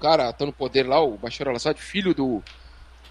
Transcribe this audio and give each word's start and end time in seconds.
cara 0.00 0.32
tá 0.32 0.46
no 0.46 0.52
poder 0.52 0.86
lá, 0.86 1.00
o 1.00 1.16
Bashar 1.16 1.48
al-Assad, 1.48 1.78
filho 1.80 2.14
do, 2.14 2.42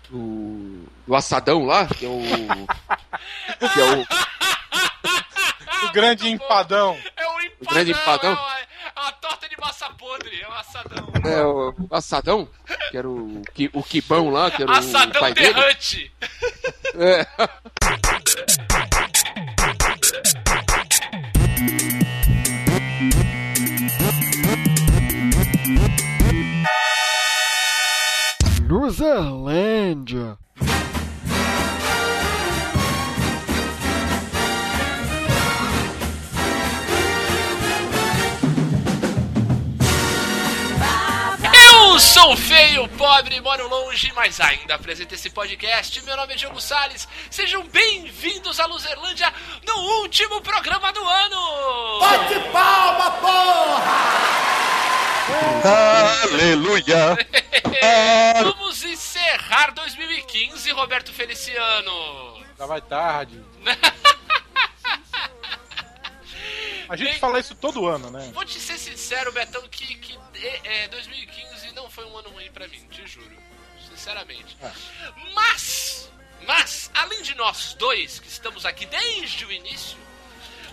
do, 0.09 0.85
do 1.05 1.15
Assadão 1.15 1.65
lá, 1.65 1.85
que 1.87 2.05
é 2.05 2.09
o. 2.09 2.21
que 3.73 3.79
é 3.79 3.95
o. 3.95 5.87
o 5.87 5.91
grande 5.91 6.29
empadão. 6.29 6.97
É 7.15 7.27
o 7.27 7.41
empadão. 7.41 7.57
O 7.61 7.73
grande 7.73 7.91
empadão. 7.91 8.33
É, 8.33 8.67
a 8.95 9.11
torta 9.11 9.47
de 9.47 9.55
massa 9.59 9.89
podre, 9.91 10.41
é 10.41 10.47
o 10.47 10.53
assadão. 10.53 11.07
É, 11.25 11.43
o, 11.43 11.75
o 11.89 11.95
Assadão, 11.95 12.49
que 12.89 12.97
era 12.97 13.09
o, 13.09 13.41
o 13.73 13.83
Quibão 13.83 14.29
lá, 14.29 14.49
que 14.49 14.63
era 14.63 14.77
assadão 14.77 15.17
o 15.17 15.19
pai 15.19 15.33
dele. 15.33 15.53
derrante. 15.53 16.11
É. 16.95 17.27
Luzerlândia. 29.07 30.37
Eu 41.53 41.99
sou 41.99 42.35
feio, 42.35 42.87
pobre, 42.89 43.39
moro 43.39 43.67
longe, 43.69 44.11
mas 44.13 44.41
ainda 44.41 44.75
apresento 44.75 45.15
esse 45.15 45.29
podcast. 45.29 46.03
Meu 46.03 46.17
nome 46.17 46.33
é 46.33 46.35
Diogo 46.35 46.59
Salles. 46.59 47.07
Sejam 47.31 47.63
bem-vindos 47.63 48.59
à 48.59 48.65
Luzerlândia 48.65 49.33
no 49.65 50.01
último 50.01 50.41
programa 50.41 50.91
do 50.91 51.01
ano. 51.01 51.99
Bate 52.01 52.39
palma, 52.51 53.11
porra! 53.11 54.17
Aleluia! 56.23 57.17
Vamos 58.43 58.83
encerrar 58.83 59.71
2015, 59.73 60.71
Roberto 60.71 61.11
Feliciano. 61.13 62.43
Já 62.57 62.65
vai 62.65 62.81
tarde. 62.81 63.43
A 66.89 66.95
gente 66.95 67.09
Bem- 67.11 67.19
fala 67.19 67.39
isso 67.39 67.53
todo 67.53 67.85
ano, 67.85 68.09
né? 68.09 68.31
Vou 68.33 68.45
te 68.45 68.59
ser 68.59 68.77
sincero, 68.77 69.31
Betão, 69.33 69.61
que, 69.67 69.95
que 69.95 70.17
é, 70.35 70.83
é, 70.83 70.87
2015 70.87 71.73
não 71.73 71.89
foi 71.89 72.05
um 72.05 72.17
ano 72.17 72.29
ruim 72.29 72.49
pra 72.51 72.65
mim, 72.67 72.79
te 72.89 73.05
juro. 73.05 73.35
Sinceramente. 73.89 74.55
É. 74.61 74.71
Mas, 75.33 76.09
mas, 76.45 76.89
além 76.93 77.21
de 77.23 77.35
nós 77.35 77.73
dois, 77.73 78.19
que 78.19 78.27
estamos 78.29 78.65
aqui 78.65 78.85
desde 78.85 79.43
o 79.45 79.51
início, 79.51 79.97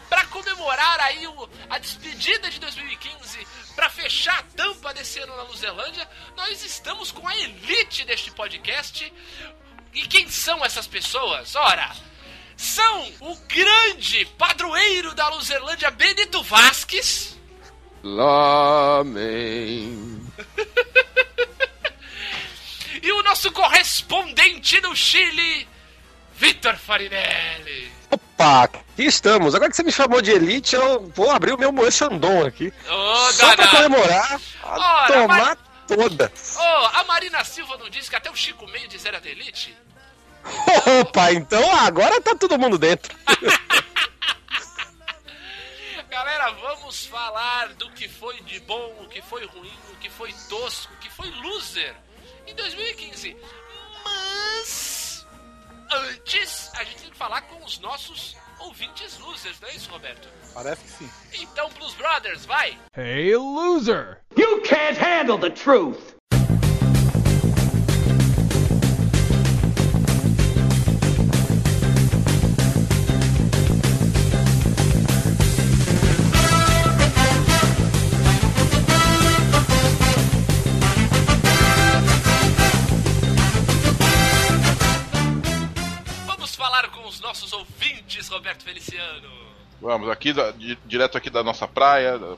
pra 0.08 0.24
comemorar 0.26 1.00
aí 1.00 1.26
o- 1.26 1.48
a 1.68 1.78
despedida 1.78 2.48
de 2.48 2.60
2015, 2.60 3.44
pra 3.74 3.90
fechar 3.90 4.38
a 4.38 4.42
tampa 4.56 4.94
desse 4.94 5.18
ano 5.20 5.36
na 5.36 5.42
Luzerlândia, 5.44 6.08
nós 6.36 6.64
estamos 6.64 7.10
com 7.12 7.26
a 7.26 7.36
elite 7.36 8.04
deste 8.04 8.30
podcast. 8.30 9.12
E 9.92 10.02
quem 10.08 10.28
são 10.28 10.64
essas 10.64 10.86
pessoas? 10.86 11.54
Ora, 11.54 11.94
são 12.56 13.12
o 13.20 13.36
grande 13.46 14.24
padroeiro 14.38 15.14
da 15.14 15.28
Luzerlândia, 15.28 15.90
Benito 15.90 16.42
Vasques. 16.42 17.38
Lamém. 18.02 19.52
E 23.02 23.12
o 23.12 23.22
nosso 23.22 23.52
correspondente 23.52 24.80
no 24.80 24.96
Chile, 24.96 25.68
Vitor 26.36 26.74
Farinelli. 26.78 27.92
Opa, 28.34 28.64
aqui 28.64 29.04
estamos. 29.04 29.54
Agora 29.54 29.70
que 29.70 29.76
você 29.76 29.82
me 29.84 29.92
chamou 29.92 30.20
de 30.20 30.30
elite, 30.32 30.74
eu 30.74 31.06
vou 31.14 31.30
abrir 31.30 31.52
o 31.52 31.58
meu 31.58 31.70
Moe 31.72 31.90
Chandon 31.90 32.44
aqui. 32.46 32.72
Ô, 32.88 33.32
Só 33.32 33.54
pra 33.54 33.64
danado. 33.66 33.76
comemorar, 33.76 34.40
a 34.64 35.06
tomar 35.06 35.56
toda. 35.86 36.32
Ô, 36.56 36.86
a 36.96 37.04
Marina 37.04 37.44
Silva 37.44 37.76
não 37.76 37.88
disse 37.88 38.10
que 38.10 38.16
até 38.16 38.30
o 38.30 38.34
Chico 38.36 38.66
Mendes 38.66 39.04
era 39.04 39.20
da 39.20 39.28
elite? 39.28 39.76
Opa, 41.00 41.32
então 41.32 41.62
agora 41.78 42.20
tá 42.20 42.34
todo 42.34 42.58
mundo 42.58 42.76
dentro. 42.76 43.16
Galera, 46.10 46.50
vamos 46.52 47.06
falar 47.06 47.68
do 47.74 47.90
que 47.90 48.08
foi 48.08 48.40
de 48.42 48.60
bom, 48.60 48.94
o 49.00 49.08
que 49.08 49.20
foi 49.22 49.44
ruim, 49.46 49.72
o 49.92 49.96
que 49.96 50.08
foi 50.10 50.32
tosco, 50.48 50.92
o 50.94 50.96
que 50.98 51.10
foi 51.10 51.28
loser 51.42 51.94
em 52.46 52.54
2015. 52.54 53.36
Mas 54.04 54.93
antes, 55.90 56.70
a 56.74 56.84
gente 56.84 57.02
tem 57.02 57.10
que 57.10 57.16
falar 57.16 57.42
com 57.42 57.64
os 57.64 57.78
nossos 57.78 58.36
ouvintes 58.60 59.18
losers, 59.18 59.60
não 59.60 59.68
é 59.68 59.74
isso, 59.74 59.90
Roberto? 59.90 60.28
Parece 60.52 60.84
que 60.84 60.90
sim. 60.90 61.10
Então, 61.42 61.68
Blues 61.70 61.94
Brothers, 61.94 62.44
vai! 62.46 62.78
Hey, 62.96 63.36
loser! 63.36 64.20
You 64.36 64.60
can't 64.62 64.98
handle 64.98 65.38
the 65.38 65.50
truth! 65.50 66.13
Roberto 88.34 88.62
Feliciano. 88.64 89.30
Vamos, 89.80 90.08
aqui 90.10 90.32
da- 90.32 90.50
di- 90.52 90.78
direto 90.84 91.16
aqui 91.18 91.30
da 91.30 91.42
nossa 91.42 91.66
praia, 91.68 92.18
da 92.18 92.36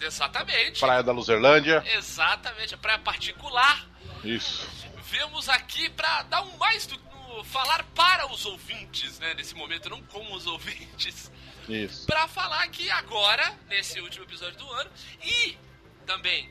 Exatamente. 0.00 0.80
praia 0.80 1.02
da 1.02 1.12
Luzerlândia. 1.12 1.82
Exatamente, 1.94 2.74
a 2.74 2.78
praia 2.78 2.98
particular. 2.98 3.86
Isso. 4.24 4.68
Vemos 5.04 5.48
aqui 5.48 5.88
pra 5.90 6.22
dar 6.24 6.42
um 6.42 6.56
mais 6.56 6.86
do 6.86 6.98
no- 6.98 7.44
falar 7.44 7.82
para 7.94 8.26
os 8.32 8.44
ouvintes, 8.46 9.18
né, 9.18 9.34
nesse 9.34 9.54
momento, 9.54 9.88
não 9.90 10.02
com 10.02 10.32
os 10.32 10.46
ouvintes, 10.46 11.30
Isso. 11.68 12.06
Pra 12.06 12.26
falar 12.26 12.66
que 12.68 12.90
agora, 12.90 13.54
nesse 13.68 14.00
último 14.00 14.24
episódio 14.24 14.56
do 14.58 14.70
ano, 14.72 14.90
e 15.22 15.56
também 16.06 16.50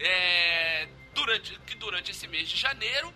é, 0.00 0.88
durante, 1.14 1.56
que 1.60 1.76
durante 1.76 2.10
esse 2.10 2.26
mês 2.26 2.48
de 2.48 2.56
janeiro, 2.56 3.12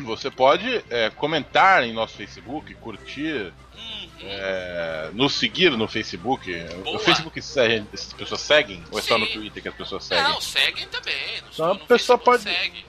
Você 0.04 0.30
pode 0.30 0.82
é, 0.88 1.10
comentar 1.10 1.82
em 1.82 1.92
nosso 1.92 2.16
Facebook, 2.16 2.72
curtir. 2.76 3.52
É, 4.24 5.10
nos 5.12 5.34
seguir 5.34 5.70
no 5.76 5.86
Facebook. 5.88 6.52
Boa. 6.84 6.96
O 6.96 6.98
Facebook 6.98 7.40
segue, 7.42 7.86
as 7.92 8.12
pessoas 8.12 8.40
seguem? 8.40 8.82
Ou 8.90 8.98
é 8.98 9.02
só 9.02 9.18
no 9.18 9.26
Sim. 9.26 9.32
Twitter 9.32 9.62
que 9.62 9.68
as 9.68 9.74
pessoas 9.74 10.04
seguem? 10.04 10.24
Não, 10.24 10.40
seguem 10.40 10.86
também. 10.88 11.40
No, 11.42 11.48
Então, 11.52 11.72
a 11.72 11.78
pessoa 11.78 12.18
Facebook 12.18 12.24
pode- 12.24 12.42
Segue. 12.42 12.84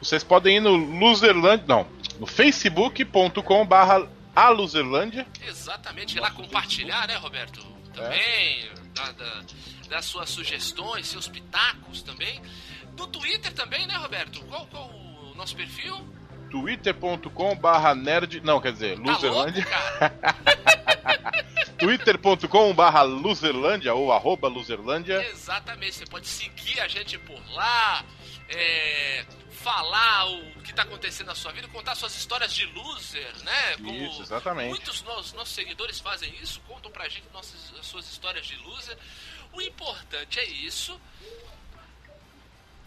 Vocês 0.00 0.22
podem 0.22 0.56
ir 0.58 0.60
no 0.60 0.76
Luzerlândia. 0.76 1.64
Não, 1.66 1.86
no 2.20 2.26
facebook.com 2.26 3.66
barra 3.66 4.08
a 4.34 4.48
Luzerlândia. 4.50 5.26
Exatamente, 5.46 6.16
ir 6.16 6.20
lá 6.20 6.30
compartilhar, 6.30 7.06
né, 7.08 7.16
Roberto? 7.16 7.66
Também, 7.92 8.68
da- 8.94 9.10
da- 9.12 9.42
das 9.88 10.04
suas 10.04 10.30
sugestões, 10.30 11.06
seus 11.08 11.26
pitacos 11.26 12.02
também. 12.02 12.40
No 12.96 13.06
Twitter 13.08 13.52
também, 13.52 13.86
né, 13.86 13.94
Roberto? 13.96 14.40
Qual, 14.44 14.66
qual 14.66 14.88
o 14.90 15.34
nosso 15.36 15.56
perfil? 15.56 15.96
twitter.com 16.50 17.56
barra 17.56 17.94
nerd... 17.94 18.40
Não, 18.40 18.60
quer 18.60 18.72
dizer, 18.72 18.96
Tá 18.96 19.12
Luzerlândia. 19.12 19.64
cara? 19.64 20.14
twitter.com 21.78 22.74
barra 22.74 23.02
Luzerlândia 23.02 23.94
ou 23.94 24.12
arroba 24.12 24.48
Luzerlândia. 24.48 25.24
Exatamente, 25.30 25.96
você 25.96 26.06
pode 26.06 26.26
seguir 26.26 26.80
a 26.80 26.88
gente 26.88 27.18
por 27.18 27.40
lá, 27.52 28.04
é, 28.48 29.24
falar 29.50 30.26
o 30.28 30.62
que 30.62 30.72
tá 30.72 30.82
acontecendo 30.82 31.28
na 31.28 31.34
sua 31.34 31.52
vida, 31.52 31.68
contar 31.68 31.94
suas 31.94 32.16
histórias 32.16 32.52
de 32.52 32.66
loser, 32.66 33.32
né? 33.44 33.76
Como 33.76 33.92
Isso, 33.92 34.22
exatamente. 34.22 34.68
Muitos 34.68 35.02
dos 35.02 35.32
nossos 35.32 35.54
seguidores 35.54 36.00
fazem 36.00 36.34
isso, 36.42 36.60
contam 36.66 36.90
pra 36.90 37.08
gente 37.08 37.26
nossas, 37.32 37.72
as 37.78 37.86
suas 37.86 38.10
histórias 38.10 38.46
de 38.46 38.56
loser. 38.56 38.96
O 39.52 39.62
importante 39.62 40.38
é 40.40 40.44
isso. 40.44 41.00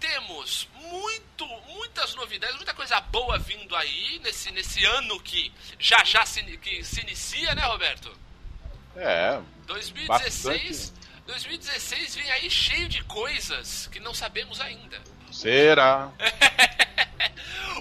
Temos 0.02 0.68
muito, 0.74 1.48
muitas 1.68 2.16
novidades, 2.16 2.56
muita 2.56 2.74
coisa 2.74 3.00
boa 3.00 3.38
vindo 3.38 3.76
aí 3.76 4.20
nesse, 4.24 4.52
nesse 4.52 4.84
ano 4.84 5.20
que 5.22 5.54
já 5.80 6.04
já 6.04 6.26
se, 6.26 6.42
que 6.58 6.84
se 6.84 7.02
inicia, 7.02 7.54
né, 7.54 7.62
Roberto? 7.62 8.12
É, 8.96 9.40
2016, 9.68 10.94
2016 11.28 12.16
vem 12.16 12.32
aí 12.32 12.50
cheio 12.50 12.90
de 12.90 13.04
coisas 13.04 13.88
que 13.88 14.00
não 14.00 14.14
sabemos 14.14 14.60
ainda. 14.60 15.00
será? 15.32 16.12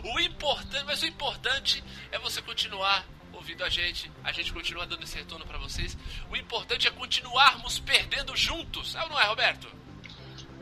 O 0.02 0.18
importante, 0.18 0.84
mas 0.86 1.02
o 1.02 1.06
importante 1.06 1.84
é 2.10 2.18
você 2.18 2.40
continuar 2.40 3.04
ouvindo 3.32 3.62
a 3.64 3.68
gente, 3.68 4.10
a 4.24 4.32
gente 4.32 4.52
continua 4.52 4.86
dando 4.86 5.02
esse 5.02 5.16
retorno 5.16 5.44
pra 5.44 5.58
vocês. 5.58 5.96
O 6.30 6.36
importante 6.36 6.88
é 6.88 6.90
continuarmos 6.90 7.78
perdendo 7.78 8.34
juntos, 8.34 8.94
é 8.94 9.02
ou 9.02 9.10
não 9.10 9.20
é, 9.20 9.26
Roberto? 9.26 9.68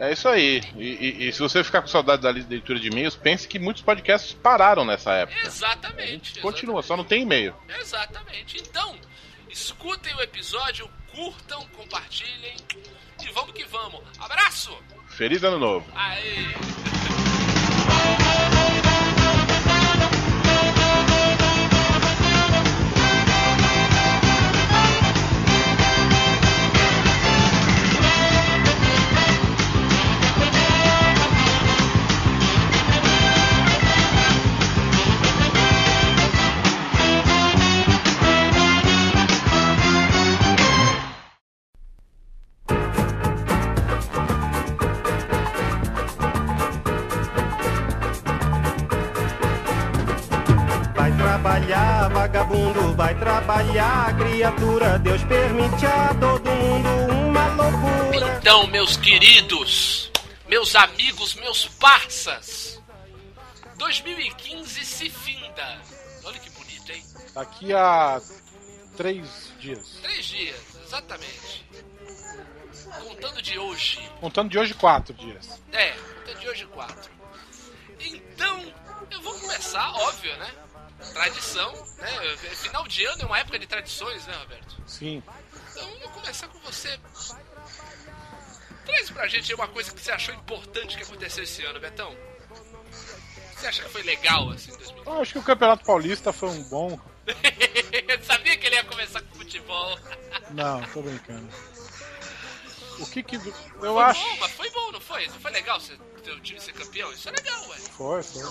É 0.01 0.13
isso 0.13 0.29
aí. 0.29 0.63
E, 0.77 0.85
e- 1.25 1.29
e 1.29 1.33
se 1.33 1.41
você 1.41 1.65
ficar 1.65 1.83
com 1.83 1.89
saudade 1.89 2.23
da 2.23 2.31
leitura 2.31 2.79
de 2.79 2.87
e-mails, 2.89 3.17
pense 3.17 3.49
que 3.49 3.59
muitos 3.59 3.83
podcasts 3.83 4.33
pararam 4.33 4.85
nessa 4.85 5.13
época. 5.13 5.41
Exatamente. 5.47 6.39
Continua, 6.41 6.83
só 6.83 6.97
não 6.97 7.05
tem 7.05 7.23
e-mail. 7.23 7.55
Exatamente. 7.81 8.59
Então, 8.59 8.95
escutem 9.51 10.15
o 10.15 10.21
episódio, 10.23 10.89
curtam, 11.13 11.67
compartilhem 11.77 12.55
e 13.27 13.33
vamos 13.33 13.53
que 13.53 13.65
vamos. 13.65 14.01
Abraço! 14.21 14.77
Feliz 15.09 15.43
ano 15.43 15.59
novo. 15.59 15.87
Aê! 15.97 16.55
Meus 58.89 58.97
queridos, 58.97 60.11
meus 60.49 60.75
amigos, 60.75 61.35
meus 61.35 61.67
parças, 61.67 62.81
2015 63.77 64.83
se 64.83 65.11
finda. 65.11 65.83
Olha 66.25 66.39
que 66.39 66.49
bonito, 66.49 66.91
hein? 66.91 67.05
Daqui 67.35 67.75
a 67.75 68.19
três 68.97 69.53
dias. 69.61 69.99
Três 70.01 70.25
dias, 70.25 70.57
exatamente. 70.87 71.67
Contando 73.03 73.43
de 73.43 73.59
hoje. 73.59 74.01
Contando 74.21 74.49
de 74.49 74.59
hoje, 74.59 74.73
quatro 74.73 75.13
dias. 75.13 75.61
É, 75.71 75.91
contando 75.91 76.41
de 76.41 76.49
hoje 76.49 76.67
quatro. 76.69 77.11
Então, 78.01 78.75
eu 79.11 79.21
vou 79.21 79.39
começar, 79.39 79.93
óbvio, 79.97 80.35
né? 80.39 80.51
Tradição, 81.13 81.73
né? 81.99 82.37
Final 82.55 82.89
de 82.89 83.05
ano 83.05 83.23
é 83.23 83.27
uma 83.27 83.39
época 83.39 83.59
de 83.59 83.67
tradições, 83.67 84.27
né, 84.27 84.35
Roberto? 84.35 84.83
Sim. 84.87 85.23
Então, 85.73 85.91
eu 85.91 85.99
vou 86.01 86.09
começar 86.09 86.49
com 86.49 86.59
você. 86.61 86.99
Traz 88.89 89.11
pra 89.11 89.29
gente 89.29 89.53
uma 89.55 89.69
coisa 89.69 89.93
que 89.93 90.01
você 90.01 90.11
achou 90.11 90.35
importante 90.35 90.97
que 90.97 91.03
aconteceu 91.03 91.45
esse 91.45 91.63
ano, 91.63 91.79
Betão. 91.79 92.17
Você 93.55 93.67
acha 93.67 93.83
que 93.83 93.91
foi 93.91 94.03
legal, 94.03 94.49
assim, 94.49 94.71
2015? 94.71 95.07
Eu 95.07 95.21
acho 95.21 95.33
que 95.33 95.39
o 95.39 95.43
Campeonato 95.43 95.85
Paulista 95.85 96.33
foi 96.33 96.49
um 96.49 96.63
bom. 96.65 96.99
Eu 97.27 98.23
sabia 98.25 98.57
que 98.57 98.67
ele 98.67 98.77
ia 98.77 98.85
começar 98.85 99.21
com 99.21 99.35
futebol. 99.35 99.99
Não, 100.53 100.83
tô 100.85 101.03
brincando. 101.03 101.47
O 102.99 103.07
que 103.07 103.23
que. 103.23 103.37
Eu 103.37 103.95
foi 103.95 104.03
acho. 104.05 104.25
bom, 104.25 104.37
mas 104.41 104.53
foi 104.53 104.71
bom, 104.71 104.93
não 104.93 105.01
foi? 105.01 105.27
Não 105.27 105.39
foi 105.39 105.51
legal 105.51 105.79
você, 105.79 105.99
teu 106.25 106.41
time 106.41 106.59
ser 106.59 106.73
campeão? 106.73 107.13
Isso 107.13 107.29
é 107.29 107.33
legal, 107.33 107.69
ué. 107.69 107.77
Foi, 107.77 108.23
foi. 108.23 108.43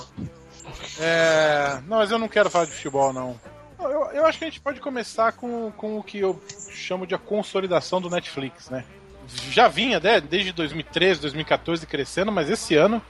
É. 0.99 1.81
Não, 1.87 1.97
mas 1.97 2.11
eu 2.11 2.19
não 2.19 2.27
quero 2.29 2.49
falar 2.51 2.65
de 2.65 2.73
futebol, 2.73 3.11
não. 3.11 3.39
Eu, 3.79 4.11
eu 4.11 4.25
acho 4.25 4.37
que 4.37 4.45
a 4.45 4.47
gente 4.49 4.61
pode 4.61 4.79
começar 4.79 5.31
com, 5.31 5.71
com 5.71 5.97
o 5.97 6.03
que 6.03 6.19
eu 6.19 6.39
chamo 6.71 7.07
de 7.07 7.15
a 7.15 7.17
consolidação 7.17 7.99
do 7.99 8.09
Netflix, 8.09 8.69
né? 8.69 8.85
Já 9.51 9.68
vinha, 9.68 10.00
né, 10.00 10.21
desde 10.21 10.51
2013, 10.51 11.21
2014 11.21 11.85
crescendo, 11.85 12.31
mas 12.31 12.50
esse 12.50 12.75
ano 12.75 13.01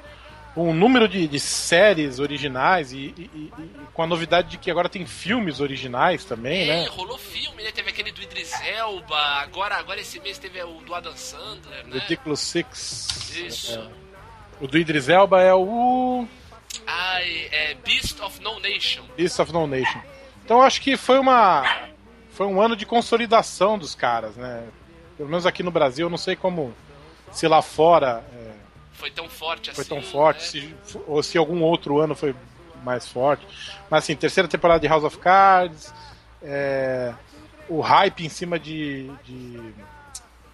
o 0.56 0.74
número 0.74 1.08
de, 1.08 1.28
de 1.28 1.40
séries 1.40 2.18
originais 2.20 2.92
e, 2.92 3.14
e- 3.16 3.30
e- 3.36 3.52
com 3.94 4.02
a 4.02 4.08
novidade 4.08 4.50
de 4.50 4.58
que 4.58 4.72
agora 4.72 4.90
tem 4.90 5.06
filmes 5.06 5.60
originais 5.60 6.26
também, 6.26 6.64
É, 6.64 6.82
né? 6.82 6.88
rolou 6.90 7.16
filme, 7.18 7.62
né? 7.64 7.72
Teve 7.72 7.92
aquele 7.92 8.12
do 8.12 8.22
Idris 8.24 8.52
Elba, 8.64 9.16
agora, 9.42 9.76
agora 9.76 10.02
esse 10.02 10.20
mês 10.20 10.40
teve 10.40 10.60
o 10.64 10.82
do 10.82 10.96
Adam 10.96 11.16
Sandler, 11.16 11.86
né? 11.86 12.00
Ridiculous 12.00 12.40
Six. 12.40 13.36
Isso. 13.36 13.80
É. 13.80 14.08
O 14.60 14.68
do 14.68 14.80
Idris 14.80 15.10
Elba 15.10 15.42
é 15.44 15.54
o 15.54 16.26
Ai, 16.88 17.48
é 17.52 17.76
Beast 17.86 18.20
of 18.22 18.42
No 18.42 18.60
Nation. 18.60 19.04
Beast 19.16 19.40
of 19.40 19.54
No 19.54 19.68
Nation. 19.68 20.02
Então 20.44 20.62
acho 20.64 20.82
que 20.82 20.98
foi 20.98 21.20
uma 21.20 21.64
foi 22.32 22.48
um 22.48 22.60
ano 22.62 22.76
de 22.76 22.86
consolidação 22.86 23.78
dos 23.78 23.94
caras, 23.94 24.36
né? 24.36 24.64
Pelo 25.18 25.30
menos 25.30 25.46
aqui 25.46 25.64
no 25.64 25.72
Brasil, 25.72 26.06
eu 26.06 26.10
não 26.10 26.18
sei 26.18 26.36
como 26.36 26.74
se 27.32 27.48
lá 27.48 27.62
fora 27.62 28.24
é, 28.34 28.52
Foi 28.94 29.10
tão 29.12 29.28
forte 29.28 29.72
foi 29.74 29.82
assim. 29.82 29.90
tão 29.90 30.02
forte, 30.02 30.62
né? 30.62 30.76
se, 30.84 30.98
ou 31.08 31.22
se 31.24 31.38
algum 31.38 31.62
outro 31.64 32.00
ano 32.00 32.16
foi 32.16 32.36
mais 32.84 33.08
forte. 33.08 33.46
Mas 33.90 34.04
assim, 34.04 34.16
terceira 34.16 34.48
temporada 34.48 34.80
de 34.80 34.88
House 34.88 35.04
of 35.04 35.18
Cards, 35.18 35.94
é, 36.42 37.14
o 37.68 37.82
hype 37.82 38.26
em 38.26 38.30
cima 38.30 38.58
de, 38.60 39.10
de- 39.24 39.74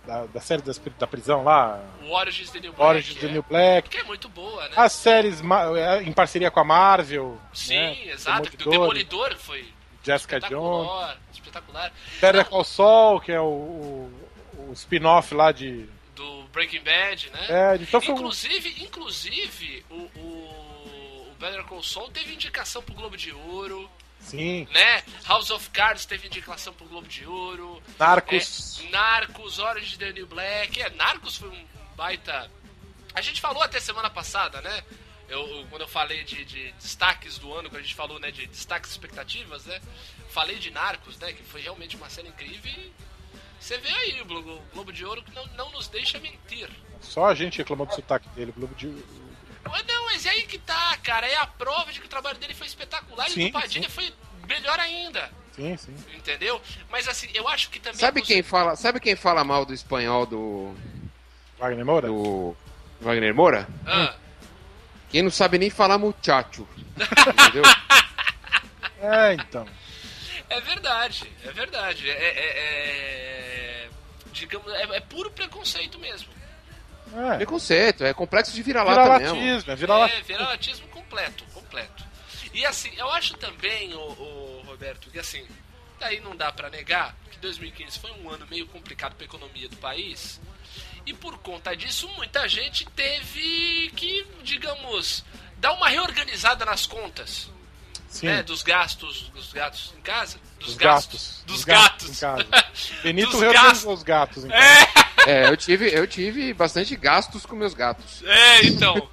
da, 0.07 0.25
da 0.25 0.42
série 0.42 0.62
das- 0.62 0.81
da 0.98 1.06
prisão 1.07 1.44
lá, 1.44 1.80
O 2.06 2.12
Origins 2.13 2.50
the 2.50 2.59
New 2.59 2.74
Black. 2.74 2.89
Orange 2.89 3.12
is 3.13 3.19
the 3.19 3.27
é. 3.27 3.31
New 3.31 3.45
Black, 3.48 3.89
Que 3.89 3.98
é 3.98 4.04
muito 4.04 4.27
boa, 4.30 4.63
né? 4.63 4.74
as 4.75 4.92
séries 4.94 5.42
é, 5.77 6.04
em 6.04 6.12
parceria 6.12 6.50
com 6.50 6.59
a 6.59 6.63
Marvel, 6.63 7.38
Sim, 7.54 7.75
né? 7.75 8.06
exato. 8.07 8.50
porque 8.50 8.68
O 8.68 8.71
Demolidor, 8.71 9.30
Demolidor 9.30 9.38
foi 9.38 9.66
Jessica 10.04 10.39
Jones. 10.39 10.51
espetacular. 10.88 11.18
Espetacular. 11.33 11.92
Better 12.19 12.36
Não, 12.44 12.50
Call 12.50 12.63
Saul, 12.63 13.21
que 13.21 13.31
é 13.31 13.39
o, 13.39 13.44
o, 13.45 14.12
o 14.73 14.75
spin-off 14.75 15.33
lá 15.33 15.51
de. 15.51 15.87
do 16.15 16.43
Breaking 16.51 16.81
Bad, 16.83 17.29
né? 17.29 17.47
É, 17.49 17.75
então 17.81 18.01
foi. 18.01 18.13
Inclusive, 18.13 18.83
inclusive 18.83 19.85
o, 19.89 19.95
o, 19.95 21.27
o 21.31 21.35
Better 21.39 21.63
Call 21.65 21.83
Saul 21.83 22.09
teve 22.11 22.33
indicação 22.33 22.81
pro 22.81 22.94
Globo 22.95 23.15
de 23.15 23.31
Ouro, 23.31 23.89
Sim. 24.19 24.68
né? 24.71 25.03
House 25.27 25.49
of 25.51 25.69
Cards 25.69 26.06
teve 26.06 26.27
indicação 26.27 26.73
pro 26.73 26.85
Globo 26.87 27.07
de 27.07 27.25
Ouro. 27.25 27.81
Narcos. 27.99 28.81
É, 28.85 28.89
Narcos, 28.89 29.59
Orange 29.59 29.97
the 29.97 30.11
New 30.11 30.27
Black. 30.27 30.81
É, 30.81 30.89
Narcos 30.92 31.37
foi 31.37 31.49
um 31.49 31.65
baita. 31.95 32.49
A 33.13 33.21
gente 33.21 33.39
falou 33.42 33.61
até 33.61 33.80
semana 33.80 34.09
passada, 34.09 34.61
né? 34.61 34.83
Eu, 35.30 35.39
eu- 35.47 35.68
quando 35.68 35.81
eu 35.83 35.87
falei 35.87 36.23
de, 36.23 36.44
de 36.45 36.71
destaques 36.73 37.37
do 37.37 37.53
ano, 37.53 37.69
quando 37.69 37.80
a 37.80 37.83
gente 37.83 37.95
falou 37.95 38.19
né, 38.19 38.30
de 38.31 38.45
destaques 38.47 38.89
e 38.89 38.94
expectativas, 38.94 39.65
né? 39.65 39.80
Falei 40.30 40.57
de 40.57 40.69
Narcos, 40.71 41.18
né? 41.19 41.31
Que 41.33 41.44
foi 41.44 41.61
realmente 41.61 41.95
uma 41.95 42.09
série 42.09 42.27
incrível. 42.27 42.71
E 42.71 42.92
você 43.63 43.77
vê 43.77 43.89
aí 43.89 44.21
o 44.21 44.25
Glo- 44.25 44.39
o 44.57 44.61
Globo 44.73 44.91
de 44.93 45.05
Ouro 45.05 45.21
que 45.23 45.33
não, 45.33 45.45
não 45.57 45.71
nos 45.71 45.87
deixa 45.87 46.19
mentir. 46.19 46.69
Só 47.01 47.25
a 47.27 47.33
gente 47.35 47.57
reclamou 47.57 47.85
do 47.85 47.93
sotaque 47.95 48.27
dele. 48.29 48.51
O 48.51 48.53
Globo 48.59 48.75
de. 48.75 48.87
Mas 49.69 49.85
Não, 49.85 50.05
mas 50.05 50.25
é 50.25 50.29
aí 50.29 50.43
que 50.43 50.57
tá, 50.57 50.97
cara. 51.03 51.27
É 51.27 51.35
a 51.37 51.47
prova 51.47 51.91
de 51.91 51.99
que 51.99 52.05
o 52.05 52.09
trabalho 52.09 52.37
dele 52.37 52.53
foi 52.53 52.67
espetacular 52.67 53.27
e 53.27 53.31
Sim, 53.31 53.43
o 53.45 53.47
do 53.47 53.53
Padilha 53.53 53.89
foi 53.89 54.13
melhor 54.47 54.79
ainda. 54.79 55.31
Sim, 55.55 55.77
sim. 55.77 55.95
Entendeu? 56.15 56.61
Mas 56.89 57.07
assim, 57.07 57.29
eu 57.33 57.47
acho 57.47 57.69
que 57.69 57.79
também. 57.79 57.99
Sabe 57.99 58.21
quem 58.21 58.41
fala, 58.43 58.75
sabe 58.75 58.99
quem 58.99 59.15
fala 59.15 59.43
mal 59.43 59.65
do 59.65 59.73
espanhol 59.73 60.25
do, 60.25 60.75
Wagner 61.59 61.85
Moura? 61.85 62.07
do 62.07 62.57
Wagner 62.99 63.33
Moura? 63.35 63.67
Ah, 63.85 64.15
Quem 65.09 65.21
não 65.21 65.29
sabe 65.31 65.57
nem 65.57 65.69
falar 65.69 65.97
muchacho. 65.97 66.67
Entendeu? 66.97 67.63
É, 68.99 69.33
então. 69.33 69.67
É 70.57 70.62
verdade, 70.62 71.31
é 71.44 71.52
verdade. 71.52 72.10
É, 72.10 72.14
é- 72.14 72.57
é- 72.60 73.90
digamos, 74.31 74.72
é, 74.74 74.83
é 74.98 75.00
puro 75.00 75.30
preconceito 75.31 75.98
mesmo. 76.00 76.31
É. 77.16 77.38
Preconceito, 77.38 78.04
é 78.04 78.14
complexo 78.14 78.52
de 78.54 78.64
vira-lata 78.64 79.19
mesmo. 79.19 79.36
Vira-latismo, 79.36 79.69
é 79.69 79.74
É, 79.74 79.76
vira-latismo. 79.76 80.24
viralatismo 80.26 80.88
completo, 80.88 81.44
completo. 81.54 82.04
E 82.54 82.66
assim, 82.66 82.92
eu 82.98 83.10
acho 83.12 83.36
também, 83.36 83.94
o, 83.94 84.64
Roberto, 84.66 85.10
que 85.10 85.19
assim, 85.19 85.45
daí 86.00 86.19
não 86.19 86.36
dá 86.36 86.52
pra 86.52 86.69
negar 86.69 87.16
que 87.31 87.38
2015 87.38 88.00
foi 88.00 88.12
um 88.12 88.30
ano 88.30 88.48
meio 88.50 88.66
complicado 88.68 89.16
pra 89.16 89.26
economia 89.26 89.69
do 89.69 89.78
país. 89.78 90.40
E 91.06 91.14
por 91.14 91.38
conta 91.40 91.76
disso, 91.76 92.07
muita 92.16 92.48
gente 92.48 92.86
teve 92.92 93.92
que, 93.95 94.26
digamos, 94.44 95.24
dar 95.57 95.74
uma 95.74 95.90
reorganizada 95.90 96.64
nas 96.66 96.86
contas. 96.88 97.50
Sim. 98.19 98.27
né, 98.27 98.43
dos 98.43 98.61
gastos 98.61 99.29
dos 99.29 99.51
gatos 99.53 99.93
em 99.97 100.01
casa. 100.01 100.37
Dos, 100.59 100.67
Dos 100.69 100.75
gastos. 100.77 101.19
gastos. 101.21 101.43
Dos 101.45 101.63
gatos. 101.65 102.09
em 102.09 102.15
casa. 102.19 102.45
Benito 103.03 103.37
reorganizou 103.39 103.93
os 103.93 104.03
gatos, 104.03 104.43
então. 104.45 104.57
É, 104.57 105.03
É, 105.25 105.49
eu 105.49 105.55
tive, 105.57 105.89
eu 105.93 106.05
tive 106.05 106.53
bastante 106.53 106.95
gastos 106.95 107.45
com 107.45 107.55
meus 107.55 107.73
gatos. 107.73 108.21
é, 108.23 108.65
então. 108.65 109.09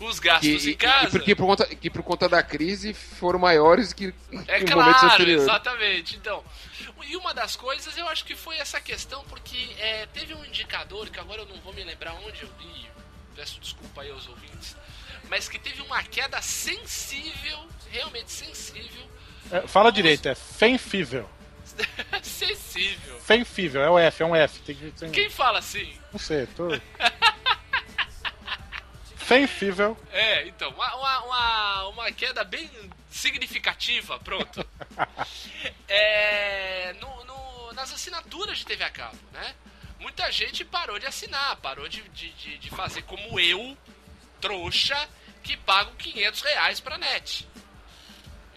os 0.00 0.18
gastos 0.18 0.62
Que, 0.62 0.70
em 0.72 0.74
casa. 0.76 1.06
e 1.06 1.10
porque 1.10 1.34
por 1.36 1.46
conta, 1.46 1.66
que 1.66 1.88
por 1.88 2.02
conta 2.02 2.28
da 2.28 2.42
crise 2.42 2.92
foram 2.92 3.38
maiores 3.38 3.92
que 3.92 4.12
É 4.48 4.60
em 4.60 4.70
momentos 4.70 5.00
claro, 5.00 5.14
anteriores. 5.14 5.42
exatamente. 5.44 6.16
Então, 6.16 6.42
e 7.08 7.16
uma 7.16 7.32
das 7.32 7.54
coisas 7.56 7.96
eu 7.96 8.08
acho 8.08 8.24
que 8.24 8.34
foi 8.34 8.56
essa 8.58 8.80
questão, 8.80 9.22
porque 9.28 9.56
é, 9.78 10.06
teve 10.06 10.34
um 10.34 10.44
indicador, 10.44 11.08
que 11.10 11.20
agora 11.20 11.42
eu 11.42 11.46
não 11.46 11.60
vou 11.60 11.72
me 11.72 11.84
lembrar 11.84 12.14
onde 12.14 12.42
eu 12.42 12.48
li, 12.60 12.86
peço 13.36 13.60
desculpa 13.60 14.02
aí 14.02 14.10
aos 14.10 14.26
ouvintes, 14.28 14.76
mas 15.32 15.48
que 15.48 15.58
teve 15.58 15.80
uma 15.80 16.02
queda 16.02 16.42
sensível, 16.42 17.58
realmente 17.90 18.30
sensível, 18.30 19.02
É, 19.50 19.66
fala 19.66 19.90
direito, 19.90 20.28
é 20.28 20.34
Fenfível. 20.34 21.26
sensível. 22.22 23.18
Fenfível, 23.24 23.80
é 23.82 23.88
o 23.88 23.98
F, 23.98 24.22
é 24.22 24.26
um 24.26 24.36
F. 24.36 24.58
Tem 24.60 24.76
tem- 24.92 25.10
Quem 25.10 25.30
fala 25.30 25.58
assim? 25.58 25.98
Não 26.12 26.18
sei, 26.18 26.46
tô. 26.48 26.68
Fenfível. 29.16 29.96
É, 30.10 30.46
então, 30.48 30.68
uma, 30.70 30.94
uma, 30.96 31.20
uma, 31.24 31.88
uma 31.88 32.12
queda 32.12 32.44
bem 32.44 32.70
significativa, 33.08 34.18
pronto. 34.18 34.66
É, 35.88 36.94
no, 37.00 37.24
no- 37.24 37.72
nas 37.72 37.90
assinaturas 37.92 38.58
de 38.58 38.66
TV 38.66 38.84
a 38.84 38.90
cabo, 38.90 39.16
né? 39.32 39.54
Muita 39.98 40.30
gente 40.30 40.62
parou 40.64 40.98
de 40.98 41.06
assinar, 41.06 41.56
parou 41.56 41.88
de, 41.88 42.02
de, 42.10 42.30
de, 42.32 42.58
de 42.58 42.70
fazer 42.70 43.02
como 43.02 43.38
eu, 43.40 43.76
trouxa, 44.40 45.08
que 45.42 45.56
pago 45.56 45.92
500 45.96 46.40
reais 46.42 46.80
pra 46.80 46.98
net. 46.98 47.46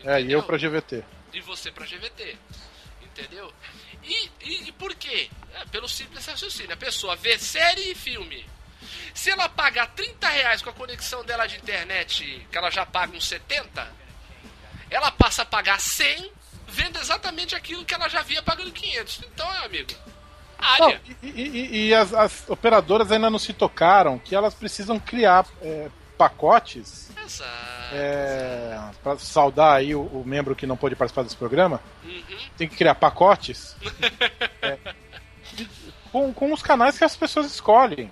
É, 0.04 0.20
e 0.20 0.24
Entendeu? 0.24 0.40
eu 0.40 0.44
pra 0.44 0.58
GVT. 0.58 1.04
e 1.34 1.42
você 1.42 1.72
pra 1.72 1.86
GVT. 1.86 2.38
Entendeu? 3.02 3.52
E, 4.04 4.30
e, 4.42 4.68
e 4.68 4.72
por 4.74 4.94
quê? 4.96 5.30
É, 5.54 5.66
pelo 5.66 5.88
simples 5.88 6.26
raciocínio. 6.26 6.74
A 6.74 6.78
pessoa 6.78 7.16
vê 7.16 7.38
série 7.40 7.92
e 7.92 7.96
filme. 7.96 8.46
Se 9.14 9.32
ela 9.32 9.48
pagar 9.50 9.88
30 9.88 10.28
reais 10.28 10.62
com 10.62 10.70
a 10.70 10.74
conexão 10.74 11.24
dela 11.26 11.48
de 11.48 11.56
internet, 11.58 12.46
que 12.52 12.58
ela 12.58 12.70
já 12.70 12.86
paga 12.86 13.16
uns 13.16 13.26
70, 13.28 13.88
ela 14.92 15.10
passa 15.12 15.42
a 15.42 15.46
pagar 15.46 15.80
100, 15.80 16.30
vendo 16.68 17.00
exatamente 17.00 17.56
aquilo 17.56 17.84
que 17.86 17.94
ela 17.96 18.08
já 18.10 18.22
via 18.22 18.44
pagando 18.44 18.72
500. 18.72 19.22
Então, 19.34 19.52
meu 19.54 19.64
amigo, 19.64 19.92
Não, 20.80 20.92
e 21.24 21.28
e- 21.42 21.88
e 21.88 21.94
as, 21.96 22.14
as 22.14 22.50
operadoras 22.50 23.12
ainda 23.12 23.30
não 23.30 23.40
se 23.40 23.54
tocaram 23.54 24.20
que 24.20 24.36
elas 24.36 24.54
precisam 24.54 25.00
criar 25.00 25.46
é, 25.62 25.90
pacotes 26.18 27.10
Exato. 27.24 27.50
é, 27.94 28.80
para 29.04 29.18
saudar 29.18 29.78
aí 29.78 29.94
o, 29.96 30.02
o 30.02 30.24
membro 30.26 30.56
que 30.56 30.68
não 30.68 30.78
pôde 30.78 30.96
participar 30.96 31.24
desse 31.24 31.36
programa. 31.36 31.82
Uhum. 32.04 32.24
Tem 32.58 32.68
que 32.68 32.76
criar 32.76 32.96
pacotes 32.96 33.76
é, 34.62 34.78
com, 36.12 36.34
com 36.34 36.54
os 36.54 36.62
canais 36.62 36.98
que 36.98 37.04
as 37.04 37.16
pessoas 37.16 37.46
escolhem. 37.48 38.12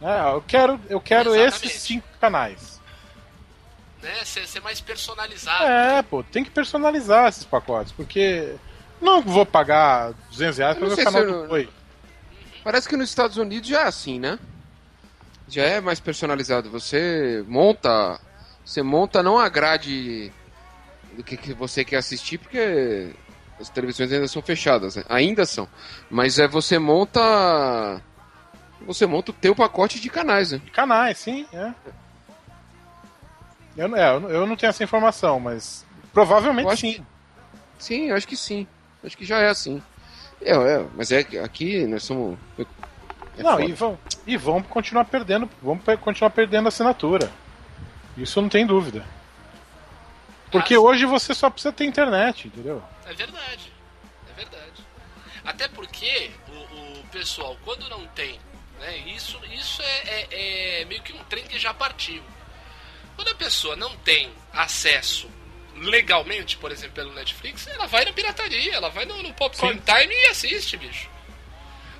Né, 0.00 0.32
eu 0.32 0.42
quero, 0.42 0.80
eu 0.88 1.00
quero 1.00 1.34
Exatamente. 1.34 1.66
esses 1.66 1.82
cinco 1.82 2.08
canais. 2.20 2.80
Né? 4.02 4.24
Ser, 4.24 4.46
ser 4.48 4.60
mais 4.60 4.80
personalizado. 4.80 5.64
É, 5.64 6.02
pô, 6.02 6.22
tem 6.22 6.42
que 6.42 6.50
personalizar 6.50 7.28
esses 7.28 7.44
pacotes, 7.44 7.92
porque 7.92 8.56
não 9.00 9.22
vou 9.22 9.46
pagar 9.46 10.12
200 10.30 10.58
reais 10.58 10.78
não 10.78 10.88
ver 10.88 11.00
o 11.00 11.04
canal 11.04 11.24
do 11.24 11.52
Oi. 11.52 11.68
Parece 12.64 12.88
que 12.88 12.96
nos 12.96 13.08
Estados 13.08 13.36
Unidos 13.36 13.68
já 13.68 13.82
é 13.82 13.86
assim, 13.88 14.18
né? 14.18 14.38
Já 15.52 15.64
é 15.64 15.80
mais 15.80 16.00
personalizado. 16.00 16.70
Você 16.70 17.44
monta. 17.46 18.18
Você 18.64 18.82
monta 18.82 19.22
não 19.22 19.38
a 19.38 19.48
grade 19.48 20.32
do 21.16 21.22
que, 21.22 21.36
que 21.36 21.52
você 21.52 21.84
quer 21.84 21.96
assistir, 21.96 22.38
porque 22.38 23.10
as 23.60 23.68
televisões 23.68 24.10
ainda 24.10 24.26
são 24.28 24.40
fechadas. 24.40 24.96
né? 24.96 25.04
Ainda 25.08 25.44
são. 25.44 25.68
Mas 26.10 26.38
é 26.38 26.48
você 26.48 26.78
monta. 26.78 28.00
Você 28.86 29.04
monta 29.06 29.30
o 29.30 29.34
teu 29.34 29.54
pacote 29.54 30.00
de 30.00 30.08
canais, 30.08 30.52
né? 30.52 30.58
De 30.64 30.70
canais, 30.70 31.18
sim, 31.18 31.46
é. 31.52 31.72
Eu, 33.76 33.88
não- 33.88 33.96
é, 33.98 34.14
eu 34.14 34.46
não- 34.46 34.56
tenho 34.56 34.70
essa 34.70 34.82
informação, 34.84 35.38
mas 35.38 35.84
provavelmente 36.12 36.76
sim. 36.76 37.06
Sim, 37.78 38.08
eu 38.10 38.16
acho 38.16 38.26
que 38.26 38.36
sim. 38.36 38.66
Acho 39.04 39.16
que 39.16 39.24
já 39.24 39.38
é 39.38 39.48
assim. 39.48 39.82
É, 40.40 40.52
é, 40.52 40.86
mas 40.96 41.12
é 41.12 41.22
que 41.22 41.38
aqui 41.38 41.86
nós 41.86 42.02
somos. 42.04 42.38
É 43.38 43.42
não, 43.42 43.52
foda. 43.52 43.64
e 43.64 43.72
vão, 43.72 43.98
e 44.26 44.36
vão 44.36 44.62
continuar 44.62 45.04
perdendo, 45.06 45.48
vão 45.62 45.78
continuar 46.00 46.30
perdendo 46.30 46.68
assinatura. 46.68 47.30
Isso 48.16 48.40
não 48.42 48.48
tem 48.48 48.66
dúvida. 48.66 49.04
Porque 50.50 50.74
Ah, 50.74 50.76
sim. 50.76 50.82
hoje 50.82 51.06
você 51.06 51.34
só 51.34 51.48
precisa 51.48 51.72
ter 51.72 51.84
internet, 51.86 52.46
entendeu? 52.48 52.82
É 53.06 53.14
verdade. 53.14 53.72
É 54.30 54.32
verdade. 54.34 54.84
Até 55.44 55.66
porque 55.68 56.30
o, 56.48 56.98
o 57.00 57.04
pessoal, 57.10 57.56
quando 57.64 57.88
não 57.88 58.06
tem, 58.08 58.38
né? 58.78 58.98
Isso, 59.06 59.40
isso 59.50 59.80
é, 59.82 60.26
é- 60.30 60.80
é 60.82 60.84
meio 60.84 61.02
que 61.02 61.12
um 61.14 61.24
trem 61.24 61.44
que 61.44 61.58
já 61.58 61.72
partiu. 61.72 62.22
Quando 63.16 63.28
a 63.28 63.34
pessoa 63.34 63.76
não 63.76 63.96
tem 63.98 64.30
acesso 64.52 65.28
legalmente, 65.76 66.56
por 66.58 66.70
exemplo, 66.70 66.94
pelo 66.96 67.14
Netflix, 67.14 67.66
ela 67.66 67.86
vai 67.86 68.04
na 68.04 68.12
pirataria, 68.12 68.74
ela 68.74 68.90
vai 68.90 69.04
no, 69.06 69.22
no 69.22 69.32
Popcorn 69.34 69.74
Sim. 69.78 69.82
Time 69.84 70.14
e 70.14 70.26
assiste, 70.28 70.76
bicho. 70.76 71.08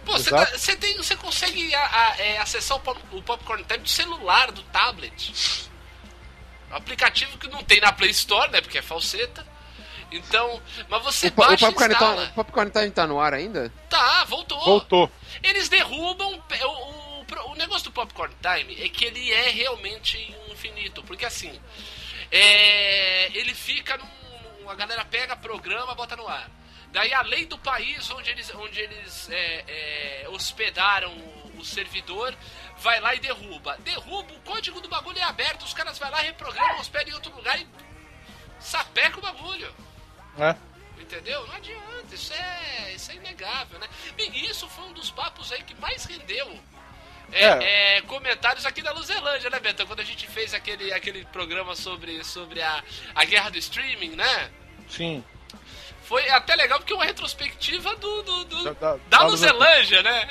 Pô, 0.04 0.12
você 0.12 0.30
tá- 0.30 0.44
você 0.46 0.76
tem, 0.76 0.96
você 0.96 1.14
consegue 1.16 1.74
a- 1.74 2.08
a- 2.10 2.16
é, 2.18 2.38
acessar 2.38 2.76
o, 2.76 2.80
pop, 2.80 3.00
o 3.12 3.22
Popcorn 3.22 3.62
Time 3.64 3.78
do 3.80 3.88
celular, 3.88 4.50
do 4.50 4.62
tablet. 4.64 5.68
Um 6.70 6.76
aplicativo 6.76 7.38
que 7.38 7.48
não 7.48 7.62
tem 7.62 7.80
na 7.80 7.92
Play 7.92 8.10
Store, 8.10 8.50
né? 8.50 8.60
Porque 8.60 8.78
é 8.78 8.82
falseta. 8.82 9.46
Então, 10.10 10.60
mas 10.88 11.02
você 11.02 11.28
O, 11.28 11.30
o 11.30 11.32
baixa 11.32 11.54
e 11.54 11.58
Popcorn, 11.68 11.94
instala. 11.94 12.26
tá, 12.26 12.30
o 12.32 12.34
Popcorn 12.34 12.70
Time 12.70 12.90
tá 12.90 13.06
no 13.06 13.20
ar 13.20 13.32
ainda? 13.32 13.72
Tá, 13.88 14.24
voltou. 14.24 14.60
Voltou. 14.62 15.10
Eles 15.42 15.68
derrubam. 15.68 16.42
O, 16.64 16.66
o, 16.66 17.50
o 17.52 17.54
negócio 17.54 17.84
do 17.84 17.92
Popcorn 17.92 18.34
Time 18.42 18.82
é 18.82 18.88
que 18.88 19.04
ele 19.06 19.32
é 19.32 19.48
realmente 19.50 20.18
infinito. 20.50 21.02
Porque 21.04 21.24
assim. 21.24 21.58
é, 22.30 23.30
ele 23.36 23.54
fica 23.54 23.96
num. 23.96 24.68
A 24.70 24.74
galera 24.74 25.04
pega, 25.04 25.36
programa, 25.36 25.94
bota 25.94 26.16
no 26.16 26.26
ar. 26.28 26.48
Daí 26.92 27.12
a 27.12 27.22
lei 27.22 27.46
do 27.46 27.58
país 27.58 28.10
onde 28.10 28.30
eles, 28.30 28.54
onde 28.54 28.78
eles 28.78 29.28
é, 29.30 29.64
é, 29.66 30.28
hospedaram 30.28 31.10
o, 31.10 31.58
o 31.58 31.64
servidor 31.64 32.34
vai 32.78 33.00
lá 33.00 33.14
e 33.14 33.20
derruba. 33.20 33.76
Derruba, 33.78 34.32
o 34.34 34.40
código 34.40 34.80
do 34.80 34.88
bagulho 34.88 35.18
é 35.18 35.22
aberto, 35.22 35.62
os 35.62 35.72
caras 35.72 35.98
vão 35.98 36.10
lá, 36.10 36.18
reprogramam, 36.18 36.80
hospedam 36.80 37.10
em 37.10 37.14
outro 37.14 37.34
lugar 37.34 37.58
e 37.58 37.66
sapeca 38.60 39.18
o 39.18 39.22
bagulho. 39.22 39.74
né? 40.36 40.56
Entendeu? 40.98 41.46
Não 41.46 41.54
adianta, 41.54 42.14
isso 42.14 42.32
é, 42.32 42.92
isso 42.94 43.10
é 43.10 43.14
inegável, 43.16 43.78
né? 43.78 43.88
E 44.16 44.46
isso 44.46 44.68
foi 44.68 44.84
um 44.84 44.92
dos 44.92 45.10
papos 45.10 45.50
aí 45.50 45.62
que 45.62 45.74
mais 45.74 46.04
rendeu 46.04 46.60
é, 47.32 47.96
é, 47.96 48.02
comentários 48.02 48.66
aqui 48.66 48.82
da 48.82 48.92
Luzelândia, 48.92 49.48
né, 49.48 49.58
Beto? 49.58 49.86
Quando 49.86 50.00
a 50.00 50.04
gente 50.04 50.26
fez 50.26 50.52
aquele, 50.52 50.92
aquele 50.92 51.24
programa 51.26 51.74
sobre, 51.74 52.22
sobre 52.22 52.60
a, 52.60 52.84
a 53.14 53.24
guerra 53.24 53.50
do 53.50 53.58
streaming, 53.58 54.10
né? 54.10 54.50
Sim. 54.88 55.24
Foi 56.04 56.28
até 56.30 56.54
legal 56.56 56.78
porque 56.78 56.92
é 56.92 56.96
uma 56.96 57.04
retrospectiva 57.04 57.94
do, 57.96 58.22
do, 58.22 58.44
do- 58.44 58.64
Da- 58.64 58.72
da, 58.94 58.96
da- 59.08 59.22
Luzelândia, 59.26 60.02
né? 60.02 60.28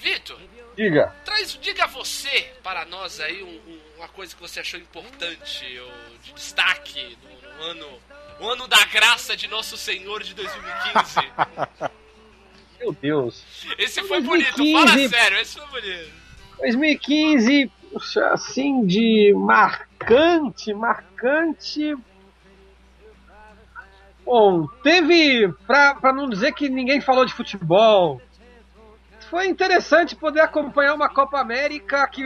Vitor, 0.00 0.38
Diga. 0.76 1.14
traz, 1.24 1.58
diga 1.60 1.86
você 1.86 2.50
para 2.62 2.84
nós 2.86 3.20
aí 3.20 3.42
um- 3.42 3.46
um- 3.70 3.80
uma 3.98 4.08
coisa 4.08 4.34
que 4.34 4.40
você 4.40 4.60
achou 4.60 4.80
importante 4.80 5.78
ou 5.80 5.92
de 6.22 6.32
destaque 6.32 7.16
no, 7.22 7.56
no 7.56 7.62
ano, 7.64 8.00
o 8.40 8.48
ano 8.48 8.66
da 8.66 8.84
graça 8.86 9.36
de 9.36 9.46
Nosso 9.48 9.76
Senhor 9.76 10.22
de 10.22 10.34
2015. 10.34 11.20
Meu 12.80 12.92
Deus. 12.92 13.44
Esse 13.78 14.02
foi 14.02 14.20
2015. 14.22 14.56
bonito, 14.56 14.88
fala 14.88 15.08
sério, 15.08 15.38
esse 15.38 15.54
foi 15.60 15.80
bonito. 15.80 16.12
2015, 16.58 17.66
puxa, 17.66 17.81
assim, 18.32 18.86
de 18.86 19.32
marcante, 19.34 20.72
marcante. 20.74 21.96
Bom, 24.24 24.66
teve, 24.82 25.52
pra, 25.66 25.94
pra 25.96 26.12
não 26.12 26.28
dizer 26.28 26.52
que 26.52 26.68
ninguém 26.68 27.00
falou 27.00 27.24
de 27.24 27.34
futebol, 27.34 28.20
foi 29.28 29.46
interessante 29.46 30.14
poder 30.14 30.40
acompanhar 30.40 30.94
uma 30.94 31.08
Copa 31.08 31.40
América 31.40 32.06
que, 32.06 32.22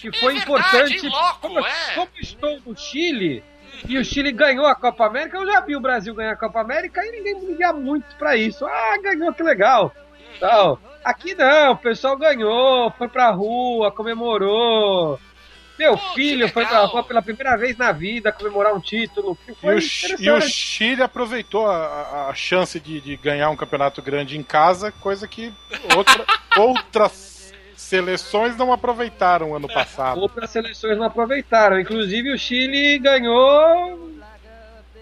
que 0.00 0.12
foi 0.18 0.36
É 0.36 0.40
verdade, 0.40 0.96
importante. 0.96 1.40
como, 1.40 1.60
é. 1.60 1.94
como 1.94 2.10
estou 2.20 2.60
no 2.66 2.76
Chile, 2.76 3.44
e 3.86 3.96
o 3.98 4.04
Chile 4.04 4.32
ganhou 4.32 4.66
a 4.66 4.74
Copa 4.74 5.06
América, 5.06 5.36
eu 5.36 5.46
já 5.46 5.60
vi 5.60 5.76
o 5.76 5.80
Brasil 5.80 6.14
ganhar 6.14 6.32
a 6.32 6.36
Copa 6.36 6.60
América 6.60 7.04
e 7.04 7.12
ninguém 7.12 7.46
liga 7.46 7.72
muito 7.72 8.16
pra 8.16 8.36
isso. 8.36 8.66
Ah, 8.66 8.98
ganhou, 9.02 9.32
que 9.32 9.42
legal. 9.42 9.92
Tal. 10.40 10.80
Aqui 11.08 11.34
não, 11.34 11.72
o 11.72 11.76
pessoal 11.76 12.18
ganhou, 12.18 12.90
foi 12.98 13.08
pra 13.08 13.30
rua, 13.30 13.90
comemorou. 13.90 15.18
Meu 15.78 15.96
Pô, 15.96 16.08
filho 16.14 16.48
foi 16.48 16.66
pra 16.66 16.84
rua 16.84 17.02
pela 17.04 17.22
primeira 17.22 17.56
vez 17.56 17.78
na 17.78 17.92
vida 17.92 18.30
comemorar 18.32 18.74
um 18.74 18.80
título. 18.80 19.38
E 19.62 19.70
o, 19.70 19.78
e 20.20 20.30
o 20.30 20.40
Chile 20.42 21.02
aproveitou 21.02 21.66
a, 21.66 21.76
a- 21.76 22.28
a 22.30 22.34
chance 22.34 22.78
de, 22.78 23.00
de 23.00 23.16
ganhar 23.16 23.48
um 23.48 23.56
campeonato 23.56 24.02
grande 24.02 24.36
em 24.36 24.42
casa, 24.42 24.92
coisa 24.92 25.26
que 25.26 25.50
outra- 25.96 26.26
outras 26.58 27.54
seleções 27.74 28.56
não 28.56 28.70
aproveitaram 28.72 29.54
ano 29.54 29.68
passado. 29.68 30.20
Outras 30.20 30.50
seleções 30.50 30.98
não 30.98 31.06
aproveitaram. 31.06 31.80
Inclusive 31.80 32.32
o 32.32 32.38
Chile 32.38 32.98
ganhou 32.98 34.10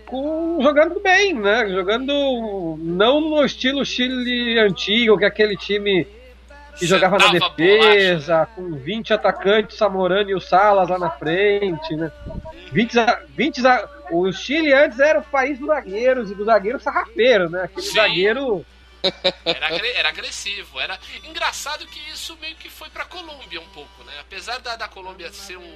com, 0.07 0.59
jogando 0.63 1.01
bem, 1.01 1.35
né? 1.35 1.69
Jogando 1.69 2.77
não 2.81 3.21
no 3.21 3.45
estilo 3.45 3.85
Chile 3.85 4.59
antigo, 4.59 5.19
que 5.19 5.25
é 5.25 5.29
aquele 5.29 5.57
time 5.57 6.07
que 6.79 6.87
jogava 6.87 7.17
na 7.19 7.29
defesa, 7.29 8.47
com 8.55 8.75
20 8.75 9.13
atacantes, 9.15 9.77
Samorano 9.79 10.29
e 10.31 10.35
o 10.35 10.41
Salas 10.41 10.89
lá 10.91 10.99
na 10.99 11.11
frente, 11.11 11.97
né? 11.97 12.13
20, 12.73 12.93
za- 12.95 13.23
20 13.31 13.61
za- 13.63 13.89
o 14.11 14.31
Chile 14.33 14.73
antes 14.73 14.99
era 15.01 15.19
o 15.21 15.25
país 15.25 15.59
dos 15.59 15.69
zagueiros 15.69 16.31
e 16.31 16.35
do 16.35 16.45
zagueiro 16.45 16.79
sarrafeiro, 16.79 17.49
né? 17.49 17.63
Aquele 17.65 17.87
Sim. 17.87 17.95
zagueiro. 17.95 18.65
Era, 19.45 19.87
era 19.97 20.09
agressivo. 20.09 20.79
Era 20.81 20.99
engraçado 21.25 21.87
que 21.87 21.99
isso 22.13 22.37
meio 22.41 22.57
que 22.57 22.69
foi 22.69 22.91
pra 22.91 23.05
Colômbia 23.05 23.61
um 23.61 23.69
pouco, 23.69 24.03
né? 24.05 24.13
Apesar 24.21 24.59
da, 24.61 24.77
da 24.77 24.89
Colômbia 24.89 25.31
ser 25.33 25.57
um. 25.57 25.75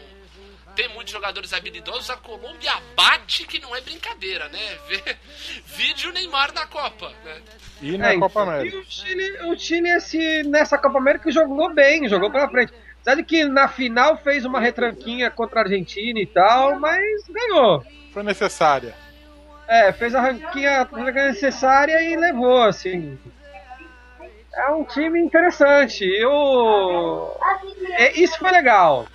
Ter 0.74 0.88
muitos 0.88 1.12
jogadores 1.12 1.52
habilidosos, 1.52 2.10
a 2.10 2.16
Colômbia 2.16 2.72
bate 2.96 3.46
que 3.46 3.58
não 3.60 3.74
é 3.74 3.80
brincadeira, 3.80 4.48
né? 4.48 4.78
Vê, 4.88 5.16
vídeo 5.66 6.12
Neymar 6.12 6.52
na 6.52 6.66
Copa, 6.66 7.12
né? 7.24 7.40
E 7.82 7.96
na 7.98 8.12
É, 8.12 8.18
Copa 8.18 8.42
América. 8.42 8.76
E 8.76 8.78
o 8.78 8.84
Chile, 8.84 9.38
o 9.46 9.58
Chile 9.58 9.88
esse, 9.90 10.42
nessa 10.44 10.78
Copa 10.78 10.98
América 10.98 11.30
jogou 11.30 11.72
bem, 11.72 12.08
jogou 12.08 12.30
pela 12.30 12.48
frente. 12.48 12.72
Sabe 13.02 13.24
que 13.24 13.44
na 13.44 13.66
final 13.66 14.18
fez 14.18 14.44
uma 14.44 14.60
retranquinha 14.60 15.30
contra 15.30 15.60
a 15.60 15.62
Argentina 15.62 16.20
e 16.20 16.26
tal, 16.26 16.78
mas 16.78 17.24
ganhou. 17.28 17.84
Foi 18.12 18.22
necessária. 18.22 18.94
É, 19.66 19.92
fez 19.92 20.14
a 20.14 20.20
ranquinha 20.20 20.86
necessária 21.14 22.02
e 22.02 22.16
levou, 22.16 22.62
assim. 22.62 23.18
É 24.52 24.68
um 24.70 24.84
time 24.84 25.20
interessante. 25.20 26.04
Eu. 26.04 27.38
É, 27.92 28.20
isso 28.20 28.36
foi 28.38 28.50
legal. 28.50 29.06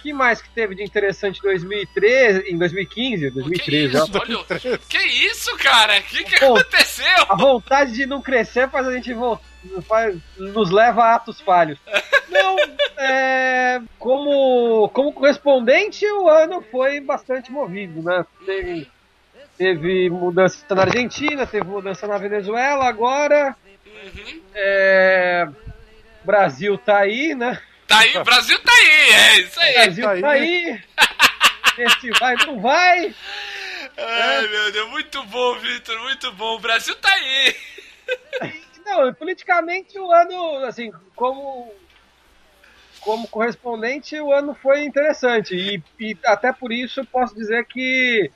O 0.00 0.02
que 0.02 0.12
mais 0.14 0.40
que 0.40 0.48
teve 0.48 0.74
de 0.74 0.82
interessante 0.82 1.38
em 1.40 1.42
2013, 1.42 2.50
em 2.50 2.56
2015, 2.56 3.26
Que 3.26 3.30
2013, 3.30 3.96
ó. 3.98 4.04
isso? 4.04 4.18
Olha, 4.18 4.78
que 4.88 4.98
isso, 4.98 5.56
cara? 5.58 5.98
O 5.98 6.02
que, 6.04 6.24
que 6.24 6.40
Pô. 6.40 6.56
aconteceu? 6.56 7.26
A 7.28 7.36
vontade 7.36 7.92
de 7.92 8.06
não 8.06 8.22
crescer 8.22 8.70
faz 8.70 8.86
a 8.88 8.92
gente 8.94 9.12
voltar, 9.12 9.44
faz, 9.86 10.16
nos 10.38 10.70
leva 10.70 11.04
a 11.04 11.16
atos 11.16 11.38
falhos. 11.42 11.78
Não, 12.30 12.56
é, 12.96 13.80
como, 13.98 14.88
como 14.94 15.12
correspondente, 15.12 16.06
o 16.06 16.28
ano 16.28 16.62
foi 16.70 17.00
bastante 17.00 17.50
movido, 17.52 18.00
né? 18.02 18.24
Teve, 18.46 18.88
teve 19.58 20.08
mudança 20.08 20.64
na 20.74 20.82
Argentina, 20.82 21.44
teve 21.46 21.66
mudança 21.66 22.06
na 22.06 22.16
Venezuela, 22.16 22.86
agora 22.88 23.54
Uhum. 23.84 24.40
é, 24.54 25.46
Brasil 26.24 26.78
tá 26.78 26.98
aí, 27.00 27.34
né? 27.34 27.60
Tá 27.90 27.98
aí, 27.98 28.16
o 28.16 28.22
Brasil 28.22 28.56
tá 28.60 28.72
aí, 28.72 29.10
é 29.10 29.40
isso 29.40 29.60
aí. 29.60 29.74
Brasil 29.74 30.04
tá 30.04 30.10
aí. 30.10 30.20
tá 30.22 30.30
aí. 30.30 30.82
Esse 31.86 32.10
vai, 32.20 32.36
não 32.46 32.60
vai. 32.60 33.14
Ai, 33.98 34.46
meu 34.46 34.70
Deus, 34.70 34.90
muito 34.90 35.24
bom, 35.24 35.58
Vitor, 35.58 36.00
muito 36.02 36.32
bom. 36.34 36.54
O 36.54 36.60
Brasil 36.60 36.94
tá 36.94 37.10
aí. 37.12 37.56
Não, 38.86 39.12
politicamente 39.14 39.98
o 39.98 40.10
ano, 40.10 40.64
assim, 40.64 40.92
como 41.16 41.72
como 43.00 43.26
correspondente, 43.28 44.20
o 44.20 44.32
ano 44.32 44.54
foi 44.54 44.84
interessante 44.84 45.54
e, 45.54 45.82
e 45.98 46.16
até 46.24 46.52
por 46.52 46.70
isso 46.70 47.00
eu 47.00 47.06
posso 47.06 47.34
dizer 47.34 47.64
que 47.66 48.30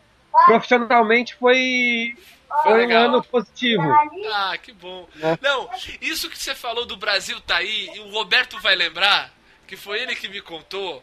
profissionalmente 0.46 1.34
foi 1.34 2.16
foi 2.62 2.86
um 2.86 2.96
ano 2.96 3.22
positivo. 3.22 3.82
Ah, 4.32 4.56
que 4.56 4.72
bom. 4.72 5.08
Né? 5.16 5.38
Não, 5.42 5.68
isso 6.00 6.30
que 6.30 6.38
você 6.38 6.54
falou 6.54 6.86
do 6.86 6.96
Brasil 6.96 7.40
tá 7.40 7.56
aí, 7.56 7.90
e 7.94 8.00
o 8.00 8.10
Roberto 8.10 8.58
vai 8.60 8.74
lembrar, 8.74 9.32
que 9.66 9.76
foi 9.76 10.00
ele 10.00 10.14
que 10.14 10.28
me 10.28 10.40
contou, 10.40 11.02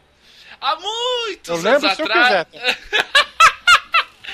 há 0.60 0.76
muitos 0.76 1.64
Eu 1.64 1.70
anos 1.70 1.84
atrás. 1.84 2.46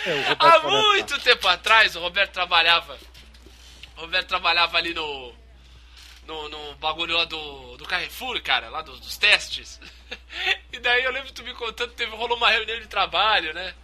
É, 0.06 0.36
Há 0.38 0.60
muito 0.60 1.20
tempo 1.20 1.46
atrás, 1.48 1.94
o 1.96 2.00
Roberto 2.00 2.32
trabalhava. 2.32 2.96
O 3.96 4.02
Roberto 4.02 4.28
trabalhava 4.28 4.78
ali 4.78 4.94
no. 4.94 5.34
No, 6.24 6.48
no 6.48 6.74
bagulho 6.76 7.16
lá 7.16 7.24
do, 7.24 7.76
do 7.76 7.84
Carrefour, 7.84 8.40
cara, 8.42 8.68
lá 8.68 8.80
dos, 8.80 9.00
dos 9.00 9.16
testes. 9.16 9.80
E 10.72 10.78
daí 10.78 11.02
eu 11.02 11.10
lembro 11.10 11.32
tu 11.32 11.42
me 11.42 11.52
contando, 11.54 11.92
teve, 11.94 12.14
rolou 12.14 12.36
uma 12.36 12.50
reunião 12.50 12.78
de 12.78 12.86
trabalho, 12.86 13.52
né? 13.52 13.74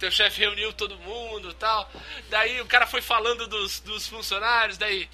Teu 0.00 0.10
chefe 0.10 0.40
reuniu 0.40 0.72
todo 0.72 0.98
mundo 0.98 1.52
tal. 1.52 1.88
Daí 2.30 2.58
o 2.62 2.66
cara 2.66 2.86
foi 2.86 3.02
falando 3.02 3.46
dos, 3.46 3.80
dos 3.80 4.08
funcionários, 4.08 4.78
daí 4.78 5.08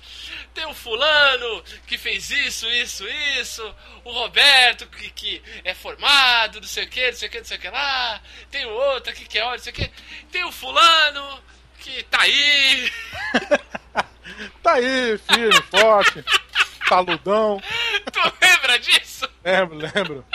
tem 0.55 0.65
o 0.65 0.73
fulano 0.73 1.63
que 1.89 1.99
fez 1.99 2.31
isso, 2.31 2.71
isso, 2.71 3.05
isso, 3.39 3.75
o 4.05 4.13
Roberto 4.13 4.87
que, 4.87 5.11
que 5.11 5.43
é 5.65 5.75
formado, 5.75 6.61
não 6.61 6.69
sei 6.69 6.85
o 6.85 6.89
que, 6.89 7.11
não 7.11 7.17
sei 7.17 7.29
o 7.29 7.31
que, 7.33 7.39
não 7.39 7.45
sei 7.45 7.57
o 7.57 7.61
que 7.61 7.69
lá, 7.69 8.23
tem 8.49 8.65
o 8.65 8.71
outro 8.71 9.11
aqui 9.11 9.27
que 9.27 9.39
é 9.39 9.45
ótimo, 9.45 9.57
não 9.57 9.65
sei 9.65 9.73
o 9.73 9.77
que, 9.77 9.91
tem 10.31 10.45
o 10.45 10.53
fulano 10.53 11.43
que 11.81 12.03
tá 12.05 12.21
aí. 12.23 12.93
Tá 14.63 14.75
aí, 14.75 15.17
firme, 15.19 15.63
forte, 15.71 16.25
taludão. 16.89 17.63
Tu 18.13 18.21
lembra 18.43 18.79
disso? 18.79 19.29
Lembro, 19.45 19.79
lembro. 19.79 20.27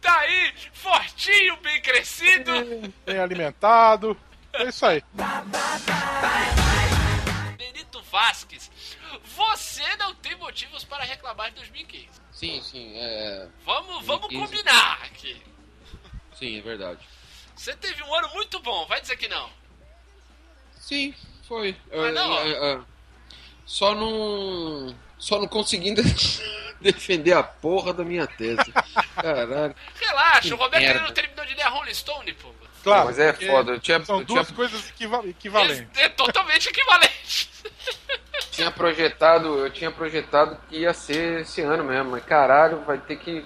Tá 0.00 0.18
aí, 0.20 0.54
fortinho, 0.72 1.56
bem 1.58 1.79
crescido. 1.90 2.52
Bem 3.04 3.18
alimentado. 3.18 4.16
É 4.52 4.64
isso 4.64 4.84
aí. 4.86 5.02
Benito 7.56 8.02
Vasquez, 8.10 8.70
você 9.36 9.96
não 9.96 10.14
tem 10.16 10.36
motivos 10.36 10.84
para 10.84 11.04
reclamar 11.04 11.50
de 11.50 11.56
2015. 11.56 12.08
Sim, 12.32 12.62
sim, 12.62 12.92
é. 12.96 13.48
Vamos, 13.64 14.04
vamos 14.06 14.28
2015. 14.28 14.46
combinar 14.46 15.02
aqui. 15.04 15.42
Sim, 16.38 16.58
é 16.58 16.62
verdade. 16.62 17.00
Você 17.54 17.74
teve 17.76 18.02
um 18.02 18.14
ano 18.14 18.28
muito 18.30 18.58
bom, 18.60 18.86
vai 18.86 19.00
dizer 19.00 19.16
que 19.16 19.28
não. 19.28 19.50
Sim, 20.78 21.14
foi. 21.46 21.76
Mas 21.90 22.08
É, 22.08 22.12
não, 22.12 22.38
é, 22.38 22.72
é, 22.72 22.80
só 23.66 23.94
não. 23.94 24.96
Só 25.20 25.38
não 25.38 25.46
conseguindo 25.46 26.02
defender 26.80 27.34
a 27.34 27.42
porra 27.42 27.92
da 27.92 28.02
minha 28.02 28.26
tese. 28.26 28.72
Caralho. 29.14 29.74
Relaxa, 30.00 30.54
o 30.54 30.58
Roberto 30.58 30.82
merda. 30.82 31.00
não 31.02 31.12
terminou 31.12 31.44
de 31.44 31.54
ler 31.54 31.62
a 31.62 31.68
Rolling 31.68 31.94
Stone, 31.94 32.32
pô. 32.34 32.48
Claro. 32.82 33.06
Mas 33.06 33.18
é 33.18 33.32
foda, 33.34 33.72
eu 33.72 33.80
tinha- 33.80 34.02
São 34.04 34.20
eu 34.20 34.24
tinha- 34.24 34.36
duas 34.42 34.50
coisas 34.50 34.88
equiva- 34.88 35.22
equivalentes. 35.26 35.86
É 35.98 36.08
totalmente 36.08 36.68
equivalente. 36.70 37.50
tinha 38.50 38.70
projetado, 38.70 39.58
eu 39.66 39.70
tinha 39.70 39.90
projetado 39.90 40.58
que 40.68 40.78
ia 40.78 40.94
ser 40.94 41.42
esse 41.42 41.60
ano 41.60 41.84
mesmo, 41.84 42.12
mas 42.12 42.24
caralho, 42.24 42.80
vai 42.80 42.96
ter 42.98 43.16
que. 43.16 43.44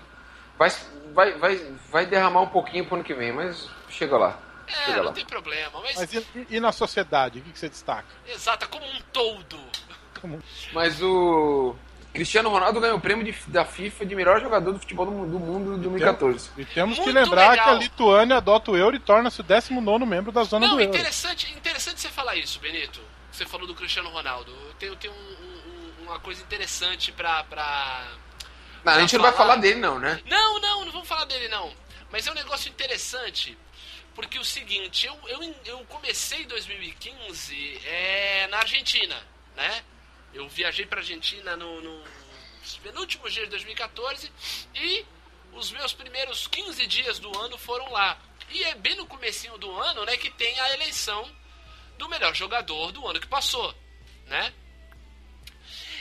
Vai, 0.56 0.70
vai, 1.12 1.32
vai, 1.32 1.56
vai 1.90 2.06
derramar 2.06 2.42
um 2.42 2.48
pouquinho 2.48 2.84
pro 2.87 2.94
ano 2.94 3.04
que 3.04 3.12
vem, 3.14 3.32
mas 3.32 3.68
chega 3.90 4.16
lá. 4.16 4.38
É, 4.68 4.72
Chega 4.87 4.96
não 4.98 5.04
lá. 5.06 5.12
tem 5.12 5.24
problema, 5.26 5.80
mas, 5.82 5.96
Mas 5.96 6.14
e, 6.14 6.26
e 6.50 6.60
na 6.60 6.70
sociedade, 6.72 7.40
o 7.40 7.42
que, 7.42 7.50
que 7.52 7.58
você 7.58 7.68
destaca? 7.68 8.06
exata, 8.28 8.66
como 8.68 8.87
um 8.87 9.00
todo. 9.12 9.58
Mas 10.72 11.00
o 11.02 11.74
Cristiano 12.12 12.48
Ronaldo 12.48 12.80
ganhou 12.80 12.96
o 12.96 13.00
prêmio 13.00 13.24
de- 13.24 13.34
da 13.48 13.64
FIFA 13.64 14.06
de 14.06 14.14
melhor 14.14 14.40
jogador 14.40 14.72
do 14.72 14.78
futebol 14.78 15.04
do, 15.06 15.12
do 15.26 15.38
mundo 15.40 15.74
em 15.76 15.80
2014. 15.80 16.50
E 16.56 16.64
temos 16.64 16.98
que 16.98 17.04
Muito 17.04 17.14
lembrar 17.16 17.50
legal. 17.50 17.64
que 17.66 17.70
a 17.72 17.74
Lituânia 17.74 18.37
adota 18.37 18.70
o 18.70 18.76
euro 18.76 18.94
e 18.96 19.00
torna-se 19.00 19.40
o 19.40 19.42
19 19.44 20.04
membro 20.06 20.30
da 20.32 20.44
zona 20.44 20.66
Não, 20.68 20.76
do 20.76 20.80
euro. 20.82 20.94
interessante, 20.94 21.52
interessante 21.52 22.00
você 22.00 22.08
falar 22.08 22.37
isso, 22.37 22.58
Benito. 22.60 23.00
Você 23.32 23.44
falou 23.44 23.66
do 23.66 23.74
Cristiano 23.74 24.10
Ronaldo. 24.10 24.52
Eu 24.68 24.74
tenho, 24.74 24.96
tenho 24.96 25.12
um- 25.12 26.02
um- 26.02 26.04
uma 26.06 26.20
coisa 26.20 26.40
interessante 26.42 27.10
pra, 27.10 27.42
pra. 27.44 28.06
Não, 28.84 28.92
a 28.92 29.00
gente 29.00 29.16
não 29.16 29.22
vai 29.22 29.32
falar. 29.32 29.48
falar 29.54 29.60
dele 29.60 29.80
não, 29.80 29.98
né? 29.98 30.20
Não, 30.26 30.60
não, 30.60 30.84
não 30.84 30.92
vamos 30.92 31.08
falar 31.08 31.24
dele 31.24 31.48
não. 31.48 31.72
Mas 32.12 32.26
é 32.26 32.30
um 32.30 32.34
negócio 32.34 32.68
interessante. 32.70 33.58
Porque 34.14 34.38
o 34.38 34.44
seguinte, 34.44 35.06
eu, 35.08 35.18
eu, 35.26 35.54
eu 35.64 35.78
comecei 35.88 36.44
2015 36.46 37.80
é, 37.84 38.46
na 38.48 38.58
Argentina, 38.58 39.16
né? 39.56 39.82
Eu 40.35 40.49
viajei 40.49 40.85
pra 40.85 40.99
Argentina 40.99 41.57
no, 41.57 41.81
no 41.81 42.05
penúltimo 42.83 43.31
dia 43.31 43.44
de 43.44 43.51
2014 43.51 44.31
e 44.75 45.07
os 45.53 45.70
meus 45.70 45.92
primeiros 45.92 46.49
15 46.49 46.87
dias 46.87 47.18
do 47.18 47.38
ano 47.38 47.57
foram 47.57 47.90
lá. 47.92 48.20
E 48.51 48.62
é 48.64 48.75
bem 48.75 48.97
no 48.97 49.07
comecinho 49.07 49.57
do 49.59 49.70
ano, 49.70 50.05
né, 50.05 50.16
que 50.16 50.31
tem 50.31 50.59
a 50.61 50.75
eleição 50.75 51.31
do 51.97 52.09
melhor 52.09 52.35
jogador 52.35 52.90
do 52.92 53.07
ano 53.07 53.20
que 53.20 53.27
passou, 53.27 53.75
né? 54.27 54.53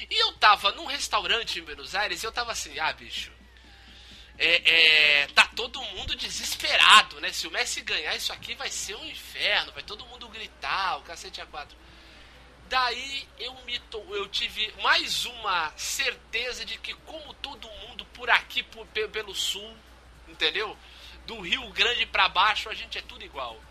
E 0.09 0.21
eu 0.21 0.33
tava 0.33 0.71
num 0.71 0.85
restaurante 0.85 1.59
em 1.59 1.63
Buenos 1.63 1.95
Aires 1.95 2.21
e 2.21 2.25
eu 2.25 2.31
tava 2.31 2.51
assim, 2.51 2.77
ah, 2.79 2.91
bicho, 2.91 3.31
é, 4.37 5.21
é, 5.21 5.27
tá 5.27 5.47
todo 5.55 5.81
mundo 5.81 6.15
desesperado, 6.15 7.21
né? 7.21 7.31
Se 7.31 7.47
o 7.47 7.51
Messi 7.51 7.81
ganhar, 7.81 8.15
isso 8.15 8.33
aqui 8.33 8.55
vai 8.55 8.69
ser 8.69 8.95
um 8.95 9.05
inferno, 9.05 9.71
vai 9.71 9.83
todo 9.83 10.05
mundo 10.07 10.27
gritar, 10.27 10.97
o 10.97 11.03
cacete 11.03 11.39
a 11.39 11.45
quatro. 11.45 11.77
Daí 12.69 13.27
eu 13.39 13.53
me 13.65 13.79
eu 14.09 14.27
tive 14.29 14.73
mais 14.81 15.25
uma 15.25 15.71
certeza 15.77 16.65
de 16.65 16.77
que 16.77 16.93
como 17.05 17.33
todo 17.35 17.69
mundo 17.69 18.03
por 18.05 18.29
aqui 18.29 18.63
por- 18.63 18.85
pe- 18.87 19.07
pelo 19.09 19.35
sul, 19.35 19.75
entendeu? 20.27 20.75
Do 21.27 21.39
Rio 21.41 21.67
Grande 21.69 22.05
pra 22.05 22.27
baixo, 22.29 22.69
a 22.69 22.73
gente 22.73 22.97
é 22.97 23.01
tudo 23.01 23.23
igual. 23.23 23.61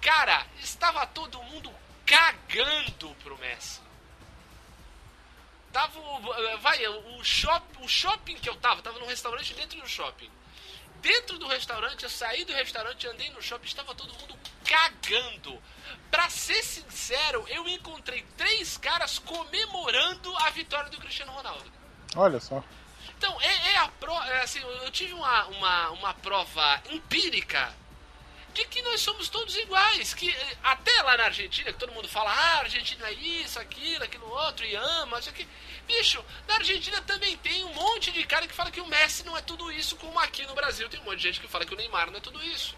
Cara, 0.00 0.46
estava 0.60 1.06
todo 1.06 1.42
mundo 1.44 1.72
cagando 2.04 3.14
pro 3.22 3.38
Messi. 3.38 3.80
Tava, 5.72 5.98
o- 5.98 6.58
vai, 6.58 6.86
o, 6.86 7.24
shop, 7.24 7.64
o 7.80 7.88
shopping 7.88 8.34
que 8.36 8.48
eu 8.48 8.56
tava, 8.56 8.82
tava 8.82 8.98
num 8.98 9.06
restaurante 9.06 9.54
dentro 9.54 9.80
do 9.80 9.88
shopping. 9.88 10.30
dentro 11.00 11.36
do 11.36 11.48
restaurante, 11.48 12.04
eu 12.04 12.10
saí 12.10 12.44
do 12.44 12.52
restaurante, 12.52 13.08
andei 13.08 13.28
no 13.30 13.42
shopping, 13.42 13.66
estava 13.66 13.92
todo 13.92 14.14
mundo 14.20 14.38
cagando. 14.64 15.60
Pra 16.10 16.28
ser 16.28 16.62
sincero, 16.62 17.44
eu 17.48 17.66
encontrei 17.68 18.24
três 18.36 18.76
caras 18.76 19.18
comemorando 19.18 20.36
a 20.38 20.50
vitória 20.50 20.90
do 20.90 20.98
Cristiano 20.98 21.32
Ronaldo. 21.32 21.64
Olha 22.16 22.40
só. 22.40 22.62
Então, 23.16 23.40
é, 23.40 23.72
é 23.72 23.76
a 23.78 23.88
prova. 23.88 24.26
É 24.26 24.42
assim, 24.42 24.60
eu 24.60 24.90
tive 24.90 25.12
uma, 25.12 25.46
uma, 25.46 25.90
uma 25.90 26.14
prova 26.14 26.82
empírica 26.90 27.72
de 28.52 28.64
que 28.66 28.82
nós 28.82 29.00
somos 29.00 29.28
todos 29.28 29.56
iguais. 29.56 30.12
Que 30.14 30.30
eh, 30.30 30.56
até 30.62 31.02
lá 31.02 31.16
na 31.16 31.24
Argentina, 31.24 31.72
que 31.72 31.78
todo 31.78 31.92
mundo 31.92 32.08
fala, 32.08 32.30
ah, 32.30 32.56
a 32.56 32.60
Argentina 32.60 33.06
é 33.08 33.12
isso, 33.12 33.58
aquilo, 33.58 34.04
aquilo 34.04 34.28
outro, 34.28 34.64
e 34.64 34.74
ama, 34.74 35.18
isso 35.18 35.30
aqui. 35.30 35.48
Bicho, 35.86 36.22
na 36.46 36.54
Argentina 36.54 37.00
também 37.02 37.36
tem 37.38 37.64
um 37.64 37.72
monte 37.72 38.10
de 38.12 38.24
cara 38.24 38.46
que 38.46 38.54
fala 38.54 38.70
que 38.70 38.80
o 38.80 38.86
Messi 38.86 39.24
não 39.24 39.36
é 39.36 39.40
tudo 39.40 39.70
isso, 39.72 39.96
como 39.96 40.18
aqui 40.18 40.46
no 40.46 40.54
Brasil 40.54 40.88
tem 40.88 41.00
um 41.00 41.04
monte 41.04 41.16
de 41.16 41.22
gente 41.22 41.40
que 41.40 41.48
fala 41.48 41.64
que 41.64 41.74
o 41.74 41.76
Neymar 41.76 42.10
não 42.10 42.18
é 42.18 42.20
tudo 42.20 42.42
isso. 42.42 42.76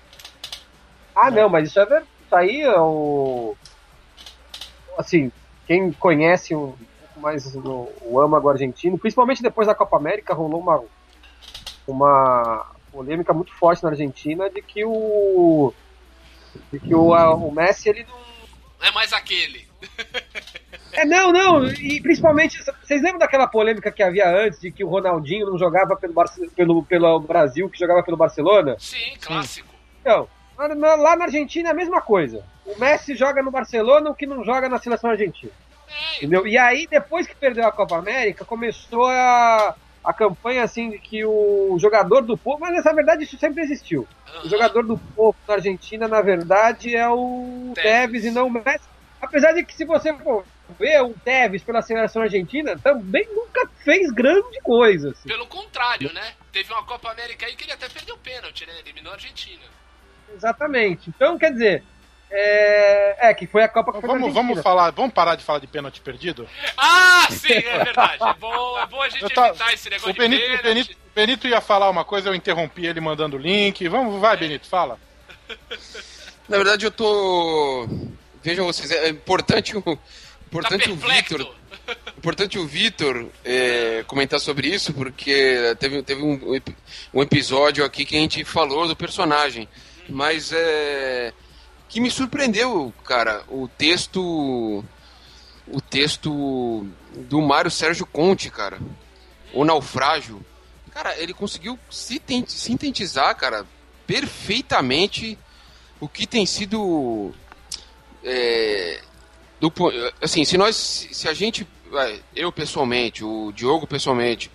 Ah, 1.14 1.30
não, 1.30 1.48
mas 1.48 1.68
isso 1.68 1.78
é 1.78 1.86
verdade. 1.86 2.13
Isso 2.34 2.36
aí 2.36 2.62
é 2.62 2.80
o. 2.80 3.56
Assim, 4.98 5.30
quem 5.66 5.92
conhece 5.92 6.54
um 6.54 6.72
pouco 6.72 7.20
mais 7.20 7.54
o, 7.54 7.92
o 8.02 8.20
âmago 8.20 8.48
argentino, 8.48 8.98
principalmente 8.98 9.42
depois 9.42 9.66
da 9.66 9.74
Copa 9.74 9.96
América, 9.96 10.34
rolou 10.34 10.60
uma, 10.60 10.82
uma 11.86 12.66
polêmica 12.92 13.32
muito 13.32 13.52
forte 13.54 13.82
na 13.84 13.90
Argentina 13.90 14.50
de 14.50 14.60
que 14.62 14.84
o. 14.84 15.72
de 16.72 16.80
que 16.80 16.94
o, 16.94 17.14
a- 17.14 17.34
o 17.34 17.50
Messi 17.52 17.88
ele 17.88 18.04
não. 18.04 18.24
É 18.86 18.90
mais 18.90 19.12
aquele. 19.12 19.64
É, 20.92 21.04
não, 21.04 21.32
não, 21.32 21.66
e 21.66 22.00
principalmente, 22.00 22.58
vocês 22.82 23.02
lembram 23.02 23.18
daquela 23.18 23.46
polêmica 23.46 23.90
que 23.90 24.02
havia 24.02 24.28
antes 24.28 24.60
de 24.60 24.70
que 24.70 24.82
o 24.84 24.88
Ronaldinho 24.88 25.46
não 25.50 25.58
jogava 25.58 25.96
pelo, 25.96 26.12
Barce- 26.12 26.48
pelo, 26.50 26.82
pelo 26.84 27.18
Brasil, 27.20 27.68
que 27.70 27.78
jogava 27.78 28.02
pelo 28.02 28.16
Barcelona? 28.16 28.76
Sim, 28.78 29.14
clássico. 29.20 29.74
Então, 30.00 30.28
lá 30.56 31.16
na- 31.16 31.24
Argentina 31.24 31.68
é 31.68 31.72
a 31.72 31.74
mesma 31.74 32.00
coisa. 32.00 32.44
O 32.66 32.78
Messi 32.78 33.14
joga 33.14 33.42
no 33.42 33.50
Barcelona, 33.50 34.10
o 34.10 34.14
que 34.14 34.26
não 34.26 34.44
joga 34.44 34.68
na 34.68 34.78
seleção 34.78 35.10
argentina. 35.10 35.52
É, 35.88 36.16
Entendeu? 36.18 36.46
E 36.46 36.56
aí, 36.56 36.86
depois 36.86 37.26
que 37.26 37.34
perdeu 37.34 37.66
a 37.66 37.72
Copa 37.72 37.96
América, 37.96 38.44
começou 38.44 39.06
a, 39.06 39.74
a 40.02 40.12
campanha 40.12 40.62
assim 40.64 40.90
de 40.90 40.98
que 40.98 41.24
o 41.24 41.76
jogador 41.78 42.22
do 42.22 42.36
povo, 42.36 42.60
mas 42.60 42.84
na 42.84 42.92
verdade 42.92 43.24
isso 43.24 43.36
sempre 43.38 43.62
existiu. 43.62 44.06
O 44.44 44.48
jogador 44.48 44.82
do 44.84 44.98
povo 45.14 45.36
na 45.46 45.54
Argentina, 45.54 46.08
na 46.08 46.20
verdade, 46.20 46.94
é 46.96 47.08
o 47.08 47.72
Tevez. 47.74 47.92
Tevez 48.00 48.24
e 48.24 48.30
não 48.30 48.46
o 48.48 48.50
Messi. 48.50 48.84
Apesar 49.20 49.52
de 49.52 49.64
que 49.64 49.74
se 49.74 49.84
você 49.84 50.12
for 50.14 50.44
ver 50.78 51.00
o 51.02 51.14
Tevez 51.24 51.62
pela 51.62 51.80
seleção 51.82 52.22
argentina, 52.22 52.76
também 52.78 53.26
nunca 53.34 53.68
fez 53.84 54.10
grande 54.10 54.60
coisa. 54.62 55.10
assim. 55.10 55.28
Pelo 55.28 55.46
contrário, 55.46 56.12
né? 56.12 56.32
Teve 56.52 56.72
uma 56.72 56.82
Copa 56.84 57.10
América 57.10 57.46
aí 57.46 57.54
que 57.54 57.64
ele 57.64 57.72
até 57.72 57.88
perdeu 57.88 58.16
pênalti, 58.18 58.66
né? 58.66 58.72
Eliminou 58.80 59.12
a 59.12 59.14
Argentina. 59.16 59.62
Exatamente. 60.34 61.10
Então, 61.10 61.36
quer 61.38 61.52
dizer, 61.52 61.82
é, 62.30 63.28
é 63.30 63.34
que 63.34 63.46
foi 63.46 63.62
a 63.62 63.68
Copa 63.68 63.92
que 63.92 64.06
Vamos, 64.06 64.32
vamos 64.32 64.60
falar, 64.60 64.90
vamos 64.90 65.12
parar 65.12 65.36
de 65.36 65.44
falar 65.44 65.58
de 65.60 65.66
pênalti 65.66 66.00
perdido? 66.00 66.48
Ah, 66.76 67.26
sim, 67.30 67.52
é 67.52 67.84
verdade. 67.84 68.22
É 68.22 68.34
bom, 68.34 68.78
é 68.78 68.86
bom 68.86 69.02
a 69.02 69.08
gente 69.08 69.28
tá- 69.34 69.48
evitar 69.48 69.72
esse 69.72 69.88
negócio 69.88 70.10
O 70.10 70.14
Benito, 70.14 70.40
de 70.40 70.46
o, 70.46 70.48
pênalti. 70.48 70.64
Benito, 70.64 70.92
o 70.92 71.14
Benito 71.14 71.48
ia 71.48 71.60
falar 71.60 71.88
uma 71.90 72.04
coisa, 72.04 72.28
eu 72.28 72.34
interrompi 72.34 72.86
ele 72.86 73.00
mandando 73.00 73.36
o 73.36 73.40
link. 73.40 73.86
Vamos, 73.88 74.20
vai, 74.20 74.36
Benito, 74.36 74.66
fala. 74.66 74.98
Na 76.48 76.56
verdade, 76.56 76.84
eu 76.84 76.90
tô. 76.90 77.88
Vejam 78.42 78.66
vocês, 78.66 78.90
é 78.90 79.08
importante 79.08 79.76
o. 79.76 79.82
Tá 79.82 79.98
Importante 80.46 80.90
o 80.90 80.96
perplexo. 80.96 81.36
Vitor. 81.38 81.54
Importante 82.16 82.58
o 82.58 82.66
Vitor 82.66 83.28
é, 83.44 84.04
comentar 84.06 84.38
sobre 84.38 84.68
isso, 84.68 84.94
porque 84.94 85.74
teve, 85.80 86.00
teve 86.02 86.22
um, 86.22 86.60
um 87.12 87.22
episódio 87.22 87.84
aqui 87.84 88.04
que 88.04 88.16
a 88.16 88.20
gente 88.20 88.44
falou 88.44 88.86
do 88.86 88.94
personagem. 88.94 89.68
Mas 90.08 90.52
é. 90.52 91.32
Que 91.88 92.00
me 92.00 92.10
surpreendeu, 92.10 92.92
cara, 93.04 93.44
o 93.48 93.68
texto. 93.68 94.84
O 95.66 95.80
texto 95.80 96.86
do 97.16 97.40
Mário 97.40 97.70
Sérgio 97.70 98.04
Conte, 98.04 98.50
cara. 98.50 98.78
O 99.52 99.64
Naufrágio. 99.64 100.44
Cara, 100.90 101.18
ele 101.18 101.32
conseguiu 101.32 101.78
sintetizar, 101.90 103.34
cara, 103.36 103.66
perfeitamente 104.06 105.38
o 106.00 106.08
que 106.08 106.26
tem 106.26 106.44
sido. 106.44 107.32
é, 108.22 109.00
do 109.60 109.72
assim, 110.20 110.44
se 110.44 110.56
nós. 110.58 110.76
Se 110.76 111.28
a 111.28 111.34
gente. 111.34 111.66
Eu 112.34 112.50
pessoalmente, 112.50 113.24
o 113.24 113.52
Diogo 113.52 113.86
pessoalmente, 113.86 114.50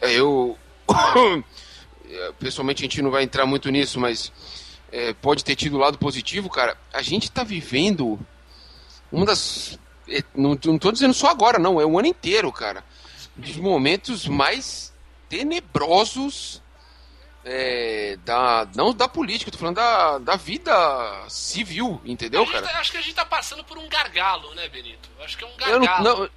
é, 0.00 0.12
eu. 0.12 0.58
pessoalmente 2.38 2.82
a 2.82 2.84
gente 2.84 3.00
não 3.00 3.10
vai 3.10 3.22
entrar 3.22 3.46
muito 3.46 3.70
nisso, 3.70 3.98
mas 3.98 4.32
é, 4.92 5.12
pode 5.14 5.42
ter 5.44 5.56
tido 5.56 5.76
o 5.76 5.80
lado 5.80 5.96
positivo, 5.98 6.48
cara. 6.50 6.76
A 6.92 7.00
gente 7.02 7.30
tá 7.30 7.42
vivendo 7.42 8.20
uma 9.10 9.24
das. 9.26 9.78
é, 10.08 10.22
Não, 10.34 10.54
tô 10.56 10.92
dizendo 10.92 11.14
só 11.14 11.28
agora, 11.28 11.58
não, 11.58 11.80
é 11.80 11.84
o 11.86 11.98
ano 11.98 12.06
inteiro, 12.08 12.52
cara. 12.52 12.84
Dos 13.34 13.56
momentos 13.56 14.26
mais 14.28 14.92
tenebrosos 15.28 16.62
é, 17.44 18.16
da. 18.24 18.68
Não 18.74 18.92
da 18.94 19.08
política, 19.08 19.50
tô 19.50 19.58
falando 19.58 19.76
da, 19.76 20.18
da 20.18 20.36
vida 20.36 20.72
civil, 21.28 22.00
entendeu, 22.04 22.42
gente 22.44 22.52
cara? 22.52 22.68
tá- 22.68 22.78
acho 22.80 22.90
que 22.92 22.98
a 22.98 23.00
gente 23.00 23.14
tá 23.14 23.24
passando 23.24 23.64
por 23.64 23.78
um 23.78 23.88
gargalo, 23.88 24.54
né, 24.54 24.68
Benito? 24.68 25.08
Acho 25.24 25.36
que 25.38 25.44
é 25.44 25.46
um 25.46 25.50
Eu 25.68 25.80
gargalo. 25.80 26.04
não, 26.04 26.20
não, 26.20 26.30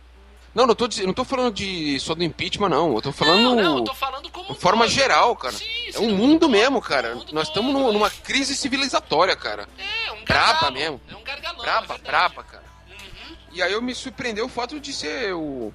não, 0.56 0.66
não 0.66 0.74
tô, 0.74 0.88
dizendo- 0.88 1.08
não 1.08 1.14
tô 1.14 1.24
falando 1.26 1.54
de, 1.54 2.00
só 2.00 2.16
do 2.16 2.24
impeachment, 2.24 2.70
não. 2.70 2.96
Eu 2.96 3.02
tô 3.02 3.12
falando 3.12 3.42
não, 3.44 3.56
não, 3.56 3.78
eu 3.80 3.84
tô 3.84 3.94
falando 3.94 4.30
como 4.32 4.46
de 4.48 4.52
um 4.54 4.56
forma 4.56 4.86
todo. 4.86 4.94
geral, 4.94 5.36
cara. 5.36 5.54
Sim, 5.54 5.66
é 5.88 5.92
sim, 5.92 6.06
um 6.06 6.12
no 6.12 6.16
mundo 6.18 6.40
todo, 6.42 6.50
mesmo, 6.52 6.82
cara. 6.82 7.16
mundo 7.16 7.34
Nós 7.34 7.48
estamos 7.50 7.74
numa, 7.74 7.90
é. 7.90 7.94
numa 7.94 8.10
crise 8.10 8.56
civilizatória, 8.56 9.36
cara. 9.36 9.68
É, 9.78 10.12
um 10.14 10.24
Braba 10.24 10.54
gargalo. 10.54 10.74
mesmo. 10.74 11.02
É 11.12 11.16
um 11.16 11.24
gargalão, 11.24 11.60
é 11.60 11.64
Braba, 11.64 11.88
verdade. 11.88 12.04
braba, 12.04 12.44
cara. 12.44 12.64
Uhum. 12.90 13.36
E 13.52 13.62
aí 13.62 13.72
eu 13.74 13.82
me 13.82 13.94
surpreendeu 13.94 14.46
o 14.46 14.50
fato 14.50 14.80
de 14.80 14.94
ser 14.94 15.34
o. 15.36 15.72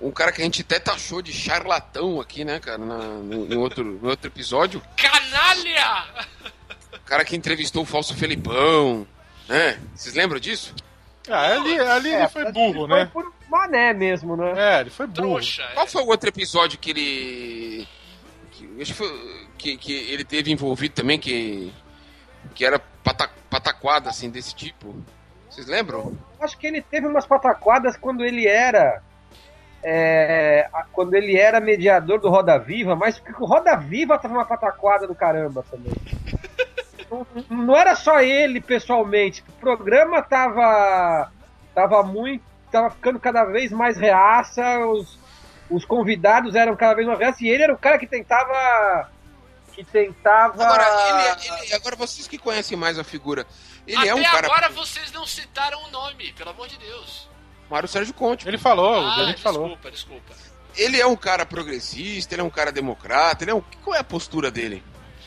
Um 0.00 0.10
cara 0.10 0.32
que 0.32 0.40
a 0.40 0.44
gente 0.44 0.62
até 0.62 0.78
taxou 0.78 1.20
de 1.20 1.30
charlatão 1.32 2.20
aqui, 2.22 2.42
né, 2.42 2.58
cara, 2.58 2.78
na, 2.78 2.96
no, 2.96 3.44
no 3.44 3.60
outro, 3.60 3.84
no 3.84 4.08
outro 4.08 4.28
episódio. 4.28 4.82
Canalha! 4.96 6.06
O 6.94 6.98
cara 7.04 7.22
que 7.24 7.36
entrevistou 7.36 7.82
o 7.82 7.86
falso 7.86 8.14
Felipão, 8.14 9.06
né? 9.46 9.78
Vocês 9.94 10.14
lembram 10.14 10.40
disso? 10.40 10.74
Ah, 11.28 11.52
ali, 11.52 11.78
ali 11.78 12.08
É, 12.12 12.20
ele 12.20 12.28
foi 12.28 12.42
parece 12.44 12.52
burro, 12.58 12.84
que 12.84 12.88
foi 12.88 12.98
né? 12.98 13.10
por 13.12 13.32
mané 13.50 13.92
mesmo, 13.92 14.36
né? 14.36 14.52
É, 14.56 14.80
ele 14.80 14.90
foi 14.90 15.06
burro. 15.06 15.28
Trouxa. 15.28 15.68
Qual 15.74 15.86
é. 15.86 15.88
foi 15.88 16.02
o 16.02 16.06
outro 16.06 16.28
episódio 16.28 16.78
que 16.78 16.90
ele. 16.90 17.88
Que, 18.52 18.82
acho 18.82 18.92
que, 18.92 18.98
foi, 18.98 19.46
que, 19.58 19.76
que 19.76 19.92
ele 20.12 20.24
teve 20.24 20.50
envolvido 20.50 20.94
também, 20.94 21.18
que. 21.18 21.72
Que 22.54 22.64
era 22.64 22.78
pata, 23.02 23.28
pataquada, 23.50 24.08
assim, 24.08 24.30
desse 24.30 24.54
tipo. 24.54 24.94
Vocês 25.48 25.66
lembram? 25.66 26.16
Acho 26.40 26.56
que 26.56 26.66
ele 26.66 26.80
teve 26.80 27.06
umas 27.06 27.26
pataquadas 27.26 27.96
quando 27.96 28.24
ele 28.24 28.46
era. 28.46 29.02
é, 29.82 30.68
quando 30.92 31.14
ele 31.14 31.36
era 31.36 31.60
mediador 31.60 32.20
do 32.20 32.28
Roda 32.28 32.58
Viva, 32.58 32.94
mas 32.94 33.18
porque 33.18 33.42
o 33.42 33.46
Roda 33.46 33.76
Viva 33.76 34.18
tava 34.18 34.34
uma 34.34 34.44
pataquada 34.44 35.06
do 35.06 35.14
caramba 35.14 35.64
também. 35.70 35.92
não, 37.10 37.26
não 37.50 37.76
era 37.76 37.94
só 37.94 38.20
ele 38.20 38.60
pessoalmente, 38.60 39.42
o 39.48 39.52
programa 39.60 40.22
tava. 40.22 41.32
tava 41.74 42.02
muito. 42.02 42.49
Tava 42.70 42.90
ficando 42.90 43.18
cada 43.20 43.44
vez 43.44 43.70
mais 43.72 43.96
reaça, 43.96 44.78
os, 44.86 45.18
os 45.70 45.84
convidados 45.84 46.54
eram 46.54 46.76
cada 46.76 46.94
vez 46.94 47.06
mais 47.06 47.18
reaça, 47.18 47.44
e 47.44 47.48
ele 47.48 47.62
era 47.62 47.72
o 47.74 47.78
cara 47.78 47.98
que 47.98 48.06
tentava. 48.06 49.10
que 49.72 49.84
tentava. 49.84 50.62
Agora, 50.62 50.84
ele, 51.38 51.48
ele- 51.64 51.74
agora 51.74 51.96
vocês 51.96 52.26
que 52.28 52.38
conhecem 52.38 52.76
mais 52.76 52.98
a 52.98 53.04
figura, 53.04 53.46
ele 53.86 53.96
Até 53.98 54.08
é 54.08 54.14
um 54.14 54.22
cara. 54.22 54.46
agora 54.46 54.68
vocês 54.70 55.10
não 55.12 55.26
citaram 55.26 55.82
o 55.84 55.90
nome, 55.90 56.32
pelo 56.32 56.50
amor 56.50 56.68
de 56.68 56.76
Deus. 56.78 57.28
Mário 57.70 57.88
Sérgio 57.88 58.12
Conte. 58.14 58.46
Ele 58.48 58.58
falou, 58.58 58.94
ah, 59.06 59.14
a 59.16 59.24
gente 59.26 59.40
falou. 59.40 59.68
desculpa, 59.68 59.90
desculpa. 59.90 60.34
Ele 60.76 61.00
é 61.00 61.06
um 61.06 61.16
cara 61.16 61.46
progressista, 61.46 62.34
ele 62.34 62.42
é 62.42 62.44
um 62.44 62.50
cara 62.50 62.72
democrata, 62.72 63.44
ele 63.44 63.50
é 63.52 63.54
um. 63.54 63.62
Qual 63.82 63.94
é 63.94 64.00
a 64.00 64.04
postura 64.04 64.50
dele? 64.50 64.82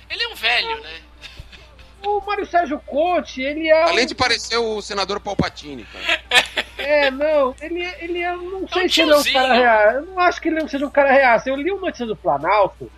Ele 0.09 0.23
é 0.23 0.27
um 0.27 0.35
velho, 0.35 0.81
né? 0.81 1.01
O 2.05 2.19
Mário 2.25 2.45
Sérgio 2.45 2.79
Conte, 2.85 3.41
ele 3.41 3.69
é. 3.69 3.85
um- 3.85 3.89
Além 3.89 4.05
de 4.05 4.13
parecer 4.15 4.57
o 4.57 4.81
senador 4.81 5.19
Palpatine, 5.19 5.85
cara. 5.85 6.21
É, 6.75 7.09
não, 7.11 7.55
ele, 7.61 7.81
é- 7.81 8.03
ele 8.03 8.21
é. 8.21 8.35
Não 8.35 8.67
sei 8.67 8.85
um 8.85 8.89
se 8.89 9.01
ele 9.01 9.11
é 9.13 9.15
um 9.17 9.23
cara 9.23 9.53
real. 9.53 9.91
Eu 9.91 10.01
não 10.07 10.19
acho 10.19 10.41
que 10.41 10.49
ele 10.49 10.59
não 10.59 10.67
seja 10.67 10.85
um 10.85 10.89
cara 10.89 11.11
real. 11.13 11.39
Eu 11.45 11.55
li 11.55 11.71
o 11.71 11.79
Notícias 11.79 12.09
do 12.09 12.15
Planalto 12.15 12.91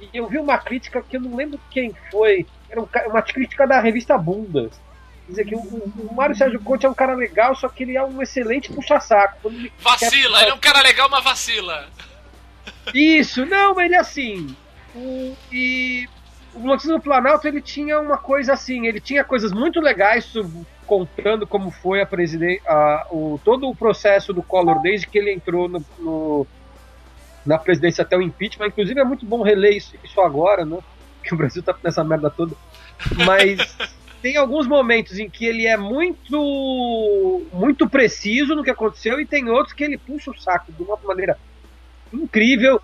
e 0.00 0.08
eu 0.14 0.26
vi 0.26 0.38
uma 0.38 0.56
crítica 0.56 1.02
que 1.02 1.16
eu 1.16 1.20
não 1.20 1.36
lembro 1.36 1.60
quem 1.70 1.94
foi. 2.10 2.46
Era 2.70 2.80
um 2.80 2.88
uma 3.08 3.20
crítica 3.20 3.66
da 3.66 3.78
revista 3.80 4.16
Bundas. 4.16 4.70
Dizer 5.28 5.44
que 5.44 5.54
o, 5.54 5.58
o, 5.58 6.14
Mário 6.14 6.34
Sérgio 6.34 6.60
Conte 6.60 6.86
é 6.86 6.88
um 6.88 6.94
cara 6.94 7.14
legal, 7.14 7.54
só 7.56 7.68
que 7.68 7.82
ele 7.82 7.94
é 7.96 8.02
um 8.02 8.22
excelente 8.22 8.72
puxa-saco. 8.72 9.52
Vacila, 9.80 10.38
quer- 10.38 10.42
ele 10.44 10.50
é 10.52 10.54
um 10.54 10.58
cara 10.58 10.80
legal, 10.80 11.08
mas 11.10 11.22
vacila. 11.22 11.88
Isso, 12.94 13.44
não, 13.44 13.74
mas 13.74 13.84
ele 13.86 13.94
é 13.96 13.98
assim. 13.98 14.56
O, 14.94 15.36
e 15.52 16.08
o 16.54 16.60
Notícias 16.60 16.94
do 16.94 17.00
Planalto 17.00 17.46
ele 17.46 17.60
tinha 17.60 18.00
uma 18.00 18.16
coisa 18.16 18.52
assim, 18.52 18.86
ele 18.86 19.00
tinha 19.00 19.22
coisas 19.24 19.52
muito 19.52 19.80
legais 19.80 20.24
sobre- 20.24 20.66
contando 20.86 21.46
como 21.46 21.70
foi 21.70 22.00
a 22.02 22.06
presidente, 22.06 22.62
o, 23.10 23.40
todo 23.44 23.68
o 23.68 23.74
processo 23.76 24.32
do 24.32 24.42
Collor 24.42 24.80
desde 24.82 25.06
que 25.06 25.18
ele 25.18 25.32
entrou 25.32 25.68
no, 25.68 25.84
no, 25.98 26.46
na 27.46 27.58
presidência 27.58 28.02
até 28.02 28.16
o 28.16 28.22
impeachment. 28.22 28.66
Inclusive 28.66 28.98
é 28.98 29.04
muito 29.04 29.24
bom 29.24 29.42
reler 29.42 29.76
isso, 29.76 29.94
isso 30.02 30.20
agora, 30.20 30.64
né? 30.64 30.78
Que 31.22 31.32
o 31.32 31.36
Brasil 31.36 31.62
tá 31.62 31.76
nessa 31.84 32.02
merda 32.02 32.28
toda. 32.28 32.56
Mas 33.24 33.76
tem 34.20 34.36
alguns 34.36 34.66
momentos 34.66 35.18
em 35.18 35.30
que 35.30 35.46
ele 35.46 35.66
é 35.66 35.76
muito 35.76 37.42
muito 37.52 37.88
preciso 37.88 38.56
no 38.56 38.64
que 38.64 38.70
aconteceu 38.70 39.20
e 39.20 39.26
tem 39.26 39.48
outros 39.48 39.72
que 39.72 39.84
ele 39.84 39.96
puxa 39.96 40.32
o 40.32 40.40
saco 40.40 40.72
de 40.72 40.82
uma 40.82 40.98
maneira 41.04 41.38
incrível, 42.12 42.80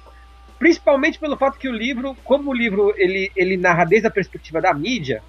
principalmente 0.58 1.18
pelo 1.18 1.36
fato 1.36 1.58
que 1.58 1.68
o 1.68 1.72
livro, 1.72 2.16
como 2.24 2.50
o 2.50 2.54
livro 2.54 2.94
ele, 2.96 3.30
ele 3.36 3.56
narra 3.56 3.84
desde 3.84 4.08
a 4.08 4.10
perspectiva 4.10 4.60
da 4.60 4.72
mídia, 4.72 5.22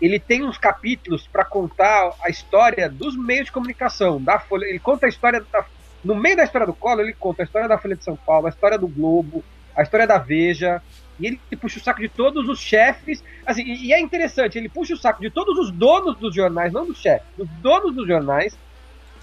ele 0.00 0.18
tem 0.18 0.44
uns 0.44 0.58
capítulos 0.58 1.26
para 1.26 1.44
contar 1.44 2.12
a 2.22 2.28
história 2.28 2.88
dos 2.88 3.16
meios 3.16 3.46
de 3.46 3.52
comunicação, 3.52 4.20
da 4.20 4.38
Folha, 4.38 4.66
ele 4.66 4.78
conta 4.78 5.06
a 5.06 5.08
história 5.08 5.44
da, 5.52 5.64
no 6.04 6.14
meio 6.14 6.36
da 6.36 6.44
história 6.44 6.66
do 6.66 6.74
Collor, 6.74 7.00
ele 7.00 7.14
conta 7.14 7.42
a 7.42 7.44
história 7.44 7.68
da 7.68 7.78
Folha 7.78 7.96
de 7.96 8.04
São 8.04 8.16
Paulo, 8.16 8.46
a 8.46 8.50
história 8.50 8.78
do 8.78 8.88
Globo, 8.88 9.42
a 9.74 9.82
história 9.82 10.06
da 10.06 10.18
Veja, 10.18 10.82
e 11.18 11.26
ele 11.26 11.40
puxa 11.60 11.78
o 11.78 11.82
saco 11.82 12.00
de 12.00 12.08
todos 12.08 12.48
os 12.48 12.60
chefes. 12.60 13.22
Assim, 13.46 13.62
e 13.64 13.92
é 13.92 14.00
interessante, 14.00 14.58
ele 14.58 14.68
puxa 14.68 14.94
o 14.94 14.98
saco 14.98 15.22
de 15.22 15.30
todos 15.30 15.56
os 15.58 15.70
donos 15.70 16.16
dos 16.18 16.34
jornais, 16.34 16.72
não 16.72 16.84
dos 16.84 17.00
chefes, 17.00 17.26
dos 17.36 17.48
donos 17.60 17.94
dos 17.94 18.06
jornais, 18.06 18.56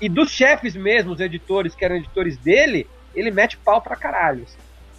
e 0.02 0.10
dos 0.10 0.32
chefes 0.32 0.76
mesmo, 0.76 1.12
os 1.12 1.20
editores 1.20 1.76
que 1.76 1.86
eram 1.86 1.98
editores 1.98 2.38
dele, 2.38 2.88
ele 3.14 3.30
mete 3.30 3.58
pau 3.58 3.82
pra 3.82 3.96
caralho. 3.96 4.44
Assim. 4.44 4.58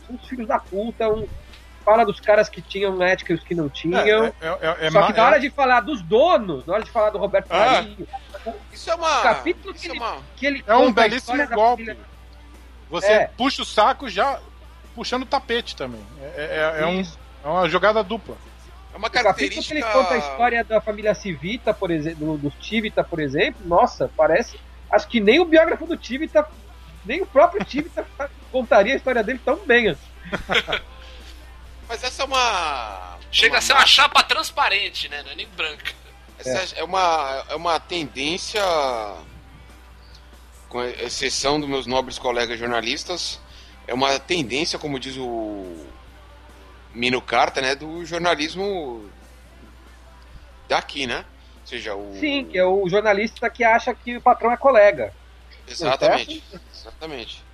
Os 0.09 0.29
filhos 0.29 0.47
da 0.49 0.59
puta, 0.59 1.09
um, 1.09 1.27
fala 1.85 2.05
dos 2.05 2.21
caras 2.21 2.49
que 2.49 2.61
tinham 2.63 3.03
ética 3.03 3.33
e 3.33 3.37
os 3.37 3.43
que 3.43 3.55
não 3.55 3.69
tinham. 3.69 4.01
É, 4.01 4.11
é, 4.11 4.33
é, 4.83 4.87
é 4.87 4.91
Só 4.91 5.07
que 5.07 5.13
na 5.15 5.25
hora 5.27 5.41
de 5.41 5.51
falar 5.51 5.81
dos 5.81 6.03
donos, 6.03 6.65
na 6.67 6.75
hora 6.75 6.83
de 6.85 6.91
falar 6.91 7.11
do 7.11 7.19
Roberto 7.19 7.47
Ah. 7.51 7.59
Marinho, 7.73 8.07
Isso 8.73 8.91
é 8.91 8.95
uma. 8.95 9.23
capítulo 9.23 9.73
que 9.75 9.87
é 9.87 9.91
ele, 9.91 9.99
uma. 9.99 10.17
que 10.37 10.47
ele 10.47 10.65
É 10.67 10.75
um 10.77 10.93
belíssimo 10.93 11.37
golpe. 11.49 11.85
família- 11.87 12.13
Você 12.91 13.07
É. 13.13 13.27
puxa 13.37 13.63
o 13.63 13.65
saco 13.65 14.09
já 14.09 14.39
puxando 14.95 15.23
o 15.23 15.27
tapete 15.27 15.75
também. 15.75 16.05
É, 16.37 16.77
é- 16.79 16.83
é 16.83 16.87
um- 16.87 17.01
é 17.45 17.49
uma 17.49 17.69
jogada 17.69 18.03
dupla. 18.03 18.37
É 18.95 18.99
uma 18.99 19.09
O 19.09 19.11
capítulo 19.11 19.35
que 19.35 19.69
característica. 19.71 19.75
ele 19.75 19.83
conta 19.93 20.15
a 20.15 20.19
história 20.19 20.63
da 20.63 20.79
família 20.81 21.15
Civita, 21.15 21.73
por 21.73 21.91
exemplo, 21.91 22.37
do, 22.37 22.37
do 22.37 22.51
Tivita, 22.51 23.03
por 23.03 23.19
exemplo, 23.21 23.63
nossa, 23.67 24.11
parece. 24.15 24.61
Acho 24.91 25.09
que 25.09 25.19
nem 25.21 25.41
o 25.41 25.47
biógrafo 25.47 25.87
do 25.87 25.97
Tivita, 25.97 26.47
nem 27.07 27.23
o 27.23 27.27
próprio 27.27 27.65
Tivita 27.65 28.05
contaria 28.53 28.93
a 28.93 28.97
história 28.97 29.25
dele 29.25 29.41
tão 29.45 29.57
bem. 29.67 29.89
assim. 29.89 30.01
Mas 31.89 32.05
essa 32.05 32.23
é 32.23 32.27
uma. 32.27 33.19
Chega 33.33 33.55
uma 33.55 33.59
a 33.59 33.63
ser 33.63 33.73
uma 33.73 33.87
chapa 33.87 34.23
transparente, 34.23 35.09
né? 35.09 35.23
Não 35.23 35.33
é 35.33 35.35
nem 35.35 35.49
branca. 35.49 35.93
Essa 36.39 36.79
é. 36.79 36.85
uma, 36.85 37.45
é 37.49 37.55
uma 37.55 37.81
tendência, 37.81 38.63
com 40.69 40.83
exceção 40.83 41.61
dos 41.61 41.69
meus 41.69 41.87
nobres 41.87 42.19
colegas 42.19 42.59
jornalistas, 42.59 43.41
é 43.87 43.95
uma 43.95 44.19
tendência, 44.19 44.79
como 44.79 44.99
diz 44.99 45.17
o 45.17 45.87
Mino 46.95 47.21
Carta, 47.23 47.61
né, 47.61 47.75
do 47.75 48.05
jornalismo 48.05 49.09
daqui, 50.69 51.07
né? 51.07 51.25
Ou 51.61 51.67
seja, 51.67 51.95
o... 51.95 52.17
Sim, 52.19 52.45
que 52.45 52.59
é 52.59 52.65
o 52.65 52.89
jornalista 52.89 53.49
que 53.49 53.63
acha 53.63 53.95
que 53.95 54.17
o 54.17 54.21
patrão 54.21 54.51
é 54.51 54.57
colega. 54.57 55.13
Exatamente. 55.69 56.43
Exatamente. 56.75 57.45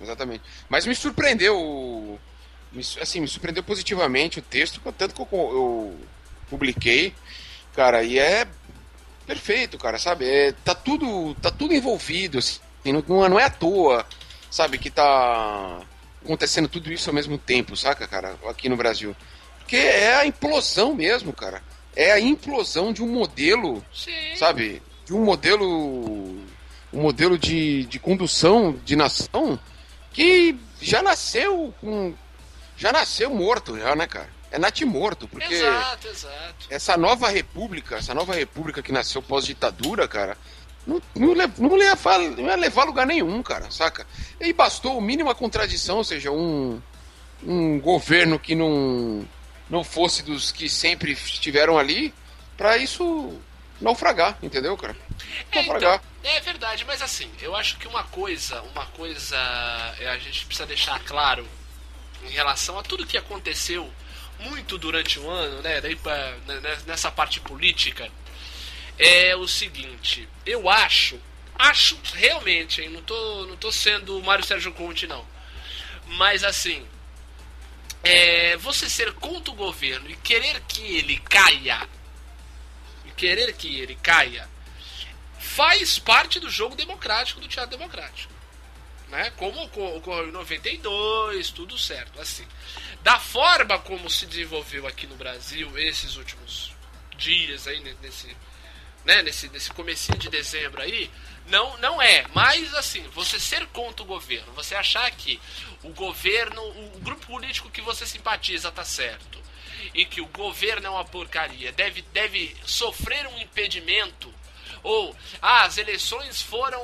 Exatamente. 0.00 0.42
Mas 0.68 0.86
me 0.86 0.94
surpreendeu, 0.94 2.18
assim, 3.00 3.20
me 3.20 3.28
surpreendeu 3.28 3.62
positivamente 3.62 4.38
o 4.38 4.42
texto, 4.42 4.80
tanto 4.96 5.14
que 5.14 5.20
eu, 5.20 5.28
eu 5.32 5.96
publiquei, 6.48 7.14
cara, 7.74 8.02
e 8.02 8.18
é 8.18 8.46
perfeito, 9.26 9.78
cara, 9.78 9.98
sabe? 9.98 10.28
É, 10.28 10.52
tá 10.64 10.74
tudo, 10.74 11.34
tá 11.40 11.50
tudo 11.50 11.74
envolvido, 11.74 12.38
assim, 12.38 12.58
não, 12.86 13.02
não 13.08 13.24
é- 13.24 13.28
não 13.28 13.40
é 13.40 13.44
à 13.44 13.50
toa, 13.50 14.06
sabe, 14.50 14.78
que 14.78 14.90
tá 14.90 15.80
acontecendo 16.22 16.68
tudo 16.68 16.92
isso 16.92 17.08
ao 17.10 17.14
mesmo 17.14 17.38
tempo, 17.38 17.76
saca, 17.76 18.06
cara, 18.06 18.36
aqui 18.48 18.68
no 18.68 18.76
Brasil. 18.76 19.14
Porque 19.58 19.76
é 19.76 20.16
a 20.16 20.26
implosão 20.26 20.94
mesmo, 20.94 21.32
cara. 21.32 21.62
É 21.96 22.12
a 22.12 22.20
implosão 22.20 22.92
de 22.92 23.02
um 23.02 23.06
modelo 23.08 23.84
Sim. 23.94 24.10
sabe? 24.36 24.82
De 25.06 25.14
um 25.14 25.24
modelo. 25.24 25.66
Um 26.92 27.00
modelo 27.02 27.38
de, 27.38 27.84
de 27.86 27.98
condução 27.98 28.78
de 28.84 28.94
nação 28.94 29.58
que 30.14 30.56
já 30.80 31.02
nasceu 31.02 31.74
com. 31.80 32.14
Já 32.76 32.92
nasceu 32.92 33.30
morto, 33.30 33.78
já, 33.78 33.94
né, 33.94 34.06
cara? 34.06 34.30
É 34.50 34.58
natimorto, 34.58 35.26
porque 35.26 35.52
Exato, 35.52 36.06
exato. 36.06 36.66
essa 36.70 36.96
nova 36.96 37.28
república, 37.28 37.96
essa 37.96 38.14
nova 38.14 38.34
república 38.34 38.82
que 38.82 38.92
nasceu 38.92 39.20
pós-ditadura, 39.20 40.06
cara, 40.06 40.36
não, 40.86 41.02
não, 41.14 41.34
não, 41.58 41.76
leva, 41.76 42.18
não 42.18 42.46
ia 42.46 42.56
levar 42.56 42.82
a 42.82 42.84
lugar 42.84 43.06
nenhum, 43.06 43.42
cara, 43.42 43.68
saca? 43.70 44.06
E 44.40 44.52
bastou 44.52 45.00
mínima 45.00 45.34
contradição, 45.34 45.96
ou 45.98 46.04
seja, 46.04 46.30
um, 46.30 46.80
um 47.44 47.80
governo 47.80 48.38
que 48.38 48.54
não, 48.54 49.26
não 49.68 49.82
fosse 49.82 50.22
dos 50.22 50.52
que 50.52 50.68
sempre 50.68 51.12
estiveram 51.12 51.76
ali, 51.76 52.14
pra 52.56 52.76
isso 52.76 53.36
naufragar, 53.80 54.38
entendeu, 54.42 54.76
cara? 54.76 54.96
É, 55.52 55.60
então, 55.60 56.00
é 56.22 56.40
verdade, 56.40 56.84
mas 56.84 57.02
assim, 57.02 57.30
eu 57.40 57.54
acho 57.54 57.76
que 57.76 57.86
uma 57.86 58.04
coisa, 58.04 58.62
uma 58.62 58.86
coisa 58.86 59.36
é, 59.98 60.08
a 60.08 60.18
gente 60.18 60.44
precisa 60.46 60.66
deixar 60.66 60.98
claro 61.00 61.46
em 62.24 62.30
relação 62.30 62.78
a 62.78 62.82
tudo 62.82 63.06
que 63.06 63.18
aconteceu 63.18 63.92
muito 64.40 64.78
durante 64.78 65.18
o 65.18 65.28
ano, 65.28 65.62
né, 65.62 65.80
daí 65.80 65.96
pra, 65.96 66.36
né, 66.46 66.78
nessa 66.86 67.10
parte 67.10 67.40
política, 67.40 68.10
é 68.98 69.34
o 69.36 69.46
seguinte, 69.46 70.28
eu 70.44 70.68
acho, 70.68 71.20
acho 71.58 71.98
realmente, 72.14 72.82
hein, 72.82 72.88
não 72.88 73.02
tô, 73.02 73.46
não 73.46 73.56
tô 73.56 73.70
sendo 73.70 74.18
o 74.18 74.22
Mário 74.22 74.44
Sérgio 74.44 74.72
Conte 74.72 75.06
não, 75.06 75.24
mas 76.06 76.42
assim, 76.42 76.86
é, 78.02 78.56
você 78.56 78.88
ser 78.88 79.12
contra 79.14 79.52
o 79.52 79.56
governo 79.56 80.10
e 80.10 80.16
querer 80.16 80.60
que 80.62 80.82
ele 80.82 81.16
caia, 81.18 81.88
e 83.06 83.10
querer 83.12 83.52
que 83.54 83.80
ele 83.80 83.94
caia, 83.96 84.48
faz 85.54 85.98
parte 85.98 86.40
do 86.40 86.50
jogo 86.50 86.74
democrático 86.74 87.40
do 87.40 87.46
teatro 87.46 87.76
democrático. 87.76 88.32
Né? 89.08 89.30
Como 89.36 89.62
ocor- 89.62 89.96
ocorreu 89.98 90.28
em 90.28 90.32
92, 90.32 91.50
tudo 91.50 91.78
certo. 91.78 92.20
Assim, 92.20 92.46
da 93.02 93.18
forma 93.20 93.78
como 93.78 94.10
se 94.10 94.26
desenvolveu 94.26 94.86
aqui 94.86 95.06
no 95.06 95.14
Brasil 95.14 95.78
esses 95.78 96.16
últimos 96.16 96.72
dias 97.16 97.68
aí 97.68 97.78
ne- 97.80 97.94
nesse, 98.02 98.36
né, 99.04 99.22
nesse, 99.22 99.48
nesse 99.50 99.70
comecinho 99.70 100.18
de 100.18 100.28
dezembro 100.28 100.82
aí, 100.82 101.08
não, 101.46 101.76
não 101.78 102.02
é. 102.02 102.24
Mas 102.34 102.74
assim, 102.74 103.02
você 103.14 103.38
ser 103.38 103.64
contra 103.66 104.02
o 104.02 104.06
governo, 104.06 104.52
você 104.54 104.74
achar 104.74 105.08
que 105.12 105.40
o 105.84 105.90
governo, 105.90 106.60
o 106.96 106.98
grupo 107.00 107.26
político 107.26 107.70
que 107.70 107.80
você 107.82 108.04
simpatiza 108.04 108.72
tá 108.72 108.84
certo 108.84 109.40
e 109.92 110.04
que 110.04 110.20
o 110.20 110.26
governo 110.26 110.86
é 110.88 110.90
uma 110.90 111.04
porcaria, 111.04 111.70
deve, 111.70 112.02
deve 112.12 112.56
sofrer 112.66 113.26
um 113.28 113.38
impedimento 113.38 114.34
ou 114.84 115.16
ah, 115.42 115.64
as 115.64 115.76
eleições 115.78 116.40
foram 116.40 116.80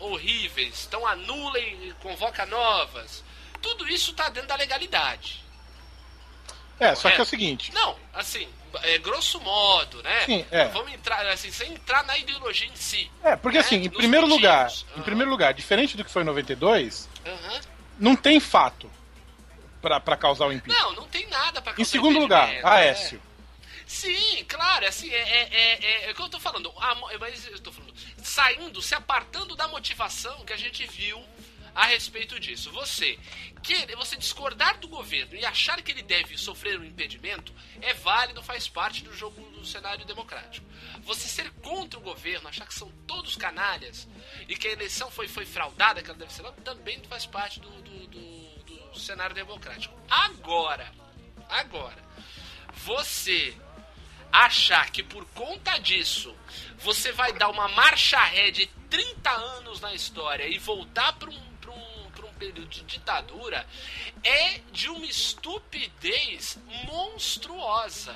horríveis, 0.00 0.86
então 0.88 1.06
anula 1.06 1.58
e 1.60 1.94
convoca 2.02 2.44
novas. 2.46 3.22
Tudo 3.60 3.86
isso 3.88 4.12
tá 4.14 4.28
dentro 4.28 4.48
da 4.48 4.56
legalidade. 4.56 5.40
É, 6.80 6.94
só 6.96 7.02
que 7.02 7.08
é 7.08 7.10
o 7.10 7.16
Correto? 7.18 7.24
seguinte. 7.30 7.72
Não, 7.72 7.96
assim, 8.12 8.48
é, 8.82 8.98
grosso 8.98 9.38
modo, 9.40 10.02
né? 10.02 10.22
Sim, 10.26 10.44
é. 10.50 10.64
Vamos 10.68 10.92
entrar, 10.92 11.24
assim, 11.28 11.52
sem 11.52 11.74
entrar 11.74 12.02
na 12.04 12.18
ideologia 12.18 12.66
em 12.66 12.74
si. 12.74 13.08
É, 13.22 13.36
porque 13.36 13.58
assim, 13.58 13.76
né? 13.78 13.84
em 13.84 13.88
Nos 13.88 13.96
primeiro 13.98 14.26
motivos. 14.26 14.42
lugar, 14.50 14.70
em 14.72 14.94
Aham. 14.94 15.02
primeiro 15.04 15.30
lugar, 15.30 15.54
diferente 15.54 15.96
do 15.96 16.04
que 16.04 16.10
foi 16.10 16.22
em 16.22 16.26
92, 16.26 17.08
Aham. 17.24 17.60
não 18.00 18.16
tem 18.16 18.40
fato 18.40 18.90
pra 19.80 20.16
causar 20.16 20.46
o 20.46 20.52
impeachment. 20.52 20.82
Não, 20.84 20.92
não 20.94 21.08
tem 21.08 21.26
nada 21.28 21.60
Em 21.60 21.62
causar 21.62 21.84
segundo 21.84 22.18
lugar, 22.18 22.44
impedimento, 22.48 22.66
Aécio. 22.68 23.18
né? 23.18 23.24
Sim, 23.92 24.42
claro, 24.48 24.86
é 24.86 24.88
assim, 24.88 25.10
é, 25.10 25.18
é, 25.20 25.48
é, 25.52 25.84
é, 25.84 26.08
é 26.08 26.12
o 26.12 26.14
que 26.14 26.22
eu 26.22 26.28
tô 26.30 26.40
falando. 26.40 26.72
A 26.78 26.94
mas 27.18 27.46
eu 27.46 27.60
tô 27.60 27.70
falando, 27.70 27.92
saindo, 28.22 28.80
se 28.80 28.94
apartando 28.94 29.54
da 29.54 29.68
motivação 29.68 30.46
que 30.46 30.52
a 30.54 30.56
gente 30.56 30.86
viu 30.86 31.22
a 31.74 31.84
respeito 31.84 32.40
disso. 32.40 32.72
Você 32.72 33.18
querer, 33.62 33.94
você 33.94 34.16
discordar 34.16 34.78
do 34.78 34.88
governo 34.88 35.34
e 35.36 35.44
achar 35.44 35.82
que 35.82 35.92
ele 35.92 36.02
deve 36.02 36.38
sofrer 36.38 36.80
um 36.80 36.84
impedimento 36.84 37.52
é 37.82 37.92
válido, 37.92 38.42
faz 38.42 38.66
parte 38.66 39.04
do 39.04 39.14
jogo 39.14 39.38
do 39.50 39.62
cenário 39.64 40.06
democrático. 40.06 40.66
Você 41.02 41.28
ser 41.28 41.50
contra 41.60 42.00
o 42.00 42.02
governo, 42.02 42.48
achar 42.48 42.66
que 42.66 42.74
são 42.74 42.90
todos 43.06 43.36
canalhas 43.36 44.08
e 44.48 44.56
que 44.56 44.68
a 44.68 44.72
eleição 44.72 45.10
foi, 45.10 45.28
foi 45.28 45.44
fraudada, 45.44 46.02
que 46.02 46.08
ela 46.08 46.18
deve 46.18 46.32
ser, 46.32 46.42
também 46.64 46.98
faz 47.10 47.26
parte 47.26 47.60
do, 47.60 47.70
do, 47.82 48.06
do- 48.06 48.52
do 48.92 48.98
cenário 48.98 49.34
democrático. 49.34 49.94
Agora, 50.08 50.90
agora, 51.50 52.02
você 52.74 53.54
achar 54.32 54.90
que 54.90 55.02
por 55.02 55.24
conta 55.34 55.78
disso 55.78 56.34
você 56.78 57.12
vai 57.12 57.32
dar 57.34 57.48
uma 57.50 57.68
marcha 57.68 58.18
ré 58.18 58.50
de 58.50 58.66
30 58.88 59.30
anos 59.30 59.80
na 59.80 59.94
história 59.94 60.48
e 60.48 60.58
voltar 60.58 61.12
para 61.12 61.30
um, 61.30 61.52
período 62.42 62.66
de 62.66 62.82
ditadura 62.82 63.64
é 64.24 64.58
de 64.72 64.88
uma 64.88 65.06
estupidez 65.06 66.58
monstruosa. 66.84 68.14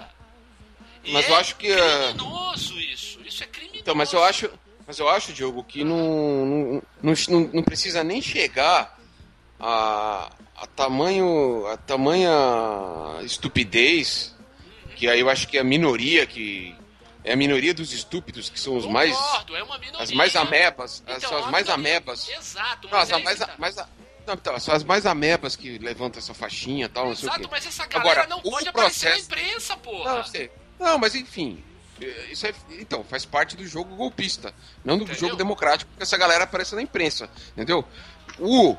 E 1.05 1.13
Mas 1.13 1.27
é 1.27 1.31
eu 1.31 1.37
acho 1.37 1.55
que, 1.57 1.73
ah, 1.73 2.13
criminoso 2.13 2.79
isso. 2.81 3.21
Isso 3.25 3.45
é 3.45 3.47
criminoso. 3.47 3.81
Então, 3.81 3.95
mas 3.95 4.13
eu 4.13 4.25
acho, 4.25 4.51
mas 4.85 4.99
eu 4.99 5.09
acho, 5.09 5.33
Diogo, 5.33 5.63
que 5.63 5.85
não, 5.85 6.45
não, 6.45 6.83
não, 7.03 7.15
não- 7.29 7.51
não 7.53 7.63
precisa 7.63 8.03
nem 8.03 8.21
chegar 8.21 8.99
a, 9.61 10.33
a 10.57 10.67
tamanho. 10.67 11.65
a 11.69 11.77
tamanha 11.77 12.31
estupidez, 13.23 14.35
que 14.97 15.09
aí 15.09 15.21
eu 15.21 15.31
acho 15.31 15.47
que 15.47 15.57
é 15.59 15.61
a 15.61 15.65
minoria 15.65 16.27
que. 16.27 16.75
É 17.23 17.33
a 17.33 17.37
minoria 17.37 17.75
dos 17.75 17.93
estúpidos 17.93 18.49
que 18.49 18.59
são 18.59 18.77
os 18.77 18.87
mais. 18.87 19.15
Concordo, 19.17 19.57
é 19.57 19.63
uma 19.63 19.79
minoria. 19.79 20.01
As 20.03 20.13
mais 20.13 20.35
amebas. 20.37 21.03
as- 21.07 21.17
Então, 21.19 21.29
são 21.31 21.39
é 21.39 21.43
as 21.43 21.51
mais 21.51 21.67
minoria. 21.67 21.75
amebas. 21.91 22.29
Exato, 22.29 22.89
Não, 22.89 22.99
mas 22.99 23.03
as, 23.03 23.11
é 23.11 23.15
aí 23.17 23.25
mais, 23.25 23.39
tá. 23.39 23.55
mais, 23.59 23.77
não, 23.77 24.35
então, 24.35 24.61
são 24.61 24.75
as 24.75 24.85
mais 24.85 25.07
amebas 25.07 25.57
que 25.57 25.77
levantam 25.79 26.19
essa 26.21 26.33
faixinha 26.35 26.87
e 26.87 26.89
tal, 26.89 27.07
não 27.09 27.17
sei 27.17 27.29
o 27.29 27.31
Exato, 27.31 27.41
quê. 27.43 27.49
mas 27.51 27.67
essa 27.67 27.85
galera 27.87 28.23
Agora, 28.23 28.27
não 28.29 28.41
pode 28.41 28.69
aparecer 28.69 29.07
na 29.07 29.11
processo- 29.17 29.33
imprensa, 29.33 29.77
porra. 29.77 30.15
Não, 30.19 30.25
sei. 30.25 30.51
Não, 30.79 30.99
mas 30.99 31.15
enfim. 31.17 31.63
eh, 32.01 32.29
Isso 32.31 32.47
é, 32.47 32.55
então, 32.79 33.03
faz 33.03 33.25
parte 33.25 33.57
do 33.57 33.67
jogo 33.67 33.97
golpista, 33.97 34.55
não 34.85 34.97
do 34.97 35.03
Entendeu? 35.03 35.21
jogo 35.23 35.37
democrático, 35.37 35.91
que 35.97 36.03
essa 36.05 36.17
galera 36.17 36.45
aparece 36.45 36.75
na 36.77 36.83
imprensa, 36.83 37.29
entendeu? 37.57 37.85
O, 38.39 38.73
o 38.73 38.79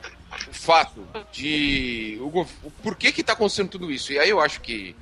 fato 0.54 1.06
de. 1.34 2.18
O, 2.22 2.42
o 2.64 2.72
por 2.84 2.96
que 2.96 3.12
que 3.12 3.24
tá 3.24 3.34
acontecendo 3.34 3.70
tudo 3.70 3.92
isso? 3.92 4.14
E 4.14 4.20
aí 4.20 4.30
eu 4.30 4.40
acho 4.40 4.62
que 4.62 4.96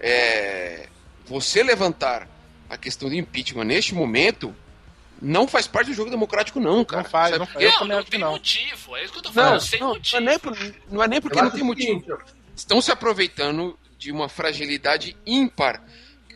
é, 0.00 0.88
você 1.26 1.62
levantar 1.62 2.28
a 2.68 2.76
questão 2.76 3.08
do 3.08 3.14
impeachment 3.14 3.64
neste 3.64 3.94
momento 3.94 4.54
não 5.20 5.48
faz 5.48 5.66
parte 5.66 5.88
do 5.88 5.94
jogo 5.94 6.10
democrático, 6.10 6.60
não, 6.60 6.84
cara. 6.84 7.02
Não 7.02 7.10
faz, 7.10 7.28
Sabe? 7.30 7.38
não 7.38 7.46
faz. 7.46 7.64
Eu 7.64 7.80
não, 7.80 7.96
não 7.96 8.04
que 8.04 8.10
tem 8.10 8.20
não. 8.20 8.32
motivo. 8.32 8.96
É 8.96 9.02
isso 9.04 9.12
que 9.12 9.18
eu 9.18 9.22
tô 9.22 9.28
Não, 9.30 9.34
falando, 9.34 9.52
não, 9.52 9.60
sem 9.60 9.80
não, 9.80 9.88
motivo. 9.88 10.16
é 10.16 10.20
nem, 10.20 10.38
por- 10.38 10.74
não 10.90 11.02
é 11.02 11.08
nem 11.08 11.20
porque 11.20 11.38
Eu 11.38 11.44
não 11.44 11.50
tem 11.50 11.62
motivo. 11.62 12.00
seguinte, 12.00 12.24
estão 12.54 12.80
se 12.82 12.90
aproveitando 12.92 13.78
de 13.98 14.12
uma 14.12 14.28
fragilidade 14.28 15.16
ímpar, 15.24 15.82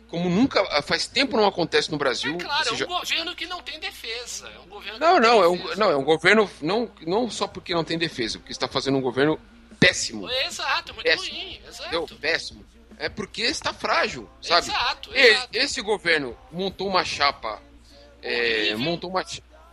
como 0.07 0.29
nunca 0.29 0.81
faz 0.81 1.05
tempo 1.05 1.37
não 1.37 1.45
acontece 1.47 1.91
no 1.91 1.97
Brasil. 1.97 2.35
É 2.35 2.43
claro, 2.43 2.69
seja, 2.69 2.83
é 2.83 2.87
um 2.87 2.89
governo 2.89 3.35
que 3.35 3.45
não 3.45 3.61
tem 3.61 3.79
defesa. 3.79 4.49
É 4.49 4.59
um 4.59 4.67
governo 4.67 4.99
que 4.99 5.05
não, 5.05 5.13
tem 5.13 5.21
não, 5.29 5.43
é 5.43 5.47
um, 5.47 5.55
defesa. 5.57 5.75
não, 5.75 5.91
é 5.91 5.95
um 5.95 6.03
governo 6.03 6.51
não, 6.61 6.91
não 7.05 7.29
só 7.29 7.47
porque 7.47 7.73
não 7.75 7.83
tem 7.83 7.97
defesa, 7.99 8.39
porque 8.39 8.51
está 8.51 8.67
fazendo 8.67 8.97
um 8.97 9.01
governo 9.01 9.39
péssimo, 9.79 10.29
Exato, 10.29 10.93
muito 10.93 11.05
Péssimo. 11.05 11.37
ruim. 11.37 11.53
entendeu? 11.55 12.03
Exato. 12.03 12.15
Péssimo. 12.17 12.65
É 13.03 13.09
porque 13.09 13.41
está 13.41 13.73
frágil, 13.73 14.29
sabe? 14.41 14.67
Exato, 14.67 15.09
E- 15.13 15.19
exato. 15.19 15.49
Esse 15.57 15.81
governo 15.81 16.37
montou 16.51 16.87
uma 16.87 17.03
chapa, 17.03 17.59
é, 18.21 18.35
Horrível. 18.73 18.79
montou 18.79 19.09
uma, 19.09 19.25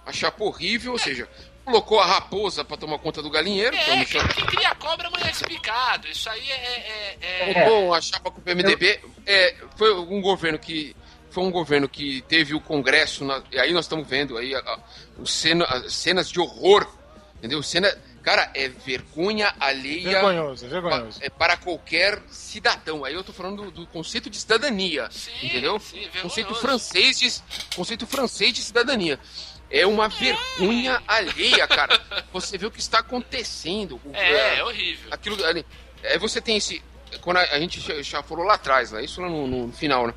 uma 0.04 0.12
chapa 0.12 0.42
horrível, 0.44 0.92
ou 0.92 0.98
seja, 0.98 1.28
colocou 1.62 2.00
a 2.00 2.06
raposa 2.06 2.64
para 2.64 2.78
tomar 2.78 2.98
conta 2.98 3.20
do 3.22 3.28
galinheiro, 3.28 3.76
é 3.76 3.90
o 3.90 3.92
É, 3.92 3.96
Michel 3.98 4.26
quem, 4.28 4.34
quem 4.36 4.46
cria 4.46 4.74
cobra 4.76 5.08
amanhece 5.08 5.44
picado. 5.44 6.08
Isso 6.08 6.28
aí 6.30 6.50
é. 6.50 6.54
é, 6.54 7.16
é- 7.20 7.50
é- 7.50 7.54
Montou 7.64 7.86
uma 7.88 8.00
chapa 8.00 8.30
com 8.30 8.38
o 8.38 8.42
PMDB. 8.42 8.98
É, 9.26 9.54
foi 9.76 9.94
um 9.94 10.20
governo 10.22 10.58
que. 10.58 10.96
Foi 11.30 11.44
um 11.44 11.50
governo 11.50 11.86
que 11.86 12.22
teve 12.22 12.54
o 12.54 12.60
Congresso. 12.60 13.22
na- 13.26 13.42
e 13.52 13.58
aí 13.60 13.70
nós 13.74 13.84
estamos 13.84 14.08
vendo 14.08 14.38
aí 14.38 14.54
a- 14.54 14.60
a- 14.60 14.78
cena, 15.26 15.66
as 15.66 15.92
cenas 15.92 16.30
de 16.30 16.40
horror. 16.40 16.88
Entendeu? 17.36 17.62
Cena. 17.62 17.94
Cara, 18.28 18.50
é 18.54 18.68
vergonha 18.68 19.54
alheia 19.58 20.10
Vergonhoso, 20.10 20.66
é 20.66 20.68
vergonhoso. 20.68 21.18
é 21.22 21.30
para 21.30 21.56
qualquer 21.56 22.20
cidadão. 22.28 23.02
Aí 23.02 23.14
eu 23.14 23.24
tô 23.24 23.32
falando 23.32 23.62
do, 23.64 23.70
do 23.70 23.86
conceito 23.86 24.28
de 24.28 24.36
cidadania. 24.36 25.08
Sim, 25.10 25.30
entendeu? 25.46 25.80
sim, 25.80 26.00
vergonhoso. 26.00 26.22
conceito 26.22 26.54
francês 26.56 27.18
de 27.18 27.32
conceito 27.74 28.06
francês 28.06 28.52
de 28.52 28.60
cidadania. 28.60 29.18
É 29.70 29.86
uma 29.86 30.08
vergonha 30.10 31.02
alheia, 31.08 31.66
cara. 31.66 31.98
Você 32.30 32.58
vê 32.58 32.66
o 32.66 32.70
que 32.70 32.80
está 32.80 32.98
acontecendo. 32.98 33.98
O- 34.04 34.10
é, 34.14 34.58
é 34.58 34.64
horrível. 34.64 35.08
aquilo 35.10 35.42
ali. 35.46 35.64
Aí 36.04 36.18
você 36.18 36.38
tem 36.40 36.58
esse. 36.58 36.82
Quando 37.22 37.38
a, 37.38 37.42
a 37.42 37.58
gente 37.58 37.80
já, 37.80 38.02
já 38.02 38.22
falou 38.22 38.44
lá 38.44 38.54
atrás, 38.56 38.92
né? 38.92 39.02
isso 39.02 39.22
lá 39.22 39.28
no, 39.30 39.46
no 39.46 39.72
final, 39.72 40.06
né? 40.06 40.14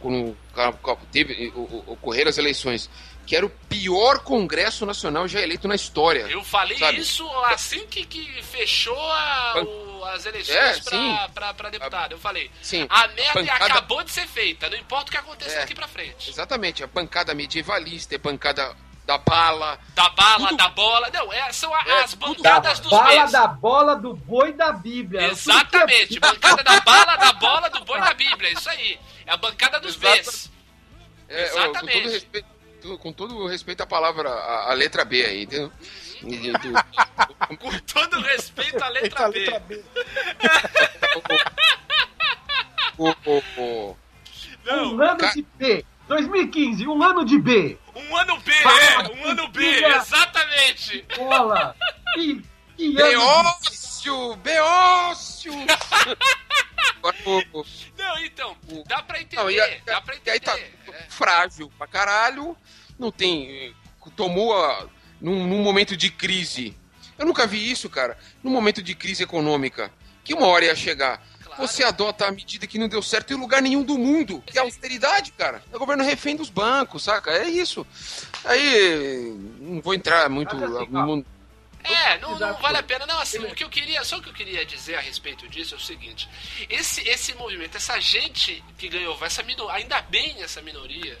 Quando 0.00 0.34
ca- 0.54 0.72
ca- 0.72 0.96
teve, 1.12 1.52
o- 1.54 1.60
o- 1.60 1.84
ocorreram 1.92 2.30
as 2.30 2.38
eleições, 2.38 2.88
que 3.26 3.34
era 3.36 3.44
o 3.46 3.50
pior 3.50 4.20
Congresso 4.20 4.84
Nacional 4.86 5.26
já 5.28 5.40
eleito 5.40 5.66
na 5.68 5.74
história. 5.74 6.22
Eu 6.28 6.42
falei 6.44 6.78
Sabe? 6.78 6.98
isso 7.00 7.28
assim 7.46 7.86
que, 7.86 8.04
que 8.04 8.42
fechou 8.42 8.98
a- 9.00 9.62
o- 9.62 10.04
as 10.06 10.26
eleições 10.26 10.86
É, 10.86 11.28
pra 11.34 11.68
deputado. 11.70 12.12
Eu 12.12 12.18
falei, 12.18 12.50
Sim, 12.62 12.86
a 12.90 13.08
merda 13.08 13.40
bancada- 13.40 13.64
acabou 13.66 14.02
de 14.04 14.10
ser 14.10 14.26
feita, 14.28 14.68
não 14.68 14.76
importa 14.76 15.08
o 15.08 15.10
que 15.12 15.16
aconteça 15.18 15.56
É. 15.56 15.60
daqui 15.60 15.74
pra 15.74 15.88
frente. 15.88 16.30
Exatamente, 16.30 16.84
a 16.84 16.86
bancada 16.86 17.34
medievalista, 17.34 18.14
a 18.14 18.18
bancada 18.18 18.76
da 19.06 19.18
bala. 19.18 19.78
Da 19.94 20.08
bala, 20.10 20.48
Tudo- 20.48 20.56
da 20.56 20.68
bola. 20.68 21.10
Não, 21.12 21.32
é, 21.32 21.52
são 21.52 21.74
a- 21.74 21.82
É, 21.86 22.02
as 22.04 22.14
Da 22.14 22.26
bancadas 22.26 22.80
dos 22.80 22.90
bala 22.90 23.06
meios. 23.08 23.32
da 23.32 23.46
bola 23.46 23.96
do 23.96 24.14
boi 24.14 24.52
da 24.52 24.72
Bíblia. 24.72 25.26
Exatamente, 25.28 26.18
bancada 26.20 26.62
da 26.62 26.80
bala, 26.80 27.16
da 27.16 27.32
bola, 27.34 27.68
do 27.70 27.84
boi 27.84 28.00
da 28.00 28.14
Bíblia, 28.14 28.50
isso 28.52 28.68
aí. 28.70 28.98
É 29.26 29.32
a 29.32 29.36
bancada 29.36 29.78
dos 29.80 29.94
Exata- 29.96 30.16
Bs. 30.30 30.50
É, 31.28 31.44
ó, 31.44 31.48
com, 31.54 31.58
Exatamente. 31.60 32.02
todo 32.02 32.12
respeito, 32.12 32.46
com 32.98 33.12
todo 33.12 33.46
respeito 33.46 33.82
à 33.82 33.86
palavra, 33.86 34.28
a, 34.30 34.70
a 34.70 34.74
letra 34.74 35.04
B 35.04 35.24
aí, 35.24 35.42
entendeu? 35.44 35.70
Do- 36.22 37.56
Com 37.58 37.70
todo 37.80 38.20
respeito 38.22 38.82
à 38.82 38.88
letra 38.88 39.26
Eita, 39.26 39.30
B. 39.30 39.38
letra 39.40 39.60
B. 39.60 39.84
o, 42.98 43.08
o, 43.08 43.42
o- 43.58 43.96
Não, 44.64 44.94
Um 44.94 45.02
ano 45.02 45.18
Ca- 45.18 45.32
de 45.32 45.42
B. 45.56 45.84
2015, 46.08 46.86
um 46.86 47.02
ano 47.02 47.24
de 47.24 47.38
B. 47.38 47.78
um 47.94 48.16
ano 48.16 48.38
B, 48.40 48.52
Fala, 48.52 48.80
é, 48.82 48.98
um 49.12 49.24
ano 49.28 49.48
B, 49.48 49.60
filha. 49.60 49.96
exatamente. 49.96 51.04
Bola. 51.16 51.74
Que, 52.14 52.42
que 52.76 53.00
ano 53.00 53.54
de 53.62 53.76
Beócio! 54.42 55.52
Beócio! 57.02 57.92
Não, 57.98 58.18
então, 58.24 58.56
dá 58.86 59.02
pra 59.02 59.20
entender, 59.20 59.42
Não, 59.42 59.50
e, 59.50 59.60
a- 59.60 59.78
dá 59.84 60.00
pra 60.00 60.14
e 60.14 60.30
aí 60.30 60.40
tá 60.40 60.52
entender. 60.58 60.74
É. 60.92 61.06
frágil 61.08 61.70
pra 61.78 61.86
caralho, 61.86 62.56
não 62.98 63.10
tem. 63.10 63.74
Tomou 64.16 64.54
a, 64.56 64.86
num, 65.20 65.46
num 65.46 65.62
momento 65.62 65.96
de 65.96 66.10
crise. 66.10 66.76
Eu 67.18 67.24
nunca 67.26 67.46
vi 67.46 67.70
isso, 67.70 67.88
cara. 67.88 68.18
Num 68.42 68.50
momento 68.50 68.82
de 68.82 68.94
crise 68.94 69.22
econômica, 69.22 69.90
que 70.22 70.34
uma 70.34 70.46
hora 70.46 70.66
ia 70.66 70.76
chegar. 70.76 71.22
Claro. 71.42 71.62
Você 71.66 71.82
adota 71.84 72.26
a 72.26 72.30
medida 72.32 72.66
que 72.66 72.78
não 72.78 72.88
deu 72.88 73.00
certo 73.02 73.32
em 73.32 73.36
lugar 73.36 73.62
nenhum 73.62 73.82
do 73.82 73.96
mundo, 73.96 74.42
que 74.46 74.58
é 74.58 74.60
a 74.60 74.64
austeridade, 74.64 75.32
cara. 75.32 75.62
É 75.72 75.76
o 75.76 75.78
governo 75.78 76.04
refém 76.04 76.36
dos 76.36 76.50
bancos, 76.50 77.04
saca? 77.04 77.30
É 77.30 77.48
isso. 77.48 77.86
Aí, 78.44 79.34
não 79.60 79.80
vou 79.80 79.94
entrar 79.94 80.28
muito. 80.28 80.54
Assim, 80.56 80.86
no 80.90 81.24
É, 81.84 82.18
não, 82.18 82.38
não 82.38 82.54
vale 82.54 82.78
a 82.78 82.82
pena. 82.82 83.06
Não, 83.06 83.20
assim, 83.20 83.38
o 83.38 83.54
que 83.54 83.62
eu 83.62 83.68
queria, 83.68 84.02
só 84.04 84.16
o 84.16 84.22
que 84.22 84.30
eu 84.30 84.34
queria 84.34 84.64
dizer 84.64 84.96
a 84.96 85.00
respeito 85.00 85.46
disso 85.48 85.74
é 85.74 85.76
o 85.76 85.80
seguinte: 85.80 86.28
esse, 86.68 87.06
esse 87.08 87.34
movimento, 87.34 87.76
essa 87.76 88.00
gente 88.00 88.64
que 88.78 88.88
ganhou 88.88 89.16
voz, 89.16 89.32
essa 89.32 89.42
mino, 89.42 89.68
ainda 89.68 90.00
bem 90.02 90.42
essa 90.42 90.62
minoria 90.62 91.18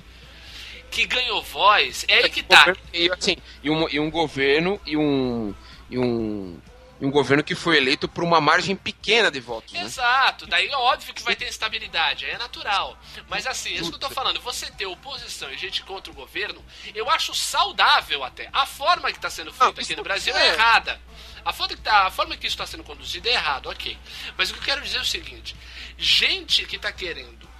que 0.90 1.06
ganhou 1.06 1.42
voz, 1.42 2.04
é 2.08 2.18
aí 2.18 2.30
que 2.30 2.42
tá. 2.42 2.74
E, 2.92 3.10
assim, 3.10 3.36
e, 3.62 3.68
um, 3.68 3.88
e 3.90 4.00
um 4.00 4.10
governo 4.10 4.80
e 4.86 4.96
um. 4.96 5.54
E 5.90 5.98
um, 5.98 6.58
e 7.00 7.06
um 7.06 7.10
governo 7.10 7.42
que 7.42 7.54
foi 7.54 7.76
eleito 7.76 8.08
por 8.08 8.22
uma 8.22 8.40
margem 8.40 8.76
pequena 8.76 9.30
de 9.30 9.40
votos. 9.40 9.72
Né? 9.72 9.82
Exato, 9.82 10.46
daí 10.46 10.68
é 10.68 10.76
óbvio 10.76 11.12
que 11.12 11.22
vai 11.22 11.34
ter 11.34 11.48
instabilidade, 11.48 12.24
aí 12.24 12.32
é 12.32 12.38
natural. 12.38 12.96
Mas 13.28 13.46
assim, 13.46 13.70
é 13.70 13.74
isso 13.74 13.90
que 13.90 13.96
eu 13.96 14.00
tô 14.00 14.10
falando, 14.10 14.40
você 14.40 14.70
ter 14.70 14.86
oposição 14.86 15.50
e 15.50 15.58
gente 15.58 15.82
contra 15.82 16.12
o 16.12 16.14
governo, 16.14 16.64
eu 16.94 17.10
acho 17.10 17.34
saudável 17.34 18.22
até. 18.22 18.48
A 18.52 18.66
forma 18.66 19.12
que 19.12 19.18
tá 19.18 19.30
sendo 19.30 19.52
feita 19.52 19.80
aqui 19.80 19.96
no 19.96 20.02
Brasil 20.02 20.34
é. 20.36 20.48
é 20.48 20.52
errada. 20.52 21.00
A 21.44 21.52
forma, 21.52 21.74
que 21.74 21.82
tá, 21.82 22.06
a 22.06 22.10
forma 22.10 22.36
que 22.36 22.46
isso 22.46 22.54
está 22.54 22.66
sendo 22.66 22.84
conduzido 22.84 23.28
é 23.28 23.32
errado, 23.32 23.68
ok. 23.68 23.98
Mas 24.36 24.50
o 24.50 24.54
que 24.54 24.60
eu 24.60 24.64
quero 24.64 24.80
dizer 24.80 24.98
é 24.98 25.02
o 25.02 25.04
seguinte: 25.04 25.54
gente 25.98 26.64
que 26.64 26.78
tá 26.78 26.90
querendo 26.90 27.52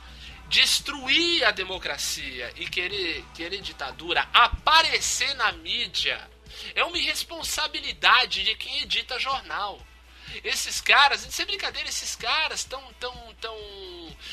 destruir 0.49 1.45
a 1.45 1.51
democracia 1.51 2.53
e 2.57 2.67
querer, 2.67 3.25
querer 3.35 3.61
ditadura, 3.61 4.27
aparecer 4.33 5.35
na 5.35 5.53
mídia, 5.53 6.31
é 6.75 6.85
uma 6.85 6.99
irresponsabilidade 6.99 8.43
de 8.43 8.55
quem 8.55 8.81
edita 8.81 9.19
jornal. 9.19 9.81
Esses 10.43 10.81
caras, 10.81 11.21
sem 11.21 11.47
brincadeira, 11.47 11.89
esses 11.89 12.17
caras 12.17 12.61
estão 12.61 12.83
tão, 12.95 13.35
tão 13.41 13.57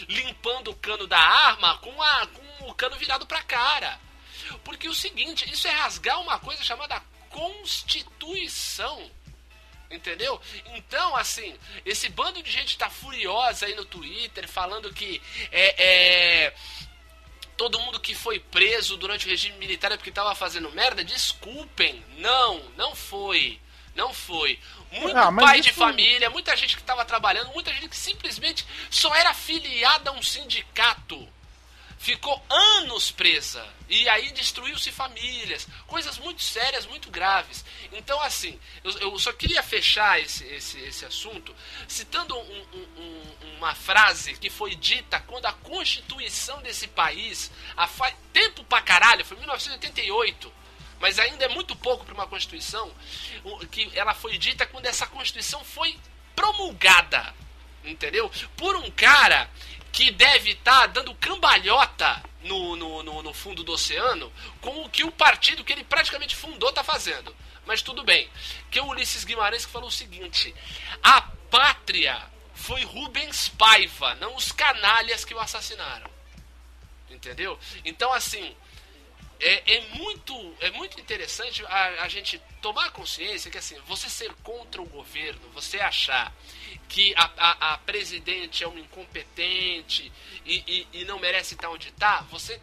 limpando 0.07 0.71
o 0.71 0.75
cano 0.75 1.05
da 1.05 1.19
arma 1.19 1.77
com, 1.79 2.01
a, 2.01 2.27
com 2.27 2.69
o 2.69 2.73
cano 2.73 2.95
virado 2.95 3.25
pra 3.25 3.43
cara. 3.43 3.99
Porque 4.63 4.87
o 4.87 4.93
seguinte, 4.93 5.51
isso 5.51 5.67
é 5.67 5.71
rasgar 5.71 6.19
uma 6.19 6.39
coisa 6.39 6.63
chamada 6.63 7.01
Constituição. 7.29 9.09
Entendeu? 9.89 10.41
Então, 10.67 11.15
assim, 11.17 11.57
esse 11.85 12.07
bando 12.07 12.41
de 12.41 12.49
gente 12.49 12.77
tá 12.77 12.89
furiosa 12.89 13.65
aí 13.65 13.75
no 13.75 13.83
Twitter 13.83 14.47
falando 14.47 14.93
que 14.93 15.21
é, 15.51 15.75
é, 16.45 16.53
todo 17.57 17.79
mundo 17.79 17.99
que 17.99 18.15
foi 18.15 18.39
preso 18.39 18.97
durante 18.97 19.25
o 19.25 19.29
regime 19.29 19.57
militar 19.57 19.91
é 19.91 19.97
porque 19.97 20.11
tava 20.11 20.33
fazendo 20.35 20.71
merda. 20.71 21.03
Desculpem, 21.03 22.03
não, 22.17 22.61
não 22.77 22.95
foi. 22.95 23.59
Não 23.95 24.13
foi. 24.13 24.57
Muito 24.91 25.17
Ah, 25.17 25.31
pai 25.31 25.61
de 25.61 25.71
família, 25.73 26.29
muita 26.29 26.55
gente 26.55 26.77
que 26.77 26.83
tava 26.83 27.03
trabalhando, 27.05 27.51
muita 27.51 27.71
gente 27.73 27.89
que 27.89 27.97
simplesmente 27.97 28.65
só 28.89 29.13
era 29.15 29.29
afiliada 29.29 30.09
a 30.09 30.13
um 30.13 30.21
sindicato 30.21 31.27
ficou 32.01 32.43
anos 32.49 33.11
presa 33.11 33.63
e 33.87 34.09
aí 34.09 34.31
destruiu-se 34.31 34.91
famílias, 34.91 35.67
coisas 35.85 36.17
muito 36.17 36.41
sérias, 36.41 36.87
muito 36.87 37.11
graves. 37.11 37.63
Então, 37.91 38.19
assim, 38.23 38.59
eu, 38.83 38.91
eu 38.99 39.19
só 39.19 39.31
queria 39.31 39.61
fechar 39.61 40.19
esse, 40.19 40.43
esse, 40.45 40.79
esse 40.79 41.05
assunto 41.05 41.55
citando 41.87 42.35
um- 42.35 42.67
um- 42.73 42.87
um- 43.01 43.55
uma 43.57 43.75
frase 43.75 44.33
que 44.33 44.49
foi 44.49 44.73
dita 44.73 45.19
quando 45.19 45.45
a 45.45 45.53
Constituição 45.53 46.59
desse 46.63 46.87
país, 46.87 47.51
há 47.77 47.87
tempo 48.33 48.63
pra 48.63 48.81
caralho, 48.81 49.23
foi 49.23 49.37
1988. 49.37 50.51
Mas 50.99 51.19
ainda 51.19 51.45
é 51.45 51.49
muito 51.49 51.75
pouco 51.75 52.03
para 52.03 52.13
uma 52.15 52.25
Constituição, 52.27 52.91
que 53.71 53.91
ela 53.93 54.13
foi 54.15 54.37
dita 54.39 54.65
quando 54.65 54.87
essa 54.87 55.05
Constituição 55.05 55.63
foi 55.63 55.99
promulgada, 56.35 57.33
entendeu? 57.83 58.31
Por 58.57 58.75
um 58.75 58.89
cara 58.91 59.49
que 59.91 60.11
deve 60.11 60.51
estar 60.51 60.87
dando 60.87 61.13
cambalhota 61.15 62.23
no, 62.43 62.75
no, 62.75 63.03
no, 63.03 63.21
no 63.21 63.33
fundo 63.33 63.63
do 63.63 63.73
oceano 63.73 64.31
com 64.59 64.83
o 64.83 64.89
que 64.89 65.03
o 65.03 65.11
partido 65.11 65.63
que 65.63 65.73
ele 65.73 65.83
praticamente 65.83 66.35
fundou 66.35 66.71
tá 66.71 66.83
fazendo. 66.83 67.35
Mas 67.65 67.81
tudo 67.81 68.03
bem. 68.03 68.29
Que 68.69 68.79
o 68.79 68.87
Ulisses 68.87 69.23
Guimarães 69.23 69.65
que 69.65 69.71
falou 69.71 69.89
o 69.89 69.91
seguinte: 69.91 70.53
a 71.03 71.21
pátria 71.21 72.21
foi 72.53 72.83
Rubens 72.83 73.49
Paiva, 73.49 74.15
não 74.15 74.35
os 74.35 74.51
canalhas 74.51 75.25
que 75.25 75.33
o 75.33 75.39
assassinaram. 75.39 76.09
Entendeu? 77.09 77.59
Então, 77.83 78.13
assim, 78.13 78.55
é, 79.41 79.75
é 79.75 79.81
muito, 79.95 80.55
é 80.59 80.69
muito 80.71 80.99
interessante 80.99 81.65
a, 81.65 82.03
a 82.03 82.07
gente 82.07 82.39
tomar 82.61 82.91
consciência 82.91 83.49
que, 83.49 83.57
assim, 83.57 83.75
você 83.87 84.09
ser 84.09 84.31
contra 84.43 84.81
o 84.81 84.85
governo, 84.85 85.49
você 85.49 85.79
achar 85.79 86.33
que 86.87 87.13
a, 87.15 87.31
a, 87.37 87.73
a 87.73 87.77
presidente 87.79 88.63
é 88.63 88.67
uma 88.67 88.79
incompetente 88.79 90.11
e, 90.45 90.87
e, 90.93 91.01
e 91.01 91.05
não 91.05 91.19
merece 91.19 91.55
estar 91.55 91.69
onde 91.69 91.89
está, 91.89 92.21
você 92.23 92.61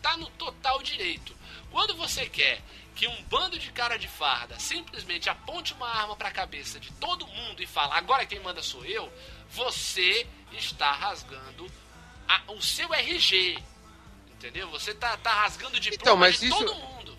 tá 0.00 0.16
no 0.16 0.30
total 0.30 0.80
direito. 0.82 1.34
Quando 1.70 1.96
você 1.96 2.28
quer 2.28 2.62
que 2.94 3.08
um 3.08 3.22
bando 3.24 3.58
de 3.58 3.72
cara 3.72 3.96
de 3.96 4.06
farda 4.06 4.58
simplesmente 4.60 5.28
aponte 5.28 5.72
uma 5.72 5.88
arma 5.88 6.14
para 6.14 6.28
a 6.28 6.32
cabeça 6.32 6.78
de 6.78 6.92
todo 6.92 7.26
mundo 7.26 7.62
e 7.62 7.66
fala 7.66 7.96
agora 7.96 8.26
quem 8.26 8.38
manda 8.40 8.62
sou 8.62 8.84
eu, 8.84 9.10
você 9.50 10.26
está 10.52 10.92
rasgando 10.92 11.70
a, 12.28 12.52
o 12.52 12.62
seu 12.62 12.92
RG. 12.92 13.58
Entendeu? 14.42 14.68
Você 14.70 14.92
tá, 14.92 15.16
tá 15.16 15.30
rasgando 15.42 15.78
de 15.78 15.90
Então, 15.94 16.16
mas 16.16 16.40
de 16.40 16.46
isso- 16.48 16.56
todo 16.64 16.74
mundo. 16.74 17.12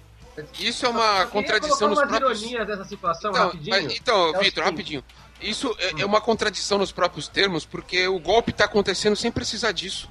Isso 0.59 0.86
é 0.86 0.89
uma 0.89 1.26
contradição 1.28 1.88
nos 1.89 1.99
próprios. 1.99 2.41
ironias 2.41 2.67
dessa 2.67 2.84
situação 2.84 3.32
Então, 3.32 3.45
rapidinho. 3.45 3.84
mas- 3.84 3.93
então 3.95 4.34
É 4.34 4.38
o 4.38 4.39
Vitor, 4.41 4.63
rapidinho. 4.63 5.03
Isso 5.39 5.76
é, 5.80 6.01
é 6.01 6.05
uma 6.05 6.19
contradição 6.19 6.78
nos 6.78 6.91
próprios 6.91 7.28
termos, 7.28 7.65
porque 7.65 8.07
o 8.07 8.19
golpe 8.19 8.51
tá 8.51 8.65
acontecendo 8.65 9.15
sem 9.15 9.32
precisar 9.32 9.71
disso. 9.71 10.09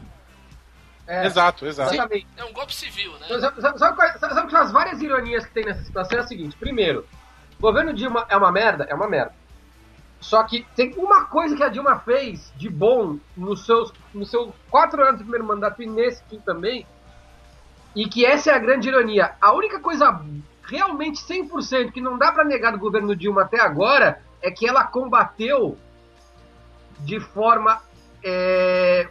é, 1.06 1.26
Exato, 1.26 1.66
exato. 1.66 1.92
Exatamente. 1.92 2.26
É 2.36 2.44
um 2.44 2.52
golpe 2.52 2.72
civil, 2.74 3.12
né? 3.18 3.26
Então, 3.26 3.40
Sabe, 3.40 3.60
sabe, 3.60 3.78
sabe, 3.78 4.18
sabe, 4.34 4.56
as 4.56 4.72
várias 4.72 5.02
ironias 5.02 5.44
que 5.44 5.52
tem 5.52 5.64
nessa 5.64 5.82
situação? 5.82 6.16
É 6.16 6.20
a 6.22 6.26
seguinte: 6.26 6.56
primeiro, 6.56 7.06
o 7.58 7.62
governo 7.62 7.92
Dilma 7.92 8.24
é 8.30 8.36
uma 8.36 8.52
merda? 8.52 8.84
É 8.88 8.94
uma 8.94 9.08
merda. 9.08 9.34
Só 10.20 10.44
que 10.44 10.64
tem 10.76 10.94
uma 10.96 11.24
coisa 11.24 11.56
que 11.56 11.62
a 11.64 11.68
Dilma 11.68 11.98
fez 11.98 12.52
de 12.56 12.68
bom 12.70 13.18
nos 13.36 13.66
seus, 13.66 13.92
nos 14.14 14.30
seus 14.30 14.54
quatro 14.70 15.02
anos 15.02 15.16
de 15.18 15.24
primeiro 15.24 15.44
mandato 15.44 15.82
e 15.82 15.86
nesse 15.86 16.22
fim 16.30 16.38
também, 16.38 16.86
e 17.94 18.08
que 18.08 18.24
essa 18.24 18.50
é 18.50 18.54
a 18.54 18.58
grande 18.58 18.88
ironia. 18.88 19.32
A 19.40 19.52
única 19.52 19.78
coisa 19.80 20.20
realmente 20.64 21.22
100% 21.24 21.92
que 21.92 22.00
não 22.00 22.16
dá 22.16 22.32
pra 22.32 22.44
negar 22.44 22.72
do 22.72 22.78
governo 22.78 23.14
Dilma 23.14 23.42
até 23.42 23.60
agora 23.60 24.22
é 24.40 24.50
que 24.50 24.66
ela 24.68 24.84
combateu 24.84 25.76
de 27.00 27.18
forma, 27.20 27.82
é, 28.22 29.08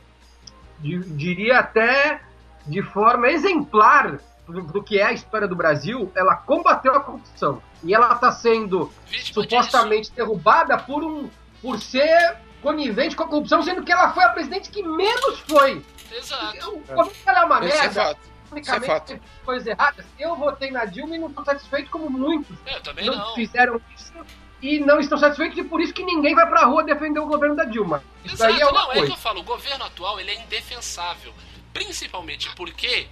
di- 0.79 0.99
diria 1.15 1.59
até 1.59 2.21
de 2.65 2.81
forma 2.81 3.27
exemplar 3.29 4.19
do, 4.47 4.61
do 4.63 4.83
que 4.83 4.99
é 4.99 5.05
a 5.05 5.13
história 5.13 5.47
do 5.47 5.55
Brasil, 5.55 6.11
ela 6.15 6.35
combateu 6.35 6.93
a 6.95 6.99
corrupção. 6.99 7.61
E 7.83 7.93
ela 7.93 8.13
está 8.13 8.31
sendo 8.31 8.91
Vítima 9.07 9.43
supostamente 9.43 10.11
derrubada 10.11 10.77
por 10.77 11.03
um 11.03 11.29
por 11.61 11.79
ser 11.79 12.37
conivente 12.61 13.15
com 13.15 13.23
a 13.23 13.27
corrupção, 13.27 13.61
sendo 13.61 13.83
que 13.83 13.91
ela 13.91 14.11
foi 14.13 14.23
a 14.23 14.29
presidente 14.29 14.69
que 14.71 14.81
menos 14.83 15.39
foi. 15.41 15.83
Exato. 16.11 16.69
O 16.75 17.25
dela 17.25 17.39
é 17.39 17.45
uma 17.45 17.65
Esse 17.65 17.77
é 17.77 17.81
merda, 17.81 18.17
unicamente 18.51 18.85
fato. 18.85 19.07
teve 19.07 19.21
coisas 19.45 19.67
erradas. 19.67 20.05
Eu 20.19 20.35
votei 20.35 20.71
na 20.71 20.85
Dilma 20.85 21.15
e 21.15 21.19
não 21.19 21.29
estou 21.29 21.45
satisfeito 21.45 21.89
como 21.89 22.09
muitos 22.09 22.57
Eu 22.65 22.81
também 22.81 23.05
não, 23.05 23.15
não. 23.15 23.35
fizeram 23.35 23.81
isso 23.95 24.13
e 24.61 24.79
não 24.79 24.99
estão 24.99 25.17
satisfeitos 25.17 25.57
e 25.57 25.63
por 25.63 25.81
isso 25.81 25.93
que 25.93 26.03
ninguém 26.03 26.35
vai 26.35 26.47
pra 26.47 26.65
rua 26.65 26.83
defender 26.83 27.19
o 27.19 27.25
governo 27.25 27.55
da 27.55 27.63
Dilma. 27.63 28.03
Isso 28.23 28.35
Exato, 28.35 28.53
aí 28.53 28.61
é 28.61 28.65
uma 28.65 28.73
não, 28.73 28.91
é 28.91 28.93
que 28.93 28.99
coisa. 28.99 29.13
eu 29.13 29.17
falo, 29.17 29.39
o 29.39 29.43
governo 29.43 29.83
atual 29.85 30.19
ele 30.19 30.31
é 30.31 30.41
indefensável. 30.41 31.33
Principalmente 31.73 32.53
porque. 32.55 33.07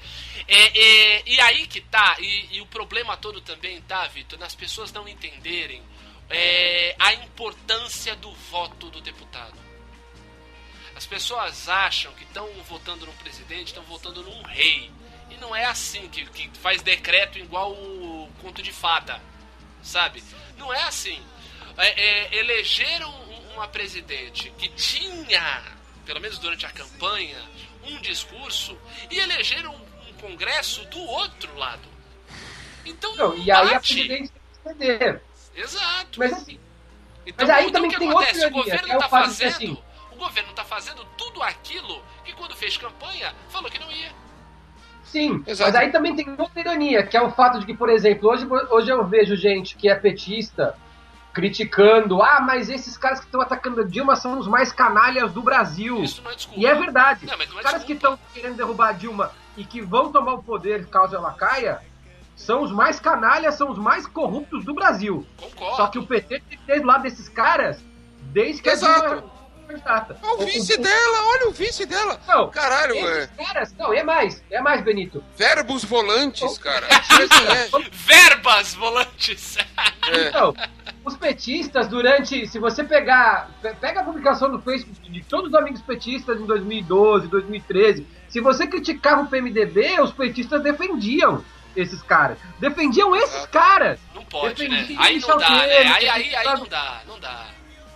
É, 0.47 0.79
é, 0.79 1.23
e 1.25 1.39
aí 1.39 1.65
que 1.65 1.79
tá, 1.79 2.17
e, 2.19 2.57
e 2.57 2.61
o 2.61 2.65
problema 2.65 3.15
todo 3.15 3.39
também 3.39 3.81
tá, 3.81 4.05
Vitor, 4.07 4.37
nas 4.37 4.53
pessoas 4.53 4.91
não 4.91 5.07
entenderem 5.07 5.81
é, 6.29 6.95
a 6.99 7.13
importância 7.13 8.15
do 8.17 8.31
voto 8.33 8.89
do 8.89 8.99
deputado. 8.99 9.57
As 10.95 11.05
pessoas 11.05 11.69
acham 11.69 12.11
que 12.13 12.25
estão 12.25 12.47
votando 12.67 13.05
no 13.05 13.13
presidente, 13.13 13.67
estão 13.67 13.83
votando 13.83 14.21
num 14.21 14.41
rei. 14.43 14.91
E 15.29 15.37
não 15.37 15.55
é 15.55 15.65
assim 15.65 16.07
que, 16.09 16.25
que 16.25 16.49
faz 16.59 16.81
decreto 16.81 17.37
igual 17.37 17.71
o 17.71 18.29
conto 18.41 18.61
de 18.61 18.71
fada, 18.71 19.21
sabe? 19.81 20.23
Não 20.57 20.73
é 20.73 20.83
assim. 20.83 21.21
É, 21.77 21.87
é, 22.27 22.35
elegeram 22.39 23.09
um- 23.09 23.53
uma 23.53 23.67
presidente 23.67 24.49
que 24.57 24.67
tinha, 24.69 25.63
pelo 26.05 26.19
menos 26.19 26.37
durante 26.39 26.65
a 26.65 26.69
campanha, 26.71 27.37
um 27.83 27.99
discurso 28.01 28.77
e 29.09 29.17
elegeram 29.19 29.73
um, 29.75 29.89
congresso 30.19 30.83
do 30.87 30.99
outro 30.99 31.55
lado. 31.57 31.87
Então 32.85 33.15
Não, 33.15 33.37
e 33.37 33.49
aí 33.49 33.73
a 33.73 33.79
tem 33.79 34.27
que 34.27 34.31
ceder. 34.63 35.21
Exato. 35.55 36.19
Mas 36.19 36.33
assim, 36.33 36.59
Então, 37.25 37.47
Mas 37.47 37.55
aí 37.57 37.67
então 37.67 37.73
também 37.81 37.89
o 37.89 37.93
que 37.93 37.99
tem 37.99 38.09
acontece? 38.09 38.33
outra 38.43 38.47
o 38.49 38.51
governo 38.51 38.87
que 38.87 38.91
é 39.05 39.07
fazendo. 39.09 39.49
assim- 39.55 39.83
O 40.11 40.15
governo 40.15 40.53
tá 40.53 40.65
fazendo 40.65 41.05
tudo 41.17 41.41
aquilo 41.41 42.03
que 42.25 42.33
quando 42.33 42.53
fez 42.55 42.75
campanha 42.75 43.33
falou 43.49 43.71
que 43.71 43.79
não 43.79 43.89
ia. 43.91 44.11
Sim, 45.11 45.43
Exato. 45.45 45.71
mas 45.71 45.81
aí 45.81 45.91
também 45.91 46.15
tem 46.15 46.29
outra 46.37 46.59
ironia, 46.59 47.03
que 47.03 47.17
é 47.17 47.21
o 47.21 47.31
fato 47.31 47.59
de 47.59 47.65
que, 47.65 47.73
por 47.73 47.89
exemplo, 47.89 48.29
hoje, 48.29 48.47
hoje 48.69 48.89
eu 48.89 49.05
vejo 49.05 49.35
gente 49.35 49.75
que 49.75 49.89
é 49.89 49.95
petista 49.95 50.75
criticando, 51.33 52.21
ah, 52.21 52.39
mas 52.41 52.69
esses 52.69 52.97
caras 52.97 53.19
que 53.19 53.25
estão 53.25 53.41
atacando 53.41 53.81
a 53.81 53.83
Dilma 53.83 54.15
são 54.15 54.39
os 54.39 54.47
mais 54.47 54.71
canalhas 54.71 55.31
do 55.31 55.41
Brasil. 55.41 56.01
Isso 56.03 56.21
não 56.21 56.31
é 56.31 56.35
desculpa. 56.35 56.59
E 56.59 56.65
é 56.65 56.75
verdade. 56.75 57.25
Não, 57.25 57.37
não 57.37 57.43
é 57.43 57.47
Os 57.47 57.61
caras 57.61 57.83
que 57.83 57.93
estão 57.93 58.17
querendo 58.33 58.57
derrubar 58.57 58.89
a 58.89 58.91
Dilma 58.93 59.31
e 59.55 59.63
que 59.63 59.81
vão 59.81 60.11
tomar 60.11 60.33
o 60.33 60.43
poder 60.43 60.87
caso 60.87 61.15
ela 61.15 61.31
caia, 61.33 61.81
são 62.35 62.63
os 62.63 62.71
mais 62.71 62.99
canalhas, 62.99 63.55
são 63.55 63.69
os 63.69 63.77
mais 63.77 64.07
corruptos 64.07 64.65
do 64.65 64.73
Brasil. 64.73 65.25
Concordo. 65.37 65.75
Só 65.75 65.87
que 65.87 65.99
o 65.99 66.05
PT 66.05 66.41
do 66.79 66.85
lado 66.85 67.03
desses 67.03 67.29
caras 67.29 67.83
desde 68.31 68.61
que 68.61 68.69
Exato. 68.69 69.05
a 69.05 69.07
Dilma 69.15 69.38
candidata. 69.73 70.17
Olha 70.23 70.43
o 70.43 70.45
vice 70.45 70.77
dela, 70.77 71.21
olha 71.27 71.47
o 71.47 71.51
vice 71.51 71.85
dela. 71.85 72.19
Não, 72.27 72.49
Caralho, 72.49 72.95
é. 72.95 73.27
caras, 73.37 73.73
não, 73.77 73.93
é 73.93 74.03
mais, 74.03 74.43
é 74.49 74.59
mais, 74.61 74.83
Benito. 74.83 75.23
Verbos 75.37 75.83
volantes, 75.83 76.57
cara. 76.57 76.87
É, 77.19 77.69
Verbas 77.91 78.73
volantes. 78.73 79.57
é. 79.57 80.27
Então, 80.29 80.53
os 81.05 81.15
petistas, 81.17 81.87
durante. 81.87 82.47
Se 82.47 82.57
você 82.59 82.83
pegar. 82.83 83.49
pe- 83.61 83.73
Pega 83.75 84.01
a 84.01 84.03
publicação 84.03 84.49
do 84.49 84.59
Facebook 84.61 85.09
de 85.11 85.21
todos 85.23 85.49
os 85.49 85.55
amigos 85.55 85.81
petistas 85.81 86.39
em 86.39 86.45
2012, 86.45 87.27
2013. 87.27 88.07
Se 88.29 88.39
você 88.39 88.67
criticava 88.67 89.21
o 89.23 89.27
PMDB, 89.27 89.99
os 90.01 90.11
petistas 90.11 90.61
defendiam 90.63 91.43
esses 91.75 92.01
caras. 92.01 92.37
Defendiam 92.59 93.15
esses 93.15 93.35
Exato. 93.35 93.49
caras. 93.49 93.99
Não 94.15 94.23
pode, 94.25 94.67
né? 94.67 94.81
Defendi 94.81 94.99
Aí 95.01 95.19
não 95.19 95.37
dá, 95.37 95.49
né? 95.49 95.77
Aí, 95.77 96.09
aí, 96.09 96.35
aí 96.35 96.45
não 96.45 96.65
dá, 96.65 97.01
não 97.07 97.19
dá. 97.19 97.45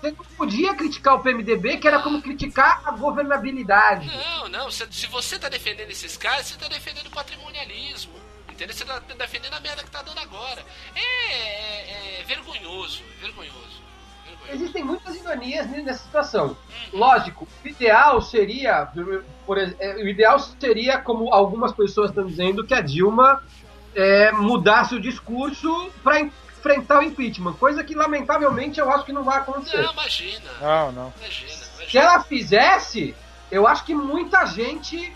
Você 0.03 0.11
não 0.11 0.25
podia 0.35 0.75
criticar 0.75 1.15
o 1.15 1.19
PMDB, 1.21 1.77
que 1.77 1.87
era 1.87 1.99
como 1.99 2.21
criticar 2.21 2.81
a 2.83 2.91
governabilidade. 2.91 4.05
Não, 4.07 4.49
não. 4.49 4.69
Se, 4.69 4.85
se 4.91 5.07
você 5.07 5.39
tá 5.39 5.47
defendendo 5.47 5.89
esses 5.91 6.17
caras, 6.17 6.45
você 6.45 6.57
tá 6.57 6.67
defendendo 6.67 7.07
o 7.07 7.11
patrimonialismo. 7.11 8.11
Entendeu? 8.51 8.75
Você 8.75 8.83
tá 8.83 8.99
defendendo 9.17 9.53
a 9.53 9.61
merda 9.61 9.81
que 9.81 9.89
tá 9.89 10.01
dando 10.01 10.19
agora. 10.19 10.61
É, 10.93 10.99
é- 10.99 12.19
é 12.19 12.23
vergonhoso, 12.25 13.01
vergonhoso. 13.21 13.81
vergonhoso. 14.25 14.51
Existem 14.51 14.83
muitas 14.83 15.15
ironias 15.15 15.67
nessa 15.69 16.03
situação. 16.03 16.57
Lógico, 16.91 17.47
o 17.63 17.67
ideal 17.67 18.21
seria, 18.21 18.89
por 19.45 19.57
é, 19.57 19.95
o 19.95 20.07
ideal 20.07 20.37
seria, 20.37 20.97
como 20.97 21.33
algumas 21.33 21.71
pessoas 21.71 22.09
estão 22.09 22.25
dizendo, 22.27 22.65
que 22.67 22.73
a 22.73 22.81
Dilma 22.81 23.41
é, 23.95 24.33
mudasse 24.33 24.95
o 24.95 24.99
discurso 25.01 25.89
para 26.03 26.19
enfrentar 26.63 26.99
o 26.99 27.03
impeachment, 27.03 27.53
coisa 27.55 27.83
que 27.83 27.93
lamentavelmente 27.93 28.79
eu 28.79 28.89
acho 28.89 29.03
que 29.03 29.11
não 29.11 29.23
vai 29.23 29.39
acontecer. 29.39 29.81
Não, 29.81 29.91
imagina. 29.91 30.51
Não, 30.61 30.91
não. 30.93 31.13
Imagina, 31.17 31.51
imagina. 31.51 31.89
Se 31.91 31.97
ela 31.97 32.23
fizesse, 32.23 33.13
eu 33.51 33.67
acho 33.67 33.83
que 33.83 33.93
muita 33.93 34.45
gente 34.45 35.13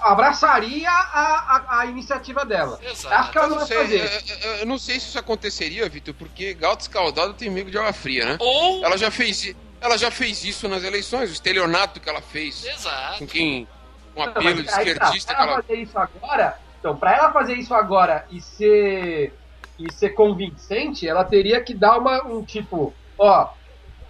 abraçaria 0.00 0.90
a, 0.90 1.56
a- 1.56 1.78
a 1.80 1.86
iniciativa 1.86 2.44
dela. 2.44 2.78
Exato. 2.82 3.14
Acho 3.14 3.30
que 3.32 3.38
ela 3.38 3.46
Eu 3.46 3.50
não 3.50 3.58
não, 3.60 3.66
vai 3.66 3.86
sei, 3.86 3.98
fazer. 4.00 4.32
eu, 4.32 4.50
eu- 4.50 4.56
eu 4.58 4.66
não 4.66 4.78
sei 4.78 4.98
se 5.00 5.08
isso 5.08 5.18
aconteceria, 5.18 5.88
Vitor, 5.88 6.14
porque 6.14 6.54
gato 6.54 6.80
escaldado 6.80 7.34
tem 7.34 7.48
amigo 7.48 7.70
de 7.70 7.78
água 7.78 7.92
fria, 7.92 8.24
né? 8.24 8.36
Ou. 8.40 8.84
Ela 8.84 8.96
já 8.96 9.10
fez, 9.10 9.54
ela 9.80 9.96
já 9.98 10.10
fez 10.10 10.44
isso 10.44 10.66
nas 10.68 10.82
eleições, 10.82 11.30
o 11.30 11.32
estelionato 11.32 12.00
que 12.00 12.08
ela 12.08 12.22
fez 12.22 12.64
Exato. 12.64 13.18
com 13.18 13.26
quem 13.26 13.68
um 14.16 14.20
Não, 14.20 14.28
apelo 14.30 14.44
mas 14.44 14.54
de 14.54 14.60
aí 14.60 14.66
tá, 14.66 14.78
esquerdista 14.82 15.34
pra 15.34 15.36
que 15.36 15.42
ela 15.42 15.52
ela 15.52 15.62
fazer 15.62 15.80
isso 15.80 15.98
agora, 15.98 16.58
então, 16.80 16.96
pra 16.96 17.16
ela 17.16 17.32
fazer 17.32 17.54
isso 17.54 17.74
agora 17.74 18.26
e 18.30 18.40
ser 18.40 19.34
e 19.78 19.92
ser 19.92 20.10
convincente, 20.10 21.08
ela 21.08 21.24
teria 21.24 21.60
que 21.60 21.74
dar 21.74 21.98
uma 21.98 22.24
um 22.24 22.42
tipo, 22.44 22.94
ó, 23.18 23.48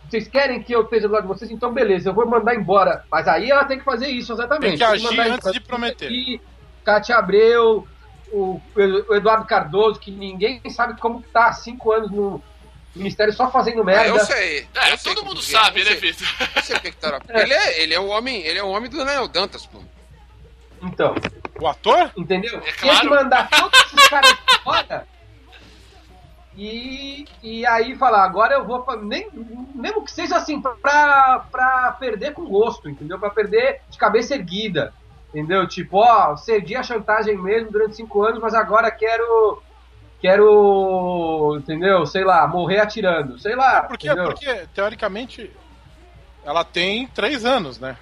vocês 0.08 0.28
querem 0.28 0.62
que 0.62 0.74
eu 0.74 0.82
esteja 0.82 1.08
do 1.08 1.14
lado 1.14 1.22
de 1.22 1.28
vocês, 1.28 1.50
então 1.50 1.72
beleza, 1.72 2.10
eu 2.10 2.14
vou 2.14 2.26
mandar 2.26 2.54
embora. 2.54 3.04
Mas 3.10 3.26
aí 3.26 3.50
ela 3.50 3.64
tem 3.64 3.78
que 3.78 3.84
fazer 3.84 4.08
isso 4.08 4.32
exatamente. 4.32 4.68
Tem 4.70 4.78
que 4.78 4.84
agir 4.84 5.06
antes 5.06 5.28
embora 5.38 5.52
de 5.52 5.60
prometer. 5.60 6.06
aqui, 6.06 6.40
Cátia 6.84 7.16
Abreu, 7.16 7.88
o, 8.30 8.60
o 9.08 9.14
Eduardo 9.14 9.46
Cardoso, 9.46 9.98
que 9.98 10.10
ninguém 10.10 10.60
sabe 10.70 11.00
como 11.00 11.22
tá 11.32 11.46
há 11.46 11.52
cinco 11.52 11.92
anos 11.92 12.10
no, 12.10 12.42
ministério 12.94 13.32
só 13.32 13.50
fazendo 13.50 13.80
Ah, 13.80 13.84
merda. 13.84 14.06
eu 14.08 14.20
sei. 14.20 14.68
É, 14.74 14.92
eu 14.92 14.98
sei 14.98 15.12
todo 15.14 15.24
como 15.24 15.34
mundo 15.34 15.42
que 15.44 15.54
é, 15.54 15.58
sabe, 15.58 15.82
né, 15.82 15.90
sei- 15.96 16.12
Vitor? 16.12 16.26
eu 16.56 16.62
sei 16.62 16.76
o 16.76 16.80
que 16.80 16.90
que 16.92 16.96
tá. 16.98 17.18
Porque 17.20 17.32
Ele 17.40 17.52
é, 17.54 17.82
ele 17.82 17.94
é 17.94 17.98
o 18.00 18.06
homem, 18.06 18.42
ele 18.42 18.58
é 18.58 18.62
o 18.62 18.68
homem 18.68 18.88
do 18.90 18.98
Daniel 18.98 19.26
Dantas, 19.26 19.66
pô. 19.66 19.80
Então, 20.82 21.14
O 21.60 21.66
ator? 21.66 22.12
entendeu? 22.16 22.58
É 22.58 22.60
Tinha 22.60 22.72
que 22.72 22.80
claro. 22.80 23.10
mandar 23.10 23.48
todos 23.48 23.80
esses 23.86 24.08
caras 24.08 24.36
fora. 24.62 25.08
E, 26.56 27.26
e 27.42 27.66
aí 27.66 27.96
falar, 27.96 28.24
agora 28.24 28.54
eu 28.54 28.64
vou. 28.64 28.84
Nem, 29.02 29.28
mesmo 29.74 30.04
que 30.04 30.12
seja 30.12 30.36
assim, 30.36 30.60
pra, 30.60 31.44
pra 31.50 31.96
perder 31.98 32.32
com 32.32 32.44
gosto, 32.44 32.88
entendeu? 32.88 33.18
Pra 33.18 33.30
perder 33.30 33.80
de 33.90 33.98
cabeça 33.98 34.34
erguida. 34.34 34.92
Entendeu? 35.30 35.66
Tipo, 35.66 35.98
ó, 35.98 36.36
cedi 36.36 36.76
a 36.76 36.82
chantagem 36.82 37.36
mesmo 37.36 37.72
durante 37.72 37.96
cinco 37.96 38.22
anos, 38.22 38.40
mas 38.40 38.54
agora 38.54 38.88
quero. 38.88 39.60
Quero. 40.20 41.56
Entendeu? 41.58 42.06
Sei 42.06 42.22
lá, 42.22 42.46
morrer 42.46 42.78
atirando. 42.78 43.36
Sei 43.40 43.56
lá. 43.56 43.82
Porque, 43.82 44.06
entendeu? 44.06 44.26
porque, 44.26 44.68
teoricamente, 44.72 45.50
ela 46.44 46.64
tem 46.64 47.08
três 47.08 47.44
anos, 47.44 47.80
né? 47.80 47.96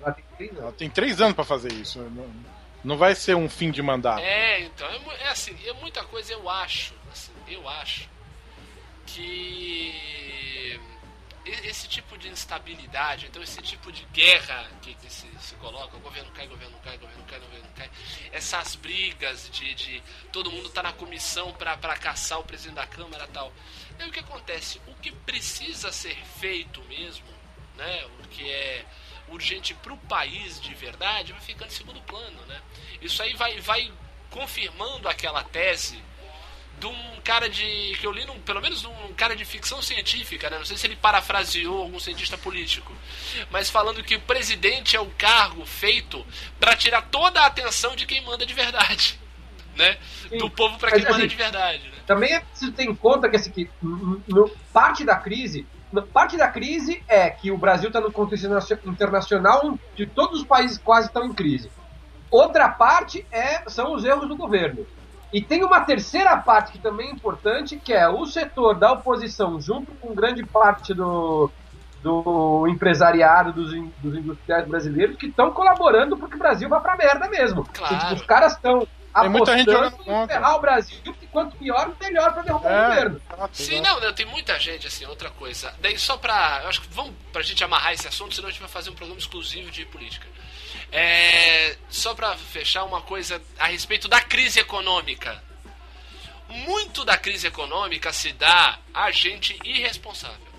Ela 0.00 0.12
tem 0.12 0.24
três 0.36 0.50
anos. 0.50 0.62
Ela 0.64 0.72
tem 0.72 0.90
três 0.90 1.20
anos 1.20 1.34
pra 1.34 1.44
fazer 1.44 1.72
isso. 1.72 2.00
Não, 2.00 2.26
não 2.82 2.96
vai 2.96 3.14
ser 3.14 3.36
um 3.36 3.48
fim 3.48 3.70
de 3.70 3.80
mandato. 3.80 4.20
É, 4.20 4.62
então, 4.62 4.88
é, 4.88 5.26
é 5.26 5.28
assim, 5.28 5.54
é 5.64 5.72
muita 5.74 6.02
coisa 6.02 6.32
eu 6.32 6.50
acho, 6.50 6.92
eu 7.46 7.68
acho 7.68 8.08
que 9.06 10.80
esse 11.44 11.88
tipo 11.88 12.16
de 12.16 12.28
instabilidade, 12.28 13.26
então 13.26 13.42
esse 13.42 13.60
tipo 13.62 13.90
de 13.90 14.04
guerra 14.06 14.70
que, 14.80 14.94
que 14.94 15.12
se, 15.12 15.28
se 15.40 15.54
coloca, 15.56 15.96
o 15.96 16.00
governo 16.00 16.30
cai, 16.30 16.46
governo 16.46 16.78
cai, 16.84 16.96
governo 16.98 17.24
cai, 17.24 17.40
governo 17.40 17.68
cai, 17.74 17.90
essas 18.30 18.76
brigas 18.76 19.50
de, 19.50 19.74
de 19.74 20.02
todo 20.30 20.52
mundo 20.52 20.68
tá 20.70 20.82
na 20.82 20.92
comissão 20.92 21.52
pra 21.52 21.76
caçar 21.96 22.38
o 22.38 22.44
presidente 22.44 22.76
da 22.76 22.86
Câmara 22.86 23.26
tal. 23.26 23.52
Aí 23.98 24.08
o 24.08 24.12
que 24.12 24.20
acontece? 24.20 24.80
O 24.86 24.94
que 24.94 25.10
precisa 25.10 25.90
ser 25.90 26.16
feito 26.38 26.80
mesmo, 26.84 27.26
né? 27.76 28.04
O 28.20 28.28
que 28.28 28.48
é 28.48 28.84
urgente 29.28 29.74
pro 29.74 29.96
país 29.96 30.60
de 30.60 30.74
verdade 30.74 31.32
vai 31.32 31.40
ficando 31.40 31.68
em 31.68 31.74
segundo 31.74 32.00
plano, 32.02 32.40
né? 32.46 32.62
Isso 33.00 33.22
aí 33.22 33.34
vai, 33.34 33.60
vai 33.60 33.92
confirmando 34.30 35.08
aquela 35.08 35.42
tese 35.42 36.02
de 36.82 36.86
um 36.86 37.20
cara 37.22 37.48
de. 37.48 37.96
que 38.00 38.04
eu 38.04 38.10
li, 38.10 38.24
num, 38.24 38.40
pelo 38.40 38.60
menos 38.60 38.84
um 38.84 39.12
cara 39.16 39.36
de 39.36 39.44
ficção 39.44 39.80
científica, 39.80 40.50
né? 40.50 40.58
Não 40.58 40.64
sei 40.64 40.76
se 40.76 40.84
ele 40.88 40.96
parafraseou 40.96 41.80
algum 41.80 42.00
cientista 42.00 42.36
político, 42.36 42.92
mas 43.52 43.70
falando 43.70 44.02
que 44.02 44.16
o 44.16 44.20
presidente 44.20 44.96
é 44.96 45.00
o 45.00 45.06
cargo 45.16 45.64
feito 45.64 46.26
para 46.58 46.74
tirar 46.74 47.02
toda 47.02 47.40
a 47.40 47.46
atenção 47.46 47.94
de 47.94 48.04
quem 48.04 48.20
manda 48.24 48.44
de 48.44 48.52
verdade, 48.52 49.16
né? 49.76 49.96
Sim. 50.28 50.38
Do 50.38 50.50
povo 50.50 50.76
para 50.76 50.90
Mas, 50.90 51.00
quem 51.00 51.04
manda 51.08 51.18
assim, 51.18 51.28
de 51.28 51.36
verdade, 51.36 51.88
né? 51.88 51.98
também 52.04 52.34
é 52.34 52.40
preciso 52.40 52.72
ter 52.72 52.82
em 52.82 52.94
conta 52.96 53.28
que, 53.28 53.36
assim, 53.36 53.52
que 53.52 53.70
parte 54.72 55.04
da 55.04 55.14
crise. 55.16 55.64
Parte 56.12 56.36
da 56.36 56.48
crise 56.48 57.00
é 57.06 57.30
que 57.30 57.50
o 57.52 57.56
Brasil 57.56 57.88
está 57.88 58.00
no 58.00 58.10
contexto 58.10 58.46
internacio- 58.46 58.80
internacional 58.86 59.78
de 59.94 60.06
todos 60.06 60.40
os 60.40 60.46
países 60.46 60.78
quase 60.78 61.06
estão 61.06 61.26
em 61.26 61.32
crise. 61.32 61.70
Outra 62.30 62.68
parte 62.70 63.24
é, 63.30 63.62
são 63.68 63.94
os 63.94 64.02
erros 64.04 64.26
do 64.26 64.34
governo. 64.36 64.84
E 65.32 65.40
tem 65.40 65.64
uma 65.64 65.80
terceira 65.80 66.36
parte 66.36 66.72
que 66.72 66.78
também 66.78 67.08
é 67.08 67.12
importante, 67.12 67.76
que 67.76 67.92
é 67.92 68.08
o 68.08 68.26
setor 68.26 68.74
da 68.74 68.92
oposição, 68.92 69.60
junto 69.60 69.90
com 69.92 70.14
grande 70.14 70.44
parte 70.44 70.92
do, 70.92 71.50
do 72.02 72.66
empresariado, 72.68 73.52
dos, 73.52 73.70
dos 73.98 74.14
industriais 74.18 74.68
brasileiros, 74.68 75.16
que 75.16 75.26
estão 75.26 75.50
colaborando 75.50 76.16
para 76.16 76.28
que 76.28 76.34
o 76.36 76.38
Brasil 76.38 76.68
vá 76.68 76.80
pra 76.80 76.96
merda 76.96 77.28
mesmo. 77.28 77.64
Claro. 77.72 77.98
Tipo, 77.98 78.14
os 78.14 78.22
caras 78.22 78.52
estão 78.52 78.86
Tem 79.18 79.28
muita 79.30 79.56
gente 79.56 79.70
apostando 79.70 79.90
jogando 79.90 80.00
em 80.02 80.04
contra. 80.20 80.34
ferrar 80.36 80.56
o 80.56 80.60
Brasil, 80.60 80.98
que 81.02 81.26
quanto 81.28 81.56
pior, 81.56 81.90
melhor 81.98 82.32
para 82.34 82.42
derrubar 82.42 82.68
o 82.70 82.74
É, 82.74 82.88
governo. 82.88 83.20
exato, 83.32 83.56
Sim, 83.56 83.74
exato. 83.76 83.88
não, 84.00 84.06
não, 84.06 84.12
tem 84.14 84.26
muita 84.26 84.58
gente, 84.60 84.86
assim, 84.86 85.06
outra 85.06 85.30
coisa. 85.30 85.72
Daí 85.80 85.98
só 85.98 86.18
pra. 86.18 86.60
Eu 86.62 86.68
acho 86.68 86.82
que 86.82 86.88
vamos 86.92 87.12
pra 87.32 87.40
gente 87.40 87.64
amarrar 87.64 87.94
esse 87.94 88.06
assunto, 88.06 88.34
senão 88.34 88.48
a 88.48 88.50
gente 88.50 88.60
vai 88.60 88.68
fazer 88.70 88.90
um 88.90 88.94
programa 88.94 89.18
exclusivo 89.18 89.70
de 89.70 89.86
política. 89.86 90.26
É, 90.92 91.76
só 91.88 92.14
pra 92.14 92.36
fechar 92.36 92.84
uma 92.84 93.00
coisa 93.00 93.40
a 93.58 93.68
respeito 93.68 94.08
da 94.08 94.20
crise 94.20 94.60
econômica. 94.60 95.42
Muito 96.48 97.02
da 97.02 97.16
crise 97.16 97.46
econômica 97.46 98.12
se 98.12 98.32
dá 98.32 98.78
a 98.92 99.10
gente 99.10 99.58
irresponsável. 99.64 100.52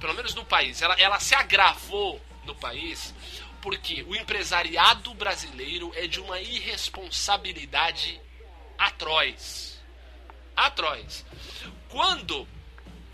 Pelo 0.00 0.14
menos 0.14 0.34
no 0.34 0.44
país. 0.46 0.80
Ela, 0.80 0.94
ela 0.94 1.20
se 1.20 1.34
agravou 1.34 2.18
no 2.44 2.54
país 2.54 3.14
porque 3.60 4.02
o 4.04 4.14
empresariado 4.14 5.12
brasileiro 5.14 5.92
é 5.94 6.06
de 6.06 6.20
uma 6.20 6.40
irresponsabilidade 6.40 8.20
atroz. 8.78 9.78
Atroz. 10.56 11.24
Quando 11.88 12.46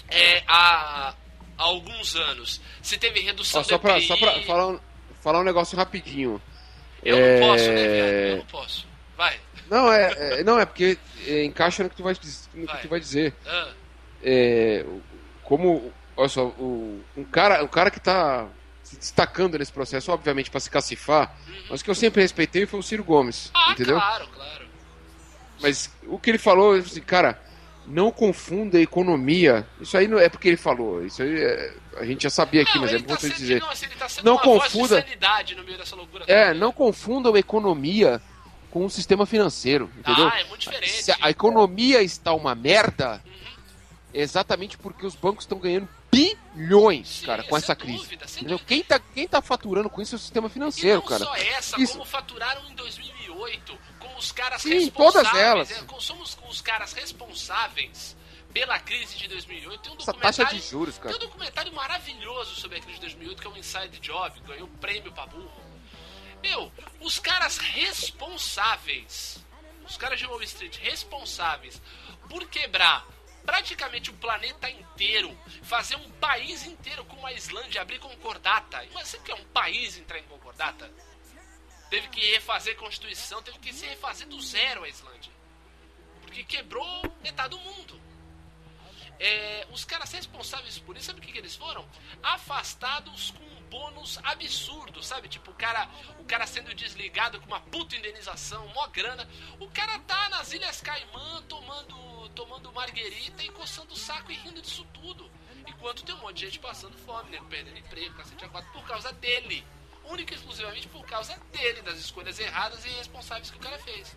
é, 0.08 0.44
há, 0.46 1.14
há 1.56 1.62
alguns 1.62 2.14
anos 2.14 2.60
se 2.82 2.98
teve 2.98 3.20
redução 3.20 3.62
Ó, 3.62 3.64
só, 3.64 3.76
do 3.76 3.80
pra, 3.80 3.96
EPI, 3.96 4.06
só 4.06 4.16
pra 4.16 4.42
falar 4.42 4.66
um, 4.68 4.80
falar 5.22 5.40
um 5.40 5.44
negócio 5.44 5.76
rapidinho. 5.76 6.40
Eu 7.02 7.16
É, 7.16 7.40
não 7.40 7.48
posso, 7.48 7.68
né, 7.72 7.88
viado? 7.88 8.08
Eu 8.10 8.36
não 8.38 8.44
posso. 8.46 8.86
Vai. 9.16 9.40
Não, 9.68 9.92
é, 9.92 10.40
é- 10.40 10.44
não, 10.44 10.58
é 10.58 10.64
porque 10.66 10.98
é, 11.26 11.44
encaixa 11.44 11.82
no 11.82 11.90
que 11.90 11.96
tu 11.96 12.02
vai, 12.02 12.14
no 12.14 12.66
que 12.66 12.72
Vai. 12.72 12.82
tu 12.82 12.88
vai 12.88 13.00
dizer. 13.00 13.34
Ah, 13.46 13.68
É, 14.24 14.84
o- 14.86 15.02
como, 15.42 15.92
olha 16.16 16.28
só, 16.28 16.46
o, 16.46 17.02
um, 17.16 17.24
cara, 17.24 17.62
um 17.64 17.68
cara 17.68 17.90
que 17.90 17.98
tá 17.98 18.46
se 18.84 18.96
destacando 18.96 19.58
nesse 19.58 19.72
processo, 19.72 20.12
obviamente, 20.12 20.48
para 20.50 20.60
se 20.60 20.70
cacifar, 20.70 21.34
mas 21.68 21.82
que 21.82 21.90
eu 21.90 21.94
sempre 21.94 22.22
respeitei 22.22 22.64
foi 22.66 22.78
o 22.78 22.82
Ciro 22.84 23.02
Gomes, 23.02 23.46
Uhum. 23.46 23.50
ah, 23.54 23.72
entendeu? 23.72 23.96
claro, 23.96 24.28
claro. 24.28 24.66
Mas 25.60 25.90
o 26.06 26.18
que 26.18 26.30
ele 26.30 26.38
falou, 26.38 26.74
assim, 26.74 27.00
cara, 27.00 27.40
não 27.86 28.10
confunda 28.10 28.78
a 28.78 28.80
economia. 28.80 29.66
Isso 29.80 29.96
aí 29.96 30.06
não 30.08 30.18
é 30.18 30.28
porque 30.28 30.48
ele 30.48 30.56
falou, 30.56 31.04
isso 31.04 31.22
aí 31.22 31.42
é- 31.42 31.74
a 31.98 32.04
gente 32.04 32.22
já 32.22 32.30
sabia 32.30 32.62
aqui, 32.62 32.74
não, 32.76 32.82
mas 32.82 32.92
é 32.92 32.94
ele 32.94 33.04
tá 33.04 33.16
sendo, 33.18 33.34
dizer. 33.34 33.60
não, 33.60 33.70
assim, 33.70 33.86
ele 33.86 33.94
tá 33.96 34.08
sendo 34.08 34.24
Não 34.24 34.38
confunda- 34.38 35.00
de 35.02 35.08
sanidade 35.08 35.54
no 35.54 35.64
meio 35.64 35.76
dessa 35.78 35.94
loucura 35.96 36.24
É, 36.26 36.46
toda. 36.48 36.58
não 36.60 36.72
confundam 36.72 37.36
economia 37.36 38.20
com 38.70 38.86
o 38.86 38.90
sistema 38.90 39.26
financeiro, 39.26 39.90
entendeu? 39.98 40.28
Ah, 40.28 40.40
é 40.40 40.44
muito 40.44 40.60
diferente. 40.60 40.90
Se 41.02 41.12
a 41.20 41.28
economia 41.28 42.00
está 42.02 42.32
uma 42.32 42.54
merda, 42.54 43.22
é 44.14 44.20
exatamente 44.22 44.78
porque 44.78 45.04
os 45.04 45.14
bancos 45.14 45.44
estão 45.44 45.58
ganhando 45.58 45.88
bilhões, 46.10 47.08
Sim, 47.08 47.26
cara, 47.26 47.42
com 47.42 47.56
essa 47.56 47.74
crise. 47.74 47.98
dúvida, 47.98 48.26
sem 48.28 48.40
Entendeu? 48.42 48.58
dúvida. 48.58 48.68
Quem 48.68 48.82
tá, 48.82 48.98
quem 49.14 49.26
tá 49.28 49.42
faturando 49.42 49.90
com 49.90 50.00
isso 50.00 50.14
é 50.14 50.16
o 50.16 50.18
sistema 50.18 50.46
E 50.46 50.50
financeiro, 50.50 51.00
não 51.00 51.06
cara. 51.06 51.24
só 51.24 51.34
essa, 51.36 51.80
Isso- 51.80 51.92
como 51.94 52.04
faturaram 52.04 52.62
em 52.70 52.74
2008, 52.74 53.72
com 53.72 53.91
os 54.22 54.32
caras 54.32 54.62
Sim, 54.62 54.70
responsáveis. 54.70 55.28
todas 55.30 55.40
elas. 55.42 55.70
é, 55.70 55.82
com- 55.84 56.00
somos 56.00 56.34
com 56.34 56.48
os 56.48 56.60
caras 56.60 56.92
responsáveis 56.92 58.16
pela 58.52 58.78
crise 58.78 59.16
de 59.16 59.26
2008. 59.28 59.80
Tem 59.82 59.92
um 59.92 59.96
Essa 59.96 60.06
documentário, 60.12 60.36
taxa 60.44 60.54
de 60.56 60.60
juros, 60.70 60.98
cara. 60.98 61.08
Tem 61.08 61.16
um 61.16 61.28
documentário 61.30 61.72
maravilhoso 61.72 62.54
sobre 62.54 62.78
a 62.78 62.80
crise 62.80 62.96
de 62.96 63.00
2008, 63.06 63.40
que 63.42 63.48
é 63.48 63.50
o 63.50 63.56
Inside 63.56 63.98
Job, 64.00 64.40
ganhou 64.40 64.68
prêmio 64.80 65.10
pra 65.12 65.26
burro. 65.26 65.50
Meu, 66.42 66.72
os 67.00 67.18
caras 67.18 67.56
responsáveis, 67.58 69.38
os 69.88 69.96
caras 69.96 70.18
de 70.18 70.26
Wall 70.26 70.42
Street 70.42 70.76
responsáveis 70.78 71.80
por 72.28 72.46
quebrar 72.48 73.06
praticamente 73.44 74.10
o 74.10 74.14
planeta 74.14 74.68
inteiro, 74.70 75.36
fazer 75.62 75.96
um 75.96 76.10
país 76.12 76.64
inteiro 76.64 77.04
como 77.04 77.26
a 77.26 77.32
Islândia 77.32 77.80
abrir 77.82 77.98
concordata. 77.98 78.84
Mas 78.92 79.08
você 79.08 79.18
quer 79.18 79.34
um 79.34 79.44
país 79.46 79.96
entrar 79.98 80.18
em 80.18 80.24
concordata? 80.24 80.90
Teve 81.92 82.08
que 82.08 82.30
refazer 82.30 82.74
a 82.74 82.78
Constituição, 82.78 83.42
teve 83.42 83.58
que 83.58 83.70
se 83.70 83.84
refazer 83.84 84.26
do 84.26 84.40
zero 84.40 84.82
a 84.82 84.88
Islândia. 84.88 85.30
Porque 86.22 86.42
quebrou 86.42 87.02
metade 87.22 87.50
do 87.50 87.58
mundo. 87.58 88.00
É, 89.20 89.66
os 89.70 89.84
caras 89.84 90.10
responsáveis 90.10 90.78
por 90.78 90.96
isso, 90.96 91.08
sabe 91.08 91.18
o 91.18 91.22
que, 91.22 91.30
que 91.30 91.36
eles 91.36 91.54
foram? 91.54 91.86
Afastados 92.22 93.32
com 93.32 93.44
um 93.44 93.62
bônus 93.64 94.18
absurdo, 94.24 95.02
sabe? 95.02 95.28
Tipo, 95.28 95.50
o 95.50 95.54
cara, 95.54 95.86
o 96.18 96.24
cara 96.24 96.46
sendo 96.46 96.74
desligado 96.74 97.38
com 97.38 97.46
uma 97.46 97.60
puta 97.60 97.94
indenização, 97.94 98.66
mó 98.68 98.86
grana. 98.86 99.28
O 99.60 99.68
cara 99.68 99.98
tá 99.98 100.30
nas 100.30 100.50
Ilhas 100.50 100.80
Caimã 100.80 101.42
tomando, 101.42 102.30
tomando 102.30 102.72
marguerita 102.72 103.42
e 103.42 103.50
coçando 103.50 103.92
o 103.92 103.98
saco 103.98 104.32
e 104.32 104.36
rindo 104.36 104.62
disso 104.62 104.86
tudo. 104.94 105.30
Enquanto 105.66 106.04
tem 106.04 106.14
um 106.14 106.22
monte 106.22 106.36
de 106.38 106.46
gente 106.46 106.58
passando 106.58 106.96
fome, 107.00 107.28
né? 107.28 107.40
Perdendo 107.50 107.76
emprego, 107.76 108.14
cacete 108.14 108.46
a 108.46 108.48
quatro, 108.48 108.72
por 108.72 108.86
causa 108.86 109.12
dele. 109.12 109.62
Única 110.04 110.34
e 110.34 110.36
exclusivamente 110.36 110.88
por 110.88 111.04
causa 111.06 111.36
dele, 111.52 111.82
das 111.82 111.98
escolhas 111.98 112.38
erradas 112.38 112.84
e 112.84 112.88
irresponsáveis 112.88 113.50
que 113.50 113.56
o 113.56 113.60
cara 113.60 113.78
fez. 113.78 114.16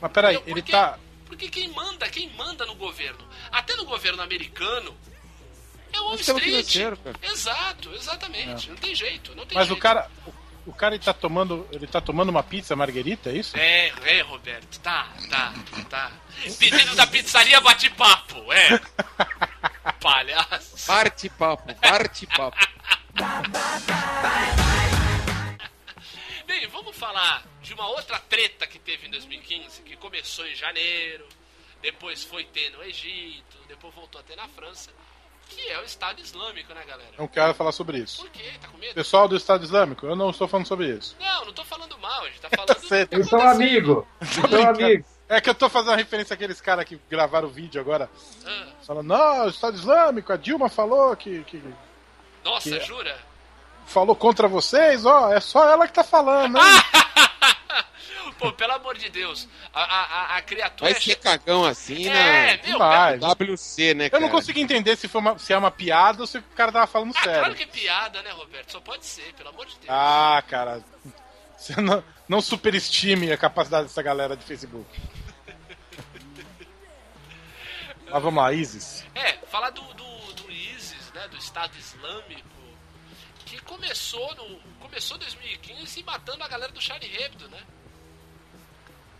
Mas 0.00 0.12
peraí, 0.12 0.42
ele 0.46 0.62
tá. 0.62 0.98
Porque 1.26 1.48
quem 1.48 1.68
manda, 1.68 2.08
quem 2.08 2.30
manda 2.30 2.66
no 2.66 2.74
governo, 2.74 3.26
até 3.50 3.74
no 3.76 3.84
governo 3.84 4.22
americano, 4.22 4.96
é 5.92 6.00
o 6.00 6.04
Wall 6.04 6.16
sistema 6.16 6.40
Street. 6.40 7.06
Exato, 7.22 7.92
exatamente. 7.94 8.68
Não 8.68 8.76
tem 8.76 8.94
jeito, 8.94 9.34
não 9.34 9.46
tem 9.46 9.56
Mas 9.56 9.68
jeito. 9.68 9.78
o 9.78 9.82
cara. 9.82 10.10
O, 10.66 10.72
cara 10.72 10.94
ele 10.94 11.04
tá 11.04 11.12
tomando. 11.12 11.66
Ele 11.70 11.86
tá 11.86 12.00
tomando 12.00 12.30
uma 12.30 12.42
pizza 12.42 12.74
marguerita, 12.74 13.30
é 13.30 13.36
isso? 13.36 13.56
É, 13.56 13.92
é, 14.04 14.22
Roberto, 14.22 14.80
tá, 14.80 15.08
tá, 15.28 15.52
tá. 15.88 16.12
Pedido 16.58 16.94
da 16.96 17.06
pizzaria 17.06 17.60
bate-papo, 17.60 18.52
é. 18.52 18.80
Palhaço. 20.00 20.86
Parte 20.86 21.28
papo, 21.28 21.74
parte 21.76 22.26
papo. 22.26 22.56
Bem, 26.46 26.66
vamos 26.68 26.94
falar 26.96 27.42
de 27.62 27.72
uma 27.74 27.88
outra 27.88 28.18
treta 28.18 28.66
que 28.66 28.78
teve 28.78 29.06
em 29.06 29.10
2015, 29.10 29.82
que 29.82 29.96
começou 29.96 30.46
em 30.46 30.54
janeiro, 30.54 31.26
depois 31.80 32.22
foi 32.22 32.44
ter 32.44 32.70
no 32.70 32.82
Egito, 32.82 33.56
depois 33.66 33.94
voltou 33.94 34.20
a 34.20 34.24
ter 34.24 34.36
na 34.36 34.46
França, 34.48 34.90
que 35.48 35.68
é 35.68 35.78
o 35.80 35.84
Estado 35.84 36.20
Islâmico, 36.20 36.72
né, 36.74 36.84
galera? 36.86 37.10
Não 37.18 37.26
quero 37.28 37.54
falar 37.54 37.72
sobre 37.72 37.98
isso. 37.98 38.22
Por 38.22 38.30
quê? 38.30 38.52
Tá 38.60 38.68
com 38.68 38.76
medo? 38.76 38.94
Pessoal 38.94 39.26
do 39.26 39.36
Estado 39.36 39.64
Islâmico, 39.64 40.06
eu 40.06 40.14
não 40.14 40.30
estou 40.30 40.46
falando 40.46 40.66
sobre 40.66 40.88
isso. 40.88 41.16
Não, 41.18 41.46
não 41.46 41.52
tô 41.52 41.64
falando 41.64 41.98
mal, 41.98 42.22
a 42.24 42.28
gente 42.28 42.40
tá 42.40 42.50
falando 42.54 42.74
que 42.76 42.94
Eles 43.14 43.28
são 43.28 43.40
aconteceu. 43.40 43.66
amigos. 43.66 44.04
Eles 44.20 44.34
são 44.34 44.42
brincando. 44.42 44.84
amigos. 44.84 45.06
É 45.26 45.40
que 45.40 45.48
eu 45.48 45.54
tô 45.54 45.70
fazendo 45.70 45.88
uma 45.92 45.96
referência 45.96 46.34
àqueles 46.34 46.60
caras 46.60 46.84
que 46.84 47.00
gravaram 47.08 47.48
o 47.48 47.50
vídeo 47.50 47.80
agora, 47.80 48.10
Ah, 48.44 48.66
falando, 48.86 49.06
não, 49.06 49.46
o 49.46 49.48
Estado 49.48 49.74
Islâmico, 49.76 50.30
a 50.30 50.36
Dilma 50.36 50.68
falou 50.68 51.16
que, 51.16 51.42
que 51.44 51.62
nossa, 52.44 52.68
Que- 52.78 52.84
jura? 52.84 53.18
Falou 53.86 54.16
contra 54.16 54.48
vocês, 54.48 55.04
ó, 55.04 55.32
é 55.32 55.40
só 55.40 55.68
ela 55.68 55.86
que 55.86 55.92
tá 55.92 56.04
falando, 56.04 56.56
hein? 56.58 56.64
Pô, 58.38 58.52
pelo 58.52 58.72
amor 58.72 58.98
de 58.98 59.08
Deus, 59.10 59.48
a, 59.72 59.80
a, 59.82 60.36
a, 60.36 60.42
criatura 60.42 60.90
Vai 60.90 61.00
ser 61.00 61.14
cagão 61.16 61.64
assim, 61.64 62.08
É, 62.08 62.12
né? 62.12 62.56
meu, 62.64 62.72
Demais. 62.72 63.20
WC, 63.22 63.94
né, 63.94 64.06
Eu 64.06 64.10
cara? 64.10 64.22
não 64.22 64.28
consegui 64.28 64.60
entender 64.60 64.96
se, 64.96 65.06
foi 65.08 65.20
uma- 65.20 65.38
se 65.38 65.52
é 65.52 65.56
uma 65.56 65.70
piada 65.70 66.20
ou 66.20 66.26
se 66.26 66.38
o 66.38 66.42
cara 66.56 66.72
tava 66.72 66.86
falando 66.86 67.14
Ah, 67.16 67.22
sério. 67.22 67.38
claro 67.40 67.54
que 67.54 67.62
é 67.62 67.66
piada, 67.66 68.20
né, 68.22 68.30
Roberto? 68.32 68.72
Só 68.72 68.80
pode 68.80 69.06
ser, 69.06 69.32
pelo 69.34 69.50
amor 69.50 69.66
de 69.66 69.74
Deus. 69.76 69.86
Ah, 69.88 70.42
cara. 70.48 70.82
Você 71.56 71.80
não, 71.80 72.02
não 72.28 72.40
superestime 72.42 73.32
a 73.32 73.38
capacidade 73.38 73.84
dessa 73.84 74.02
galera 74.02 74.36
de 74.36 74.44
Facebook. 74.44 74.90
Mas 78.10 78.22
vamos 78.22 78.42
lá, 78.42 78.52
Isis. 78.52 79.04
É, 79.14 79.32
falar 79.50 79.70
do, 79.70 79.82
do, 79.94 80.32
do 80.34 80.50
ISIS, 80.52 81.12
né, 81.14 81.26
do 81.28 81.36
Estado 81.36 81.72
Islâmico, 81.78 82.48
começou 83.66 84.34
no 84.36 84.58
começou 84.80 85.16
em 85.16 85.20
2015 85.20 86.02
matando 86.04 86.42
a 86.44 86.48
galera 86.48 86.72
do 86.72 86.80
Charlie 86.80 87.10
Hebdo, 87.22 87.48
né? 87.48 87.58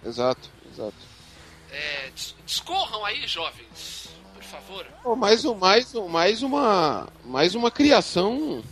Exato, 0.04 0.48
exato. 0.70 0.94
É, 1.70 2.10
dis- 2.14 2.34
discorram 2.46 3.04
aí, 3.04 3.26
jovens, 3.26 4.08
por 4.34 4.42
favor. 4.42 4.86
Pô, 5.02 5.16
mais, 5.16 5.44
um, 5.44 5.54
mais, 5.54 5.94
um, 5.94 6.06
mais, 6.08 6.42
uma, 6.42 7.08
mais 7.24 7.54
uma 7.54 7.70
criação 7.70 8.62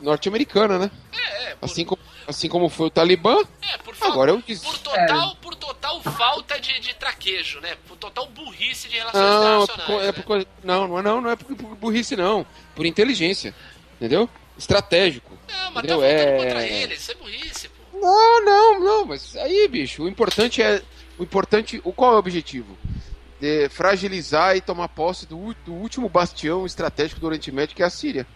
norte-americana, 0.00 0.78
né? 0.78 0.90
É, 1.12 1.42
é, 1.50 1.54
por, 1.56 1.64
Assim 1.66 1.84
como, 1.84 2.02
assim 2.26 2.48
como 2.48 2.68
foi 2.68 2.86
o 2.86 2.90
Talibã, 2.90 3.36
é, 3.62 3.78
por, 3.78 3.94
fa- 3.94 4.06
agora 4.08 4.30
eu 4.30 4.42
disse. 4.42 4.64
por 4.64 4.78
total, 4.78 5.36
por 5.36 5.54
total 5.54 6.00
falta 6.02 6.58
de, 6.60 6.78
de 6.80 6.94
traquejo, 6.94 7.60
né? 7.60 7.76
Por 7.86 7.96
total 7.96 8.26
burrice 8.26 8.88
de 8.88 8.96
relações 8.96 9.22
Não, 9.22 9.30
é 9.60 9.62
internacionais. 9.62 9.86
por, 9.86 10.02
é 10.02 10.06
né? 10.06 10.12
por 10.12 10.22
coisa- 10.24 10.46
não, 10.64 10.88
não 10.88 10.98
é 10.98 11.02
não, 11.02 11.20
não 11.20 11.30
é 11.30 11.36
por, 11.36 11.54
por 11.56 11.74
burrice 11.76 12.16
não, 12.16 12.46
por 12.74 12.86
inteligência, 12.86 13.54
entendeu? 14.00 14.28
Estratégico. 14.56 15.36
Não, 15.48 15.64
mas 15.72 15.74
tá 15.74 15.78
entendeu? 15.80 15.98
voltando 16.00 16.10
É- 16.20 16.36
contra 16.44 16.66
eles, 16.66 17.00
isso 17.00 17.12
é 17.12 17.14
burrice, 17.14 17.68
pô. 17.68 17.98
Não, 18.00 18.44
não, 18.44 18.80
não, 18.80 19.04
mas 19.06 19.36
aí, 19.36 19.66
bicho, 19.68 20.02
o 20.04 20.08
importante 20.08 20.62
é 20.62 20.82
o 21.18 21.22
importante, 21.22 21.80
o 21.84 21.92
qual 21.92 22.12
é 22.12 22.16
o 22.16 22.18
objetivo? 22.18 22.76
De 23.40 23.68
fragilizar 23.68 24.56
e 24.56 24.60
tomar 24.60 24.88
posse 24.88 25.26
do, 25.26 25.54
do 25.64 25.72
último 25.72 26.08
bastião 26.08 26.64
estratégico 26.66 27.20
do 27.20 27.26
Oriente 27.26 27.50
Médio, 27.52 27.74
que 27.76 27.82
é 27.82 27.86
a 27.86 27.90
Síria. 27.90 28.26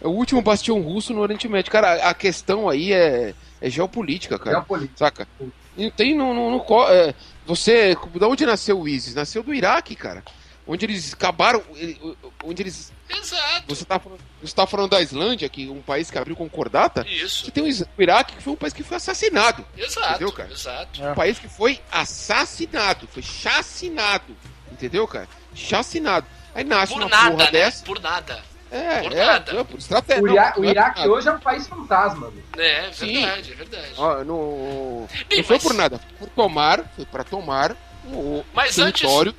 É 0.00 0.06
o 0.06 0.10
último 0.10 0.40
bastião 0.42 0.80
russo 0.80 1.12
no 1.12 1.20
Oriente 1.20 1.46
Médio. 1.48 1.70
Cara, 1.70 2.08
a, 2.08 2.14
questão 2.14 2.68
aí 2.68 2.92
é, 2.92 3.34
é 3.60 3.70
geopolítica, 3.70 4.38
cara. 4.38 4.56
Geopolítica. 4.58 4.96
Saca? 4.96 5.28
Não 5.76 5.90
tem 5.90 6.16
no. 6.16 6.32
no, 6.34 6.50
no 6.50 6.60
co- 6.60 6.88
é, 6.88 7.14
você. 7.46 7.96
Da 8.16 8.26
onde 8.26 8.44
nasceu 8.46 8.80
o 8.80 8.88
ISIS? 8.88 9.14
Nasceu 9.14 9.42
do 9.42 9.52
Iraque, 9.54 9.94
cara. 9.94 10.24
Onde 10.66 10.84
eles 10.86 11.12
acabaram. 11.12 11.62
ele- 11.76 12.00
Onde 12.44 12.62
eles. 12.62 12.92
Exato. 13.18 13.64
Você 13.68 13.84
tá, 13.84 13.98
falando- 13.98 14.20
você 14.42 14.54
tá 14.54 14.66
falando 14.66 14.90
da 14.90 15.00
Islândia, 15.02 15.48
que 15.48 15.68
é 15.68 15.70
um 15.70 15.82
país 15.82 16.10
que 16.10 16.18
abriu 16.18 16.36
concordata. 16.36 17.02
Você 17.02 17.08
Isso. 17.10 17.50
tem 17.50 17.62
o 17.62 17.66
o 17.66 18.02
Iraque, 18.02 18.36
que 18.36 18.42
foi 18.42 18.52
um 18.52 18.56
país 18.56 18.72
que 18.72 18.82
foi 18.82 18.96
assassinado. 18.96 19.64
Exato. 19.76 20.08
Entendeu, 20.10 20.32
cara? 20.32 20.50
Exato. 20.52 21.02
É. 21.04 21.10
Um 21.12 21.14
país 21.14 21.38
que 21.38 21.48
foi 21.48 21.80
assassinado, 21.90 23.06
foi 23.08 23.22
chacinado. 23.22 24.36
Entendeu, 24.72 25.06
cara? 25.06 25.28
Chacinado. 25.54 26.26
Aí 26.54 26.64
nasce 26.64 26.92
Por 26.92 27.02
uma 27.02 27.08
nada, 27.08 27.30
porra 27.30 27.44
né? 27.44 27.50
dessa. 27.50 27.84
Por 27.84 28.00
nada. 28.00 28.42
É, 28.72 29.02
Por 29.02 29.12
é, 29.12 29.26
nada. 29.26 29.52
é, 29.60 29.64
por 29.64 29.78
estratégia. 29.80 30.22
O, 30.22 30.26
não, 30.26 30.32
Ira- 30.32 30.54
o 30.56 30.64
é 30.64 30.68
Iraque 30.68 31.08
hoje 31.08 31.28
é 31.28 31.32
um 31.32 31.40
país 31.40 31.66
fantasma. 31.66 32.30
meu. 32.30 32.42
É, 32.64 32.86
é 32.86 32.92
Sim. 32.92 33.20
verdade, 33.20 33.52
é 33.52 33.54
verdade. 33.56 33.92
Ó, 33.96 34.24
no... 34.24 35.08
Bem, 35.28 35.38
não 35.38 35.44
foi 35.44 35.56
mas- 35.56 35.62
por 35.64 35.74
nada, 35.74 35.98
foi 35.98 36.16
por 36.18 36.28
tomar, 36.28 36.84
foi 36.94 37.04
pra 37.04 37.24
tomar 37.24 37.76
o 38.06 38.44
Mas 38.54 38.78
antes- 38.78 39.00
território 39.02 39.34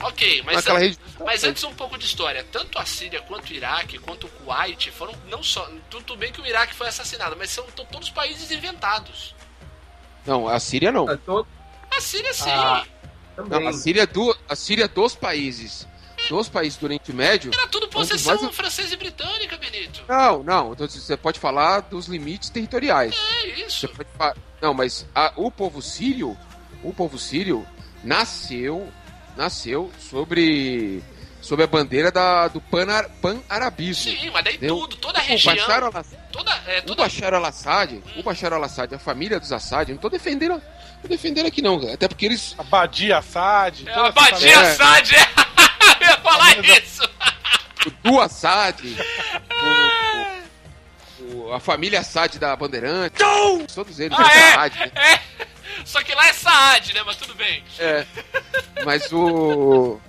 Ok, 0.00 0.42
mas, 0.44 0.56
naquela 0.56 0.78
an- 0.78 0.82
região. 0.82 1.00
mas 1.24 1.42
antes 1.44 1.64
um 1.64 1.74
pouco 1.74 1.96
de 1.98 2.04
história. 2.04 2.44
Tanto 2.52 2.78
a 2.78 2.84
Síria 2.84 3.20
quanto 3.22 3.50
o 3.50 3.54
Iraque, 3.54 3.98
quanto 3.98 4.26
o 4.26 4.30
Kuwait 4.30 4.90
foram 4.90 5.14
não 5.28 5.42
só. 5.42 5.68
Tudo 5.90 6.16
bem 6.16 6.30
que 6.32 6.40
o 6.40 6.46
Iraque 6.46 6.74
foi 6.74 6.88
assassinado, 6.88 7.34
mas 7.36 7.50
são 7.50 7.64
to- 7.66 7.86
todos 7.90 8.10
países 8.10 8.50
inventados. 8.50 9.34
Não, 10.26 10.46
a 10.48 10.58
Síria 10.60 10.92
não. 10.92 11.08
É 11.10 11.16
todo- 11.16 11.46
A 11.96 12.00
Síria 12.00 12.34
sim. 12.34 12.50
Ah. 12.50 12.84
Não, 13.48 13.68
a 13.68 13.72
Síria 13.72 14.02
é 14.02 14.06
do, 14.06 14.36
a 14.48 14.56
Síria 14.56 14.84
é 14.84 14.88
dos 14.88 15.14
países. 15.14 15.86
Dos 16.28 16.48
países 16.48 16.76
do 16.78 16.84
Oriente 16.86 17.12
Médio. 17.12 17.52
Era 17.54 17.68
tudo 17.68 17.86
possessão 17.88 18.40
mais- 18.42 18.56
francesa 18.56 18.94
e 18.94 18.96
britânica, 18.96 19.56
Benito. 19.58 20.02
Não, 20.08 20.42
não. 20.42 20.72
então 20.72 20.88
Você 20.88 21.16
pode 21.16 21.38
falar 21.38 21.80
dos 21.80 22.06
limites 22.06 22.50
territoriais. 22.50 23.14
É 23.42 23.46
isso. 23.60 23.86
Você 23.86 23.88
pode 23.88 24.40
Não, 24.60 24.74
mas 24.74 25.06
a- 25.14 25.32
o 25.36 25.50
povo 25.50 25.80
sírio, 25.80 26.36
o 26.82 26.92
povo 26.92 27.16
sírio 27.18 27.64
nasceu, 28.02 28.90
nasceu 29.36 29.90
sobre 29.98 31.02
sobre 31.42 31.64
a 31.64 31.68
bandeira 31.68 32.10
da, 32.10 32.48
do 32.48 32.60
pan- 32.60 33.04
pan-arabismo. 33.22 34.10
Sim, 34.10 34.30
mas 34.30 34.42
daí 34.44 34.56
Entendeu? 34.56 34.78
tudo, 34.78 34.96
toda 34.96 35.18
a 35.20 35.22
o 35.22 35.26
região. 35.26 35.54
Bashar 35.54 35.82
al-Assad 35.84 36.18
Toda, 36.32 36.62
é, 36.66 36.78
O 36.78 36.82
toda, 36.82 37.02
Bashar 37.04 37.34
al-Assad, 37.34 38.02
o 38.16 38.22
Bashar 38.22 38.52
al-Assad, 38.52 38.94
a 38.94 38.98
família 38.98 39.38
dos 39.38 39.52
Assad, 39.52 39.88
eu 39.88 39.94
não 39.94 40.00
tô 40.02 40.08
defendendo, 40.08 40.60
tô 41.02 41.06
defendendo 41.08 41.46
aqui 41.46 41.62
não, 41.62 41.76
até 41.92 42.08
porque 42.08 42.26
eles 42.26 42.54
A 42.58 42.64
Badia 42.64 43.18
Assad. 43.18 43.84
é 43.88 43.92
a 43.94 44.10
Badia. 44.10 44.60
Assad, 44.60 45.12
é. 45.14 45.18
Eu 46.00 46.08
ia 46.08 46.16
falar 46.18 46.58
isso. 46.58 47.08
o 47.86 47.90
do 48.02 48.20
Assad, 48.20 48.80
o- 51.20 51.34
o- 51.48 51.52
a 51.52 51.60
família 51.60 52.00
Assad 52.00 52.38
da 52.38 52.54
Bandeirante, 52.56 53.16
todos 53.74 53.98
eles, 54.00 54.16
Ah, 54.18 54.32
é? 54.32 54.52
Saad, 54.52 54.78
né? 54.80 54.90
É. 54.96 55.20
Só 55.84 56.02
que 56.02 56.14
lá 56.14 56.28
é 56.28 56.32
Saad, 56.32 56.94
né? 56.94 57.02
Mas 57.04 57.16
tudo 57.16 57.34
bem. 57.34 57.62
É. 57.78 58.06
Mas 58.84 59.12
o. 59.12 60.00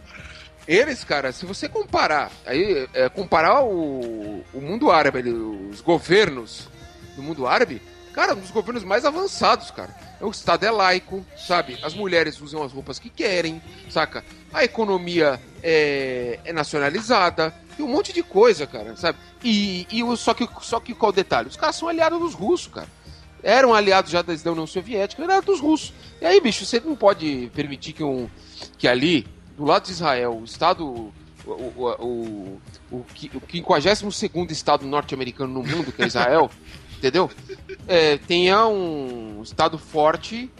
Eles, 0.67 1.03
cara, 1.03 1.31
se 1.31 1.45
você 1.45 1.69
comparar, 1.69 2.29
aí, 2.45 2.89
é, 2.93 3.07
comparar 3.07 3.63
o, 3.63 4.43
o 4.53 4.59
mundo 4.59 4.91
árabe, 4.91 5.19
ali, 5.19 5.31
os 5.31 5.79
governos 5.79 6.67
do 7.15 7.23
mundo 7.23 7.47
árabe, 7.47 7.81
cara, 8.13 8.33
um 8.33 8.41
dos 8.41 8.51
governos 8.51 8.83
mais 8.83 9.05
avançados, 9.05 9.71
cara. 9.71 9.95
O 10.19 10.29
Estado 10.29 10.65
é 10.65 10.71
laico, 10.71 11.25
sabe? 11.37 11.79
As 11.83 11.93
mulheres 11.93 12.41
usam 12.41 12.63
as 12.63 12.73
roupas 12.73 12.99
que 12.99 13.09
querem, 13.09 13.61
saca? 13.89 14.25
A 14.51 14.63
economia 14.63 15.39
é, 15.63 16.39
é 16.43 16.51
nacionalizada, 16.51 17.53
e 17.77 17.83
um 17.83 17.87
monte 17.87 18.11
de 18.11 18.23
coisa, 18.23 18.65
cara, 18.65 18.95
sabe? 18.95 19.19
E, 19.43 19.87
e 19.91 20.03
o, 20.03 20.15
só, 20.17 20.33
que, 20.33 20.47
só 20.61 20.79
que 20.79 20.93
qual 20.95 21.11
o 21.11 21.15
detalhe? 21.15 21.47
Os 21.47 21.55
caras 21.55 21.75
são 21.75 21.87
aliados 21.87 22.19
dos 22.19 22.33
russos, 22.33 22.73
cara. 22.73 22.87
Eram 23.49 23.73
aliados 23.73 24.11
já 24.11 24.21
desde 24.21 24.45
a 24.47 24.51
União 24.51 24.67
Soviética, 24.67 25.23
aliados 25.23 25.45
dos 25.45 25.59
russos. 25.61 25.93
E 26.19 26.25
aí, 26.25 26.41
bicho, 26.41 26.65
você 26.65 26.81
não 26.81 26.97
pode 26.97 27.49
permitir 27.55 27.93
que, 27.93 28.03
um, 28.03 28.29
que 28.77 28.87
ali, 28.89 29.25
do 29.55 29.63
lado 29.63 29.85
de 29.85 29.91
Israel, 29.91 30.37
o 30.41 30.43
Estado. 30.43 30.85
O, 30.85 31.13
o, 31.45 31.95
o, 32.05 32.61
o, 32.91 33.05
qui- 33.13 33.31
o 33.33 33.41
52 34.11 34.51
Estado 34.51 34.85
norte-americano 34.85 35.53
no 35.53 35.63
mundo, 35.63 35.93
que 35.93 36.01
é 36.03 36.07
Israel, 36.07 36.51
entendeu? 36.99 37.31
É, 37.87 38.17
tenha 38.17 38.67
um 38.67 39.41
Estado 39.41 39.77
forte 39.77 40.51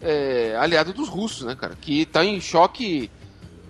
é, 0.00 0.56
aliado 0.58 0.92
dos 0.92 1.08
russos, 1.08 1.46
né, 1.46 1.54
cara? 1.54 1.76
Que 1.80 2.04
tá 2.06 2.24
em 2.24 2.40
choque. 2.40 3.08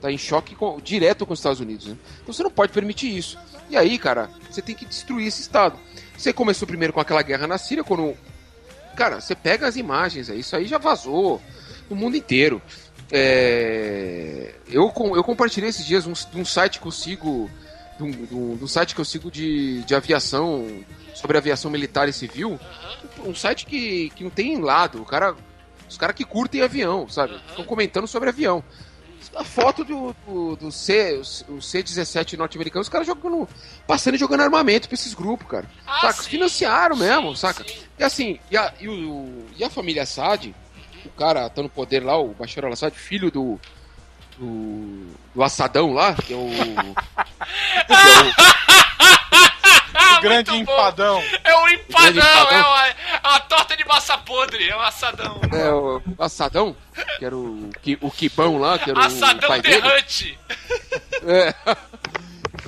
Tá 0.00 0.10
em 0.10 0.16
choque 0.18 0.54
com- 0.54 0.78
direto 0.80 1.26
com 1.26 1.32
os 1.34 1.38
Estados 1.38 1.60
Unidos, 1.60 1.86
né? 1.88 1.96
Então 2.22 2.32
você 2.32 2.42
não 2.42 2.50
pode 2.50 2.72
permitir 2.72 3.14
isso. 3.14 3.38
E 3.68 3.76
aí, 3.76 3.98
cara, 3.98 4.30
você 4.50 4.62
tem 4.62 4.74
que 4.74 4.86
destruir 4.86 5.26
esse 5.26 5.42
Estado. 5.42 5.78
Você 6.16 6.32
começou 6.32 6.66
primeiro 6.66 6.92
com 6.94 7.00
aquela 7.00 7.20
guerra 7.22 7.46
na 7.46 7.58
Síria, 7.58 7.84
quando. 7.84 8.14
Cara, 8.96 9.20
você 9.20 9.34
pega 9.34 9.66
as 9.68 9.76
imagens 9.76 10.28
isso 10.30 10.56
aí 10.56 10.66
já 10.66 10.78
vazou 10.78 11.40
no 11.88 11.94
mundo 11.94 12.16
inteiro. 12.16 12.60
É, 13.12 14.54
Eu, 14.68 14.92
eu 15.14 15.22
compartilhei 15.24 15.70
esses 15.70 15.86
dias 15.86 16.06
um, 16.06 16.12
um 16.34 16.44
site 16.44 16.80
que 16.80 16.86
eu 16.86 16.92
sigo. 16.92 17.50
De 17.96 18.02
um, 18.02 18.08
um- 18.32 18.58
um 18.62 18.66
site 18.68 18.94
que 18.94 19.00
eu 19.00 19.04
sigo 19.04 19.30
de, 19.30 19.82
de 19.84 19.94
aviação. 19.94 20.66
Sobre 21.14 21.38
aviação 21.38 21.70
militar 21.70 22.08
e 22.08 22.12
civil. 22.12 22.58
Um 23.24 23.34
site 23.34 23.64
que, 23.64 24.10
que 24.10 24.22
não 24.24 24.30
tem 24.30 24.60
lado. 24.60 25.00
O 25.00 25.04
cara, 25.06 25.34
os 25.88 25.96
caras 25.96 26.14
que 26.14 26.24
curtem 26.24 26.60
avião, 26.62 27.08
sabe? 27.08 27.36
Estão 27.48 27.64
comentando 27.64 28.06
sobre 28.06 28.28
avião. 28.28 28.62
A 29.34 29.44
foto 29.44 29.84
do, 29.84 30.14
do, 30.26 30.56
do 30.56 30.72
C, 30.72 31.20
o 31.48 31.60
C-17 31.60 32.36
norte-americano, 32.38 32.80
os 32.82 32.88
caras 32.88 33.06
jogando. 33.06 33.48
Passando 33.86 34.14
e 34.14 34.18
jogando 34.18 34.40
armamento 34.42 34.88
pra 34.88 34.94
esses 34.94 35.12
grupos, 35.14 35.46
cara. 35.48 35.66
Ah, 35.86 36.00
saca? 36.02 36.22
sim. 36.22 36.30
Financiaram 36.30 36.96
mesmo, 36.96 37.30
Sim, 37.34 37.40
saca? 37.40 37.64
sim. 37.64 37.76
E 37.98 38.04
assim, 38.04 38.40
e 38.50 38.56
a, 38.56 38.72
e 38.80 38.88
o, 38.88 39.46
e 39.56 39.64
a 39.64 39.68
família 39.70 40.02
Assad, 40.04 40.54
o 41.04 41.10
cara 41.10 41.48
tá 41.50 41.62
no 41.62 41.68
poder 41.68 42.02
lá, 42.04 42.16
o 42.18 42.28
Bashar 42.34 42.64
al-Assad, 42.64 42.94
filho 42.96 43.30
do, 43.30 43.60
do. 44.38 45.06
do 45.34 45.42
Assadão 45.42 45.92
lá, 45.92 46.14
que 46.14 46.32
é 46.32 46.36
o. 46.36 46.48
que 47.86 47.92
é 47.92 48.56
O 50.16 50.20
grande 50.20 50.50
muito 50.50 50.66
bom. 50.66 50.72
empadão. 50.72 51.22
É 51.44 51.54
o 51.56 51.68
empadão, 51.68 52.10
empadão. 52.10 52.48
é 52.50 52.62
o- 52.62 52.96
A 53.22 53.40
torta 53.40 53.76
de 53.76 53.84
massa 53.84 54.16
podre, 54.18 54.68
é 54.68 54.74
o 54.76 54.80
assadão. 54.80 55.40
É, 55.52 55.70
o 55.72 56.02
Assadão, 56.18 56.76
que 57.18 57.24
era 57.24 57.36
o, 57.36 57.70
que, 57.82 57.98
o 58.00 58.10
Quibão 58.10 58.58
lá, 58.58 58.78
que 58.78 58.90
era 58.90 58.98
o 58.98 59.02
Assadão 59.02 59.48
pai 59.48 59.60
dele. 59.60 59.82
É. 61.22 61.54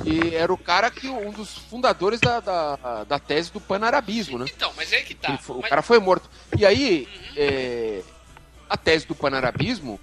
E 0.05 0.34
era 0.34 0.53
o 0.53 0.59
cara 0.59 0.90
que 0.90 1.09
um 1.09 1.30
dos 1.30 1.57
fundadores 1.70 2.20
da, 2.20 2.40
da, 2.40 3.05
da 3.05 3.18
tese 3.18 3.53
do 3.53 3.61
panarabismo, 3.61 4.38
né? 4.38 4.46
Então, 4.49 4.72
mas 4.76 4.92
é 4.92 5.01
que 5.03 5.14
tá. 5.14 5.28
Ele 5.30 5.38
o 5.49 5.61
Mas- 5.61 5.68
cara 5.70 5.82
foi 5.82 5.99
morto. 5.99 6.28
E 6.57 6.64
aí, 6.64 7.09
é, 7.36 8.03
a 8.68 8.76
tese 8.76 9.07
do 9.07 9.14
panarabismo 9.14 10.01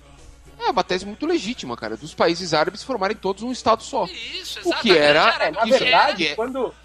é 0.60 0.70
uma 0.70 0.84
tese 0.84 1.06
muito 1.06 1.26
legítima, 1.26 1.76
cara, 1.78 1.96
dos 1.98 2.14
países 2.14 2.54
árabes 2.54 2.84
formarem 2.84 3.16
todos 3.16 3.44
um 3.44 3.52
estado 3.52 3.84
só. 3.84 4.06
Isso, 4.06 4.60
O 4.60 4.74
que 4.82 4.90
exatamente. 4.90 4.98
era- 4.98 5.32
Cara, 5.32 5.46
É, 5.46 5.52
na 5.52 5.60
o 5.62 5.64
que 5.64 5.70
verdade, 5.72 6.28
era- 6.28 6.36
quando. 6.36 6.76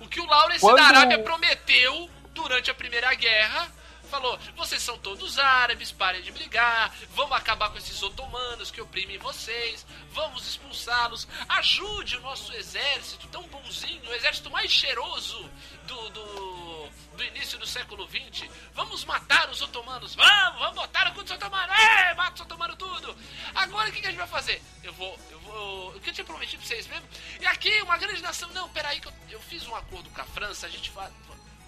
O 0.00 0.08
que 0.08 0.20
o 0.20 0.26
Lawrence 0.26 0.60
Quando- 0.60 0.76
da 0.76 0.84
Arábia 0.84 1.18
prometeu 1.20 2.08
durante 2.34 2.70
a 2.70 2.74
Primeira 2.74 3.12
Guerra. 3.14 3.68
Falou, 4.10 4.38
vocês 4.56 4.82
são 4.82 4.98
todos 4.98 5.38
árabes, 5.38 5.92
parem 5.92 6.20
de 6.22 6.32
brigar, 6.32 6.92
vamos 7.10 7.32
acabar 7.36 7.70
com 7.70 7.78
esses 7.78 8.02
otomanos 8.02 8.70
que 8.70 8.80
oprimem 8.80 9.18
vocês, 9.18 9.86
vamos 10.12 10.46
expulsá-los, 10.48 11.28
ajude 11.48 12.16
o 12.16 12.20
nosso 12.20 12.52
exército 12.54 13.26
tão 13.28 13.42
bonzinho, 13.44 14.02
o 14.10 14.14
exército 14.14 14.50
mais 14.50 14.70
cheiroso 14.70 15.48
do, 15.84 16.10
do, 16.10 16.88
do 17.16 17.24
início 17.24 17.56
do 17.58 17.66
século 17.66 18.08
XX, 18.08 18.50
vamos 18.74 19.04
matar 19.04 19.48
os 19.48 19.62
otomanos, 19.62 20.14
vamos, 20.14 20.58
vamos 20.58 20.74
botar 20.74 21.08
o 21.10 21.14
cu 21.14 21.22
dos 21.22 21.30
otomanos, 21.32 21.78
é, 21.78 22.14
mata 22.14 22.34
os 22.34 22.40
otomanos 22.40 22.76
tudo. 22.76 23.16
Agora 23.54 23.88
o 23.88 23.92
que, 23.92 24.00
que 24.00 24.06
a 24.06 24.10
gente 24.10 24.18
vai 24.18 24.28
fazer? 24.28 24.60
Eu 24.82 24.92
vou, 24.92 25.18
eu 25.30 25.38
vou, 25.40 25.90
o 25.96 26.00
que 26.00 26.10
eu 26.10 26.14
tinha 26.14 26.24
prometido 26.24 26.58
pra 26.58 26.66
vocês 26.68 26.86
mesmo? 26.88 27.06
E 27.40 27.46
aqui, 27.46 27.80
uma 27.82 27.96
grande 27.96 28.20
nação, 28.22 28.48
não, 28.50 28.68
peraí 28.70 29.00
que 29.00 29.06
eu, 29.08 29.12
eu 29.30 29.40
fiz 29.40 29.66
um 29.66 29.74
acordo 29.76 30.10
com 30.10 30.20
a 30.20 30.24
França, 30.24 30.66
a 30.66 30.70
gente 30.70 30.90
fa- 30.90 31.10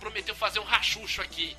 prometeu 0.01 0.35
fazer 0.35 0.59
um 0.59 0.65
rachucho 0.65 1.23
aqui. 1.23 1.57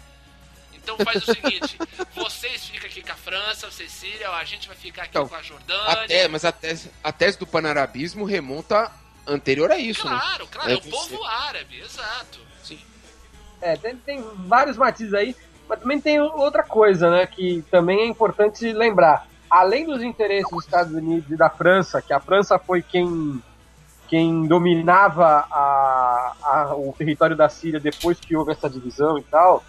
Então 0.84 0.98
faz 0.98 1.28
o 1.28 1.34
seguinte, 1.34 1.78
vocês 2.14 2.66
ficam 2.66 2.88
aqui 2.88 3.02
com 3.02 3.12
a 3.12 3.16
França, 3.16 3.72
Síria, 3.72 4.30
a 4.30 4.44
gente 4.44 4.68
vai 4.68 4.76
ficar 4.76 5.04
aqui 5.04 5.12
Então, 5.12 5.28
com 5.28 5.36
a 5.36 5.42
Jordânia. 5.42 6.04
Até, 6.04 6.28
mas 6.28 6.44
a 6.44 6.52
tese, 6.52 6.92
a 7.04 7.12
tese 7.12 7.40
do 7.40 7.48
panarabismo 7.48 8.26
remonta 8.26 8.92
anterior 9.26 9.72
a 9.72 9.78
isso, 9.78 10.08
né? 10.10 10.20
Claro, 10.20 10.48
claro, 10.48 10.70
é, 10.70 10.74
É 10.74 10.78
o 10.78 10.82
povo 10.82 11.24
árabe, 11.24 11.80
exato. 11.80 12.40
É, 13.62 13.78
tem, 13.78 13.96
tem 13.96 14.22
vários 14.46 14.76
matizes 14.76 15.14
aí, 15.14 15.34
mas 15.70 15.80
também 15.80 16.02
tem 16.02 16.20
outra 16.20 16.64
coisa, 16.64 17.10
né, 17.10 17.26
que 17.26 17.64
também 17.72 18.02
é 18.02 18.06
importante 18.06 18.70
lembrar. 18.74 19.26
Além 19.50 19.86
dos 19.86 20.04
interesses 20.04 20.50
dos 20.52 20.66
Estados 20.66 20.92
Unidos 20.94 21.32
e 21.32 21.38
da 21.38 21.50
França, 21.50 22.02
que 22.02 22.12
a 22.12 22.20
França 22.20 22.60
foi 22.60 22.82
quem, 22.82 23.42
quem 24.10 24.46
dominava 24.48 25.48
a, 25.50 26.34
a- 26.44 26.76
o 26.76 26.94
território 26.98 27.38
da 27.38 27.48
Síria 27.48 27.80
depois 27.80 28.20
que 28.20 28.36
houve 28.36 28.52
essa 28.52 28.70
divisão 28.70 29.18
e 29.18 29.24
tal, 29.24 29.64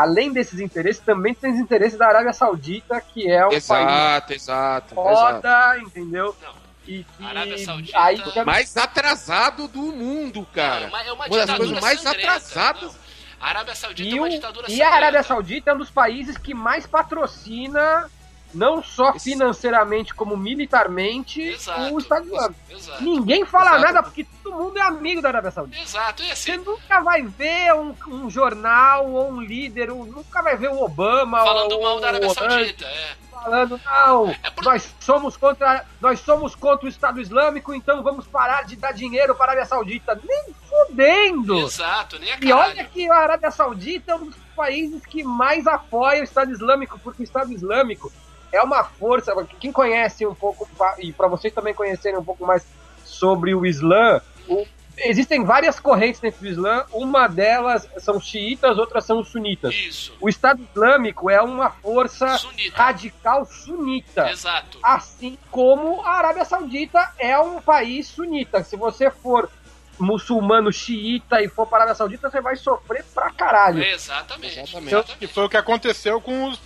além 0.00 0.32
desses 0.32 0.58
interesses, 0.60 1.02
também 1.02 1.34
tem 1.34 1.52
os 1.52 1.58
interesses 1.58 1.98
da 1.98 2.06
Arábia 2.08 2.32
Saudita, 2.32 3.00
que 3.00 3.30
é 3.30 3.44
um 3.46 3.50
país 3.50 3.64
Exato, 3.64 4.32
exato, 4.32 4.94
exato. 4.94 4.94
foda, 4.94 5.78
entendeu? 5.78 6.34
Não. 6.42 6.60
E 6.86 7.04
que 7.04 7.24
Arábia 7.24 7.58
Saudita- 7.58 8.00
aí 8.02 8.20
Mais 8.44 8.76
atrasado 8.76 9.68
do 9.68 9.80
mundo, 9.92 10.46
cara. 10.52 10.88
Não, 10.88 10.98
é 10.98 11.02
uma, 11.02 11.02
é 11.02 11.12
uma 11.12 11.14
Uma 11.14 11.28
das 11.28 11.40
ditadura 11.40 11.56
coisas 11.58 11.80
mais 11.80 12.00
sangrenta. 12.00 12.26
atrasadas. 12.32 12.82
Não. 12.82 13.00
A 13.40 13.48
Arábia 13.48 13.74
Saudita 13.74 14.08
E, 14.08 14.12
é 14.18 14.20
uma 14.20 14.28
ditadura 14.30 14.66
e 14.70 14.82
a 14.82 14.88
Arábia 14.88 15.22
sangrenta. 15.22 15.28
Saudita 15.28 15.70
é 15.70 15.74
um 15.74 15.78
dos 15.78 15.90
países 15.90 16.36
que 16.36 16.52
mais 16.52 16.86
patrocina, 16.86 18.10
não 18.54 18.82
só 18.82 19.10
Esse- 19.10 19.30
financeiramente, 19.30 20.14
como 20.14 20.36
militarmente, 20.36 21.40
Exato. 21.42 21.94
o 21.94 21.98
Estado 21.98 22.26
Islâmico. 22.26 22.60
Ninguém 23.00 23.44
fala 23.44 23.70
Exato. 23.76 23.82
nada 23.82 24.02
porque 24.02 24.26
todo 24.42 24.56
mundo 24.56 24.76
é 24.78 24.82
amigo 24.82 25.20
da 25.22 25.28
Arábia 25.28 25.50
Saudita. 25.50 25.82
Exato, 25.82 26.22
e 26.22 26.30
assim, 26.30 26.52
Você 26.52 26.56
nunca 26.58 27.00
vai 27.00 27.22
ver 27.22 27.74
um, 27.74 27.94
um 28.08 28.30
jornal 28.30 29.10
ou 29.10 29.30
um 29.30 29.40
líder, 29.40 29.90
um- 29.90 30.04
nunca 30.04 30.42
vai 30.42 30.56
ver 30.56 30.70
o 30.70 30.82
Obama 30.82 31.40
falando 31.44 31.72
ou 31.72 31.82
mal 31.82 32.00
da 32.00 32.08
Arábia 32.08 32.30
Saudita, 32.30 32.84
é. 32.86 33.14
falando 33.30 33.80
não, 33.84 34.30
É 34.42 34.50
por- 34.50 34.64
nós 34.64 34.94
somos 35.00 35.36
contra, 35.36 35.84
nós 36.00 36.20
somos 36.20 36.54
contra 36.54 36.86
o 36.86 36.88
Estado 36.88 37.20
Islâmico, 37.20 37.72
então 37.74 38.02
vamos 38.02 38.26
parar 38.26 38.64
de 38.64 38.76
dar 38.76 38.92
dinheiro 38.92 39.34
para 39.34 39.46
a 39.46 39.48
Arábia 39.50 39.66
Saudita. 39.66 40.20
Nem 40.26 40.54
fudendo. 40.68 41.58
Exato, 41.60 42.18
nem 42.18 42.32
a 42.32 42.38
E 42.40 42.52
olha 42.52 42.84
que 42.84 43.10
a 43.10 43.16
Arábia 43.16 43.50
Saudita 43.50 44.12
é 44.12 44.14
um 44.14 44.26
dos 44.26 44.36
países 44.56 45.04
que 45.06 45.22
mais 45.24 45.66
apoia 45.66 46.20
o 46.20 46.24
Estado 46.24 46.52
Islâmico, 46.52 46.98
porque 46.98 47.22
o 47.22 47.24
Estado 47.24 47.52
Islâmico 47.52 48.12
é 48.52 48.60
uma 48.62 48.84
força. 48.84 49.32
Quem 49.58 49.72
conhece 49.72 50.26
um 50.26 50.34
pouco, 50.34 50.68
e 50.98 51.12
para 51.12 51.28
vocês 51.28 51.52
também 51.52 51.74
conhecerem 51.74 52.18
um 52.18 52.24
pouco 52.24 52.44
mais 52.46 52.64
sobre 53.04 53.54
o 53.54 53.64
Islã, 53.66 54.20
o- 54.48 54.66
existem 54.96 55.44
várias 55.44 55.80
correntes 55.80 56.20
dentro 56.20 56.40
do 56.40 56.46
Islã. 56.46 56.84
Uma 56.92 57.26
delas 57.26 57.88
são 57.98 58.20
xiitas, 58.20 58.76
outras 58.78 59.04
são 59.04 59.24
sunitas. 59.24 59.74
Isso, 59.74 60.12
O 60.20 60.28
Estado 60.28 60.62
Islâmico 60.70 61.30
é 61.30 61.40
uma 61.40 61.70
força 61.70 62.36
sunita. 62.38 62.76
radical 62.82 63.44
sunita. 63.46 64.30
Exato. 64.30 64.78
Assim 64.82 65.38
como 65.50 66.02
a 66.02 66.10
Arábia 66.18 66.44
Saudita 66.44 67.12
é 67.18 67.38
um 67.38 67.60
país 67.62 68.08
sunita. 68.08 68.62
Se 68.62 68.76
você 68.76 69.10
for 69.10 69.50
muçulmano 69.98 70.72
xiita 70.72 71.42
e 71.42 71.48
for 71.48 71.66
para 71.66 71.78
a 71.78 71.80
Arábia 71.82 71.94
Saudita, 71.94 72.30
você 72.30 72.40
vai 72.40 72.56
sofrer 72.56 73.04
pra 73.14 73.30
caralho. 73.30 73.82
Exatamente. 73.82 74.58
Exatamente. 74.60 75.16
Que 75.18 75.26
foi 75.26 75.44
o 75.44 75.48
que 75.48 75.56
aconteceu 75.58 76.20
com 76.20 76.44
os, 76.48 76.58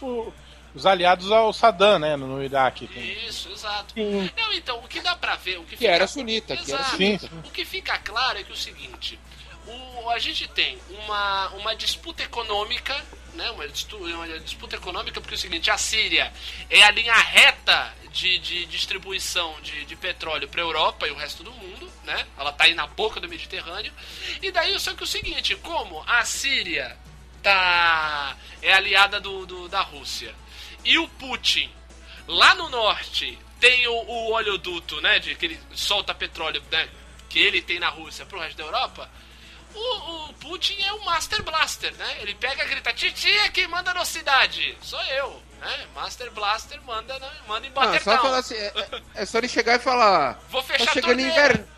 os 0.74 0.84
aliados 0.86 1.30
ao 1.30 1.52
Saddam, 1.52 1.98
né, 1.98 2.16
no, 2.16 2.26
no 2.26 2.42
Iraque. 2.42 2.88
Isso, 3.28 3.48
exato. 3.52 3.94
Sim. 3.94 4.30
Não, 4.36 4.52
então, 4.52 4.78
o 4.80 4.88
que 4.88 5.00
dá 5.00 5.14
pra 5.16 5.36
ver, 5.36 5.58
o 5.58 5.62
que, 5.64 5.70
Que 5.70 5.76
fica... 5.78 5.90
era 5.90 6.06
sunita, 6.06 6.56
que 6.56 6.70
era 6.72 6.80
Exato. 6.82 6.96
sunita. 6.96 7.28
Sim, 7.28 7.38
O 7.44 7.50
que 7.50 7.64
fica 7.64 7.96
claro 7.98 8.38
é 8.38 8.42
que 8.42 8.50
é 8.50 8.54
o 8.54 8.56
seguinte, 8.56 9.18
o, 9.66 10.10
a 10.10 10.18
gente 10.18 10.46
tem 10.48 10.78
uma, 11.04 11.48
uma 11.50 11.74
disputa 11.76 12.22
econômica, 12.22 12.94
né, 13.34 13.50
uma, 13.52 13.66
distu- 13.68 13.96
uma 13.96 14.38
disputa 14.40 14.76
econômica, 14.76 15.20
porque 15.20 15.34
é 15.34 15.38
o 15.38 15.40
seguinte, 15.40 15.70
a 15.70 15.78
Síria 15.78 16.32
é 16.68 16.82
a 16.82 16.90
linha 16.90 17.14
reta 17.14 17.92
de, 18.12 18.38
de 18.38 18.66
distribuição 18.66 19.56
de, 19.62 19.84
de 19.86 19.96
petróleo 19.96 20.48
para 20.48 20.60
a 20.60 20.64
Europa 20.64 21.06
e 21.06 21.10
o 21.10 21.16
resto 21.16 21.42
do 21.42 21.50
mundo, 21.52 21.90
né? 22.04 22.26
Ela 22.38 22.52
tá 22.52 22.64
aí 22.64 22.74
na 22.74 22.86
boca 22.86 23.18
do 23.18 23.28
Mediterrâneo. 23.28 23.92
E 24.40 24.52
daí 24.52 24.78
só 24.78 24.94
que 24.94 25.02
o 25.02 25.06
seguinte, 25.06 25.56
como 25.56 26.00
a 26.06 26.24
Síria 26.24 26.96
tá 27.42 28.36
é 28.62 28.72
aliada 28.72 29.20
do, 29.20 29.44
do- 29.46 29.68
da 29.68 29.80
Rússia 29.82 30.34
e 30.84 30.98
o 30.98 31.08
Putin 31.08 31.70
lá 32.26 32.54
no 32.54 32.68
norte 32.68 33.38
tem 33.60 33.86
o, 33.88 33.92
o 33.94 34.32
oleoduto, 34.32 35.00
né, 35.00 35.18
de 35.18 35.34
que 35.34 35.46
ele 35.46 35.60
solta 35.74 36.14
petróleo, 36.14 36.62
né, 36.70 36.88
que 37.28 37.38
ele 37.38 37.62
tem 37.62 37.78
na 37.78 37.88
Rússia 37.88 38.26
pro 38.26 38.38
resto 38.40 38.56
da 38.58 38.64
Europa. 38.64 39.10
O, 39.74 40.28
o 40.28 40.32
Putin 40.34 40.80
é 40.82 40.92
o 40.92 41.04
Master 41.04 41.42
Blaster, 41.42 41.92
né? 41.94 42.18
Ele 42.20 42.32
pega 42.36 42.64
e 42.64 42.68
grita: 42.68 42.92
Titia, 42.92 43.48
quem 43.50 43.66
manda 43.66 43.92
na 43.92 44.04
cidade? 44.04 44.78
Sou 44.80 45.02
eu, 45.02 45.42
né? 45.60 45.86
Master 45.96 46.30
Blaster 46.30 46.80
manda, 46.82 47.18
na- 47.18 47.32
manda 47.48 47.66
em 47.66 47.70
bater 47.72 48.00
só 48.00 48.16
falar 48.18 48.38
assim, 48.38 48.54
é, 48.54 48.66
é- 48.76 49.02
é 49.22 49.26
só 49.26 49.38
ele 49.38 49.48
chegar 49.48 49.74
e 49.74 49.82
falar. 49.82 50.38
Vou 50.48 50.62
fechar 50.62 50.84
Tá 50.84 50.90
a 50.92 50.94
chegando 50.94 51.08
torneira. 51.10 51.32
inverno. 51.32 51.68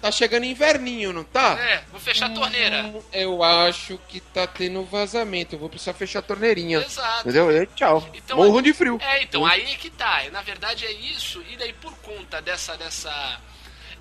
Tá 0.00 0.12
chegando 0.12 0.44
inverninho, 0.44 1.12
não 1.12 1.24
tá? 1.24 1.58
É, 1.58 1.82
vou 1.90 1.98
fechar 2.00 2.26
a 2.26 2.34
torneira. 2.34 2.84
Hum, 2.84 3.02
Eu 3.12 3.42
acho 3.42 3.98
que 4.08 4.20
tá 4.20 4.46
tendo 4.46 4.84
vazamento. 4.84 5.54
Eu 5.54 5.58
vou 5.58 5.68
precisar 5.68 5.94
fechar 5.94 6.18
a 6.20 6.22
torneirinha. 6.22 6.78
Exato. 6.78 7.20
Entendeu? 7.22 7.50
E 7.50 7.58
aí, 7.60 7.66
tchau. 7.74 8.08
Então, 8.14 8.36
Morro 8.36 8.60
de 8.60 8.72
frio. 8.72 8.98
É, 9.02 9.22
então, 9.22 9.44
aí 9.44 9.62
é 9.72 9.74
que 9.76 9.90
tá. 9.90 10.22
Na 10.30 10.42
verdade 10.42 10.84
é 10.86 10.92
isso, 10.92 11.42
e 11.50 11.56
daí 11.56 11.72
por 11.72 11.92
conta 11.98 12.40
dessa, 12.40 12.76
dessa 12.76 13.40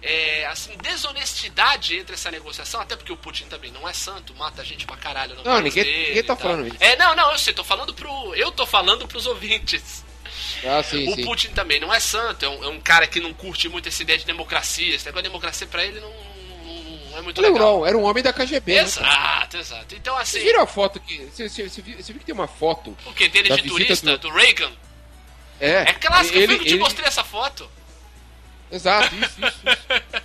é, 0.01 0.45
assim, 0.47 0.75
desonestidade 0.83 1.97
entre 1.97 2.13
essa 2.13 2.29
negociação, 2.29 2.79
até 2.81 2.95
porque 2.95 3.11
o 3.11 3.17
Putin 3.17 3.45
também 3.45 3.71
não 3.71 3.87
é 3.89 3.93
santo, 3.93 4.35
mata 4.35 4.63
gente 4.63 4.85
pra 4.85 4.97
caralho 4.97 5.31
no 5.35 5.43
Não, 5.43 5.53
país 5.53 5.63
ninguém- 5.63 5.83
dele 5.83 6.07
ninguém 6.09 6.23
tá 6.23 6.35
falando 6.35 6.67
isso. 6.67 6.77
É, 6.79 6.95
não, 6.97 7.15
não, 7.15 7.31
eu 7.31 7.39
sei, 7.39 7.53
tô 7.53 7.63
falando 7.63 7.93
pro. 7.93 8.35
Eu 8.35 8.51
tô 8.51 8.65
falando 8.67 9.07
pros 9.07 9.25
ouvintes. 9.25 10.04
Ah, 10.65 10.81
sim, 10.83 11.07
o 11.09 11.15
sim. 11.15 11.23
Putin 11.25 11.49
também 11.49 11.79
não 11.79 11.93
é 11.93 11.99
santo, 11.99 12.45
é 12.45 12.49
um, 12.49 12.63
é 12.63 12.67
um 12.69 12.79
cara 12.81 13.07
que 13.07 13.19
não 13.19 13.33
curte 13.33 13.67
muito 13.69 13.87
essa 13.89 14.01
ideia 14.01 14.17
de 14.19 14.25
democracia. 14.25 14.95
Esse 14.95 15.05
negócio 15.05 15.23
de 15.23 15.29
democracia 15.29 15.67
pra 15.67 15.83
ele 15.85 15.99
não, 15.99 16.09
não- 16.09 17.09
não 17.11 17.17
é 17.17 17.21
muito 17.21 17.39
Olha, 17.39 17.49
legal. 17.51 17.77
não, 17.79 17.85
era 17.85 17.97
um 17.97 18.03
homem 18.03 18.23
da 18.23 18.33
KGB. 18.33 18.75
né? 18.75 18.81
Exato, 18.81 19.57
exato. 19.57 19.95
Então 19.95 20.15
assim. 20.17 20.31
Vocês 20.33 20.43
viram 20.43 20.61
a 20.61 20.67
foto 20.67 20.99
que. 20.99 21.17
Você, 21.25 21.47
você, 21.49 21.69
você 21.69 21.81
viu, 21.81 21.97
você 21.97 22.11
viu 22.13 22.19
que 22.19 22.25
tem 22.25 22.35
uma 22.35 22.47
foto? 22.47 22.95
O 23.05 23.13
que? 23.13 23.27
Dele 23.29 23.49
de 23.55 23.61
turista, 23.63 24.17
do- 24.17 24.29
do 24.29 24.29
Reagan? 24.33 24.71
É. 25.59 25.89
É 25.89 25.93
clássico, 25.93 26.37
eu 26.37 26.41
ele, 26.43 26.47
fui 26.55 26.59
que 26.59 26.65
te 26.65 26.73
ele- 26.73 26.79
mostrei 26.83 27.07
essa 27.07 27.23
foto. 27.23 27.69
Exato, 28.71 29.13
isso, 29.15 29.25
isso. 29.25 29.45
isso. 29.47 29.61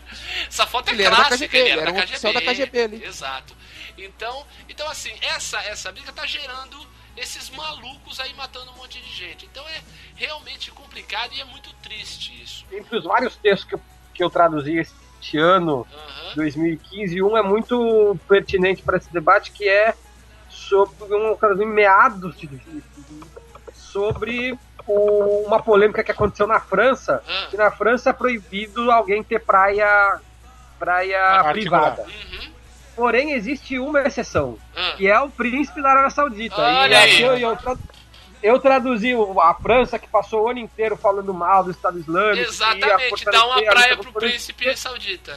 Essa 0.48 0.66
foto 0.66 0.88
é 0.88 0.92
Ele 0.94 1.04
da 1.04 1.10
clássica, 1.10 1.36
KGB, 1.38 1.58
ele 1.58 1.68
ele 1.68 1.72
era, 1.72 1.80
era 1.82 1.92
da 1.92 2.06
KGB. 2.06 2.32
da 2.32 2.40
KGB 2.42 2.82
ali. 2.82 3.04
Exato. 3.04 3.56
Então, 3.98 4.46
então 4.68 4.88
assim, 4.88 5.12
essa, 5.20 5.60
essa 5.64 5.92
briga 5.92 6.10
tá 6.10 6.26
gerando 6.26 6.76
esses 7.16 7.50
malucos 7.50 8.18
aí 8.20 8.32
matando 8.34 8.70
um 8.70 8.76
monte 8.76 9.00
de 9.00 9.12
gente. 9.12 9.46
Então 9.46 9.66
é 9.68 9.80
realmente 10.16 10.70
complicado 10.70 11.32
e 11.34 11.40
é 11.40 11.44
muito 11.44 11.72
triste 11.82 12.32
isso. 12.42 12.64
Entre 12.72 12.96
os 12.98 13.04
vários 13.04 13.36
textos 13.36 13.68
que 13.68 13.74
eu, 13.74 13.80
que 14.14 14.24
eu 14.24 14.30
traduzi 14.30 14.78
este 14.78 15.36
ano, 15.38 15.86
Aham. 15.92 16.34
2015, 16.36 17.22
um 17.22 17.36
é 17.36 17.42
muito 17.42 18.18
pertinente 18.28 18.82
para 18.82 18.96
esse 18.96 19.12
debate, 19.12 19.50
que 19.52 19.68
é 19.68 19.94
sobre 20.48 21.14
um 21.14 21.36
caso 21.36 21.62
em 21.62 21.66
meados 21.66 22.36
de 22.38 22.48
sobre 23.74 24.58
o- 24.86 25.44
uma 25.46 25.62
polêmica 25.62 26.02
que 26.02 26.10
aconteceu 26.12 26.46
na 26.46 26.60
França, 26.60 27.22
Ah. 27.26 27.46
que 27.50 27.56
na 27.56 27.70
França 27.70 28.10
é 28.10 28.12
proibido 28.12 28.90
alguém 28.90 29.22
ter 29.22 29.40
praia 29.40 30.20
praia 30.78 31.42
Particular. 31.42 31.94
privada. 31.96 32.02
Uhum. 32.02 32.49
Porém, 33.00 33.32
existe 33.32 33.78
uma 33.78 34.02
exceção, 34.02 34.58
Ah, 34.76 34.92
que 34.98 35.08
é 35.08 35.18
o 35.18 35.30
príncipe 35.30 35.80
da 35.80 35.88
Arábia 35.88 36.10
Saudita. 36.10 36.60
Olha 36.60 36.92
e 36.92 36.94
aí. 36.96 37.22
eu, 37.22 37.34
eu, 37.34 37.58
eu 38.42 38.58
traduzi 38.60 39.14
a 39.40 39.54
França, 39.54 39.98
que 39.98 40.06
passou 40.06 40.42
o 40.44 40.48
ano 40.50 40.58
inteiro 40.58 40.98
falando 40.98 41.32
mal 41.32 41.64
do 41.64 41.70
Estado 41.70 41.98
Islâmico. 41.98 42.36
e 42.36 42.46
exatamente, 42.46 43.24
dá 43.24 43.46
uma 43.46 43.62
praia 43.62 43.96
pro 43.96 44.12
príncipe 44.12 44.76
saudita. 44.76 45.34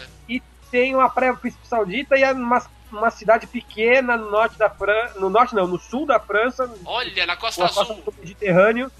tem 0.70 0.94
uma 0.94 1.10
praia 1.10 1.34
príncipe 1.36 1.66
saudita 1.66 2.18
e 2.18 2.24
é 2.24 2.34
uma, 2.34 2.62
uma 2.92 3.10
cidade 3.10 3.48
pequena 3.48 4.18
no 4.18 4.30
norte 4.30 4.58
da 4.58 4.70
França. 4.70 5.18
No 5.22 5.30
norte 5.30 5.56
não, 5.56 5.66
no 5.66 5.80
sul 5.80 6.06
da 6.06 6.20
França, 6.20 6.70
Olha, 6.84 7.26
na 7.26 7.38
Costa 7.38 7.64
na 7.64 7.70
costa 7.70 7.94
Azul. 7.94 8.04
do 8.04 8.14
Mediterrâneo. 8.20 8.92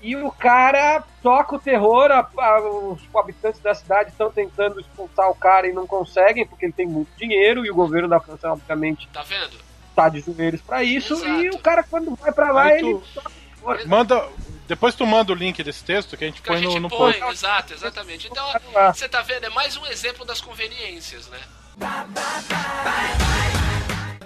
E 0.00 0.14
o 0.16 0.30
cara 0.30 1.02
toca 1.22 1.56
o 1.56 1.58
terror, 1.58 2.10
a- 2.12 2.28
a- 2.38 2.60
os 2.60 3.00
habitantes 3.16 3.60
da 3.60 3.74
cidade 3.74 4.10
estão 4.10 4.30
tentando 4.30 4.80
expulsar 4.80 5.28
o 5.28 5.34
cara 5.34 5.66
e 5.66 5.72
não 5.72 5.86
conseguem, 5.86 6.46
porque 6.46 6.66
ele 6.66 6.72
tem 6.72 6.86
muito 6.86 7.08
dinheiro, 7.16 7.66
e 7.66 7.70
o 7.70 7.74
governo 7.74 8.08
da 8.08 8.20
França, 8.20 8.52
obviamente, 8.52 9.08
Tá 9.12 9.22
vendo? 9.22 9.58
tá 9.96 10.08
de 10.08 10.20
joelhos 10.20 10.60
pra 10.60 10.84
isso. 10.84 11.14
Exato. 11.14 11.28
E 11.42 11.50
o 11.50 11.58
cara, 11.58 11.82
quando 11.82 12.14
vai 12.14 12.30
pra 12.30 12.52
lá, 12.52 12.62
Aí 12.64 12.78
ele 12.78 12.94
tu- 12.94 12.96
o 12.96 13.22
terror. 13.60 13.88
Manda. 13.88 14.28
Depois 14.68 14.94
tu 14.94 15.04
manda 15.06 15.32
o 15.32 15.34
link 15.34 15.62
desse 15.64 15.82
texto 15.82 16.16
que 16.16 16.24
a 16.24 16.26
gente 16.28 16.42
Que 16.42 16.48
a 16.50 16.52
põe 16.52 16.62
no, 16.62 16.70
gente 16.70 16.80
no 16.82 16.88
põe, 16.90 17.14
post. 17.14 17.32
exato, 17.32 17.72
exatamente. 17.72 18.28
Então, 18.30 18.46
você 18.94 19.08
tá 19.08 19.22
vendo? 19.22 19.44
É 19.44 19.48
mais 19.50 19.76
um 19.78 19.86
exemplo 19.86 20.24
das 20.26 20.40
conveniências, 20.42 21.26
né? 21.28 21.38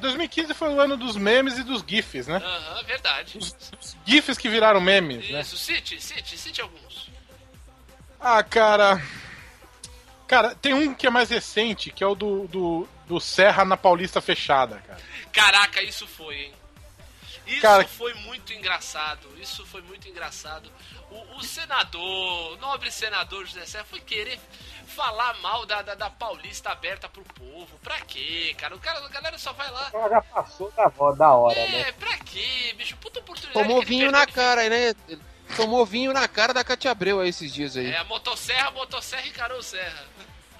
2015 0.02 0.52
foi 0.54 0.68
o 0.68 0.80
ano 0.80 0.96
dos 0.96 1.16
memes 1.16 1.58
e 1.58 1.62
dos 1.62 1.82
GIFs, 1.86 2.26
né? 2.26 2.36
Aham, 2.36 2.82
verdade. 2.84 3.38
Os 3.38 3.56
GIFs 4.04 4.36
que 4.36 4.48
viraram 4.48 4.80
memes, 4.80 5.30
né? 5.30 5.40
Isso, 5.40 5.56
cite, 5.56 6.00
cite, 6.00 6.36
cite 6.36 6.60
alguns. 6.60 7.10
Ah, 8.20 8.42
cara. 8.42 9.02
Cara, 10.28 10.54
tem 10.54 10.72
um 10.72 10.94
que 10.94 11.06
é 11.06 11.10
mais 11.10 11.30
recente, 11.30 11.90
que 11.90 12.02
é 12.02 12.06
o 12.06 12.14
do, 12.14 12.46
do, 12.48 12.88
do 13.06 13.20
Serra 13.20 13.64
na 13.64 13.76
Paulista 13.76 14.20
Fechada, 14.20 14.82
cara. 14.86 15.00
Caraca, 15.32 15.82
isso 15.82 16.06
foi, 16.06 16.36
hein? 16.36 16.52
Isso 17.46 17.60
Cara- 17.60 17.86
foi 17.88 18.14
muito 18.14 18.52
engraçado. 18.52 19.28
Isso 19.40 19.64
foi 19.66 19.82
muito 19.82 20.08
engraçado. 20.08 20.70
O, 21.10 21.36
o 21.38 21.42
senador, 21.42 22.52
o 22.52 22.56
nobre 22.56 22.90
senador 22.90 23.44
José 23.46 23.66
Serra, 23.66 23.84
foi 23.84 24.00
querer 24.00 24.38
falar 24.86 25.34
mal 25.40 25.66
da, 25.66 25.82
da, 25.82 25.94
da 25.94 26.08
Paulista 26.10 26.70
aberta 26.70 27.08
pro 27.08 27.22
povo. 27.24 27.78
Pra 27.82 28.00
quê, 28.00 28.54
cara? 28.58 28.74
O 28.74 28.78
cara, 28.78 29.04
a 29.04 29.08
galera 29.08 29.38
só 29.38 29.52
vai 29.52 29.70
lá. 29.70 29.90
Ela 29.92 30.08
já 30.08 30.22
passou 30.22 30.70
da, 30.72 30.88
da 31.12 31.32
hora, 31.34 31.54
né? 31.66 31.88
É, 31.88 31.92
pra 31.92 32.16
quê, 32.18 32.74
bicho? 32.76 32.96
Puta 32.96 33.20
oportunidade. 33.20 33.66
Tomou 33.66 33.82
vinho 33.82 34.10
na 34.10 34.24
de- 34.24 34.32
cara, 34.32 34.68
né? 34.68 34.94
Ele 35.08 35.20
Tomou 35.56 35.84
vinho 35.84 36.12
na 36.14 36.26
cara 36.26 36.54
da 36.54 36.64
Cátia 36.64 36.90
Abreu 36.90 37.20
aí 37.20 37.28
esses 37.28 37.52
dias 37.52 37.76
aí. 37.76 37.90
É, 37.90 37.98
a 37.98 38.04
motosserra, 38.04 38.70
motosserra 38.70 39.26
encarou 39.26 39.58
o 39.58 39.62
Serra. 39.62 40.04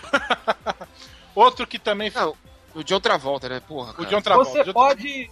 Outro 1.35 1.67
que 1.67 1.79
também. 1.79 2.11
Não, 2.11 2.37
o 2.75 2.83
John 2.83 3.01
Travolta, 3.01 3.49
né? 3.49 3.61
Porra, 3.61 3.93
o 3.93 3.95
cara. 3.95 4.09
John 4.09 4.21
Travolta. 4.21 4.51
Você 4.53 4.65
John- 4.65 4.73
pode, 4.73 5.31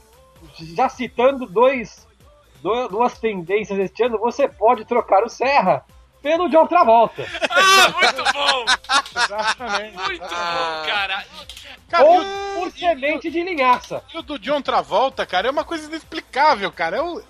já 0.75 0.89
citando 0.89 1.47
dois, 1.47 2.07
do- 2.63 2.89
duas 2.89 3.19
tendências 3.19 3.79
este 3.79 4.03
ano, 4.05 4.19
você 4.19 4.49
pode 4.49 4.85
trocar 4.85 5.23
o 5.25 5.29
Serra 5.29 5.85
pelo 6.23 6.49
John 6.49 6.67
Travolta. 6.67 7.27
Ah, 7.51 7.89
muito 7.91 8.33
bom! 8.33 8.65
Exatamente. 9.25 9.97
Muito 9.97 10.25
Ah. 10.35 10.83
bom, 10.83 10.87
cara. 10.91 11.27
Cara, 11.89 12.05
Ou 12.05 12.23
e 12.23 12.27
o, 12.27 12.55
por 12.61 12.71
semente 12.73 13.31
de 13.31 13.43
linhaça. 13.43 14.03
e 14.15 14.19
o 14.19 14.23
do 14.23 14.39
John 14.39 14.63
Travolta, 14.63 15.27
cara, 15.27 15.49
é 15.49 15.51
uma 15.51 15.65
coisa 15.65 15.87
inexplicável, 15.89 16.71
cara. 16.71 16.99
É 16.99 17.03
o. 17.03 17.23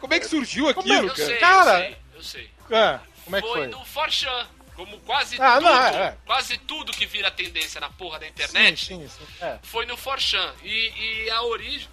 Como 0.00 0.14
é 0.14 0.18
que 0.20 0.26
surgiu 0.26 0.72
Como 0.72 0.80
aquilo, 0.92 1.08
Eu 1.08 1.14
cara? 1.14 1.26
sei, 1.26 1.36
Cara- 1.38 1.80
eu 1.80 1.82
sei, 1.82 1.96
eu 2.14 2.22
sei. 2.22 2.50
É, 2.70 3.00
como 3.24 3.36
é 3.36 3.42
que 3.42 3.48
foi 3.48 3.58
foi? 3.58 3.66
no 3.66 3.84
Forchan. 3.84 4.46
Como 4.76 4.96
quase 5.00 5.36
Ah, 5.42 5.54
tudo, 5.56 5.64
não, 5.64 5.82
é, 5.82 5.96
é. 6.04 6.16
quase 6.24 6.56
tudo 6.58 6.92
que 6.92 7.04
vira 7.04 7.32
tendência 7.32 7.80
na 7.80 7.90
porra 7.90 8.20
da 8.20 8.28
internet 8.28 8.86
Sim, 8.86 9.00
sim, 9.00 9.08
sim. 9.08 9.24
É. 9.44 9.58
foi 9.60 9.84
no 9.86 9.96
Forchan. 9.96 10.54
E, 10.62 11.24
e 11.26 11.30
a 11.30 11.42
origem. 11.42 11.88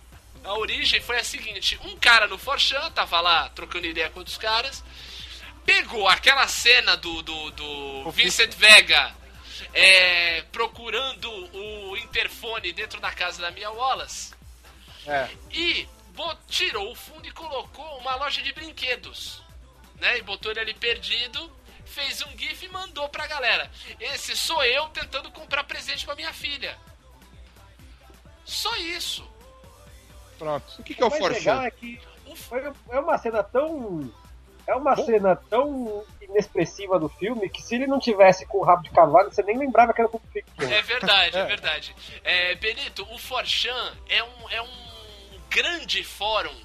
A 0.46 0.54
origem 0.54 1.02
foi 1.02 1.18
a 1.18 1.24
seguinte: 1.24 1.80
um 1.84 1.96
cara 1.98 2.28
no 2.28 2.38
Forchan 2.38 2.90
tava 2.92 3.20
lá 3.20 3.50
trocando 3.50 3.86
ideia 3.88 4.10
com 4.10 4.20
outros 4.20 4.38
caras, 4.38 4.84
pegou 5.66 6.08
aquela 6.08 6.48
cena 6.48 6.96
do, 6.96 7.22
do, 7.22 7.52
do 7.52 8.12
Vincent 8.12 8.54
Vega 8.54 9.16
é, 9.74 10.42
procurando 10.52 11.30
o 11.56 11.98
interfone 11.98 12.72
dentro 12.74 13.00
da 13.00 13.12
casa 13.12 13.42
da 13.42 13.52
Mia 13.52 13.72
Wallace 13.72 14.34
É. 15.08 15.30
e 15.52 15.88
bo- 16.10 16.36
tirou 16.48 16.92
o 16.92 16.96
fundo 16.96 17.28
e 17.28 17.32
colocou 17.32 17.98
uma 17.98 18.16
loja 18.16 18.42
de 18.42 18.54
brinquedos. 18.54 19.42
Né? 19.96 20.18
E 20.18 20.22
botou 20.22 20.52
ele 20.52 20.60
ali 20.60 20.74
perdido, 20.74 21.50
fez 21.86 22.22
um 22.22 22.38
GIF 22.38 22.66
e 22.66 22.70
mandou 22.70 23.08
pra 23.10 23.26
galera. 23.28 23.72
Esse 24.00 24.36
sou 24.36 24.62
eu 24.64 24.88
tentando 24.90 25.32
comprar 25.32 25.64
presente 25.64 26.06
pra 26.06 26.16
minha 26.16 26.34
filha. 26.34 26.78
Só 28.46 28.76
isso. 28.76 29.28
Pronto. 30.38 30.66
O 30.80 30.84
que, 30.84 30.94
que 30.94 31.04
é 31.04 31.06
o 31.06 31.12
Forchan? 31.12 31.64
é 31.64 31.72
que 31.72 32.00
foi, 32.36 32.62
é 32.90 33.00
uma 33.00 33.18
cena 33.18 33.44
tão. 33.44 34.12
É 34.68 34.74
uma 34.74 34.96
cena 34.96 35.36
tão 35.36 36.04
inexpressiva 36.22 37.00
do 37.00 37.08
filme 37.08 37.48
que 37.50 37.62
se 37.62 37.76
ele 37.76 37.86
não 37.86 38.00
tivesse 38.00 38.48
com 38.48 38.58
o 38.58 38.64
rabo 38.64 38.82
de 38.82 38.90
cavalo, 38.90 39.32
você 39.32 39.44
nem 39.44 39.58
lembrava 39.58 39.94
que 39.94 40.02
era 40.02 40.10
Pulp 40.10 40.24
Fiction. 40.34 40.70
É 40.70 40.82
verdade, 40.82 41.38
é, 41.38 41.42
É. 41.42 41.46
verdade. 41.46 41.96
É, 42.24 42.56
Benito, 42.56 43.08
o 43.12 43.18
Forchan 43.20 43.94
é 44.10 44.24
um, 44.24 44.50
é 44.50 44.62
um 44.62 44.68
grande 45.50 46.04
fórum 46.04 46.56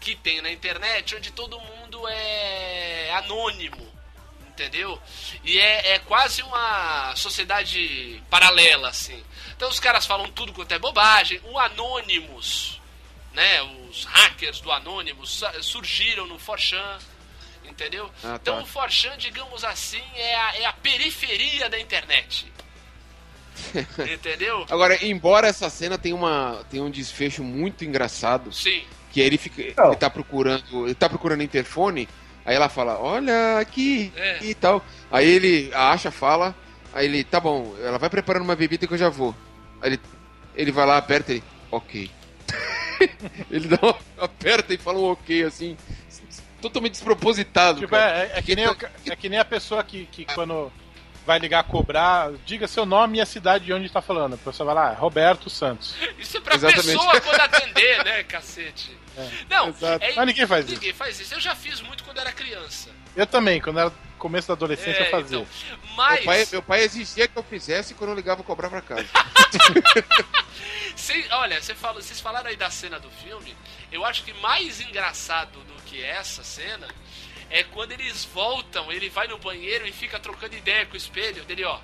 que 0.00 0.16
tem 0.16 0.40
na 0.40 0.50
internet 0.50 1.14
onde 1.16 1.30
todo 1.32 1.60
mundo 1.60 2.00
é 2.08 3.10
anônimo, 3.16 3.86
entendeu? 4.48 4.98
E 5.44 5.58
é, 5.58 5.92
é 5.94 5.98
quase 5.98 6.42
uma 6.42 7.14
sociedade 7.14 8.22
paralela, 8.30 8.88
assim. 8.88 9.22
Então 9.54 9.68
os 9.68 9.78
caras 9.78 10.06
falam 10.06 10.30
tudo 10.30 10.52
quanto 10.52 10.72
é 10.72 10.78
bobagem. 10.78 11.40
O 11.44 11.58
Anonymous, 11.58 12.77
né? 13.38 13.62
Os 13.88 14.04
hackers 14.04 14.60
do 14.60 14.72
Anonymous 14.72 15.44
surgiram 15.62 16.26
no 16.26 16.38
Forchan. 16.40 16.98
Entendeu? 17.64 18.10
Ah, 18.24 18.32
tá. 18.32 18.38
Então 18.42 18.62
o 18.62 18.66
Forchan, 18.66 19.16
digamos 19.16 19.62
assim, 19.62 20.02
é 20.16 20.34
a, 20.34 20.56
é 20.56 20.64
a 20.66 20.72
periferia 20.72 21.68
da 21.70 21.78
internet. 21.78 22.50
Entendeu? 24.12 24.66
Agora, 24.68 25.04
embora 25.04 25.46
essa 25.46 25.70
cena 25.70 25.96
tenha, 25.96 26.16
uma, 26.16 26.64
tenha 26.70 26.82
um 26.82 26.90
desfecho 26.90 27.44
muito 27.44 27.84
engraçado, 27.84 28.52
Sim. 28.52 28.82
que 29.12 29.20
ele 29.20 29.38
fica. 29.38 29.62
Ele 29.62 29.96
tá 29.96 30.10
procurando. 30.10 30.86
Ele 30.86 30.94
tá 30.94 31.08
procurando 31.08 31.42
interfone, 31.42 32.08
aí 32.44 32.56
ela 32.56 32.68
fala, 32.68 32.98
olha 32.98 33.58
aqui 33.58 34.12
É. 34.16 34.38
e 34.42 34.54
tal. 34.54 34.84
Aí 35.10 35.28
ele 35.28 35.70
a 35.74 35.90
acha, 35.90 36.10
fala, 36.10 36.56
aí 36.92 37.04
ele, 37.06 37.22
tá 37.22 37.38
bom, 37.38 37.76
ela 37.80 37.98
vai 37.98 38.10
preparando 38.10 38.42
uma 38.42 38.56
bebida 38.56 38.86
que 38.86 38.94
eu 38.94 38.98
já 38.98 39.08
vou. 39.08 39.34
Aí 39.80 39.90
ele, 39.90 40.00
ele 40.56 40.72
vai 40.72 40.86
lá, 40.86 40.96
aperta 40.96 41.32
e. 41.32 41.42
Ok. 41.70 42.10
ele 43.50 43.68
dá 43.68 43.78
uma, 43.82 43.98
aperta 44.18 44.74
e 44.74 44.78
fala 44.78 44.98
um 44.98 45.10
ok, 45.10 45.44
assim. 45.44 45.76
Totalmente 46.60 46.92
despropositado. 46.92 47.80
Tipo, 47.80 47.90
cara. 47.92 48.18
é, 48.18 48.22
é- 48.34 48.38
é 48.38 48.42
que 48.42 48.56
nem 48.56 48.64
é 48.66 49.16
que 49.16 49.28
nem 49.28 49.38
a 49.38 49.44
pessoa 49.44 49.82
que, 49.84 50.06
que 50.06 50.24
quando 50.24 50.72
vai 51.24 51.38
ligar 51.38 51.60
a 51.60 51.62
cobrar, 51.62 52.32
diga 52.44 52.66
seu 52.66 52.84
nome 52.86 53.18
e 53.18 53.20
a 53.20 53.26
cidade 53.26 53.66
de 53.66 53.72
onde 53.72 53.88
tá 53.90 54.00
falando. 54.02 54.34
A 54.34 54.38
pessoa 54.38 54.66
vai 54.66 54.74
lá, 54.74 54.92
Roberto 54.94 55.48
Santos. 55.50 55.94
Isso 56.18 56.36
é 56.36 56.40
pra 56.40 56.54
Exatamente. 56.56 56.86
pessoa 56.86 57.20
quando 57.20 57.40
atender, 57.40 58.04
né, 58.04 58.22
cacete? 58.24 58.96
Não, 59.48 59.68
exato. 59.68 60.04
é- 60.04 60.14
Mas 60.14 60.26
ninguém 60.26 60.46
faz 60.46 60.64
isso. 60.64 60.74
Ninguém 60.74 60.92
faz 60.94 61.20
isso. 61.20 61.34
Eu 61.34 61.40
já 61.40 61.54
fiz 61.54 61.80
muito 61.80 62.02
quando 62.04 62.18
era 62.18 62.32
criança. 62.32 62.88
Eu 63.14 63.26
também, 63.26 63.60
quando 63.60 63.78
era 63.80 63.92
começo 64.18 64.48
da 64.48 64.54
adolescência, 64.54 65.02
É, 65.02 65.10
fazia. 65.10 65.38
então, 65.38 65.46
mas, 65.96 66.16
Meu 66.16 66.24
pai, 66.24 66.46
meu 66.52 66.62
pai 66.62 66.80
exigia 66.82 67.26
que 67.28 67.36
eu 67.36 67.42
fizesse 67.42 67.94
quando 67.94 68.10
eu 68.10 68.16
ligava 68.16 68.42
cobrar 68.42 68.68
pra 68.68 68.80
casa. 68.82 69.06
cê- 70.96 71.26
olha, 71.32 71.60
cê 71.62 71.74
falou, 71.74 72.02
vocês 72.02 72.20
falaram 72.20 72.48
aí 72.48 72.56
da 72.56 72.70
cena 72.70 72.98
do 72.98 73.10
filme. 73.10 73.56
Eu 73.90 74.04
acho 74.04 74.22
que 74.24 74.32
mais 74.34 74.80
engraçado 74.80 75.58
do 75.60 75.82
que 75.84 76.02
essa 76.02 76.42
cena 76.44 76.86
é 77.50 77.62
quando 77.62 77.92
eles 77.92 78.24
voltam, 78.26 78.92
ele 78.92 79.08
vai 79.08 79.26
no 79.26 79.38
banheiro 79.38 79.86
e 79.86 79.92
fica 79.92 80.18
trocando 80.18 80.54
ideia 80.56 80.84
com 80.86 80.94
o 80.94 80.96
espelho 80.96 81.44
dele, 81.44 81.64
ó. 81.64 81.78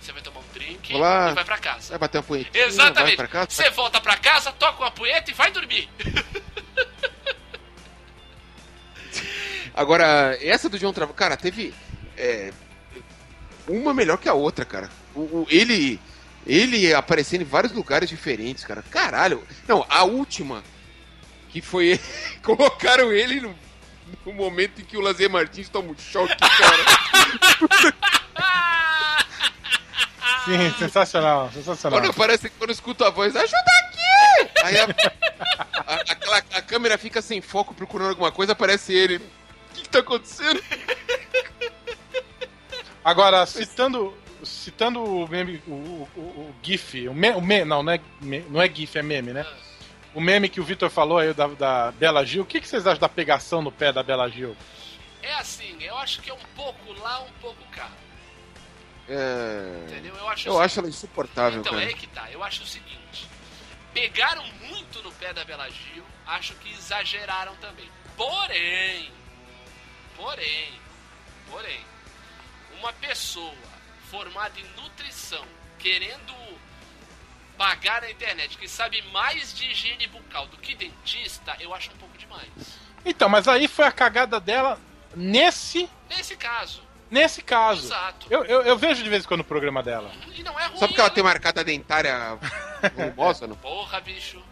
Você 0.00 0.12
vai 0.12 0.22
tomar 0.22 0.38
um 0.40 0.44
drink 0.54 0.94
Olá. 0.94 1.30
e 1.32 1.34
vai 1.34 1.44
pra 1.44 1.58
casa. 1.58 1.90
Vai 1.90 1.98
bater 1.98 2.18
uma 2.18 2.22
punhetinha, 2.24 2.52
vai 2.52 2.62
Exatamente. 2.68 3.22
Você 3.48 3.68
volta 3.70 4.00
pra 4.00 4.16
casa, 4.16 4.52
toca 4.52 4.78
uma 4.84 4.92
punheta 4.92 5.30
e 5.30 5.34
vai 5.34 5.50
dormir. 5.50 5.88
Agora, 9.78 10.36
essa 10.42 10.68
do 10.68 10.78
John 10.78 10.92
Travolta, 10.92 11.18
cara, 11.18 11.36
teve 11.36 11.72
é, 12.16 12.52
uma 13.68 13.94
melhor 13.94 14.18
que 14.18 14.28
a 14.28 14.34
outra, 14.34 14.64
cara. 14.64 14.90
O, 15.14 15.20
o- 15.20 15.46
ele 15.48 16.00
ele 16.46 16.92
aparecendo 16.94 17.42
em 17.42 17.44
vários 17.44 17.72
lugares 17.72 18.08
diferentes, 18.08 18.64
cara. 18.64 18.82
Caralho. 18.82 19.42
Não, 19.68 19.84
a 19.88 20.02
última 20.04 20.64
que 21.50 21.60
foi 21.60 22.00
colocaram 22.42 23.12
ele 23.12 23.40
no, 23.40 23.54
no 24.26 24.32
momento 24.32 24.80
em 24.80 24.84
que 24.84 24.96
o 24.96 25.00
Lazer 25.00 25.30
Martins 25.30 25.68
toma 25.68 25.90
um 25.92 25.96
choque, 25.98 26.34
cara. 26.36 27.94
Sim, 30.44 30.74
sensacional, 30.78 31.50
sensacional. 31.52 32.00
quando 32.00 32.10
aparece, 32.10 32.48
quando 32.50 32.70
eu 32.70 32.74
escuto 32.74 33.04
a 33.04 33.10
voz, 33.10 33.36
ajuda 33.36 33.58
aqui! 33.58 34.50
Aí 34.64 34.78
a, 34.78 34.84
a, 35.86 35.94
aquela- 35.94 36.38
a 36.38 36.62
câmera 36.62 36.96
fica 36.96 37.20
sem 37.20 37.40
foco 37.42 37.74
procurando 37.74 38.10
alguma 38.10 38.32
coisa, 38.32 38.52
aparece 38.52 38.92
ele. 38.94 39.20
O 39.78 39.80
que, 39.80 39.82
que 39.84 39.88
tá 39.90 39.98
acontecendo? 40.00 40.62
Agora, 43.04 43.46
citando, 43.46 44.16
citando 44.44 45.02
o 45.02 45.28
meme, 45.28 45.62
o, 45.66 45.72
o, 45.72 46.20
o- 46.20 46.54
GIF, 46.62 47.08
o, 47.08 47.14
me, 47.14 47.30
o 47.30 47.40
me- 47.40 47.64
não, 47.64 47.82
não 47.82 47.92
é, 47.92 48.00
não 48.50 48.60
é 48.60 48.68
GIF, 48.68 48.96
é 48.98 49.02
meme, 49.02 49.32
né? 49.32 49.46
O 50.14 50.20
meme 50.20 50.48
que 50.48 50.60
o 50.60 50.64
Vitor 50.64 50.90
falou 50.90 51.18
aí 51.18 51.32
da, 51.32 51.46
da 51.46 51.92
Bela 51.92 52.24
Gil, 52.24 52.42
o 52.42 52.46
que, 52.46 52.60
que 52.60 52.68
vocês 52.68 52.86
acham 52.86 52.98
da 53.00 53.08
pegação 53.08 53.62
no 53.62 53.70
pé 53.70 53.92
da 53.92 54.02
Bela 54.02 54.28
Gil? 54.28 54.56
É 55.22 55.34
assim, 55.34 55.76
eu 55.82 55.96
acho 55.98 56.20
que 56.20 56.28
é 56.30 56.34
um 56.34 56.38
pouco 56.56 56.92
lá, 57.00 57.20
um 57.20 57.30
pouco 57.40 57.62
cá. 57.70 57.88
É... 59.08 59.84
Entendeu? 59.86 60.14
Eu 60.16 60.28
acho, 60.28 60.48
Eu 60.48 60.54
o 60.54 60.60
acho 60.60 60.78
ela 60.80 60.88
insuportável, 60.88 61.60
Então, 61.60 61.72
cara. 61.72 61.84
é 61.84 61.88
aí 61.88 61.94
que 61.94 62.06
tá. 62.08 62.30
Eu 62.30 62.42
acho 62.44 62.62
o 62.62 62.66
seguinte: 62.66 63.28
pegaram 63.94 64.44
muito 64.68 65.02
no 65.02 65.10
pé 65.12 65.32
da 65.32 65.44
Bela 65.44 65.68
Gil, 65.70 66.04
acho 66.26 66.54
que 66.56 66.70
exageraram 66.72 67.54
também. 67.56 67.88
Porém, 68.16 69.10
porém, 70.18 70.68
porém, 71.50 71.80
uma 72.78 72.92
pessoa 72.92 73.54
formada 74.10 74.58
em 74.60 74.82
nutrição 74.82 75.44
querendo 75.78 76.34
pagar 77.56 78.02
na 78.02 78.10
internet, 78.10 78.58
que 78.58 78.68
sabe 78.68 79.02
mais 79.12 79.54
de 79.54 79.66
higiene 79.70 80.06
bucal 80.08 80.46
do 80.46 80.56
que 80.58 80.74
dentista, 80.74 81.56
eu 81.60 81.74
acho 81.74 81.90
um 81.90 81.96
pouco 81.96 82.16
demais. 82.18 82.48
Então, 83.04 83.28
mas 83.28 83.48
aí 83.48 83.66
foi 83.66 83.84
a 83.86 83.92
cagada 83.92 84.38
dela 84.40 84.78
nesse, 85.14 85.88
Nesse 86.10 86.36
caso, 86.36 86.82
nesse 87.10 87.42
caso. 87.42 87.86
exato. 87.86 88.26
Eu, 88.30 88.44
eu, 88.44 88.62
eu 88.62 88.76
vejo 88.76 89.02
de 89.02 89.08
vez 89.08 89.24
em 89.24 89.28
quando 89.28 89.40
o 89.40 89.44
programa 89.44 89.82
dela. 89.82 90.10
E 90.34 90.42
não 90.42 90.58
é 90.58 90.66
ruim. 90.66 90.78
Só 90.78 90.86
porque 90.86 91.00
ela 91.00 91.08
né? 91.08 91.14
tem 91.14 91.24
marcada 91.24 91.64
dentária 91.64 92.38
volumosa, 92.94 93.46
não? 93.46 93.56
Porra, 93.56 94.00
bicho. 94.00 94.42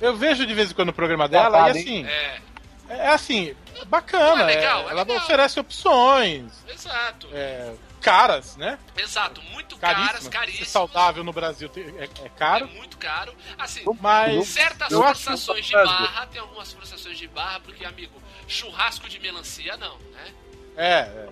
Eu 0.00 0.16
vejo 0.16 0.46
de 0.46 0.54
vez 0.54 0.70
em 0.70 0.74
quando 0.74 0.90
o 0.90 0.92
programa 0.92 1.28
dela 1.28 1.68
e 1.68 1.70
assim, 1.78 2.06
É, 2.06 2.40
é 2.88 3.08
assim, 3.08 3.54
bacana. 3.86 4.36
Não, 4.36 4.48
é 4.48 4.54
legal, 4.56 4.88
é 4.88 4.90
ela 4.92 5.02
legal. 5.02 5.16
oferece 5.18 5.58
opções, 5.60 6.52
exato. 6.68 7.28
é, 7.32 7.74
caras, 8.00 8.56
né? 8.56 8.78
Exato, 8.96 9.40
muito 9.52 9.76
caras, 9.76 9.96
Caríssimas. 9.98 10.24
Ser 10.24 10.30
caríssimas. 10.30 10.68
saudável 10.68 11.24
no 11.24 11.32
Brasil 11.32 11.70
é, 11.76 12.04
é 12.04 12.08
É 12.26 12.28
caro, 12.30 12.66
muito 12.68 12.96
caro. 12.98 13.34
Assim, 13.58 13.82
mas 14.00 14.46
certas 14.48 14.88
forçações 14.92 15.66
de 15.66 15.72
barra, 15.72 16.26
tem 16.26 16.40
algumas 16.40 16.72
forçações 16.72 17.18
de 17.18 17.28
barra, 17.28 17.60
porque, 17.60 17.84
amigo, 17.84 18.20
churrasco 18.46 19.08
de 19.08 19.18
melancia 19.18 19.76
não, 19.76 19.96
né? 19.98 20.32
é, 20.76 20.98
é. 21.00 21.28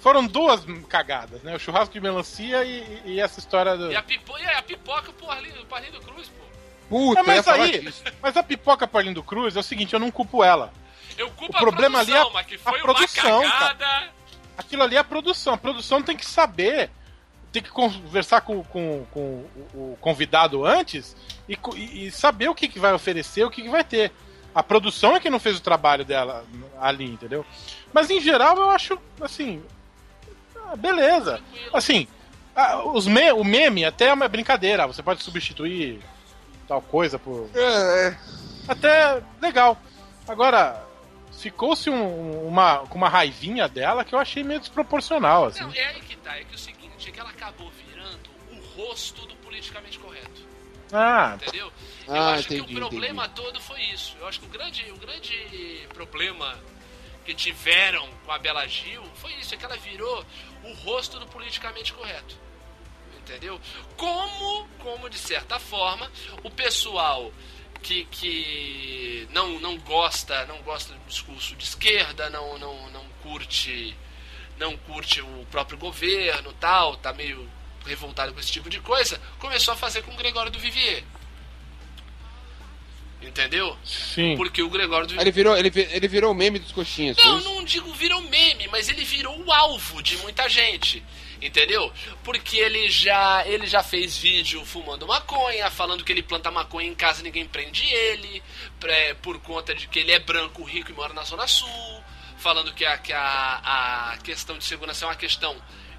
Foram 0.00 0.26
duas 0.26 0.64
cagadas, 0.88 1.42
né? 1.42 1.54
O 1.54 1.58
churrasco 1.58 1.92
de 1.92 2.00
melancia 2.00 2.64
e, 2.64 3.02
e- 3.04 3.20
essa 3.20 3.38
história 3.38 3.76
do. 3.76 3.92
E 3.92 3.96
a, 3.96 4.02
pipo... 4.02 4.36
e 4.38 4.46
a 4.46 4.62
pipoca 4.62 5.12
pro 5.12 5.30
Arlindo, 5.30 5.62
pro 5.66 5.76
Arlindo 5.76 6.00
Cruz, 6.00 6.26
pô. 6.28 6.42
Puta, 6.88 7.20
É, 7.20 7.22
mas 7.22 7.46
aí, 7.46 7.80
disso. 7.80 8.02
mas 8.22 8.34
a 8.34 8.42
pipoca 8.42 8.88
pro 8.88 8.98
Arlindo 8.98 9.22
Cruz 9.22 9.56
é 9.56 9.60
o 9.60 9.62
seguinte, 9.62 9.92
eu 9.92 10.00
não 10.00 10.10
culpo 10.10 10.42
ela. 10.42 10.72
Eu 11.20 11.30
culpo 11.30 11.54
O 11.56 11.58
problema 11.60 12.00
a 12.00 12.04
produção, 12.04 12.22
ali 12.22 12.26
é 12.26 12.30
a- 12.30 12.32
mas 12.32 12.46
que 12.46 12.54
a 12.54 12.58
foi 12.58 12.78
produção, 12.80 13.40
uma 13.40 13.50
cagada. 13.50 14.08
Aquilo 14.56 14.82
ali 14.82 14.96
é 14.96 14.98
a 14.98 15.04
produção. 15.04 15.54
A 15.54 15.58
produção 15.58 16.02
tem 16.02 16.16
que 16.16 16.24
saber, 16.26 16.90
tem 17.52 17.62
que 17.62 17.70
conversar 17.70 18.40
com, 18.40 18.62
com- 18.64 19.04
com 19.10 19.44
o, 19.74 19.98
convidado 20.00 20.64
antes 20.64 21.16
e, 21.48 21.58
e- 21.76 22.10
saber 22.10 22.48
o 22.48 22.54
que, 22.54 22.68
que 22.68 22.78
vai 22.78 22.92
oferecer, 22.94 23.44
o 23.44 23.50
que, 23.50 23.62
que 23.62 23.68
vai 23.68 23.84
ter. 23.84 24.12
A 24.54 24.62
produção 24.62 25.14
é 25.14 25.20
que 25.20 25.30
não 25.30 25.38
fez 25.38 25.56
o 25.58 25.62
trabalho 25.62 26.04
dela 26.04 26.44
ali, 26.80 27.04
entendeu? 27.06 27.44
Mas 27.92 28.10
em 28.10 28.20
geral 28.20 28.56
eu 28.56 28.70
acho, 28.70 28.98
assim. 29.20 29.62
ah, 30.56 30.74
beleza. 30.76 31.40
Assim, 31.72 32.08
os 32.92 33.06
me- 33.06 33.32
o 33.32 33.44
meme 33.44 33.84
até 33.84 34.06
é 34.06 34.12
uma 34.12 34.26
brincadeira. 34.28 34.86
Você 34.86 35.02
pode 35.02 35.22
substituir 35.22 36.00
tal 36.66 36.80
coisa 36.82 37.18
por. 37.18 37.48
É, 37.54 38.08
é. 38.08 38.18
Até 38.68 39.22
legal. 39.40 39.76
Agora, 40.28 40.84
ficou-se 41.32 41.88
um- 41.90 42.46
uma, 42.46 42.78
com 42.86 42.96
uma 42.98 43.08
raivinha 43.08 43.68
dela 43.68 44.04
que 44.04 44.14
eu 44.14 44.18
achei 44.18 44.42
meio 44.42 44.60
desproporcional, 44.60 45.46
assim. 45.46 45.60
Não, 45.62 45.72
é 45.72 45.84
aí 45.86 46.00
que 46.00 46.16
tá. 46.16 46.36
É 46.38 46.44
que 46.44 46.54
o 46.54 46.58
seguinte, 46.58 47.08
é 47.08 47.12
que 47.12 47.20
ela 47.20 47.30
acabou 47.30 47.70
virando 47.70 48.30
o 48.52 48.60
rosto 48.76 49.26
do 49.26 49.34
politicamente 49.36 49.98
correto. 49.98 50.48
Ah, 50.92 51.38
Entendeu? 51.40 51.72
Eu 52.08 52.14
Ah, 52.14 52.32
acho 52.32 52.48
que 52.48 52.56
entendi, 52.56 52.74
o 52.74 52.78
problema 52.78 53.28
todo 53.28 53.60
foi 53.60 53.80
isso. 53.84 54.16
Eu 54.18 54.26
acho 54.26 54.40
que 54.40 54.46
o 54.46 54.48
grande, 54.48 54.90
o 54.90 54.96
grande 54.96 55.86
problema 55.94 56.58
que 57.24 57.32
tiveram 57.34 58.08
com 58.26 58.32
a 58.32 58.38
Bela 58.38 58.66
Gil 58.66 59.04
foi 59.14 59.32
isso, 59.34 59.54
é 59.54 59.56
que 59.56 59.64
ela 59.64 59.76
virou 59.76 60.24
o 60.64 60.72
rosto 60.84 61.20
do 61.20 61.26
politicamente 61.28 61.92
correto. 61.92 62.36
Entendeu? 63.18 63.60
Como, 63.96 64.66
como 64.80 65.08
de 65.08 65.18
certa 65.18 65.60
forma, 65.60 66.10
o 66.42 66.50
pessoal 66.50 67.30
que, 67.82 68.04
que 68.10 69.28
não, 69.32 69.58
não 69.60 69.78
gosta, 69.78 70.44
não 70.46 70.62
gosta 70.62 70.94
do 70.94 71.00
discurso 71.08 71.54
de 71.56 71.64
esquerda, 71.64 72.30
não, 72.30 72.58
não, 72.58 72.90
não 72.90 73.04
curte 73.22 73.96
não 74.60 74.76
curte 74.76 75.22
o 75.22 75.46
próprio 75.50 75.78
governo, 75.78 76.52
tal, 76.60 76.96
tá 76.98 77.12
meio 77.14 77.48
revoltado 77.86 78.32
com 78.34 78.38
esse 78.38 78.52
tipo 78.52 78.68
de 78.68 78.78
coisa, 78.80 79.18
começou 79.38 79.72
a 79.72 79.76
fazer 79.76 80.02
com 80.02 80.12
o 80.12 80.16
Gregório 80.16 80.52
do 80.52 80.58
Vivier. 80.58 81.02
Entendeu? 83.22 83.76
sim. 83.84 84.34
Porque 84.36 84.62
o 84.62 84.70
Gregório 84.70 85.06
do 85.06 85.14
Aí 85.14 85.20
Ele 85.20 85.30
virou, 85.30 85.56
ele, 85.56 85.70
ele 85.74 86.08
virou 86.08 86.32
o 86.32 86.34
meme 86.34 86.58
dos 86.58 86.72
coxinhas. 86.72 87.16
não, 87.18 87.40
não 87.40 87.64
digo 87.64 87.92
virou 87.92 88.20
meme, 88.22 88.66
mas 88.68 88.88
ele 88.88 89.04
virou 89.04 89.38
o 89.44 89.52
alvo 89.52 90.02
de 90.02 90.16
muita 90.18 90.48
gente. 90.48 91.02
Entendeu? 91.40 91.90
Porque 92.22 92.58
ele 92.58 92.90
já, 92.90 93.46
ele 93.46 93.66
já 93.66 93.82
fez 93.82 94.16
vídeo 94.18 94.64
fumando 94.66 95.06
maconha, 95.06 95.70
falando 95.70 96.04
que 96.04 96.12
ele 96.12 96.22
planta 96.22 96.50
maconha 96.50 96.88
em 96.88 96.94
casa 96.94 97.20
e 97.20 97.24
ninguém 97.24 97.46
prende 97.46 97.84
ele, 97.90 98.42
pré- 98.78 99.14
por 99.14 99.40
conta 99.40 99.74
de 99.74 99.88
que 99.88 100.00
ele 100.00 100.12
é 100.12 100.18
branco, 100.18 100.62
rico 100.64 100.90
e 100.90 100.94
mora 100.94 101.14
na 101.14 101.22
Zona 101.24 101.46
Sul, 101.46 102.04
falando 102.36 102.74
que 102.74 102.84
a, 102.84 102.98
que 102.98 103.12
a, 103.12 104.12
a 104.12 104.18
questão 104.18 104.58
de 104.58 104.64
segurança 104.64 105.06
é 105.06 105.08
uma 105.08 105.14
questão 105.14 105.56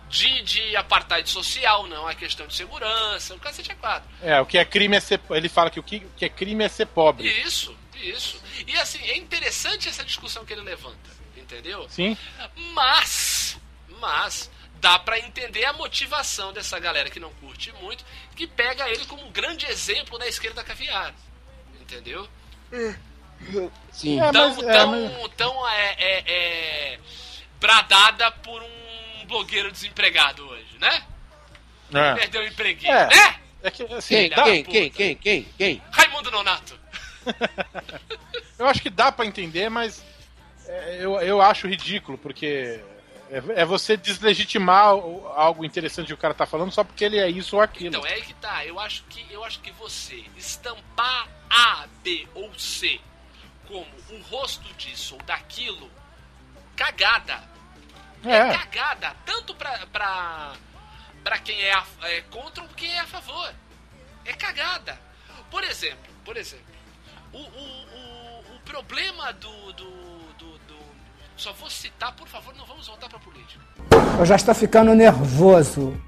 de, 0.10 0.42
de 0.44 0.76
apartheid 0.76 1.28
social, 1.28 1.88
não 1.88 1.96
é 1.96 2.00
uma 2.02 2.16
questão 2.16 2.46
de 2.46 2.54
segurança, 2.54 3.34
o 3.34 3.40
cacete 3.40 3.72
é 3.72 3.76
quatro. 3.76 4.08
É, 4.22 4.40
o 4.42 4.46
que 4.46 4.58
é 4.60 4.66
crime 4.66 4.96
é 4.96 5.00
ser. 5.00 5.20
Ele 5.32 5.50
fala 5.50 5.72
que 5.72 5.80
o 5.80 5.84
que, 5.84 5.98
o 5.98 6.12
que 6.18 6.26
é 6.26 6.30
crime 6.30 6.64
é 6.64 6.70
ser 6.70 6.86
pobre. 6.86 7.28
Isso, 7.28 7.76
isso. 7.96 8.40
E 8.68 8.76
assim, 8.78 9.00
é 9.10 9.18
interessante 9.18 9.88
essa 9.90 10.04
discussão 10.04 10.46
que 10.46 10.54
ele 10.54 10.62
levanta, 10.62 11.10
entendeu? 11.36 11.88
Sim. 11.90 12.16
Mas, 12.74 13.58
mas, 14.00 14.51
dá 14.82 14.98
pra 15.00 15.20
entender 15.20 15.64
a 15.64 15.74
motivação 15.74 16.52
dessa 16.52 16.78
galera 16.80 17.10
que 17.10 17.20
não 17.20 17.32
curte 17.36 17.72
muito, 17.82 18.04
que 18.36 18.48
pega 18.48 18.90
ele 18.90 19.06
como 19.06 19.24
um 19.26 19.32
grande 19.32 19.66
exemplo 19.68 20.18
da 20.18 20.28
esquerda 20.28 20.64
caviar. 20.64 21.14
Entendeu? 21.80 22.28
Sim. 23.92 24.20
É, 24.20 24.32
Tão, 24.32 24.52
é, 24.70 24.74
tão, 24.74 24.92
mas- 24.92 25.32
tão 25.38 25.70
é, 25.70 25.96
é, 26.00 26.24
é, 26.94 27.00
bradada 27.60 28.32
por 28.32 28.62
um 28.62 29.26
blogueiro 29.28 29.72
desempregado 29.72 30.48
hoje, 30.48 30.78
né? 30.80 31.04
É. 31.94 32.14
Perdeu 32.16 32.42
o 32.42 32.48
empreguinho, 32.48 32.92
É. 32.92 33.08
né? 33.08 33.40
É 33.64 33.70
que, 33.70 33.84
assim, 33.94 34.16
Quem, 34.16 34.30
dá- 34.30 34.44
quem, 34.44 34.64
quem, 34.64 34.90
quem, 34.90 35.16
quem, 35.16 35.44
quem? 35.58 35.84
Raimundo 35.92 36.32
Nonato. 36.32 36.80
eu 38.58 38.66
acho 38.68 38.82
que 38.82 38.90
dá 38.90 39.12
pra 39.12 39.26
entender, 39.26 39.70
mas 39.70 40.04
é, 40.66 40.98
eu, 41.00 41.20
eu 41.22 41.40
acho 41.42 41.68
ridículo, 41.68 42.18
porque 42.18 42.84
é, 43.32 43.62
é 43.62 43.66
você 43.66 43.96
deslegitimar 43.98 44.86
algo 45.36 45.64
interessante 45.66 46.08
que 46.08 46.14
o 46.14 46.18
cara 46.18 46.34
tá 46.34 46.46
falando 46.46 46.72
só 46.72 46.84
porque 46.84 47.04
ele 47.06 47.18
é 47.18 47.30
isso 47.30 47.56
ou 47.56 47.62
aquilo. 47.62 47.96
Então, 47.96 48.06
é 48.06 48.14
aí 48.14 48.22
que 48.22 48.34
tá. 48.36 48.66
Eu 48.66 48.80
acho 48.80 49.04
que, 49.04 49.26
eu 49.32 49.44
acho 49.44 49.60
que 49.62 49.72
você 49.72 50.24
estampar 50.38 51.28
A, 51.50 51.88
B 52.04 52.28
ou 52.36 52.54
C 52.60 53.00
como 53.68 53.88
o 54.12 54.22
rosto 54.30 54.72
disso 54.74 55.16
ou 55.16 55.22
daquilo, 55.24 55.90
cagada. 56.76 57.42
É, 58.24 58.36
é. 58.36 58.58
cagada. 58.58 59.16
Tanto 59.26 59.56
pra, 59.56 59.88
pra, 59.88 60.54
pra 61.24 61.40
quem 61.40 61.60
é, 61.62 61.74
a- 61.74 61.86
é 62.04 62.22
contra 62.24 62.62
ou 62.64 62.70
quem 62.70 62.92
é 62.92 63.00
a 63.00 63.08
favor. 63.08 63.54
É 64.26 64.34
cagada. 64.34 65.00
Por 65.50 65.64
exemplo, 65.64 66.14
por 66.24 66.38
exemplo, 66.38 66.66
o, 67.34 67.38
o, 67.40 67.42
o, 67.42 68.56
o 68.56 68.60
problema 68.66 69.32
do, 69.34 69.74
do- 69.74 70.01
Só 71.38 71.52
vou 71.54 71.70
citar, 71.70 72.14
por 72.16 72.28
favor, 72.28 72.54
não 72.56 72.66
vamos 72.66 72.88
voltar 72.88 73.10
pra 73.10 73.20
política. 73.20 73.64
Eu 74.20 74.26
já 74.26 74.36
estou 74.36 74.54
ficando 74.54 74.94
nervoso. 74.94 76.00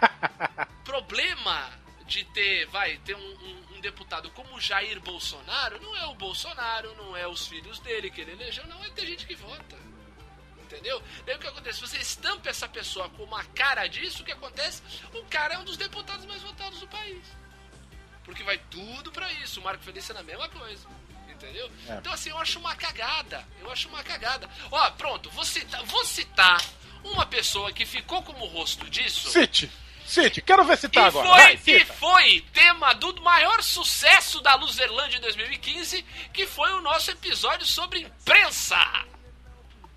problema 0.84 1.70
de 2.06 2.24
ter, 2.24 2.66
vai, 2.66 2.96
ter 2.98 3.14
um, 3.14 3.18
um- 3.20 3.76
um 3.76 3.80
deputado 3.80 4.30
como 4.30 4.60
Jair 4.60 4.98
Bolsonaro 5.00 5.80
não 5.80 5.94
é 5.96 6.06
o 6.06 6.14
Bolsonaro, 6.14 6.94
não 6.96 7.16
é 7.16 7.26
os 7.28 7.46
filhos 7.46 7.78
dele 7.80 8.10
que 8.10 8.20
ele 8.20 8.32
elegeu, 8.32 8.66
não 8.66 8.82
é 8.84 8.90
ter 8.90 9.06
gente 9.06 9.26
que 9.26 9.34
vota. 9.36 9.76
Entendeu? 10.62 11.00
Daí 11.24 11.36
o 11.36 11.38
que 11.38 11.46
acontece? 11.46 11.80
Você 11.80 11.96
estampa 11.98 12.48
essa 12.50 12.68
pessoa 12.68 13.08
como 13.10 13.34
a 13.36 13.44
cara 13.44 13.86
disso, 13.86 14.22
o 14.22 14.24
que 14.24 14.32
acontece? 14.32 14.82
O 15.14 15.24
cara 15.26 15.54
é 15.54 15.58
um 15.58 15.64
dos 15.64 15.76
deputados 15.78 16.26
mais 16.26 16.42
votados 16.42 16.80
do 16.80 16.88
país. 16.88 17.22
Porque 18.24 18.42
vai 18.42 18.58
tudo 18.70 19.10
pra 19.10 19.32
isso. 19.34 19.60
O 19.60 19.62
Marco 19.64 19.82
Felício 19.82 20.14
é 20.14 20.18
a 20.20 20.22
mesma 20.22 20.46
coisa. 20.50 20.86
Entendeu? 21.38 21.70
É. 21.88 21.94
Então, 21.94 22.12
assim, 22.12 22.30
eu 22.30 22.38
acho 22.38 22.58
uma 22.58 22.74
cagada. 22.74 23.46
Eu 23.60 23.70
acho 23.70 23.88
uma 23.88 24.02
cagada. 24.02 24.48
Ó, 24.70 24.90
pronto, 24.90 25.30
vou 25.30 25.44
citar, 25.44 25.82
vou 25.84 26.04
citar 26.04 26.60
uma 27.04 27.24
pessoa 27.24 27.72
que 27.72 27.86
ficou 27.86 28.22
como 28.22 28.44
rosto 28.46 28.90
disso. 28.90 29.30
Cite! 29.30 29.70
Cite! 30.04 30.42
Quero 30.42 30.64
ver 30.64 30.76
tá 30.78 30.88
E 30.92 31.04
agora. 31.04 31.28
foi, 31.28 31.56
Vai, 31.56 31.60
e 31.66 31.84
foi 31.84 32.40
tema 32.52 32.92
do 32.94 33.20
maior 33.22 33.62
sucesso 33.62 34.40
da 34.40 34.54
Luzerlândia 34.56 35.18
em 35.18 35.20
2015, 35.20 36.04
que 36.32 36.46
foi 36.46 36.72
o 36.72 36.80
nosso 36.80 37.10
episódio 37.10 37.66
sobre 37.66 38.00
imprensa. 38.00 38.78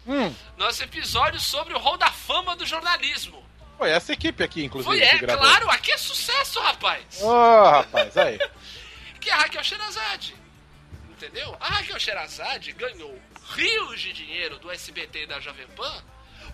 Hum. 0.06 0.34
Nosso 0.58 0.84
episódio 0.84 1.40
sobre 1.40 1.74
o 1.74 1.80
Hall 1.80 1.98
da 1.98 2.12
Fama 2.12 2.56
do 2.56 2.66
jornalismo. 2.66 3.44
Foi 3.78 3.90
essa 3.90 4.14
equipe 4.14 4.44
aqui, 4.44 4.64
inclusive. 4.64 4.96
Foi, 4.96 5.04
é, 5.04 5.18
claro, 5.38 5.70
aqui 5.72 5.92
é 5.92 5.98
sucesso, 5.98 6.60
rapaz. 6.60 7.22
Ô, 7.22 7.64
rapaz, 7.70 8.16
aí. 8.16 8.38
Que 9.20 9.30
é 9.30 9.34
a 9.34 9.38
Raquel 9.38 9.64
Sherazade. 9.64 10.41
Entendeu? 11.22 11.56
A 11.60 11.68
Raquel 11.68 12.00
Sherazade 12.00 12.72
ganhou 12.72 13.22
rios 13.54 14.02
de 14.02 14.12
dinheiro 14.12 14.58
do 14.58 14.72
SBT 14.72 15.24
e 15.24 15.28
da 15.28 15.40
Jovem 15.40 15.68
Pan 15.68 16.04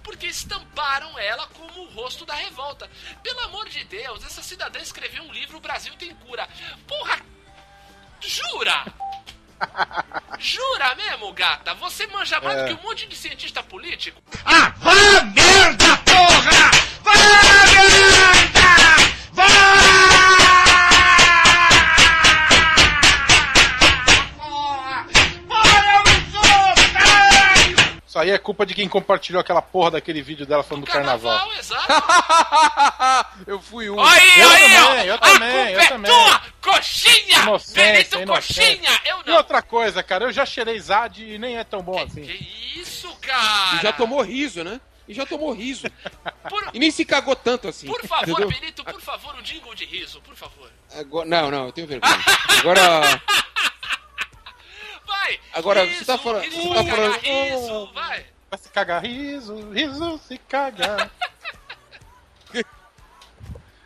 porque 0.03 0.27
estamparam 0.27 1.17
ela 1.17 1.47
como 1.47 1.83
o 1.83 1.89
rosto 1.91 2.25
da 2.25 2.33
revolta. 2.33 2.89
Pelo 3.23 3.39
amor 3.45 3.69
de 3.69 3.85
Deus, 3.85 4.25
essa 4.25 4.43
cidadã 4.43 4.79
escreveu 4.79 5.23
um 5.23 5.31
livro, 5.31 5.57
O 5.57 5.61
Brasil 5.61 5.93
tem 5.97 6.13
cura. 6.15 6.47
Porra! 6.85 7.21
Jura? 8.19 8.85
Jura 10.37 10.95
mesmo, 10.95 11.31
gata? 11.31 11.73
Você 11.75 12.05
manja 12.07 12.41
mais 12.41 12.61
do 12.61 12.67
que 12.67 12.73
um 12.73 12.83
monte 12.83 13.07
de 13.07 13.15
cientista 13.15 13.63
político? 13.63 14.21
Ah, 14.43 14.73
vá 14.77 15.23
merda, 15.23 15.97
porra! 16.05 16.56
Isso 28.17 28.23
aí 28.23 28.31
é 28.31 28.37
culpa 28.39 28.65
de 28.65 28.73
quem 28.73 28.89
compartilhou 28.89 29.39
aquela 29.39 29.61
porra 29.61 29.91
daquele 29.91 30.23
vídeo 30.23 30.43
dela 30.43 30.63
falando 30.63 30.85
do 30.85 30.91
carnaval. 30.91 31.51
exato. 31.53 31.85
eu 33.45 33.61
fui 33.61 33.91
um. 33.91 33.99
Aí, 33.99 34.39
Eu 34.41 34.49
aí, 34.49 34.75
ó. 34.75 34.87
também, 34.87 35.05
eu 35.05 35.13
a 35.13 35.17
também, 35.19 35.51
culpa 35.51 35.69
eu 35.71 35.79
é 35.79 35.87
também. 35.87 36.11
tua, 36.11 36.41
coxinha! 36.61 37.39
Inocência, 37.43 37.83
Benito 37.93 38.19
inocência. 38.21 38.65
Coxinha! 38.71 39.01
Eu 39.05 39.19
E 39.23 39.29
não. 39.29 39.37
outra 39.37 39.61
coisa, 39.61 40.01
cara, 40.01 40.25
eu 40.25 40.31
já 40.31 40.47
cheirei 40.47 40.79
Zad 40.79 41.19
e 41.19 41.37
nem 41.37 41.57
é 41.59 41.63
tão 41.63 41.83
bom 41.83 42.01
assim. 42.01 42.23
Que 42.23 42.79
isso, 42.79 43.15
cara? 43.21 43.77
E 43.77 43.83
já 43.83 43.93
tomou 43.93 44.23
riso, 44.23 44.63
né? 44.63 44.81
E 45.07 45.13
já 45.13 45.23
tomou 45.23 45.53
riso. 45.53 45.85
Por, 46.49 46.71
E 46.73 46.79
nem 46.79 46.89
se 46.89 47.05
cagou 47.05 47.35
tanto 47.35 47.67
assim. 47.67 47.85
por 47.85 48.01
favor, 48.03 48.29
entendeu? 48.31 48.49
Benito, 48.49 48.83
por 48.83 48.99
favor, 48.99 49.35
um 49.35 49.43
jingle 49.43 49.75
de 49.75 49.85
riso, 49.85 50.19
por 50.21 50.35
favor. 50.35 50.71
Agora, 50.95 51.29
não, 51.29 51.51
não, 51.51 51.65
eu 51.67 51.71
tenho 51.71 51.85
vergonha. 51.87 52.19
Agora. 52.59 53.21
Vai! 55.27 55.39
Agora, 55.53 55.83
riso, 55.83 55.99
você 55.99 56.05
tá 56.05 56.17
falando- 56.17 56.43
Riso, 56.43 56.55
você 56.61 56.69
tá 56.69 56.75
cagar, 56.75 56.95
falando- 56.95 57.19
riso, 57.21 57.93
vai! 57.93 58.25
Vai 58.49 58.59
se 58.59 58.69
cagar 58.69 59.03
riso, 59.03 59.71
riso 59.71 60.17
se 60.27 60.37
cagar. 60.37 61.11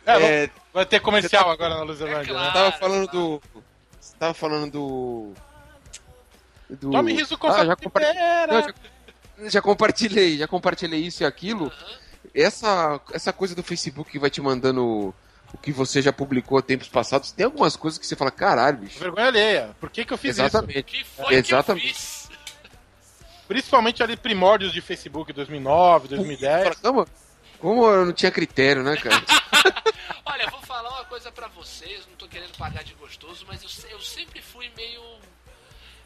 É, 0.04 0.44
É, 0.44 0.50
vai 0.74 0.84
ter 0.84 0.98
comercial 1.00 1.48
agora 1.48 1.76
na 1.76 1.82
Luzerlândia, 1.84 2.32
claro. 2.34 2.46
né? 2.48 2.52
tava 2.52 2.72
falando 2.72 3.06
do. 3.08 3.42
Você 4.00 4.16
tava 4.18 4.34
falando 4.34 4.72
do. 4.72 5.32
do... 6.68 6.90
Tome 6.90 7.12
riso 7.12 7.38
com 7.38 7.46
ah, 7.46 7.64
já, 7.64 7.76
compar- 7.76 8.02
pipeira. 8.02 8.46
Não, 8.48 8.62
já, 8.62 9.48
já 9.48 9.62
compartilhei, 9.62 10.38
já 10.38 10.48
compartilhei 10.48 10.98
isso 11.00 11.22
e 11.22 11.26
aquilo. 11.26 11.70
Essa, 12.34 13.00
essa 13.12 13.32
coisa 13.32 13.54
do 13.54 13.62
Facebook 13.62 14.10
que 14.10 14.18
vai 14.18 14.28
te 14.28 14.40
mandando 14.40 15.14
o 15.52 15.58
que 15.58 15.72
você 15.72 16.00
já 16.00 16.12
publicou 16.12 16.60
tempos 16.62 16.88
passados, 16.88 17.32
tem 17.32 17.44
algumas 17.44 17.76
coisas 17.76 17.98
que 17.98 18.06
você 18.06 18.16
fala, 18.16 18.30
caralho, 18.30 18.78
bicho. 18.78 18.98
Vergonha 18.98 19.26
alheia. 19.26 19.76
Por 19.78 19.90
que, 19.90 20.04
que 20.04 20.12
eu 20.12 20.18
fiz 20.18 20.38
Exatamente. 20.38 20.82
Que 20.82 21.04
foi 21.04 21.34
Exatamente. 21.34 21.84
que 21.84 21.90
eu 21.90 21.94
fiz? 21.94 21.98
isso? 21.98 22.22
Principalmente 23.46 24.02
ali 24.02 24.16
primórdios 24.16 24.72
de 24.72 24.80
Facebook, 24.80 25.32
2009, 25.32 26.08
2010. 26.08 26.62
Fala, 26.62 26.76
Como, 26.76 27.08
como 27.58 27.84
eu 27.86 28.06
não 28.06 28.12
tinha 28.12 28.30
critério, 28.30 28.82
né, 28.82 28.96
cara? 28.96 29.22
Olha, 30.24 30.48
vou 30.50 30.60
falar 30.62 30.88
uma 30.88 31.04
coisa 31.04 31.30
pra 31.30 31.48
vocês, 31.48 32.06
não 32.08 32.16
tô 32.16 32.26
querendo 32.26 32.56
pagar 32.56 32.82
de 32.82 32.94
gostoso, 32.94 33.44
mas 33.46 33.62
eu, 33.62 33.90
eu 33.90 34.00
sempre 34.00 34.40
fui 34.40 34.70
meio. 34.76 35.02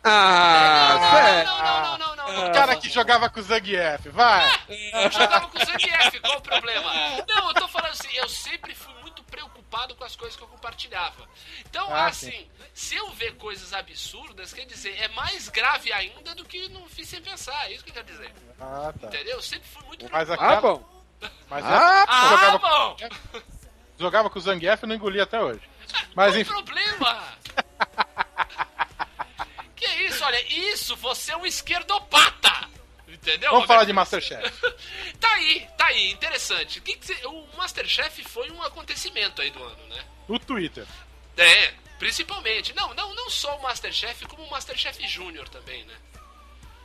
Ah, 0.02 1.42
não, 1.44 1.58
não, 1.58 1.64
não, 1.64 1.82
não, 1.82 1.98
não, 1.98 2.16
não, 2.16 2.42
não. 2.42 2.50
O 2.50 2.52
cara 2.52 2.76
que 2.76 2.88
jogava 2.88 3.28
com 3.28 3.40
o 3.40 3.42
Zangief, 3.42 4.08
vai! 4.10 4.48
Eu 4.68 5.10
jogava 5.10 5.48
com 5.48 5.58
o 5.58 5.64
Zangief, 5.64 6.20
qual 6.20 6.38
o 6.38 6.40
problema? 6.40 6.92
Não, 7.28 7.48
eu 7.48 7.54
tô 7.54 7.68
falando 7.68 7.90
assim, 7.92 8.08
eu 8.14 8.28
sempre 8.28 8.74
fui 8.74 8.94
preocupado 9.66 9.94
com 9.96 10.04
as 10.04 10.16
coisas 10.16 10.36
que 10.36 10.42
eu 10.42 10.48
compartilhava. 10.48 11.28
Então, 11.68 11.92
Ah, 11.92 12.06
assim, 12.06 12.48
se 12.72 12.94
eu 12.96 13.10
ver 13.12 13.36
coisas 13.36 13.72
absurdas, 13.72 14.52
quer 14.52 14.64
dizer, 14.66 14.96
é 15.00 15.08
mais 15.08 15.48
grave 15.48 15.92
ainda 15.92 16.34
do 16.34 16.44
que 16.44 16.68
não 16.68 16.88
fiz 16.88 17.08
sem 17.08 17.20
pensar, 17.20 17.68
é 17.68 17.74
isso 17.74 17.84
que 17.84 17.92
quer 17.92 18.04
dizer. 18.04 18.32
Ah, 18.60 18.92
tá. 18.98 19.08
Entendeu? 19.08 19.36
Eu 19.36 19.42
sempre 19.42 19.68
fui 19.68 19.82
muito 19.84 20.06
Mas 20.10 20.24
preocupado. 20.28 20.56
Ah, 20.56 20.60
bom. 20.60 21.06
Mas 21.48 21.64
Ah, 21.64 21.68
é, 21.68 22.04
Ah, 22.08 22.28
jogava, 22.30 22.58
bom! 22.58 22.96
jogava 23.98 24.30
com 24.30 24.38
o 24.38 24.42
Zangief 24.42 24.82
e 24.82 24.86
não 24.86 24.94
engolia 24.94 25.24
até 25.24 25.40
hoje. 25.42 25.60
Mas 26.14 26.14
Qual 26.14 26.30
o 26.36 26.40
enfim, 26.40 26.52
problema? 26.52 27.22
que 29.74 29.86
isso, 29.86 30.24
olha, 30.24 30.42
isso, 30.52 30.96
você 30.96 31.32
é 31.32 31.36
um 31.36 31.46
esquerdopata! 31.46 32.68
Entendeu? 33.26 33.50
vamos 33.50 33.66
falar 33.66 33.84
de 33.84 33.92
Masterchef. 33.92 34.52
Tá 35.20 35.32
aí, 35.32 35.66
tá 35.78 35.86
aí, 35.86 36.12
interessante. 36.12 36.82
O, 37.24 37.28
o 37.30 37.56
Masterchef 37.56 38.22
foi 38.24 38.50
um 38.50 38.62
acontecimento 38.62 39.40
aí 39.40 39.50
do 39.50 39.62
ano, 39.62 39.86
né? 39.88 40.02
No 40.28 40.38
Twitter. 40.38 40.86
É, 41.36 41.72
principalmente. 41.98 42.74
Não, 42.74 42.92
não, 42.94 43.14
não 43.14 43.30
só 43.30 43.56
o 43.56 43.62
Masterchef, 43.62 44.26
como 44.26 44.42
o 44.44 44.50
Masterchef 44.50 45.06
Júnior 45.08 45.48
também, 45.48 45.84
né? 45.84 45.94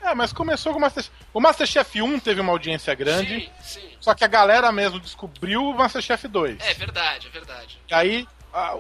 É, 0.02 0.16
mas 0.16 0.32
começou 0.34 0.72
com 0.72 0.78
o 0.80 0.82
Masterchef. 0.82 1.14
O 1.34 1.40
Masterchef 1.42 2.02
1 2.02 2.20
teve 2.20 2.42
uma 2.42 2.52
audiência 2.54 2.96
grande, 2.96 3.52
Sim, 3.62 3.80
sim. 3.82 3.98
só 4.00 4.14
que 4.16 4.24
a 4.24 4.28
galera 4.28 4.72
mesmo 4.72 5.00
descobriu 5.00 5.64
o 5.64 5.74
Masterchef 5.76 6.28
2. 6.28 6.58
É 6.62 6.74
verdade, 6.74 7.28
é 7.28 7.30
verdade. 7.30 7.78
E 7.90 7.94
aí. 7.94 8.28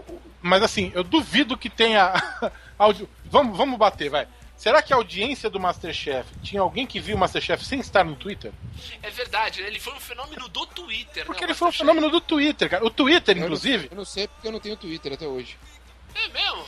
o- 0.07 0.21
mas 0.41 0.63
assim, 0.63 0.91
eu 0.95 1.03
duvido 1.03 1.57
que 1.57 1.69
tenha. 1.69 2.11
vamos, 3.25 3.55
vamos 3.57 3.77
bater, 3.77 4.09
vai. 4.09 4.27
Será 4.61 4.79
que 4.83 4.93
a 4.93 4.95
audiência 4.95 5.49
do 5.49 5.59
Masterchef 5.59 6.29
tinha 6.43 6.61
alguém 6.61 6.85
que 6.85 6.99
viu 6.99 7.15
o 7.15 7.19
Masterchef 7.19 7.65
sem 7.65 7.79
estar 7.79 8.03
no 8.05 8.15
Twitter? 8.15 8.51
É 9.01 9.09
verdade, 9.09 9.59
né? 9.59 9.67
ele 9.67 9.79
foi 9.79 9.91
um 9.91 9.99
fenômeno 9.99 10.47
do 10.49 10.67
Twitter, 10.67 11.25
Porque 11.25 11.41
né? 11.41 11.47
ele 11.47 11.55
foi 11.55 11.69
um 11.69 11.71
fenômeno 11.71 12.11
do 12.11 12.21
Twitter, 12.21 12.69
cara. 12.69 12.85
O 12.85 12.91
Twitter, 12.91 13.35
Eu 13.35 13.39
não- 13.39 13.47
inclusive, 13.47 13.87
Eu 13.89 13.97
não 13.97 14.05
sei 14.05 14.27
porque 14.27 14.47
eu 14.47 14.51
não 14.51 14.59
tenho 14.59 14.77
Twitter 14.77 15.13
até 15.13 15.25
hoje. 15.25 15.57
É 16.13 16.27
mesmo? 16.27 16.63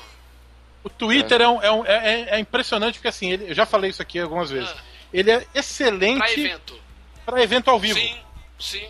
o 0.83 0.89
Twitter 0.89 1.39
é, 1.39 1.47
um- 1.47 1.61
é 1.61 1.71
um- 1.71 1.85
é- 1.85 2.13
é- 2.13 2.29
é 2.35 2.39
impressionante 2.39 2.95
porque 2.95 3.09
assim, 3.09 3.31
ele, 3.31 3.51
eu 3.51 3.53
já 3.53 3.63
falei 3.65 3.91
isso 3.91 4.01
aqui 4.01 4.17
algumas 4.19 4.49
vezes. 4.49 4.71
Ah. 4.71 4.81
Ele 5.13 5.29
é 5.29 5.39
Pra 5.41 5.59
excelente 5.59 6.31
evento. 6.39 6.81
para 7.23 7.43
evento 7.43 7.69
ao 7.69 7.79
vivo 7.79 7.99
Sim, 7.99 8.19
sim. 8.59 8.89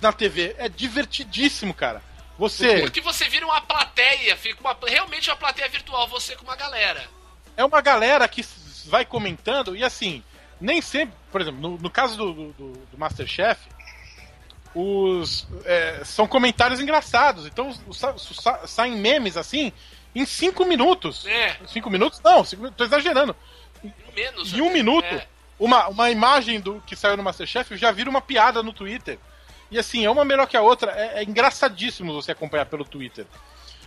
na 0.00 0.12
TV. 0.12 0.54
É 0.56 0.68
divertidíssimo, 0.68 1.74
cara. 1.74 2.00
Você 2.38 2.80
Porque 2.80 3.00
você 3.00 3.28
vira 3.28 3.44
uma 3.44 3.60
plateia, 3.60 4.36
fica 4.36 4.60
uma, 4.60 4.76
realmente 4.86 5.28
uma 5.30 5.36
plateia 5.36 5.68
virtual, 5.68 6.06
você 6.06 6.36
com 6.36 6.44
uma 6.44 6.54
galera. 6.56 7.08
É 7.56 7.64
uma 7.64 7.80
galera 7.80 8.26
que 8.28 8.44
vai 8.86 9.04
comentando 9.04 9.74
e 9.76 9.82
assim, 9.84 10.22
nem 10.60 10.80
sempre, 10.82 11.14
por 11.32 11.40
exemplo, 11.40 11.60
no, 11.60 11.78
no 11.78 11.90
caso 11.90 12.16
do, 12.16 12.32
do, 12.32 12.52
do- 12.52 12.98
Masterchef, 12.98 13.60
os 14.74 15.46
é, 15.64 16.02
são 16.04 16.26
comentários 16.26 16.80
engraçados. 16.80 17.46
Então 17.46 17.72
os- 17.86 17.98
sa- 17.98 18.66
saem 18.66 18.96
memes 18.96 19.36
assim 19.36 19.72
em 20.14 20.24
cinco 20.26 20.64
minutos. 20.64 21.24
É, 21.26 21.56
Cinco 21.66 21.90
minutos? 21.90 22.20
Não, 22.22 22.44
cinco, 22.44 22.70
tô 22.72 22.84
exagerando. 22.84 23.34
menos. 24.14 24.52
Em 24.52 24.60
um 24.60 24.66
até. 24.66 24.74
minuto, 24.74 25.06
É. 25.06 25.26
uma, 25.58 25.88
uma 25.88 26.10
imagem 26.10 26.60
do 26.60 26.80
que 26.86 26.96
saiu 26.96 27.16
no 27.16 27.22
Masterchef 27.22 27.76
já 27.76 27.90
vira 27.90 28.08
uma 28.10 28.20
piada 28.20 28.62
no 28.62 28.72
Twitter. 28.72 29.18
E 29.70 29.78
assim, 29.78 30.04
é 30.04 30.10
uma 30.10 30.24
melhor 30.24 30.46
que 30.46 30.56
a 30.56 30.62
outra. 30.62 30.92
É, 30.92 31.20
é 31.20 31.24
engraçadíssimo 31.24 32.12
você 32.12 32.32
acompanhar 32.32 32.66
pelo 32.66 32.84
Twitter. 32.84 33.26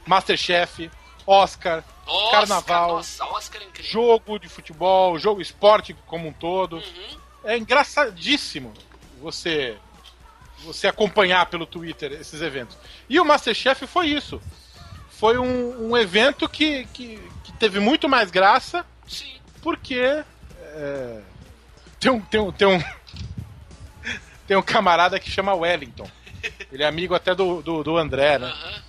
Masterchef, 0.06 0.90
Oscar, 1.28 1.84
Oscar, 2.06 2.32
Carnaval, 2.32 2.96
Nossa, 2.96 3.26
Oscar 3.26 3.62
é 3.62 3.84
jogo 3.84 4.40
de 4.40 4.48
futebol, 4.48 5.20
jogo 5.20 5.42
esporte 5.42 5.94
como 6.06 6.30
um 6.30 6.34
todo. 6.34 6.78
Uhum. 6.78 7.20
É 7.44 7.58
engraçadíssimo 7.58 8.74
você 9.20 9.78
você 10.60 10.88
acompanhar 10.88 11.46
pelo 11.48 11.66
Twitter 11.66 12.14
esses 12.14 12.42
eventos. 12.42 12.78
E 13.08 13.20
o 13.20 13.26
Masterchef 13.26 13.86
foi 13.86 14.08
isso. 14.08 14.42
Foi 15.10 15.38
um, 15.38 15.90
um 15.90 15.98
evento 15.98 16.48
que, 16.48 16.86
que, 16.94 17.22
que 17.44 17.52
teve 17.54 17.80
muito 17.80 18.08
mais 18.08 18.32
graça 18.32 18.86
Sim. 19.08 19.36
porque 19.62 20.24
é, 20.60 21.22
tem 22.00 22.12
um 22.12 22.22
tem 22.22 22.40
um 22.40 22.52
tem 22.52 22.68
um 22.68 22.84
tem 24.48 24.58
um 24.58 24.62
camarada 24.62 25.20
que 25.20 25.30
chama 25.30 25.54
Wellington. 25.54 26.10
Ele 26.72 26.84
é 26.84 26.88
amigo 26.88 27.14
até 27.14 27.36
do, 27.36 27.62
do, 27.62 27.84
do 27.84 27.98
André, 27.98 28.40
né? 28.40 28.48
Aham. 28.48 28.87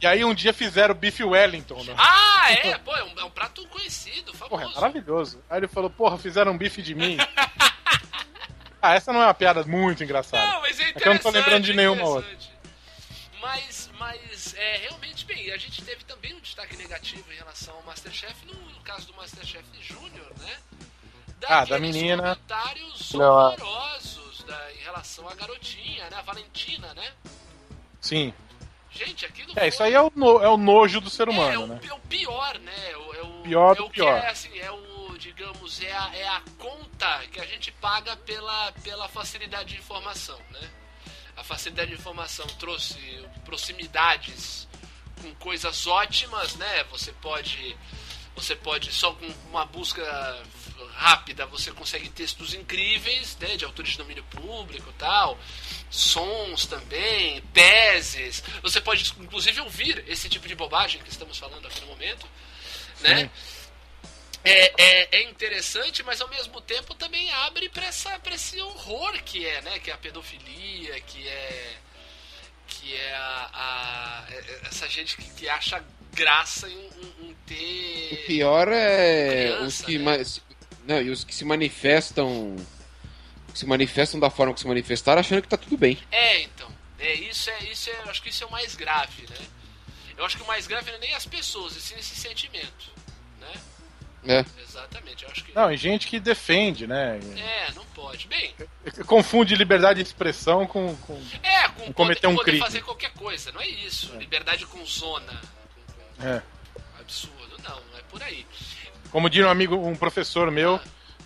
E 0.00 0.06
aí 0.06 0.24
um 0.24 0.32
dia 0.34 0.52
fizeram 0.52 0.94
Beef 0.94 1.20
Wellington, 1.20 1.82
né? 1.84 1.94
Ah, 1.98 2.52
é? 2.52 2.78
Pô, 2.78 2.94
é 2.96 3.02
um, 3.04 3.18
é 3.20 3.24
um 3.24 3.30
prato 3.30 3.66
conhecido, 3.68 4.32
Porra, 4.32 4.62
é 4.62 4.66
famoso. 4.66 4.80
maravilhoso. 4.80 5.42
Aí 5.50 5.58
ele 5.58 5.68
falou, 5.68 5.90
porra, 5.90 6.16
fizeram 6.16 6.52
um 6.52 6.58
bife 6.58 6.80
de 6.80 6.94
mim. 6.94 7.16
ah, 8.80 8.94
essa 8.94 9.12
não 9.12 9.20
é 9.22 9.26
uma 9.26 9.34
piada 9.34 9.64
muito 9.64 10.04
engraçada. 10.04 10.46
Não, 10.52 10.60
mas 10.60 10.78
é 10.78 10.84
É 10.90 10.92
que 10.92 11.08
eu 11.08 11.14
não 11.14 11.20
tô 11.20 11.30
lembrando 11.30 11.64
de 11.64 11.72
interessante, 11.72 11.76
nenhuma 11.76 12.00
é 12.02 12.04
outra. 12.04 12.30
interessante. 12.32 12.58
Mas, 13.40 13.90
mas 13.98 14.54
é, 14.56 14.76
realmente, 14.78 15.24
bem, 15.24 15.50
a 15.52 15.56
gente 15.56 15.82
teve 15.82 16.04
também 16.04 16.34
um 16.34 16.40
destaque 16.40 16.76
negativo 16.76 17.24
em 17.32 17.36
relação 17.36 17.74
ao 17.74 17.82
Masterchef, 17.82 18.34
no, 18.46 18.54
no 18.54 18.80
caso 18.80 19.06
do 19.06 19.14
Masterchef 19.14 19.64
Júnior, 19.80 20.32
né? 20.40 20.56
Ah, 21.48 21.64
da 21.64 21.78
menina. 21.78 22.34
comentários 22.36 23.12
Não, 23.14 23.38
a- 23.38 23.48
horrorosos 23.50 24.42
da, 24.44 24.72
em 24.74 24.78
relação 24.84 25.28
à 25.28 25.34
garotinha, 25.34 26.08
né? 26.10 26.16
A 26.18 26.22
Valentina, 26.22 26.92
né? 26.94 27.12
Sim. 28.00 28.32
Gente, 28.98 29.24
aquilo 29.26 29.52
É, 29.52 29.60
foi... 29.60 29.68
isso 29.68 29.82
aí 29.82 29.94
é 29.94 30.00
o, 30.02 30.10
no- 30.14 30.42
é 30.42 30.48
o 30.48 30.56
nojo 30.56 31.00
do 31.00 31.08
ser 31.08 31.28
É, 31.28 31.30
humano, 31.30 31.62
o, 31.64 31.66
né? 31.68 31.80
é 31.88 31.92
o 31.94 32.00
pior, 32.00 32.58
né? 32.58 32.90
É 32.90 32.96
o, 32.96 33.14
é 33.14 33.22
o, 33.22 33.42
Pior 33.42 33.72
é 33.72 33.76
do 33.76 33.84
o 33.84 33.90
que 33.90 33.94
pior. 34.00 34.18
é, 34.18 34.28
assim, 34.28 34.58
é 34.58 34.70
o, 34.70 35.16
digamos, 35.18 35.80
é 35.82 35.92
a, 35.92 36.10
é 36.16 36.28
a 36.28 36.42
conta 36.58 37.20
que 37.30 37.40
a 37.40 37.46
gente 37.46 37.70
paga 37.72 38.16
pela, 38.16 38.72
pela 38.82 39.08
facilidade 39.08 39.70
de 39.74 39.76
informação, 39.78 40.38
né? 40.50 40.68
A 41.36 41.44
facilidade 41.44 41.90
de 41.90 41.96
informação 41.96 42.46
trouxe 42.58 42.98
proximidades 43.44 44.66
com 45.22 45.32
coisas 45.36 45.86
ótimas, 45.86 46.56
né? 46.56 46.84
Você 46.90 47.12
pode 47.12 47.76
você 48.38 48.54
pode 48.54 48.92
só 48.92 49.12
com 49.12 49.26
uma 49.50 49.64
busca 49.64 50.02
rápida 50.98 51.46
você 51.46 51.70
consegue 51.70 52.08
textos 52.08 52.54
incríveis, 52.54 53.36
né, 53.38 53.56
de 53.56 53.64
autores 53.64 53.92
de 53.92 53.98
domínio 53.98 54.24
público, 54.24 54.92
tal, 54.98 55.38
sons 55.90 56.66
também, 56.66 57.40
teses. 57.52 58.42
Você 58.62 58.80
pode 58.80 59.12
inclusive 59.20 59.60
ouvir 59.60 60.04
esse 60.08 60.28
tipo 60.28 60.46
de 60.48 60.54
bobagem 60.54 61.00
que 61.00 61.10
estamos 61.10 61.38
falando 61.38 61.66
aqui 61.66 61.80
no 61.80 61.86
momento, 61.86 62.26
né? 63.00 63.30
É, 64.44 64.72
é, 64.82 65.08
é, 65.18 65.22
interessante, 65.22 66.02
mas 66.02 66.20
ao 66.20 66.28
mesmo 66.28 66.60
tempo 66.60 66.94
também 66.94 67.30
abre 67.32 67.68
para 67.68 67.88
esse 68.34 68.60
horror 68.60 69.12
que 69.22 69.46
é, 69.46 69.60
né? 69.62 69.78
Que 69.78 69.90
é 69.90 69.94
a 69.94 69.98
pedofilia, 69.98 71.00
que 71.00 71.26
é 71.26 71.76
que 72.66 72.94
é 72.94 73.14
a, 73.14 73.50
a 73.54 74.66
essa 74.68 74.88
gente 74.88 75.16
que, 75.16 75.30
que, 75.30 75.48
acha 75.48 75.82
graça 76.18 76.68
em, 76.68 76.90
em, 77.22 77.36
ter. 77.46 78.14
O 78.14 78.26
pior 78.26 78.68
é 78.68 79.44
criança, 79.44 79.64
os 79.64 79.80
que 79.82 79.98
né? 79.98 80.04
mais, 80.04 80.42
não 80.86 81.00
e 81.00 81.10
os 81.10 81.24
que 81.24 81.34
se 81.34 81.44
manifestam 81.44 82.56
que 83.52 83.58
se 83.58 83.66
manifestam 83.66 84.20
da 84.20 84.28
forma 84.28 84.52
que 84.52 84.60
se 84.60 84.66
manifestaram 84.66 85.20
achando 85.20 85.42
que 85.42 85.48
tá 85.48 85.56
tudo 85.56 85.76
bem. 85.76 85.98
É, 86.10 86.42
então. 86.42 86.68
É 86.98 87.14
isso 87.14 87.48
é 87.50 87.64
isso 87.64 87.88
é, 87.90 88.02
eu 88.04 88.10
acho 88.10 88.22
que 88.22 88.28
isso 88.28 88.42
é 88.42 88.46
o 88.46 88.50
mais 88.50 88.74
grave, 88.74 89.22
né? 89.30 89.46
Eu 90.16 90.24
acho 90.24 90.36
que 90.36 90.42
o 90.42 90.46
mais 90.46 90.66
grave 90.66 90.90
não 90.90 90.98
é 90.98 91.00
nem 91.00 91.14
as 91.14 91.24
pessoas, 91.24 91.76
e 91.76 91.80
sim 91.80 91.94
esse 91.96 92.16
sentimento, 92.16 92.90
né? 93.40 93.52
É. 94.26 94.44
Exatamente, 94.60 95.24
eu 95.24 95.30
acho 95.30 95.44
que. 95.44 95.54
Não, 95.54 95.70
e 95.72 95.76
gente 95.76 96.08
que 96.08 96.18
defende, 96.18 96.88
né? 96.88 97.20
É, 97.36 97.72
não 97.72 97.84
pode. 97.86 98.26
Bem, 98.26 98.52
Confunde 99.06 99.54
liberdade 99.54 100.02
de 100.02 100.08
expressão 100.08 100.66
com. 100.66 100.94
com... 100.96 101.22
é, 101.42 101.68
com 101.68 101.86
Com 101.86 101.92
cometer 101.92 102.22
poder, 102.22 102.34
um 102.34 102.42
crime. 102.42 102.58
fazer 102.58 102.82
qualquer 102.82 103.12
coisa, 103.12 103.52
não 103.52 103.60
é 103.60 103.68
isso. 103.68 104.14
Liberdade 104.16 104.66
com 104.66 104.84
zona. 104.84 105.40
É. 106.22 106.42
Absurdo, 107.00 107.56
não, 107.62 107.76
não 107.90 107.98
é 107.98 108.02
por 108.10 108.22
aí. 108.22 108.46
Como 109.10 109.30
diz 109.30 109.44
um 109.44 109.48
amigo, 109.48 109.76
um 109.76 109.96
professor 109.96 110.50
meu, 110.50 110.80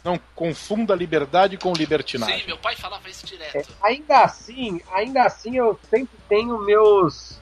não 0.04 0.18
confunda 0.34 0.94
liberdade 0.94 1.56
com 1.56 1.72
libertinagem. 1.72 2.40
Sim, 2.40 2.46
meu 2.46 2.58
pai 2.58 2.76
falava 2.76 3.08
isso 3.08 3.26
direto. 3.26 3.68
Ainda 3.82 4.22
assim, 4.22 4.80
ainda 4.92 5.22
assim 5.24 5.56
eu 5.56 5.78
sempre 5.90 6.16
tenho 6.28 6.58
meus 6.62 7.40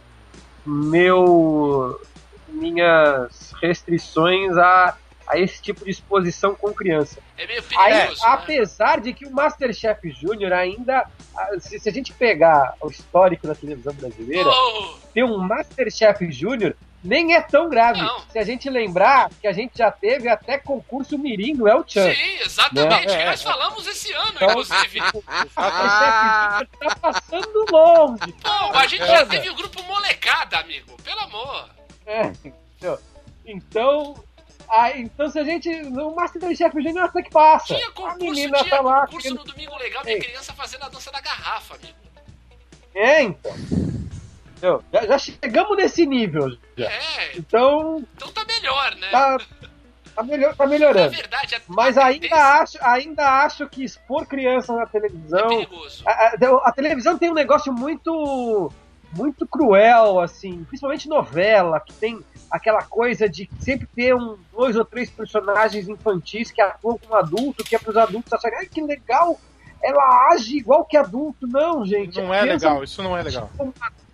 meu 0.64 2.00
minhas 2.48 3.52
restrições 3.62 4.56
a, 4.58 4.96
a 5.26 5.38
esse 5.38 5.62
tipo 5.62 5.84
de 5.84 5.90
exposição 5.90 6.54
com 6.54 6.72
criança. 6.72 7.20
É 7.38 7.46
meio 7.46 7.62
Aí, 7.78 7.92
perigoso. 7.94 8.22
né? 8.22 8.28
apesar 8.32 9.00
de 9.00 9.12
que 9.14 9.24
o 9.26 9.30
Masterchef 9.30 10.10
Júnior 10.10 10.52
ainda, 10.52 11.06
ah, 11.36 11.48
se, 11.60 11.78
se 11.78 11.88
a 11.88 11.92
gente 11.92 12.12
pegar 12.12 12.74
o 12.80 12.88
histórico 12.90 13.46
da 13.46 13.54
televisão 13.54 13.94
brasileira, 13.94 14.50
Oh, 14.50 14.94
ter 15.14 15.22
um 15.24 15.38
Masterchef 15.38 16.30
Júnior 16.32 16.74
nem 17.02 17.34
é 17.34 17.40
tão 17.40 17.68
grave. 17.68 18.00
Não. 18.00 18.20
Se 18.30 18.38
a 18.38 18.44
gente 18.44 18.68
lembrar 18.68 19.30
que 19.40 19.46
a 19.46 19.52
gente 19.52 19.78
já 19.78 19.90
teve 19.90 20.28
até 20.28 20.58
concurso 20.58 21.18
Mirim 21.18 21.56
do 21.56 21.66
El 21.66 21.84
Chan. 21.86 22.12
sim, 22.14 22.38
exatamente. 22.44 23.06
Né? 23.06 23.18
que 23.18 23.24
nós 23.24 23.42
falamos 23.42 23.86
esse 23.86 24.12
ano, 24.12 24.32
Então, 24.36 24.48
inclusive. 24.50 25.00
Tá 25.54 26.96
passando 27.00 27.64
longe. 27.70 28.32
Pô, 28.42 28.76
a 28.76 28.86
gente 28.86 29.06
já 29.06 29.26
teve 29.26 29.50
o 29.50 29.54
grupo 29.54 29.82
molecada, 29.84 30.58
amigo. 30.58 30.96
Pelo 31.02 31.20
amor. 31.20 31.70
É? 32.06 32.32
Então, 33.46 34.14
ah, 34.68 34.96
então 34.96 35.28
se 35.28 35.38
a 35.38 35.44
gente. 35.44 35.68
No 35.82 36.14
Masterchef 36.14 36.80
Júnior 36.80 37.04
até 37.04 37.22
que 37.22 37.30
passa. 37.30 37.74
Tinha 37.74 37.88
a 37.88 37.92
concurso, 37.92 38.18
menina 38.18 38.58
tinha 38.58 38.70
tá 38.70 38.80
lá. 38.80 39.06
concurso 39.06 39.34
no 39.34 39.44
Domingo 39.44 39.76
Legal, 39.78 40.04
minha 40.04 40.18
criança 40.20 40.52
fazendo 40.52 40.84
a 40.84 40.88
dança 40.88 41.10
da 41.10 41.20
garrafa, 41.20 41.74
amigo. 41.74 41.98
É, 42.94 43.22
então. 43.22 43.52
Entendeu? 44.60 44.84
Já, 44.92 45.06
já 45.06 45.18
chegamos 45.18 45.76
nesse 45.76 46.04
nível. 46.04 46.50
Já. 46.76 46.90
É, 46.90 47.36
Então, 47.36 48.04
então 48.14 48.28
tá 48.30 48.44
melhor, 48.44 48.94
né? 48.96 49.08
tá, 49.10 49.38
tá, 50.14 50.22
melhor, 50.22 50.54
tá 50.54 50.64
Na 50.64 50.70
melhorando. 50.70 51.10
verdade, 51.16 51.54
a, 51.54 51.60
Mas 51.66 51.96
a 51.96 52.04
ainda 52.04 52.36
acho, 52.60 52.78
ainda 52.82 53.28
acho 53.44 53.66
que 53.68 53.82
expor 53.82 54.26
criança 54.26 54.74
na 54.74 54.82
é 54.82 54.86
televisão. 54.86 55.48
perigoso. 55.48 56.02
A, 56.06 56.10
a- 56.10 56.62
a 56.66 56.72
televisão 56.72 57.16
tem 57.16 57.30
um 57.30 57.34
negócio 57.34 57.72
muito 57.72 58.70
muito 59.12 59.44
cruel, 59.44 60.20
assim, 60.20 60.62
principalmente 60.64 61.08
novela, 61.08 61.80
que 61.80 61.92
tem 61.94 62.20
aquela 62.48 62.82
coisa 62.84 63.28
de 63.28 63.50
sempre 63.58 63.84
ter 63.88 64.14
um, 64.14 64.38
dois 64.52 64.76
ou 64.76 64.84
três 64.84 65.10
personagens 65.10 65.88
infantis 65.88 66.52
que 66.52 66.60
atuam 66.62 66.96
como 66.96 67.16
adulto, 67.16 67.64
que 67.64 67.74
é 67.74 67.78
para 67.80 67.90
os 67.90 67.96
adultos 67.96 68.32
acharem, 68.32 68.58
ai 68.60 68.66
que 68.66 68.80
legal, 68.80 69.40
ela 69.82 70.28
age 70.32 70.56
igual 70.58 70.84
que 70.84 70.96
adulto. 70.96 71.44
Não, 71.48 71.84
gente. 71.84 72.20
Não 72.20 72.32
é 72.32 72.42
legal, 72.42 72.84
isso 72.84 73.02
não 73.02 73.16
é 73.16 73.22
legal. 73.22 73.50
como 73.58 73.74
adulto. 73.80 74.09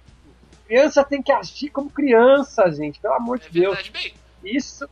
Criança 0.67 1.05
tem 1.05 1.23
que 1.23 1.33
agir 1.33 1.71
como 1.71 1.89
criança, 1.91 2.71
gente, 2.73 2.99
pelo 2.99 3.15
amor 3.15 3.39
É 3.39 3.43
de 3.43 3.51
Deus. 3.51 3.77
verdade. 3.77 3.91
Bem, 3.91 4.15
Isso 4.45 4.89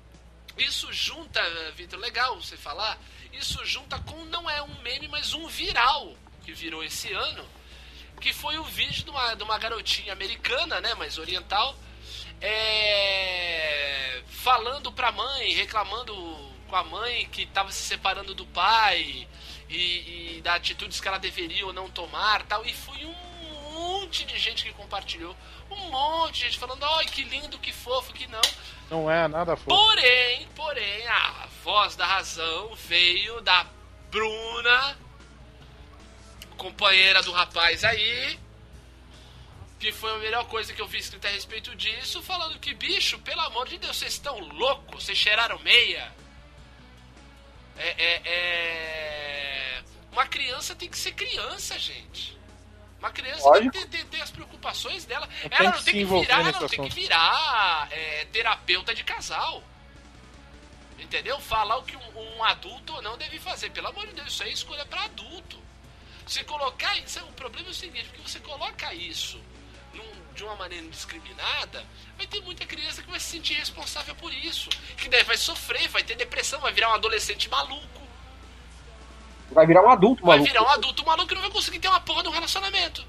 isso 0.57 0.93
junta, 0.93 1.41
Vitor, 1.77 1.99
legal 1.99 2.41
você 2.41 2.57
falar, 2.57 2.97
isso 3.33 3.65
junta 3.65 3.99
com 3.99 4.25
não 4.27 4.49
é 4.49 4.63
um 4.63 4.83
meme, 4.83 5.09
mas 5.09 5.35
um 5.35 5.49
viral 5.49 6.15
que 6.45 6.53
virou 6.53 6.85
esse 6.85 7.13
ano, 7.13 7.45
que 8.21 8.33
foi 8.33 8.57
o 8.57 8.63
vídeo 8.63 9.03
de 9.05 9.11
uma, 9.11 9.35
de 9.35 9.43
uma 9.43 9.59
garotinha 9.59 10.13
americana, 10.13 10.81
né, 10.81 10.95
mas 10.95 11.19
oriental, 11.19 11.75
é, 12.41 14.23
falando 14.29 14.93
pra 14.93 15.11
mãe, 15.11 15.55
reclamando 15.55 16.15
com 16.69 16.77
a 16.77 16.85
mãe 16.85 17.27
que 17.31 17.47
tava 17.47 17.73
se 17.73 17.83
separando 17.83 18.33
do 18.35 18.47
pai 18.47 19.27
e, 19.69 20.37
e 20.37 20.41
da 20.43 20.55
atitudes 20.55 21.01
que 21.01 21.09
ela 21.09 21.19
deveria 21.19 21.67
ou 21.67 21.73
não 21.73 21.91
tomar, 21.91 22.43
tal, 22.45 22.65
e 22.65 22.73
foi 22.73 23.05
um 23.05 23.15
monte 23.75 24.25
de 24.25 24.39
gente 24.39 24.65
que 24.65 24.73
compartilhou, 24.73 25.37
um 25.71 25.77
monte 25.91 26.35
de 26.35 26.41
gente 26.47 26.59
falando, 26.59 26.85
ai 26.85 27.05
que 27.07 27.23
lindo, 27.25 27.59
que 27.59 27.73
fofo, 27.73 28.13
que 28.13 28.27
não. 28.29 28.41
Não 28.91 29.11
é 29.11 29.27
nada 29.29 29.57
fofo. 29.57 29.69
Porém, 29.69 30.49
porém, 30.55 31.07
a 31.09 31.49
voz 31.63 31.97
da 31.97 32.07
razão 32.07 32.75
veio 32.75 33.41
da 33.41 33.67
Bruna, 34.11 34.99
companheira 36.57 37.23
do 37.23 37.33
rapaz 37.33 37.85
aí, 37.85 38.39
que 39.79 39.93
foi 39.93 40.13
a 40.13 40.19
melhor 40.19 40.47
coisa 40.47 40.73
que 40.73 40.81
eu 40.81 40.87
vi 40.87 40.99
escrita 40.99 41.29
a 41.29 41.31
respeito 41.31 41.75
disso, 41.75 42.23
falando 42.23 42.59
que, 42.59 42.73
bicho, 42.73 43.19
pelo 43.19 43.41
amor 43.43 43.69
de 43.69 43.79
Deus, 43.79 43.97
vocês 43.97 44.13
estão 44.13 44.39
loucos, 44.39 45.05
vocês 45.05 45.19
cheiraram 45.19 45.59
meia. 45.59 46.13
É, 47.77 47.89
é, 47.89 48.23
é... 48.25 49.83
Uma 50.13 50.27
criança 50.27 50.75
tem 50.75 50.89
que 50.89 50.97
ser 50.97 51.13
criança, 51.13 51.79
gente. 51.79 52.39
Uma 53.05 53.13
criança 53.13 53.43
tem 53.71 53.87
ter- 53.87 54.05
ter 54.07 54.21
as 54.23 54.31
preocupações 54.31 55.05
dela. 55.05 55.29
Não 55.29 55.51
ela 55.59 55.59
tem 55.59 55.67
não 55.73 55.83
tem 55.83 55.95
que 55.95 56.05
virar, 56.05 56.41
ela 56.41 56.53
não 56.53 56.69
tem 56.69 56.83
que 56.89 56.95
virar 56.95 57.89
é, 57.91 58.25
terapeuta 58.33 58.95
de 58.95 59.05
casal. 59.05 59.63
Entendeu? 60.99 61.39
Falar 61.41 61.77
o 61.77 61.83
que 61.83 61.95
um, 61.97 62.37
um 62.39 62.45
adulto 62.45 62.95
ou 62.95 63.03
não 63.03 63.19
deve 63.19 63.39
fazer. 63.39 63.71
Pelo 63.71 63.89
amor 63.89 64.07
de 64.07 64.15
Deus, 64.15 64.29
isso 64.29 64.43
aí 64.43 64.49
é 64.51 64.53
escolha 64.53 64.87
para 64.87 65.03
adulto. 65.05 65.63
Se 66.27 66.43
colocar 66.45 66.97
isso, 66.99 67.21
o 67.25 67.33
problema 67.33 67.69
é 67.69 67.71
o 67.73 67.75
seguinte, 67.75 68.09
porque 68.09 68.23
você 68.27 68.41
coloca 68.41 68.95
isso 68.95 69.39
num- 69.93 70.33
de 70.35 70.43
uma 70.43 70.57
maneira 70.57 70.85
indiscriminada, 70.87 71.85
vai 72.17 72.27
ter 72.27 72.41
muita 72.41 72.65
criança 72.65 73.03
que 73.03 73.11
vai 73.11 73.21
se 73.21 73.27
sentir 73.27 73.55
responsável 73.55 74.15
por 74.15 74.33
isso. 74.33 74.71
Que 74.97 75.11
daí 75.11 75.23
vai 75.25 75.37
sofrer, 75.37 75.89
vai 75.89 76.03
ter 76.03 76.15
depressão, 76.17 76.59
vai 76.61 76.73
virar 76.73 76.89
um 76.91 76.95
adolescente 76.95 77.51
maluco. 77.51 78.03
Vai 79.55 79.67
virar 79.67 79.83
um 79.83 79.91
adulto, 79.91 80.25
Vai 80.25 80.37
maluco. 80.39 80.53
virar 80.53 80.65
um 80.65 80.71
adulto 80.71 81.07
maluco 81.07 81.29
que 81.29 81.35
não 81.35 81.43
vai 81.43 81.51
conseguir 81.51 81.79
ter 81.79 81.89
uma 81.89 82.01
porra 82.01 82.23
de 82.23 82.29
um 82.29 82.33
relacionamento. 82.33 83.05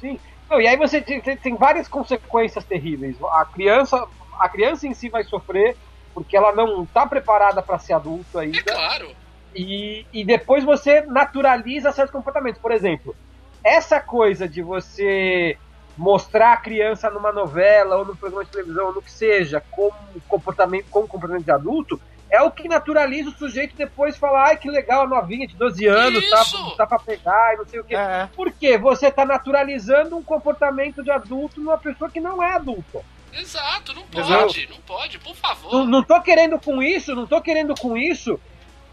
Sim. 0.00 0.18
Não, 0.50 0.60
e 0.60 0.66
aí 0.66 0.76
você 0.76 1.00
tem, 1.00 1.56
várias 1.56 1.88
consequências 1.88 2.64
terríveis. 2.64 3.16
A 3.32 3.44
criança, 3.44 4.06
a 4.38 4.48
criança 4.48 4.86
em 4.86 4.94
si 4.94 5.08
vai 5.08 5.24
sofrer 5.24 5.76
porque 6.12 6.36
ela 6.36 6.52
não 6.52 6.84
está 6.84 7.06
preparada 7.06 7.62
para 7.62 7.78
ser 7.78 7.94
adulto 7.94 8.38
ainda. 8.38 8.58
É 8.58 8.62
claro. 8.62 9.10
E, 9.54 10.06
e 10.12 10.24
depois 10.24 10.64
você 10.64 11.02
naturaliza 11.02 11.92
certos 11.92 12.12
comportamentos. 12.12 12.60
Por 12.60 12.72
exemplo, 12.72 13.16
essa 13.62 14.00
coisa 14.00 14.48
de 14.48 14.62
você 14.62 15.56
mostrar 15.96 16.52
a 16.52 16.56
criança 16.56 17.08
numa 17.10 17.32
novela 17.32 17.96
ou 17.96 18.04
num 18.04 18.16
programa 18.16 18.44
de 18.44 18.50
televisão, 18.50 18.86
ou 18.86 18.92
no 18.94 19.02
que 19.02 19.10
seja, 19.10 19.62
como 19.70 19.94
comportamento, 20.28 20.86
como 20.90 21.06
comportamento 21.06 21.44
de 21.44 21.50
adulto, 21.52 22.00
é 22.34 22.42
o 22.42 22.50
que 22.50 22.68
naturaliza 22.68 23.30
o 23.30 23.32
sujeito 23.38 23.74
depois 23.76 24.16
falar, 24.16 24.48
ai 24.48 24.56
que 24.56 24.68
legal, 24.70 25.02
a 25.02 25.06
novinha 25.06 25.46
de 25.46 25.54
12 25.56 25.86
anos, 25.86 26.28
tá, 26.30 26.42
Isso! 26.42 26.76
tá 26.76 26.86
pra 26.86 26.98
pegar 26.98 27.54
e 27.54 27.56
não 27.58 27.66
sei 27.66 27.80
o 27.80 27.84
quê. 27.84 27.94
É, 27.96 28.28
Por 28.34 28.50
quê? 28.52 28.76
Você 28.76 29.10
tá 29.10 29.24
naturalizando 29.24 30.16
um 30.16 30.22
comportamento 30.22 31.02
de 31.02 31.10
adulto 31.10 31.60
numa 31.60 31.78
pessoa 31.78 32.10
que 32.10 32.20
não 32.20 32.42
é 32.42 32.52
adulta. 32.52 33.00
Exato, 33.32 33.92
não 33.94 34.04
Exato. 34.14 34.42
pode, 34.46 34.68
não 34.68 34.76
pode, 34.82 35.18
por 35.18 35.34
favor. 35.34 35.72
Não, 35.72 35.84
não 35.86 36.02
tô 36.04 36.20
querendo 36.20 36.58
com 36.60 36.82
isso, 36.82 37.14
não 37.16 37.26
tô 37.26 37.40
querendo 37.40 37.74
com 37.74 37.96
isso 37.96 38.38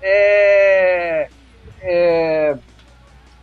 é, 0.02 1.30
é, 1.82 2.58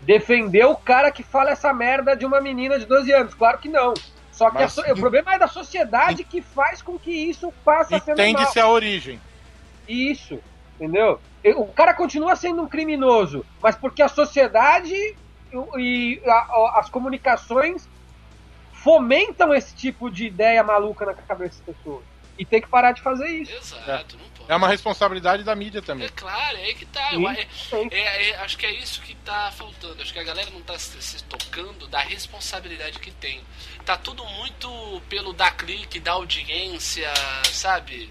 defender 0.00 0.64
o 0.66 0.74
cara 0.76 1.10
que 1.10 1.22
fala 1.22 1.50
essa 1.50 1.72
merda 1.72 2.16
de 2.16 2.26
uma 2.26 2.40
menina 2.40 2.78
de 2.78 2.84
12 2.86 3.12
anos. 3.12 3.34
Claro 3.34 3.58
que 3.58 3.68
não. 3.68 3.94
Só 4.32 4.50
que 4.50 4.58
a 4.58 4.60
Mas- 4.62 4.72
so- 4.72 4.82
o 4.82 4.94
problema 4.96 5.34
é 5.34 5.38
da 5.38 5.48
sociedade 5.48 6.22
que 6.24 6.40
faz 6.40 6.80
com 6.80 6.98
que 6.98 7.10
isso 7.10 7.52
passe 7.64 7.94
a 7.94 8.00
ser 8.00 8.10
normal. 8.14 8.26
entende-se 8.28 8.60
a 8.60 8.68
origem. 8.68 9.20
Isso, 9.88 10.38
entendeu? 10.76 11.20
O 11.56 11.66
cara 11.72 11.94
continua 11.94 12.36
sendo 12.36 12.62
um 12.62 12.68
criminoso, 12.68 13.44
mas 13.62 13.74
porque 13.74 14.02
a 14.02 14.08
sociedade 14.08 14.94
e 15.78 16.20
as 16.76 16.90
comunicações 16.90 17.88
fomentam 18.72 19.52
esse 19.54 19.74
tipo 19.74 20.10
de 20.10 20.26
ideia 20.26 20.62
maluca 20.62 21.06
na 21.06 21.14
cabeça 21.14 21.62
das 21.66 21.76
pessoas. 21.76 22.04
E 22.38 22.44
tem 22.44 22.60
que 22.60 22.68
parar 22.68 22.92
de 22.92 23.02
fazer 23.02 23.26
isso. 23.28 23.52
Exato, 23.52 24.16
não 24.16 24.24
pode. 24.30 24.52
É 24.52 24.54
uma 24.54 24.68
responsabilidade 24.68 25.42
da 25.42 25.56
mídia 25.56 25.82
também. 25.82 26.06
É 26.06 26.10
claro, 26.10 26.56
é 26.56 26.62
aí 26.62 26.74
que 26.74 26.86
tá. 26.86 27.10
Sim, 27.10 27.26
É- 27.26 27.46
sim. 27.50 27.88
é- 27.90 28.30
é- 28.30 28.36
acho 28.36 28.56
que 28.56 28.64
é 28.64 28.72
isso 28.72 29.02
que 29.02 29.16
tá 29.16 29.50
faltando. 29.56 30.00
Acho 30.00 30.12
que 30.12 30.20
a 30.20 30.22
galera 30.24 30.48
não 30.50 30.62
tá 30.62 30.78
se, 30.78 31.02
se 31.02 31.24
tocando 31.24 31.88
da 31.88 31.98
responsabilidade 31.98 33.00
que 33.00 33.10
tem. 33.10 33.40
Tá 33.84 33.96
tudo 33.96 34.24
muito 34.24 35.02
pelo 35.08 35.32
dar 35.32 35.56
clique, 35.56 35.98
da 35.98 36.12
audiência, 36.12 37.12
sabe? 37.46 38.08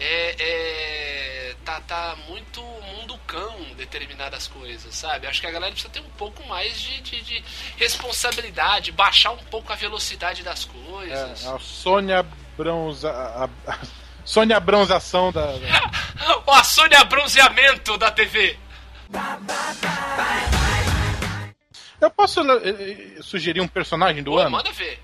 É, 0.00 0.36
é- 0.38 1.54
tá, 1.64 1.80
tá 1.80 2.16
muito 2.28 2.62
mundo 2.62 3.18
cão 3.26 3.54
determinadas 3.76 4.46
coisas, 4.46 4.94
sabe? 4.94 5.26
Acho 5.26 5.40
que 5.40 5.46
a 5.46 5.50
galera 5.50 5.72
precisa 5.72 5.92
ter 5.92 6.00
um 6.00 6.10
pouco 6.10 6.46
mais 6.46 6.80
de, 6.80 7.00
de- 7.00 7.20
de 7.22 7.44
responsabilidade, 7.76 8.92
baixar 8.92 9.32
um 9.32 9.36
pouco 9.38 9.72
a 9.72 9.76
velocidade 9.76 10.42
das 10.42 10.64
coisas. 10.64 11.44
É, 11.44 11.48
a 11.50 11.58
Sônia 11.58 12.24
Bronza. 12.56 13.10
A, 13.10 13.44
a- 13.72 13.78
Sônia 14.24 14.60
Bronzação 14.60 15.32
da. 15.32 15.46
Ó, 16.46 16.52
a 16.54 16.62
Sônia 16.62 17.02
Bronzeamento 17.04 17.96
da 17.98 18.10
TV. 18.10 18.58
Eu 22.00 22.10
posso 22.10 22.40
eh, 22.40 22.60
eh, 23.18 23.22
sugerir 23.22 23.60
um 23.60 23.66
personagem 23.68 24.22
do 24.22 24.32
Pô, 24.32 24.38
ano? 24.38 24.50
manda 24.50 24.70
ver. 24.72 25.00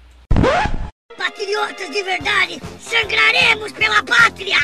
Patriotas 1.35 1.91
de 1.91 2.03
verdade, 2.03 2.61
sangraremos 2.81 3.73
pela 3.73 4.03
pátria! 4.03 4.57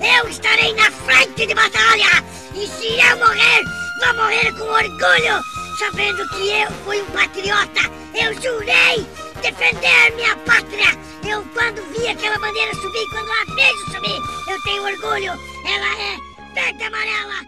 Eu 0.00 0.28
estarei 0.28 0.74
na 0.74 0.90
frente 0.90 1.46
de 1.46 1.54
batalha! 1.54 2.24
E 2.54 2.66
se 2.66 3.00
eu 3.00 3.16
morrer, 3.16 3.64
vou 4.04 4.14
morrer 4.14 4.52
com 4.52 4.64
orgulho, 4.64 5.42
sabendo 5.78 6.28
que 6.28 6.50
eu 6.50 6.70
fui 6.84 7.00
um 7.00 7.06
patriota! 7.06 7.80
Eu 8.14 8.34
jurei 8.34 9.06
defender 9.40 10.14
minha 10.14 10.36
pátria! 10.38 10.90
Eu, 11.26 11.42
quando 11.54 11.82
vi 11.92 12.06
aquela 12.08 12.38
bandeira 12.38 12.74
subir, 12.74 13.08
quando 13.10 13.30
a 13.30 13.54
vejo 13.54 13.90
subir, 13.92 14.20
eu 14.50 14.62
tenho 14.62 14.82
orgulho! 14.84 15.32
Ela 15.66 16.00
é 16.00 16.54
verde 16.54 16.84
amarela! 16.84 17.40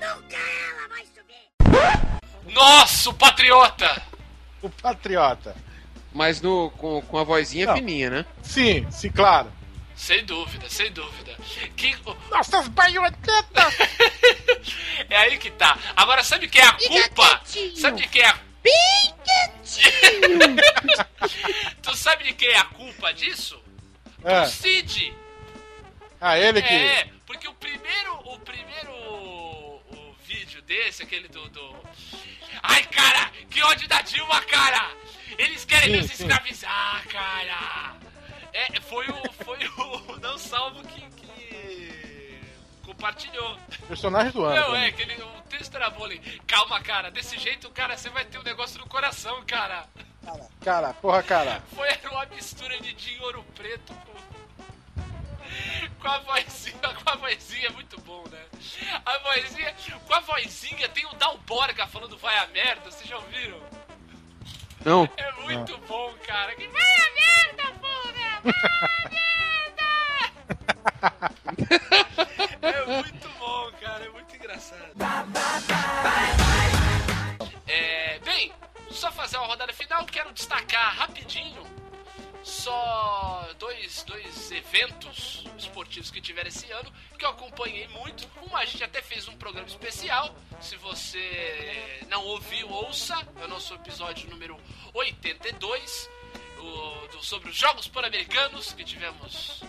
Nunca 0.00 0.36
ela 0.36 0.88
vai 0.88 1.04
subir! 1.14 2.54
Nosso 2.54 3.12
patriota! 3.14 4.02
O 4.62 4.70
Patriota. 4.70 5.67
Mas 6.18 6.40
no, 6.40 6.70
com, 6.72 7.00
com 7.00 7.16
a 7.16 7.22
vozinha 7.22 7.66
Não. 7.66 7.76
fininha, 7.76 8.10
né? 8.10 8.26
Sim, 8.42 8.84
sim, 8.90 9.08
claro. 9.08 9.52
Sem 9.94 10.24
dúvida, 10.24 10.68
sem 10.68 10.90
dúvida. 10.90 11.36
Que, 11.76 11.96
Nossas 12.28 12.66
baionetas! 12.66 13.44
é 15.08 15.16
aí 15.16 15.38
que 15.38 15.48
tá. 15.52 15.78
Agora, 15.94 16.24
sabe 16.24 16.48
quem 16.48 16.60
é 16.60 16.64
a 16.64 16.72
culpa? 16.72 17.40
Sabe 17.76 18.02
de 18.02 18.08
quem 18.08 18.22
é 18.22 18.26
a... 18.26 18.34
tu 21.82 21.96
sabe 21.96 22.24
de 22.24 22.32
quem 22.32 22.48
é 22.48 22.58
a 22.58 22.64
culpa 22.64 23.14
disso? 23.14 23.56
É. 24.24 24.42
O 24.42 24.46
Cid. 24.46 25.14
Ah, 26.20 26.36
ele 26.36 26.60
que. 26.60 26.74
É, 26.74 27.06
porque 27.24 27.46
o 27.46 27.54
primeiro, 27.54 28.14
o 28.24 28.40
primeiro 28.40 28.90
o 28.90 30.16
vídeo 30.26 30.60
desse, 30.62 31.04
aquele 31.04 31.28
do, 31.28 31.48
do... 31.48 31.76
Ai, 32.62 32.82
cara, 32.84 33.30
que 33.50 33.62
ódio 33.62 33.88
da 33.88 34.00
Dilma, 34.02 34.40
cara! 34.42 34.90
Eles 35.38 35.64
querem 35.64 35.94
Sim, 35.94 36.00
nos 36.00 36.10
sim. 36.10 36.22
escravizar, 36.24 37.06
cara! 37.08 37.96
É, 38.52 38.80
foi 38.80 39.06
o, 39.08 39.32
foi 39.44 39.58
o 39.68 40.16
Não 40.20 40.36
Salvo 40.38 40.82
que, 40.88 41.00
que 41.00 42.40
compartilhou. 42.84 43.56
Personagem 43.86 44.32
do 44.32 44.44
ano. 44.44 44.56
Não, 44.56 44.66
também. 44.66 44.84
é, 44.84 44.86
aquele, 44.88 45.22
o 45.22 45.42
texto 45.48 45.74
era 45.76 45.90
bom 45.90 46.04
ali. 46.04 46.18
Calma, 46.46 46.80
cara, 46.80 47.10
desse 47.10 47.38
jeito, 47.38 47.70
cara, 47.70 47.96
você 47.96 48.08
vai 48.10 48.24
ter 48.24 48.38
um 48.38 48.42
negócio 48.42 48.78
no 48.80 48.86
coração, 48.86 49.44
cara. 49.46 49.86
Cara, 50.62 50.92
porra, 50.94 51.22
cara. 51.22 51.62
Foi 51.74 51.88
uma 52.10 52.26
mistura 52.26 52.78
de 52.80 53.18
Ouro 53.22 53.44
Preto 53.54 53.94
com... 53.94 54.18
Com 56.00 56.08
a 56.08 56.18
vozinha, 56.18 56.78
com 57.04 57.10
a 57.10 57.16
vozinha 57.16 57.66
é 57.66 57.70
muito 57.70 58.00
bom, 58.02 58.24
né? 58.30 58.44
A 59.04 59.18
vozinha, 59.18 59.74
com 60.06 60.14
a 60.14 60.20
vozinha 60.20 60.88
tem 60.88 61.04
o 61.06 61.14
Dalborga 61.14 61.86
falando 61.86 62.16
vai 62.18 62.36
a 62.38 62.46
merda, 62.48 62.90
vocês 62.90 63.08
já 63.08 63.16
ouviram? 63.16 63.60
Não. 64.84 65.08
É 65.16 65.32
muito 65.42 65.76
bom, 65.78 66.14
cara. 66.26 66.54
Que 66.54 66.68
vai 66.68 66.82
a 66.82 67.14
merda, 67.14 67.62
porra! 67.80 68.40
Vai 68.44 68.54
a 68.82 69.10
merda! 69.10 69.28
É 72.60 72.86
muito 72.86 73.28
bom, 73.38 73.70
cara. 73.80 74.04
É 74.04 74.08
muito 74.08 74.34
engraçado. 74.34 74.92
É, 77.66 78.18
bem, 78.20 78.52
só 78.90 79.12
fazer 79.12 79.36
uma 79.36 79.46
rodada 79.46 79.72
final. 79.72 80.04
Quero 80.06 80.32
destacar 80.32 80.96
rapidinho 80.96 81.64
só 82.48 83.48
dois, 83.58 84.02
dois 84.04 84.50
eventos 84.50 85.44
esportivos 85.58 86.10
que 86.10 86.20
tiveram 86.20 86.48
esse 86.48 86.70
ano 86.72 86.92
que 87.18 87.24
eu 87.24 87.30
acompanhei 87.30 87.86
muito. 87.88 88.28
Uma 88.42 88.60
a 88.60 88.64
gente 88.64 88.82
até 88.82 89.02
fez 89.02 89.28
um 89.28 89.36
programa 89.36 89.66
especial. 89.68 90.34
Se 90.60 90.76
você 90.76 92.00
não 92.08 92.24
ouviu, 92.24 92.68
ouça. 92.70 93.14
É 93.40 93.44
o 93.44 93.48
nosso 93.48 93.74
episódio 93.74 94.28
número 94.30 94.58
82 94.94 96.08
o, 96.58 97.06
do- 97.08 97.24
sobre 97.24 97.50
os 97.50 97.56
Jogos 97.56 97.86
Pan-Americanos 97.88 98.72
que 98.72 98.84
tivemos 98.84 99.62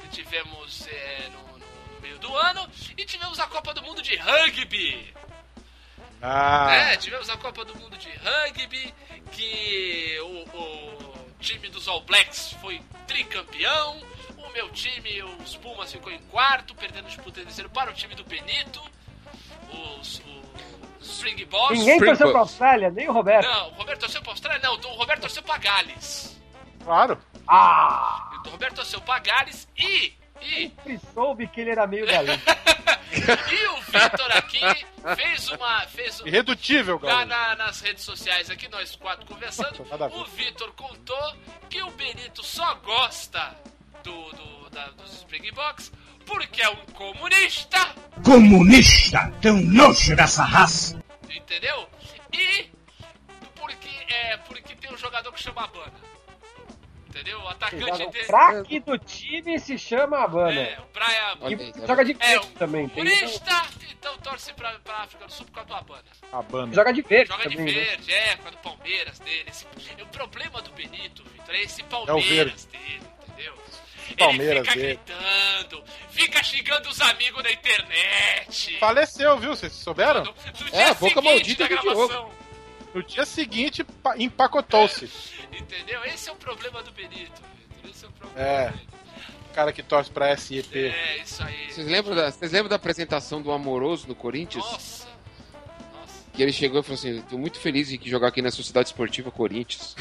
que 0.00 0.08
tivemos 0.08 0.86
é, 0.86 1.28
no, 1.32 1.58
no- 1.58 2.00
meio 2.00 2.18
do 2.18 2.36
ano. 2.36 2.70
E 2.96 3.04
tivemos 3.04 3.38
a 3.40 3.46
Copa 3.46 3.72
do 3.74 3.82
Mundo 3.82 4.00
de 4.02 4.14
Rugby. 4.16 5.14
Ah, 6.20 6.72
É, 6.92 6.96
tivemos 6.96 7.28
a 7.30 7.36
Copa 7.36 7.64
do 7.64 7.74
Mundo 7.76 7.96
de 7.96 8.08
Rugby, 8.10 8.92
que 9.32 10.18
o, 10.20 10.56
o 10.56 11.17
time 11.38 11.68
dos 11.68 11.86
All 11.88 12.00
Blacks 12.02 12.52
foi 12.60 12.80
tricampeão. 13.06 14.00
O 14.36 14.50
meu 14.52 14.68
time, 14.70 15.22
os 15.42 15.56
Pumas, 15.56 15.92
ficou 15.92 16.10
em 16.12 16.18
quarto, 16.30 16.74
perdendo 16.74 17.04
o 17.04 17.08
disputa 17.08 17.40
terceiro 17.42 17.70
para 17.70 17.90
o 17.90 17.94
time 17.94 18.14
do 18.14 18.24
Benito. 18.24 18.80
Os, 19.70 20.22
os 21.00 21.08
Springboks. 21.08 21.78
Ninguém 21.78 21.98
torceu 21.98 22.12
Springboks. 22.14 22.32
pra 22.32 22.40
Austrália, 22.40 22.90
nem 22.90 23.08
o 23.08 23.12
Roberto. 23.12 23.46
Não, 23.46 23.68
o 23.68 23.74
Roberto 23.74 24.00
torceu 24.00 24.22
pra 24.22 24.32
Austrália, 24.32 24.60
não, 24.62 24.74
o 24.74 24.96
Roberto 24.96 25.20
torceu 25.20 25.42
pra 25.42 25.58
Gales. 25.58 26.40
claro. 26.82 27.18
Ah! 27.46 28.30
O 28.44 28.50
Roberto 28.50 28.76
torceu 28.76 29.00
pra 29.00 29.18
Gales 29.18 29.68
e. 29.76 30.12
E, 30.40 30.68
Sempre 30.68 31.00
soube 31.14 31.46
que 31.48 31.60
ele 31.60 31.70
era 31.70 31.86
meio 31.86 32.06
galinha. 32.06 32.40
e 33.50 33.66
o 33.68 33.80
Vitor 33.82 34.36
aqui 34.36 34.60
fez 35.16 35.48
uma. 35.50 35.80
Fez 35.86 36.20
um, 36.20 36.26
Irredutível, 36.26 36.98
cara. 36.98 37.24
na- 37.24 37.56
nas 37.56 37.80
redes 37.80 38.04
sociais 38.04 38.50
aqui, 38.50 38.68
nós 38.68 38.94
quatro 38.96 39.26
conversando, 39.26 39.82
o 40.14 40.24
Vitor 40.26 40.72
contou 40.72 41.34
que 41.68 41.82
o 41.82 41.90
Benito 41.92 42.42
só 42.44 42.74
gosta 42.76 43.56
do, 44.02 44.30
do- 44.32 44.70
da- 44.70 44.88
dos 44.90 45.12
Springboks 45.18 45.90
porque 46.26 46.60
é 46.62 46.68
um 46.68 46.76
comunista, 46.92 47.78
Comunista, 48.22 49.32
tão 49.40 49.56
nojo 49.60 50.14
dessa 50.14 50.44
raça. 50.44 51.02
entendeu? 51.30 51.88
E 52.32 52.70
porque, 53.56 53.88
é, 54.12 54.36
porque 54.38 54.74
tem 54.76 54.92
um 54.92 54.96
jogador 54.98 55.32
que 55.32 55.42
chama 55.42 55.64
Habana. 55.64 55.92
Entendeu? 57.20 57.40
O 57.40 57.48
atacante 57.48 58.02
O 58.04 58.10
dele. 58.10 58.26
craque 58.26 58.80
do 58.80 58.98
time 58.98 59.58
se 59.58 59.76
chama 59.78 60.18
Havana. 60.18 60.60
É, 60.60 60.78
o 60.78 60.84
Brian 60.92 61.50
E 61.66 61.72
tá 61.72 61.86
joga 61.86 62.04
de 62.04 62.12
É 62.20 62.26
verde 62.28 62.46
um 62.46 62.50
também. 62.52 62.88
Tem 62.88 63.04
comunista, 63.04 63.62
então 63.90 64.16
torce 64.18 64.52
pra, 64.52 64.78
pra 64.78 64.94
África 64.98 65.26
do 65.26 65.32
Sul 65.32 65.46
por 65.46 65.52
causa 65.52 65.68
do 65.68 65.74
Habana. 65.74 66.04
A 66.32 66.42
banda. 66.42 66.74
joga 66.74 66.92
de 66.92 67.02
verde 67.02 67.30
Joga 67.32 67.48
de 67.48 67.56
também. 67.56 67.74
né? 67.74 67.80
verde, 67.84 68.12
é, 68.14 68.36
por 68.36 68.42
causa 68.44 68.56
do 68.56 68.62
Palmeiras 68.62 69.18
dele. 69.18 69.44
Esse- 69.48 69.66
o 70.00 70.06
problema 70.06 70.62
do 70.62 70.70
Benito, 70.70 71.24
Vitor, 71.24 71.54
é 71.54 71.60
esse 71.62 71.80
É 71.80 71.84
o 71.84 71.88
Palmeiras 71.88 72.64
dele, 72.66 73.02
entendeu? 73.28 73.54
Palmeiras 74.16 74.66
Ele 74.68 74.70
fica 74.70 74.74
dele. 74.80 75.00
gritando, 75.04 75.84
fica 76.10 76.42
xingando 76.42 76.88
os 76.88 77.00
amigos 77.00 77.42
na 77.42 77.50
internet. 77.52 78.78
Faleceu, 78.78 79.36
viu? 79.38 79.50
Vocês 79.56 79.72
souberam? 79.72 80.24
No, 80.24 80.32
no 80.32 80.66
É, 80.68 80.70
dia 80.70 80.88
a 80.90 80.94
boca 80.94 81.08
seguinte 81.08 81.24
maldita 81.24 81.68
da 81.68 81.74
do 81.76 81.80
Diogo. 81.82 82.06
gravação. 82.08 82.47
No 82.94 83.02
dia 83.02 83.24
seguinte, 83.26 83.84
pa- 83.84 84.16
empacotou-se. 84.16 85.08
Entendeu? 85.52 86.02
Esse 86.04 86.28
é 86.28 86.32
o 86.32 86.36
problema 86.36 86.82
do 86.82 86.90
Benito, 86.90 87.40
Vitor. 87.76 87.90
Esse 87.90 88.04
é 88.04 88.08
o 88.08 88.12
problema 88.12 88.40
É. 88.48 88.70
dele. 88.70 88.88
Cara 89.54 89.72
que 89.72 89.82
torce 89.82 90.10
pra 90.10 90.36
SEP. 90.36 90.74
É, 90.76 91.22
isso 91.22 91.42
aí. 91.42 91.70
Vocês 91.72 91.86
lembram, 91.86 92.14
da, 92.14 92.30
vocês 92.30 92.52
lembram 92.52 92.68
da 92.68 92.76
apresentação 92.76 93.42
do 93.42 93.50
Amoroso 93.50 94.06
no 94.06 94.14
Corinthians? 94.14 94.64
Nossa. 94.64 95.08
Nossa. 95.92 96.24
Que 96.32 96.42
ele 96.42 96.52
chegou 96.52 96.80
e 96.80 96.82
falou 96.82 96.94
assim: 96.94 97.20
tô 97.22 97.36
muito 97.36 97.58
feliz 97.58 97.88
de 97.88 97.98
jogar 98.08 98.28
aqui 98.28 98.40
na 98.40 98.50
Sociedade 98.52 98.88
Esportiva 98.88 99.30
Corinthians. 99.30 99.96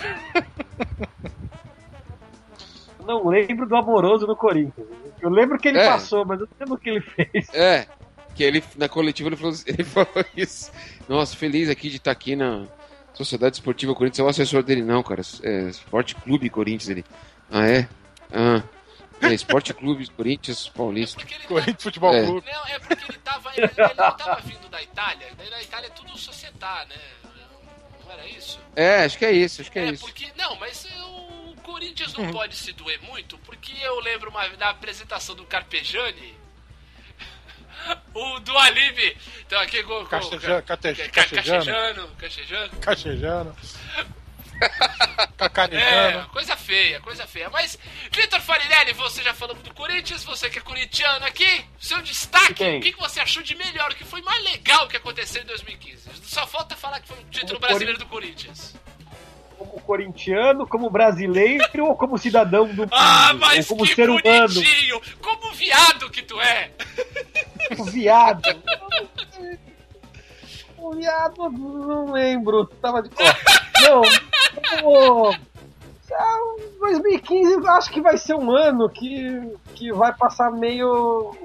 Não 3.06 3.28
lembro 3.28 3.66
do 3.68 3.76
amoroso 3.76 4.28
no 4.28 4.36
Corinthians. 4.36 4.88
Eu 5.22 5.30
lembro 5.30 5.58
que 5.58 5.70
ele 5.70 5.80
É. 5.80 5.86
passou, 5.88 6.26
mas 6.26 6.40
eu 6.40 6.46
não 6.48 6.58
lembro 6.60 6.76
o 6.76 6.78
que 6.78 6.90
ele 6.90 7.02
fez. 7.02 7.50
É, 7.54 7.88
que 8.36 8.44
ele 8.44 8.64
na 8.76 8.88
coletiva 8.90 9.30
ele 9.30 9.36
falou, 9.38 9.54
ele 9.66 9.84
falou 9.84 10.26
isso. 10.36 10.72
Nossa, 11.08 11.36
feliz 11.36 11.70
aqui 11.70 11.90
de 11.90 11.98
estar 11.98 12.12
aqui 12.12 12.36
na 12.36 12.66
Sociedade 13.18 13.56
Esportiva 13.58 13.94
Corinthians. 13.96 14.20
É 14.20 14.24
o 14.24 14.28
assessor 14.30 14.64
dele, 14.64 14.84
não, 14.84 15.02
cara. 15.04 15.22
É 15.44 15.70
Esporte 15.70 16.16
Clube 16.16 16.50
Corinthians. 16.50 16.90
Ele. 16.90 17.06
Ah, 17.52 17.68
é? 17.68 17.88
Ah. 18.32 18.64
É, 19.22 19.34
Esporte 19.34 19.74
Clube 19.74 20.08
Corinthians 20.12 20.70
Paulista. 20.70 21.22
Ele 21.24 21.48
Corinthians 21.48 21.84
Futebol 21.84 22.14
É. 22.14 22.26
Clube. 22.26 22.48
Não, 22.52 22.66
é 22.68 22.80
porque 22.80 23.12
ele 23.12 23.18
tava. 23.20 23.52
Ele, 23.56 23.66
ele 23.66 23.94
não 23.96 24.12
tava 24.18 24.42
vindo 24.42 24.70
da 24.70 24.82
Itália. 24.82 25.28
Daí 25.38 25.50
na 25.50 25.62
Itália 25.64 25.88
é 25.88 25.90
tudo 25.90 26.18
societar, 26.18 26.88
né? 26.88 26.96
era 28.10 28.26
isso? 28.28 28.60
É, 28.76 29.04
acho 29.04 29.18
que 29.18 29.26
é 29.26 29.32
isso, 29.34 29.62
acho 29.62 29.72
que 29.72 29.80
é, 29.80 29.88
É, 29.88 29.92
isso. 29.92 30.06
porque. 30.06 30.32
Não, 30.38 30.56
mas 30.56 30.86
o 30.86 31.56
Corinthians 31.62 32.16
Uhum. 32.16 32.26
não 32.26 32.32
pode 32.32 32.56
se 32.56 32.72
doer 32.74 33.02
muito, 33.02 33.38
porque 33.40 33.74
eu 33.82 34.00
lembro 34.00 34.30
uma, 34.30 34.48
da 34.50 34.70
apresentação 34.70 35.36
do 35.36 35.44
Carpejani. 35.46 36.34
O 38.14 38.40
do 38.40 38.58
Alibe. 38.58 39.18
Então 39.46 39.60
aqui 39.60 39.84
com. 39.84 40.00
com- 40.00 40.06
Casteja- 40.08 40.62
ca- 40.62 40.78
cate- 40.78 40.96
ca- 41.10 41.24
cachejano. 41.24 42.08
Cachejano. 42.18 42.18
Cachejano. 42.18 42.78
Cachejando. 42.82 43.56
É, 45.78 46.26
coisa 46.34 46.56
feia, 46.58 47.00
coisa 47.00 47.28
feia. 47.28 47.48
Mas, 47.50 47.78
Vitor 48.12 48.42
Farinelli, 48.42 48.94
você 48.94 49.22
já 49.22 49.34
falou 49.34 49.56
do 49.56 49.74
Corinthians, 49.74 50.24
você 50.24 50.50
que 50.50 50.58
é 50.58 50.62
corintiano 50.62 51.24
aqui, 51.26 51.64
seu 51.80 52.02
destaque, 52.02 52.64
o 52.78 52.82
que, 52.82 52.92
que 52.92 53.00
você 53.00 53.20
achou 53.20 53.44
de 53.44 53.56
melhor, 53.56 53.92
o 53.92 53.96
que 53.96 54.04
foi 54.04 54.22
mais 54.24 54.44
legal 54.44 54.88
que 54.88 54.98
aconteceu 54.98 55.44
em 55.44 55.46
2015? 55.46 56.10
Só 56.24 56.48
falta 56.48 56.76
falar 56.76 57.00
que 57.02 57.08
foi 57.08 57.18
o 57.20 57.24
título 57.26 57.60
Como 57.60 57.68
brasileiro 57.68 58.00
do 58.00 58.08
Corinthians. 58.08 58.74
Como 59.58 59.82
corintiano, 59.82 60.68
como 60.68 60.90
brasileiro 60.90 61.86
ou 61.86 61.96
como 61.96 62.18
cidadão 62.18 62.68
do 62.68 62.74
mundo? 62.82 62.90
Ah, 62.94 63.34
mas 63.40 63.68
como 63.68 63.84
que 63.84 63.96
ser 63.96 64.10
humano? 64.10 64.22
bonitinho! 64.54 65.02
Como 65.22 65.52
viado 65.54 66.10
que 66.12 66.22
tu 66.22 66.40
é! 66.40 66.72
O 67.78 67.84
viado. 67.86 68.42
O 70.78 70.92
viado, 70.96 71.50
não 71.50 72.12
lembro. 72.12 72.66
Tava 72.82 73.02
de. 73.02 73.10
Não, 73.82 74.02
o- 74.84 75.34
ah, 76.14 76.38
2015 76.80 77.52
eu 77.54 77.70
acho 77.72 77.92
que 77.92 78.00
vai 78.02 78.18
ser 78.18 78.36
um 78.36 78.50
ano 78.52 78.90
que, 78.90 79.42
que 79.76 79.92
vai 79.92 80.14
passar 80.16 80.52
meio. 80.52 81.36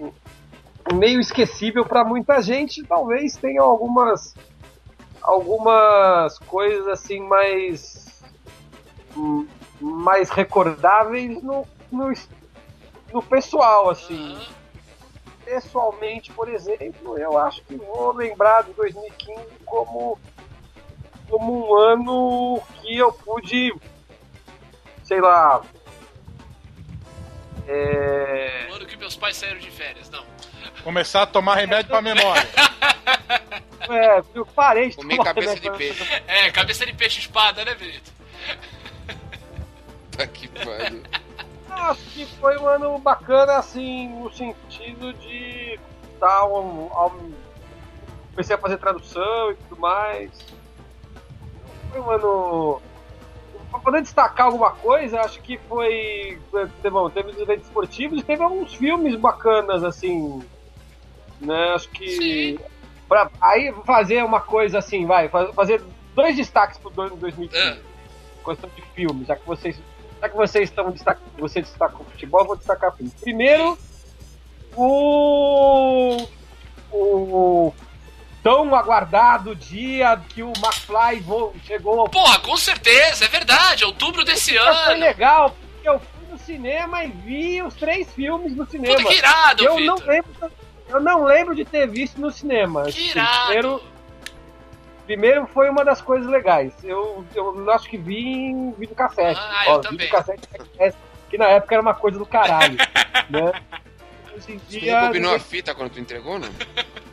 meio 0.95 1.19
esquecível 1.21 1.85
pra 1.85 2.05
muita 2.05 2.41
gente. 2.43 2.83
Talvez 2.85 3.37
tenha 3.37 3.63
algumas. 3.63 4.35
Algumas 5.23 6.39
coisas 6.41 6.87
assim 6.89 7.21
mais. 7.21 8.23
mais 9.81 10.31
recordáveis 10.31 11.43
no, 11.43 11.67
no, 11.91 12.13
no 13.13 13.23
pessoal, 13.23 13.91
assim 13.91 14.39
pessoalmente, 15.45 16.33
por 16.33 16.49
exemplo, 16.49 17.19
eu 17.19 17.37
acho 17.37 17.63
que 17.65 17.77
vou 17.77 18.15
lembrar 18.15 18.63
de 18.63 18.73
2015 18.73 19.45
como, 19.67 20.19
como 21.29 21.69
um 21.69 21.75
ano 21.77 22.63
que 22.81 22.97
eu 22.97 23.13
pude, 23.13 23.75
sei 25.05 25.21
lá. 25.21 25.63
É, 27.67 28.69
O 28.71 28.75
ano 28.75 28.87
que 28.87 28.97
meus 28.97 29.17
pais 29.17 29.37
saíram 29.37 29.59
de 29.59 29.71
férias, 29.71 30.09
não. 30.11 30.25
Começar 30.85 31.23
a 31.23 31.27
tomar 31.27 31.57
remédio 31.57 31.89
pra 31.91 32.03
memória. 32.03 32.43
é, 33.89 34.23
eu 34.35 34.45
parei 34.47 34.91
de 34.91 34.97
Comi 34.97 35.17
tomar 35.17 35.25
cabeça 35.25 35.61
de 35.61 35.71
peixe. 35.71 36.23
É, 36.27 36.51
cabeça 36.51 36.85
de 36.87 36.93
peixe 36.93 37.21
espada, 37.21 37.65
né, 37.65 37.75
Benito? 37.75 38.11
Tá 40.17 40.27
que 40.27 40.49
pariu. 40.49 41.03
Acho 41.71 42.03
que 42.11 42.27
foi 42.27 42.59
um 42.59 42.67
ano 42.67 42.99
bacana, 42.99 43.57
assim, 43.57 44.09
no 44.09 44.33
sentido 44.33 45.13
de 45.15 45.79
dar 46.21 46.45
um, 46.45 46.85
um- 46.87 47.33
comecei 48.33 48.55
a 48.55 48.59
fazer 48.59 48.77
tradução 48.79 49.53
e 49.53 49.55
tudo 49.55 49.81
mais. 49.81 50.31
Foi 51.91 52.01
um 52.01 52.11
ano. 52.11 52.83
Pra 53.71 53.81
poder 53.81 54.03
destacar 54.03 54.47
alguma 54.47 54.73
coisa, 54.73 55.21
acho 55.23 55.41
que 55.41 55.57
foi. 55.69 56.39
Teve, 56.83 56.91
bom, 56.91 57.09
teve 57.09 57.31
os 57.31 57.39
eventos 57.39 57.67
esportivos 57.67 58.21
e 58.21 58.23
teve 58.23 58.43
alguns 58.43 58.75
filmes 58.75 59.17
bacanas, 59.17 59.83
assim. 59.83 60.43
Né? 61.47 61.73
Acho 61.75 61.89
que. 61.91 62.59
Pra, 63.09 63.31
aí 63.41 63.73
fazer 63.85 64.25
uma 64.25 64.41
coisa 64.41 64.79
assim, 64.79 65.05
vai, 65.07 65.29
fa- 65.29 65.53
fazer 65.53 65.83
dois 66.15 66.37
destaques 66.37 66.79
pro 66.79 66.93
ano 67.03 67.17
2015. 67.17 67.81
Questão 68.45 68.71
de 68.75 68.83
filmes, 68.95 69.27
já 69.29 69.37
que 69.37 69.47
vocês. 69.47 69.79
Já 70.21 70.29
que 70.29 70.37
vocês 70.37 70.69
estão 70.69 70.91
destacando, 70.91 71.33
você 71.39 71.61
destaca 71.61 71.97
o 72.01 72.05
futebol, 72.05 72.41
eu 72.43 72.47
vou 72.47 72.57
destacar 72.57 72.95
filme. 72.97 73.13
Primeiro, 73.21 73.77
o. 74.77 76.27
O 76.95 77.73
tão 78.43 78.75
aguardado 78.75 79.55
dia 79.55 80.21
que 80.29 80.43
o 80.43 80.49
McFly 80.53 81.21
vo- 81.21 81.55
chegou 81.65 82.01
ao 82.01 82.09
Porra, 82.09 82.39
com 82.41 82.57
certeza, 82.57 83.25
é 83.25 83.29
verdade, 83.29 83.85
outubro 83.85 84.25
desse 84.25 84.51
Foi 84.59 84.67
ano. 84.69 85.01
legal, 85.01 85.51
porque 85.73 85.89
eu 85.89 85.99
fui 86.01 86.27
no 86.31 86.39
cinema 86.39 87.05
e 87.05 87.09
vi 87.09 87.63
os 87.63 87.73
três 87.75 88.13
filmes 88.13 88.55
no 88.57 88.69
cinema. 88.69 88.97
Puta, 88.97 89.09
que 89.09 89.15
irado, 89.15 89.65
eu 89.65 89.77
Vitor. 89.77 89.99
não 90.01 90.07
lembro, 90.07 90.31
eu 90.93 91.01
não 91.01 91.25
lembro 91.25 91.55
de 91.55 91.65
ter 91.65 91.87
visto 91.89 92.21
no 92.21 92.31
cinema. 92.31 92.83
Assim. 92.83 93.13
Primeiro, 93.47 93.83
primeiro 95.07 95.47
foi 95.47 95.71
uma 95.71 95.85
das 95.85 96.01
coisas 96.01 96.29
legais. 96.29 96.73
Eu, 96.83 97.25
eu 97.35 97.71
acho 97.71 97.89
que 97.89 97.97
vi 97.97 98.25
em 98.27 98.73
vídeo 98.73 98.95
cassete. 98.95 99.41
Ah, 99.41 99.65
eu 99.67 99.81
vi 99.81 99.89
também. 99.89 100.09
cassete 100.09 100.49
que 101.33 101.39
na 101.39 101.47
época 101.47 101.75
era 101.75 101.83
uma 101.83 101.95
coisa 101.95 102.19
do 102.19 102.27
caralho. 102.27 102.77
né? 103.31 103.53
Hoje 104.37 104.53
em 104.53 104.59
Você 104.59 104.81
dia. 104.81 105.01
rebobinou 105.01 105.35
a 105.35 105.39
fita 105.39 105.75
quando 105.75 105.91
tu 105.93 105.99
entregou, 105.99 106.39
não? 106.39 106.49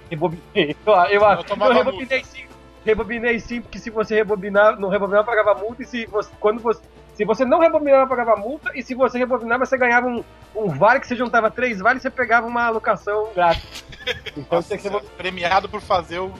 Rebobinei. 0.10 0.76
Eu, 0.86 0.94
eu, 0.94 1.22
eu, 1.24 1.44
tomava 1.46 1.74
rebobinei 1.74 2.24
sim. 2.26 2.44
Rebobinei 2.86 3.40
sim, 3.40 3.62
porque 3.62 3.80
se 3.80 3.90
você 3.90 4.16
rebobinar, 4.16 4.78
não 4.78 4.90
rebobinar 4.90 5.24
pagava 5.24 5.56
multa, 5.56 5.84
e 5.84 5.86
se 5.86 6.06
você, 6.06 6.30
quando 6.40 6.62
você, 6.62 6.82
se 7.20 7.26
você 7.26 7.44
não 7.44 7.60
rebobinar 7.60 8.08
pagava 8.08 8.38
multa, 8.38 8.72
e 8.74 8.82
se 8.82 8.96
você 8.96 9.18
rebobinar 9.18 9.60
você 9.60 9.78
ganhava 9.78 10.08
um, 10.08 10.24
um 10.56 10.70
vale 10.70 11.02
que 11.02 11.08
você 11.08 11.18
juntava 11.18 11.52
três 11.52 11.78
vales 11.80 12.02
e 12.02 12.04
você 12.04 12.10
pegava 12.10 12.48
uma 12.48 12.64
alocação 12.64 13.34
grátis. 13.36 13.84
Então 14.38 14.62
você 14.62 14.70
tem 14.70 14.78
que 14.78 14.84
rebobinar. 14.86 15.14
Premiado 15.18 15.68
por 15.68 15.82
fazer 15.82 16.20
o 16.20 16.34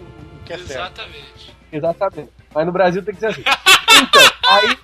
que 0.46 0.54
é 0.54 0.58
certo. 0.58 1.02
Exatamente. 1.02 1.58
Exatamente. 1.70 2.30
Mas 2.56 2.66
no 2.66 2.72
Brasil 2.72 3.04
tem 3.04 3.14
que 3.14 3.20
ser 3.20 3.28
assim. 3.28 3.42
Então, 3.42 4.22
aí. 4.48 4.78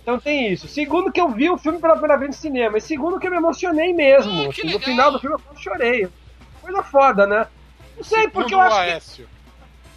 Então 0.00 0.20
tem 0.20 0.52
isso. 0.52 0.68
Segundo 0.68 1.10
que 1.10 1.20
eu 1.20 1.28
vi 1.28 1.50
o 1.50 1.58
filme 1.58 1.80
pela 1.80 1.94
primeira 1.94 2.16
vez 2.16 2.36
no 2.36 2.40
cinema. 2.40 2.78
E 2.78 2.80
segundo 2.80 3.18
que 3.18 3.26
eu 3.26 3.32
me 3.32 3.38
emocionei 3.38 3.92
mesmo. 3.92 4.44
Ah, 4.44 4.48
assim, 4.50 4.70
no 4.70 4.78
final 4.78 5.10
do 5.10 5.18
filme 5.18 5.36
eu 5.36 5.60
chorei. 5.60 6.08
Coisa 6.62 6.84
foda, 6.84 7.26
né? 7.26 7.48
Não 7.96 8.04
sei, 8.04 8.28
porque 8.28 8.54
eu 8.54 8.60
acho 8.60 9.16
que. 9.16 9.26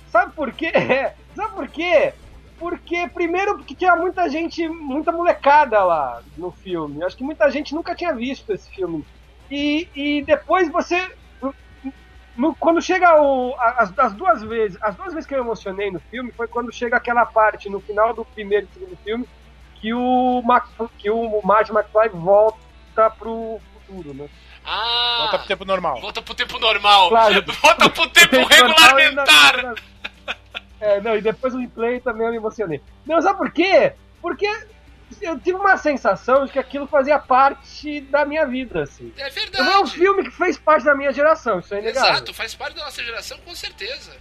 Sabe 0.10 0.34
por 0.34 0.52
quê? 0.52 0.72
Sabe 1.36 1.54
por 1.54 1.68
quê? 1.68 2.14
Porque, 2.60 3.08
primeiro, 3.14 3.56
porque 3.58 3.74
tinha 3.74 3.96
muita 3.96 4.28
gente, 4.30 4.68
muita 4.68 5.12
molecada 5.12 5.84
lá 5.84 6.22
no 6.38 6.52
filme. 6.52 7.04
Acho 7.04 7.16
que 7.16 7.24
muita 7.24 7.50
gente 7.50 7.74
nunca 7.74 7.96
tinha 7.96 8.14
visto 8.14 8.52
esse 8.52 8.70
filme. 8.70 9.06
E, 9.50 9.88
e 9.96 10.22
depois 10.24 10.70
você. 10.72 11.10
no- 12.36 12.56
quando 12.56 12.82
chega 12.82 13.22
o, 13.22 13.56
as, 13.58 13.98
as 13.98 14.14
duas 14.14 14.44
vezes. 14.44 14.78
As 14.82 14.96
duas 14.96 15.14
vezes 15.14 15.28
que 15.28 15.34
eu 15.36 15.40
emocionei 15.40 15.90
no 15.92 16.00
filme 16.00 16.32
foi 16.32 16.48
quando 16.48 16.72
chega 16.74 16.98
aquela 16.98 17.26
parte 17.26 17.70
no 17.70 17.80
final 17.80 18.14
do 18.14 18.24
primeiro 18.26 18.68
e 18.70 18.74
segundo 18.80 18.98
filme 19.04 19.28
que 19.82 19.94
o, 19.94 20.42
Mac, 20.46 20.68
que 20.98 21.10
o 21.10 21.42
Marty 21.44 21.72
McFly 21.72 22.10
volta 22.10 23.10
pro 23.18 23.60
futuro, 23.88 24.14
né? 24.14 24.28
Ah, 24.66 25.18
Volta 25.22 25.38
pro 25.40 25.48
tempo 25.48 25.66
normal. 25.66 26.02
volta 26.02 26.22
pro 26.22 26.36
tempo 26.36 26.60
normal. 26.60 27.10
Claro. 27.10 27.44
Volta 27.62 27.90
pro 27.90 28.10
tempo 28.10 28.36
regulamentar. 28.44 29.76
É, 30.80 31.02
não, 31.02 31.16
e 31.16 31.22
depois 31.22 31.54
o 31.54 31.60
replay 31.60 32.00
também 32.00 32.26
eu 32.26 32.32
me 32.32 32.38
emocionei. 32.38 32.82
Não, 33.06 33.22
sabe 33.22 33.38
por 33.38 33.52
quê? 33.52 33.94
Porque 34.22 34.48
eu 35.22 35.40
tive 35.40 35.58
uma 35.58 35.78
sensação 35.78 36.46
de 36.46 36.52
que 36.52 36.60
aquilo 36.60 36.88
fazia 36.88 37.20
parte 37.20 38.02
da 38.02 38.26
minha 38.26 38.46
vida, 38.46 38.84
assim. 38.84 39.12
É 39.18 39.28
Então 39.28 39.66
é 39.66 39.70
um 39.80 39.84
verdade. 39.84 39.92
filme 39.92 40.24
que 40.24 40.32
fez 40.32 40.58
parte 40.58 40.86
da 40.86 40.96
minha 40.96 41.12
geração, 41.12 41.60
isso 41.60 41.74
é 41.74 41.80
inegável. 41.80 42.12
Exato, 42.12 42.34
faz 42.34 42.56
parte 42.56 42.76
da 42.76 42.86
nossa 42.86 43.04
geração, 43.04 43.38
com 43.40 43.56
certeza. 43.56 44.16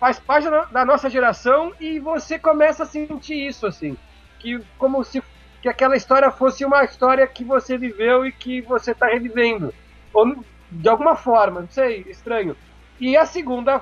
Faz 0.00 0.18
parte 0.18 0.48
da 0.72 0.84
nossa 0.84 1.08
geração 1.08 1.72
e 1.78 2.00
você 2.00 2.38
começa 2.38 2.82
a 2.82 2.86
sentir 2.86 3.46
isso, 3.46 3.66
assim. 3.66 3.96
Que 4.40 4.60
como 4.76 5.04
se 5.04 5.22
que 5.60 5.68
aquela 5.68 5.96
história 5.96 6.28
fosse 6.32 6.64
uma 6.64 6.82
história 6.82 7.24
que 7.24 7.44
você 7.44 7.78
viveu 7.78 8.26
e 8.26 8.32
que 8.32 8.60
você 8.62 8.92
tá 8.92 9.06
revivendo. 9.06 9.72
Ou 10.12 10.44
de 10.68 10.88
alguma 10.88 11.14
forma, 11.14 11.60
não 11.60 11.68
sei, 11.70 12.04
estranho. 12.08 12.56
E 12.98 13.16
a 13.16 13.24
segunda, 13.24 13.80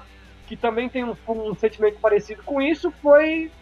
que 0.50 0.56
também 0.56 0.88
tem 0.88 1.04
um, 1.04 1.16
um 1.28 1.54
sentimento 1.54 2.00
parecido 2.00 2.42
com 2.42 2.60
isso, 2.60 2.92
foi 3.00 3.52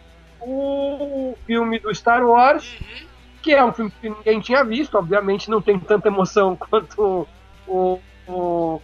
o 0.41 1.37
filme 1.45 1.77
do 1.77 1.93
Star 1.93 2.25
Wars, 2.25 2.67
Uhum. 2.81 3.07
que 3.43 3.53
é 3.53 3.63
um 3.63 3.71
filme 3.71 3.91
que 4.01 4.09
ninguém 4.09 4.39
tinha 4.39 4.63
visto, 4.63 4.97
obviamente 4.97 5.51
não 5.51 5.61
tem 5.61 5.79
tanta 5.79 6.07
emoção 6.07 6.55
quanto 6.57 7.27
o, 7.67 7.99
o 8.27 8.81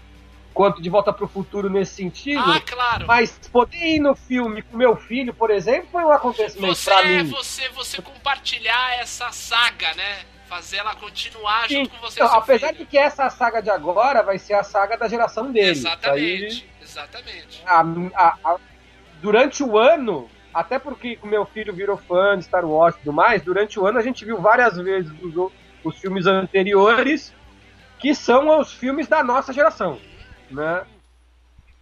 quanto 0.54 0.84
de 0.84 0.90
Volta 0.90 1.12
para 1.12 1.26
o 1.26 1.28
Futuro 1.28 1.68
nesse 1.68 1.96
sentido. 1.96 2.44
Ah, 2.46 2.62
claro. 2.62 3.08
Mas 3.08 3.32
poder 3.52 3.96
ir 3.96 4.00
no 4.00 4.16
filme 4.16 4.62
com 4.62 4.78
meu 4.78 4.96
filho, 4.96 5.34
por 5.34 5.50
exemplo, 5.50 5.88
foi 5.92 6.04
um 6.04 6.12
acontecimento 6.12 6.76
Você, 6.76 6.92
pra 6.92 7.04
mim. 7.04 7.24
você, 7.24 7.68
você 7.70 8.02
compartilhar 8.04 9.00
essa 9.00 9.32
saga, 9.32 9.96
né? 9.96 10.20
Fazer 10.48 10.78
ela 10.78 10.94
continuar 10.96 11.68
Sim, 11.68 11.78
junto 11.86 11.90
com 11.90 11.98
você. 12.02 12.22
então, 12.22 12.32
apesar 12.36 12.68
filho. 12.68 12.80
de 12.80 12.86
que 12.86 12.98
essa 13.00 13.28
saga 13.32 13.64
de 13.64 13.70
agora 13.72 14.22
vai 14.22 14.38
ser 14.38 14.54
a 14.54 14.64
saga 14.64 14.96
da 14.96 15.08
geração 15.08 15.52
dele. 15.52 15.72
Exatamente, 15.72 16.70
exatamente. 17.00 17.62
A- 17.66 17.84
a- 18.16 18.38
a- 18.44 18.58
durante 19.22 19.64
o 19.64 19.78
ano, 19.78 20.30
até 20.54 20.80
porque 20.80 21.20
o 21.22 21.28
meu 21.28 21.46
filho 21.46 21.74
virou 21.74 21.98
fã 21.98 22.38
de 22.38 22.46
Star 22.46 22.66
Wars 22.66 22.96
e 22.96 23.00
tudo 23.00 23.14
mais, 23.14 23.42
durante 23.42 23.80
o 23.80 23.86
ano 23.86 24.00
a 24.00 24.02
gente 24.02 24.24
viu 24.24 24.40
várias 24.40 24.78
vezes 24.78 25.12
os, 25.22 25.52
os 25.84 25.98
filmes 26.00 26.26
anteriores, 26.26 27.34
que 28.00 28.16
são 28.16 28.60
os 28.60 28.74
filmes 28.74 29.08
da 29.08 29.24
nossa 29.24 29.52
geração. 29.52 30.00
Né? 30.50 30.86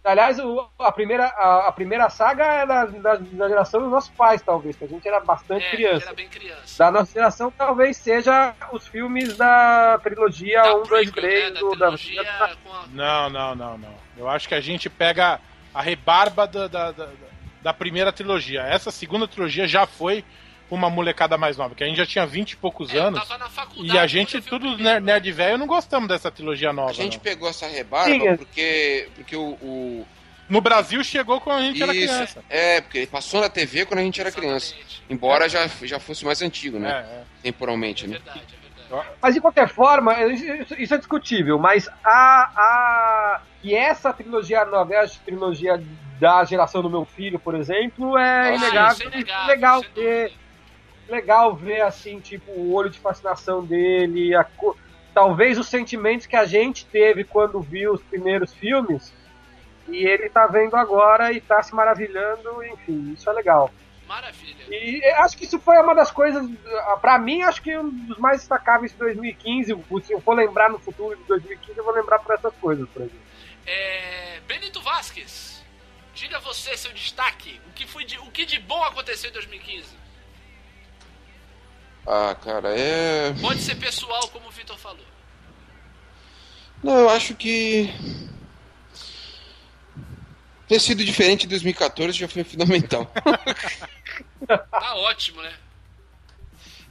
Aliás, 0.04 0.38
o- 0.38 0.68
a, 0.78 0.92
primeira, 0.92 1.24
a, 1.26 1.68
a 1.68 1.72
primeira 1.72 2.10
saga 2.10 2.44
é 2.44 2.66
da, 2.66 2.84
da, 2.84 3.14
da 3.16 3.48
geração 3.48 3.80
dos 3.80 3.90
nossos 3.90 4.10
pais, 4.10 4.42
talvez, 4.42 4.76
que 4.76 4.84
a 4.84 4.88
gente 4.88 5.08
era 5.08 5.18
bastante 5.20 5.64
É, 5.64 5.70
criança. 5.70 6.04
era 6.06 6.14
bem 6.14 6.28
criança. 6.28 6.84
Da 6.84 6.90
nossa 6.90 7.12
geração, 7.12 7.50
talvez 7.50 7.96
seja 7.96 8.54
os 8.70 8.86
filmes 8.86 9.34
da 9.36 9.98
trilogia 10.02 10.62
Da 10.62 10.74
1, 10.76 10.82
2, 10.82 11.10
prequel, 11.10 11.22
3 11.30 11.44
né, 11.44 11.50
da 11.54 11.60
do, 11.60 11.70
da, 11.70 11.76
trilogia 11.86 12.22
a... 12.22 12.50
Não, 12.92 13.30
não, 13.30 13.54
não, 13.54 13.78
não. 13.78 13.94
Eu 14.18 14.28
acho 14.28 14.46
que 14.46 14.54
a 14.54 14.60
gente 14.60 14.90
pega 14.90 15.40
a 15.74 15.80
rebarba 15.80 16.46
da, 16.46 16.68
da, 16.68 16.92
da, 16.92 17.08
da 17.62 17.72
primeira 17.72 18.12
trilogia. 18.12 18.60
Essa 18.62 18.90
segunda 18.90 19.26
trilogia 19.26 19.66
já 19.66 19.86
foi 19.86 20.22
uma 20.74 20.90
molecada 20.90 21.38
mais 21.38 21.56
nova, 21.56 21.74
que 21.74 21.82
a 21.84 21.86
gente 21.86 21.96
já 21.96 22.06
tinha 22.06 22.26
20 22.26 22.52
e 22.52 22.56
poucos 22.56 22.92
É, 22.94 22.98
anos. 22.98 23.20
tava 23.20 23.38
na 23.38 23.48
faculdade 23.48 23.94
E 23.94 23.98
a 23.98 24.06
gente, 24.06 24.40
tudo 24.40 24.76
nerd 24.76 25.32
velho, 25.32 25.56
não 25.58 25.66
gostamos 25.66 26.08
dessa 26.08 26.30
trilogia 26.30 26.72
nova. 26.72 26.90
A 26.90 26.94
gente 26.94 27.16
não. 27.16 27.20
pegou 27.24 27.48
essa 27.48 27.66
rebarba 27.66 28.10
Sim, 28.10 28.26
é. 28.28 28.36
porque, 28.36 29.08
porque 29.14 29.36
o, 29.36 29.50
o- 29.62 30.06
No 30.48 30.60
Brasil 30.60 31.02
chegou 31.02 31.40
quando 31.40 31.58
a 31.60 31.62
gente 31.62 31.82
era 31.82 31.94
Isso, 31.94 32.12
criança. 32.14 32.44
É, 32.50 32.80
porque 32.80 32.98
ele 32.98 33.06
passou 33.06 33.40
na 33.40 33.48
TV 33.48 33.86
quando 33.86 34.00
a 34.00 34.02
gente 34.02 34.20
era 34.20 34.30
criança. 34.30 34.74
Embora 35.08 35.48
já, 35.48 35.66
já 35.82 35.98
fosse 35.98 36.24
mais 36.24 36.42
antigo, 36.42 36.76
É, 36.76 36.80
né? 36.80 36.90
é. 36.90 37.22
Temporalmente, 37.42 38.04
É 38.04 38.08
né? 38.08 38.12
verdade, 38.18 38.40
é 38.40 38.88
verdade. 38.90 39.08
Mas 39.22 39.34
de 39.34 39.40
qualquer 39.40 39.68
forma, 39.68 40.14
isso, 40.78 40.94
é 40.94 40.98
discutível, 40.98 41.58
mas 41.58 41.88
a, 42.04 42.50
a. 42.56 43.40
E 43.62 43.74
essa 43.74 44.12
trilogia 44.12 44.64
nova, 44.66 44.94
a 45.00 45.08
trilogia 45.24 45.82
da 46.20 46.44
geração 46.44 46.80
do 46.82 46.88
meu 46.90 47.04
filho, 47.04 47.38
por 47.38 47.54
exemplo, 47.54 48.16
é 48.18 48.50
Ah, 48.50 48.54
inegável. 48.54 49.08
é 49.08 49.10
e 49.10 49.14
inegável, 49.20 49.46
legal 49.48 49.80
sem 49.82 49.90
ver. 49.94 50.32
Legal 51.08 51.54
ver 51.54 51.82
assim, 51.82 52.20
tipo, 52.20 52.50
o 52.50 52.72
olho 52.72 52.90
de 52.90 52.98
fascinação 52.98 53.64
dele, 53.64 54.34
a 54.34 54.46
talvez 55.12 55.58
os 55.58 55.68
sentimentos 55.68 56.26
que 56.26 56.36
a 56.36 56.44
gente 56.44 56.86
teve 56.86 57.24
quando 57.24 57.60
viu 57.60 57.92
os 57.92 58.02
primeiros 58.02 58.52
filmes, 58.52 59.12
e 59.88 60.04
ele 60.04 60.28
tá 60.28 60.46
vendo 60.46 60.74
agora 60.76 61.32
e 61.32 61.40
tá 61.40 61.62
se 61.62 61.74
maravilhando, 61.74 62.64
enfim, 62.64 63.12
isso 63.12 63.28
é 63.30 63.32
legal. 63.32 63.70
Maravilha. 64.06 64.64
E 64.68 65.00
eu 65.02 65.16
acho 65.22 65.36
que 65.36 65.44
isso 65.44 65.58
foi 65.58 65.78
uma 65.78 65.94
das 65.94 66.10
coisas, 66.10 66.46
ah, 66.88 66.96
pra 67.00 67.18
mim, 67.18 67.42
acho 67.42 67.62
que 67.62 67.76
um 67.76 67.88
dos 67.88 68.18
mais 68.18 68.40
destacáveis 68.40 68.92
de 68.92 68.98
2015. 68.98 69.74
Se 70.02 70.12
eu 70.12 70.20
for 70.20 70.34
lembrar 70.34 70.68
no 70.68 70.78
futuro 70.78 71.16
de 71.16 71.24
2015, 71.24 71.78
eu 71.78 71.84
vou 71.84 71.94
lembrar 71.94 72.18
por 72.18 72.34
essas 72.34 72.54
coisas, 72.56 72.88
por 72.90 73.02
exemplo. 73.02 73.20
É, 73.66 74.40
Benito 74.46 74.82
Vasquez, 74.82 75.64
diga 76.14 76.38
você 76.40 76.76
seu 76.76 76.92
destaque. 76.92 77.60
O 77.66 77.72
que, 77.72 77.86
foi 77.86 78.04
de, 78.04 78.18
o 78.18 78.30
que 78.30 78.44
de 78.44 78.60
bom 78.60 78.82
aconteceu 78.84 79.30
em 79.30 79.32
2015? 79.32 80.03
Ah, 82.06 82.34
cara, 82.34 82.68
é. 82.78 83.32
Pode 83.40 83.60
ser 83.62 83.76
pessoal, 83.76 84.28
como 84.28 84.48
o 84.48 84.50
Vitor 84.50 84.76
falou. 84.78 85.04
Não, 86.82 86.98
eu 86.98 87.08
acho 87.10 87.34
que. 87.34 87.90
Ter 90.68 90.80
sido 90.80 91.04
diferente 91.04 91.42
de 91.42 91.48
2014 91.48 92.12
já 92.18 92.28
foi 92.28 92.44
fundamental. 92.44 93.10
Tá 94.46 94.94
ótimo, 94.96 95.40
né? 95.40 95.54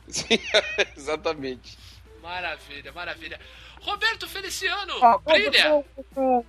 Sim, 0.07 0.39
exatamente. 0.97 1.77
Maravilha, 2.21 2.91
maravilha. 2.91 3.39
Roberto 3.81 4.27
Feliciano, 4.27 4.93
Ó, 4.99 5.17
brilha! 5.19 5.83
só- 6.15 6.43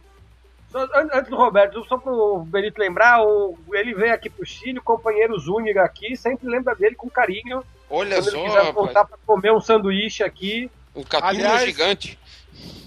só- 0.72 0.88
antes 1.12 1.28
do 1.28 1.36
Roberto, 1.36 1.84
só 1.86 1.98
pro 1.98 2.44
Benito 2.46 2.78
lembrar, 2.78 3.22
o, 3.22 3.58
ele 3.74 3.94
veio 3.94 4.14
aqui 4.14 4.30
pro 4.30 4.46
Chile, 4.46 4.78
o 4.78 4.82
companheiro 4.82 5.38
Zúñiga 5.38 5.84
aqui, 5.84 6.16
sempre 6.16 6.48
lembra 6.48 6.74
dele 6.74 6.94
com 6.96 7.10
carinho. 7.10 7.62
Olha 7.90 8.16
Quando 8.16 8.28
ele 8.28 8.36
só, 8.36 8.44
quiser 8.44 8.72
voltar 8.72 9.00
rapaz. 9.00 9.08
pra 9.08 9.18
comer 9.26 9.52
um 9.52 9.60
sanduíche 9.60 10.22
aqui, 10.22 10.70
O 10.94 11.04
Aliás- 11.22 11.64
gigante. 11.64 12.18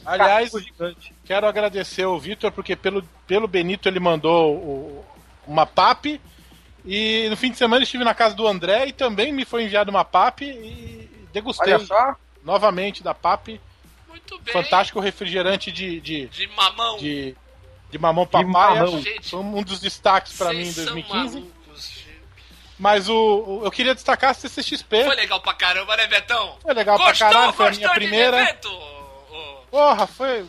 Aliás, 0.05 0.45
catulo 0.51 0.63
gigante. 0.63 1.13
quero 1.25 1.45
agradecer 1.47 2.05
o 2.05 2.17
Vitor, 2.17 2.51
porque 2.51 2.75
pelo, 2.75 3.03
pelo 3.27 3.47
Benito 3.47 3.89
ele 3.89 3.99
mandou 3.99 4.55
o- 4.55 5.05
uma 5.45 5.65
PAP. 5.65 6.19
E 6.85 7.27
no 7.29 7.35
fim 7.35 7.51
de 7.51 7.57
semana 7.57 7.83
estive 7.83 8.05
na 8.05 8.13
casa 8.13 8.33
do 8.33 8.47
André 8.47 8.87
e 8.87 8.91
também 8.93 9.33
me 9.33 9.43
foi 9.43 9.63
enviado 9.65 9.91
uma 9.91 10.05
PAP 10.05 10.41
e 10.43 11.09
degustei 11.33 11.73
Olha 11.73 11.85
só, 11.85 12.15
novamente 12.45 13.03
da 13.03 13.13
PAP. 13.13 13.59
Muito 14.07 14.39
bem. 14.39 14.53
Fantástico 14.53 14.99
refrigerante 15.01 15.69
de, 15.71 15.99
de, 15.99 16.27
De 16.27 16.47
mamão. 16.55 16.97
de, 16.97 17.35
de 17.91 17.97
mamão. 17.97 18.25
Gente, 19.01 19.29
Foi 19.29 19.39
um 19.41 19.61
dos 19.61 19.81
destaques 19.81 20.37
pra 20.37 20.53
mim 20.53 20.61
em 20.61 20.71
Vocês 20.71 20.85
são 20.85 20.93
2015. 20.95 21.45
Mas 22.79 23.09
o, 23.09 23.13
o- 23.15 23.61
eu 23.65 23.71
queria 23.71 23.95
destacar 23.95 24.31
a 24.31 24.33
CCXP. 24.33 25.03
Foi 25.05 25.15
legal 25.15 25.41
pra 25.41 25.53
caramba, 25.53 25.97
né, 25.97 26.05
Betão? 26.07 26.57
Foi 26.61 26.73
legal 26.73 26.97
Gostou, 26.97 27.15
pra 27.17 27.27
caralho, 27.33 27.53
foi 27.53 27.67
a 27.67 27.71
minha 27.71 27.89
primeira. 27.91 28.41
evento? 28.41 28.69
Porra, 29.71 30.05
foi 30.07 30.45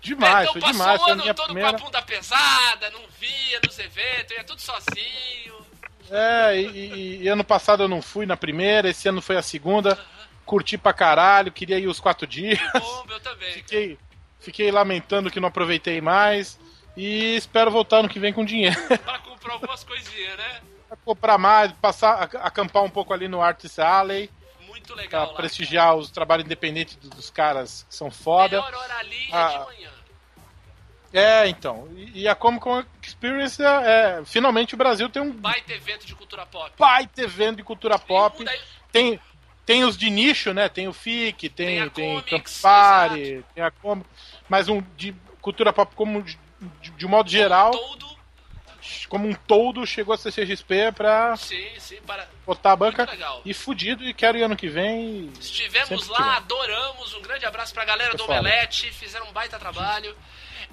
demais, 0.00 0.46
Betão 0.48 0.52
foi 0.52 0.60
passou 0.60 0.72
demais. 0.72 1.00
o 1.00 1.04
Foi 1.04 1.10
a 1.10 1.14
ano 1.14 1.34
todo 1.34 1.44
primeira. 1.46 1.70
com 1.70 1.76
a 1.76 1.78
bunda 1.78 2.02
pesada, 2.02 2.90
não 2.90 3.00
via 3.18 3.60
nos 3.64 3.78
eventos, 3.78 4.36
ia 4.36 4.44
tudo 4.44 4.60
sozinho. 4.60 5.54
É, 6.10 6.60
e, 6.60 6.66
e- 6.66 7.22
e 7.22 7.28
ano 7.28 7.42
passado 7.42 7.82
eu 7.82 7.88
não 7.88 8.02
fui 8.02 8.26
na 8.26 8.36
primeira, 8.36 8.90
esse 8.90 9.08
ano 9.08 9.22
foi 9.22 9.36
a 9.36 9.42
segunda. 9.42 9.98
Curti 10.44 10.76
pra 10.76 10.92
caralho, 10.92 11.50
queria 11.50 11.78
ir 11.78 11.86
os 11.86 11.98
quatro 11.98 12.26
dias. 12.26 12.58
Bom, 12.78 13.06
eu 13.08 13.20
também. 13.20 13.50
Fiquei, 13.52 13.98
fiquei 14.38 14.70
lamentando 14.70 15.30
que 15.30 15.40
não 15.40 15.48
aproveitei 15.48 16.02
mais. 16.02 16.58
E 16.94 17.34
espero 17.36 17.70
voltar 17.70 18.00
ano 18.00 18.08
que 18.10 18.18
vem 18.20 18.32
com 18.34 18.44
dinheiro. 18.44 18.76
Pra 19.02 19.18
comprar 19.20 19.54
algumas 19.54 19.82
coisinhas, 19.82 20.36
né? 20.36 20.60
Pra 20.96 21.04
comprar 21.04 21.38
mais, 21.38 21.72
passar, 21.72 22.22
ac- 22.22 22.36
acampar 22.36 22.82
um 22.82 22.90
pouco 22.90 23.12
ali 23.12 23.28
no 23.28 23.40
Artist 23.42 23.78
Alley. 23.80 24.30
Muito 24.66 24.92
Pra 24.94 24.96
legal 25.02 25.26
lá. 25.28 25.34
prestigiar 25.34 25.94
os 25.96 26.10
trabalhos 26.10 26.44
independentes 26.44 26.96
dos, 26.96 27.30
caras 27.30 27.86
que 27.88 27.94
são 27.94 28.10
foda. 28.10 28.60
Melhor 28.60 28.74
hora 28.74 28.96
ali 28.98 29.24
é 29.30 29.36
Ah. 29.36 29.48
de 29.48 29.58
manhã. 29.76 29.90
É, 31.12 31.46
então. 31.48 31.88
E, 31.96 32.26
a 32.28 32.34
Comic 32.34 32.62
Con 32.64 32.82
Experience 33.00 33.62
é, 33.62 33.66
é- 34.18 34.22
Finalmente 34.24 34.74
o 34.74 34.76
Brasil 34.76 35.08
tem 35.08 35.22
um 35.22 35.30
Baita 35.32 35.72
evento 35.72 36.04
de 36.06 36.14
cultura 36.14 36.44
pop. 36.44 36.72
baita 36.76 37.22
evento 37.22 37.56
de 37.58 37.62
cultura 37.62 37.98
pop. 37.98 38.42
Daí- 38.44 38.60
Tem, 38.90 39.20
tem 39.64 39.84
os 39.84 39.96
de 39.96 40.10
nicho, 40.10 40.52
né? 40.52 40.68
Tem 40.68 40.88
o 40.88 40.92
FIC, 40.92 41.48
tem, 41.48 41.88
Tem 41.90 41.90
tem, 41.90 42.40
Campari, 42.40 43.44
tem 43.54 43.62
a 43.64 43.70
Comic. 43.70 44.08
Mas 44.48 44.68
um 44.68 44.80
de 44.96 45.14
cultura 45.40 45.72
pop 45.72 45.94
como 45.94 46.22
de, 46.22 46.36
de, 46.80 46.90
de 46.90 47.06
um 47.06 47.08
modo 47.08 47.30
geral, 47.30 47.70
Todo. 47.70 48.13
Como 49.08 49.28
um 49.28 49.34
todo, 49.34 49.86
chegou 49.86 50.14
a 50.14 50.18
CCXP 50.18 50.92
pra 50.92 51.36
Sim, 51.36 51.66
sim, 51.78 51.96
para. 52.06 52.28
botar 52.46 52.72
a 52.72 52.76
banca. 52.76 53.08
E 53.44 53.52
fudido, 53.54 54.04
e 54.04 54.12
quero 54.14 54.36
ir 54.38 54.42
ano 54.42 54.56
que 54.56 54.68
vem. 54.68 55.30
e- 55.34 55.38
Estivemos 55.40 56.08
lá, 56.08 56.16
tiver. 56.18 56.36
adoramos. 56.36 57.14
Um 57.14 57.22
grande 57.22 57.44
abraço 57.46 57.72
pra 57.74 57.84
galera 57.84 58.12
do 58.12 58.18
Pessoal. 58.18 58.40
Omelete, 58.40 58.90
fizeram 58.92 59.26
um 59.28 59.32
baita 59.32 59.58
trabalho. 59.58 60.14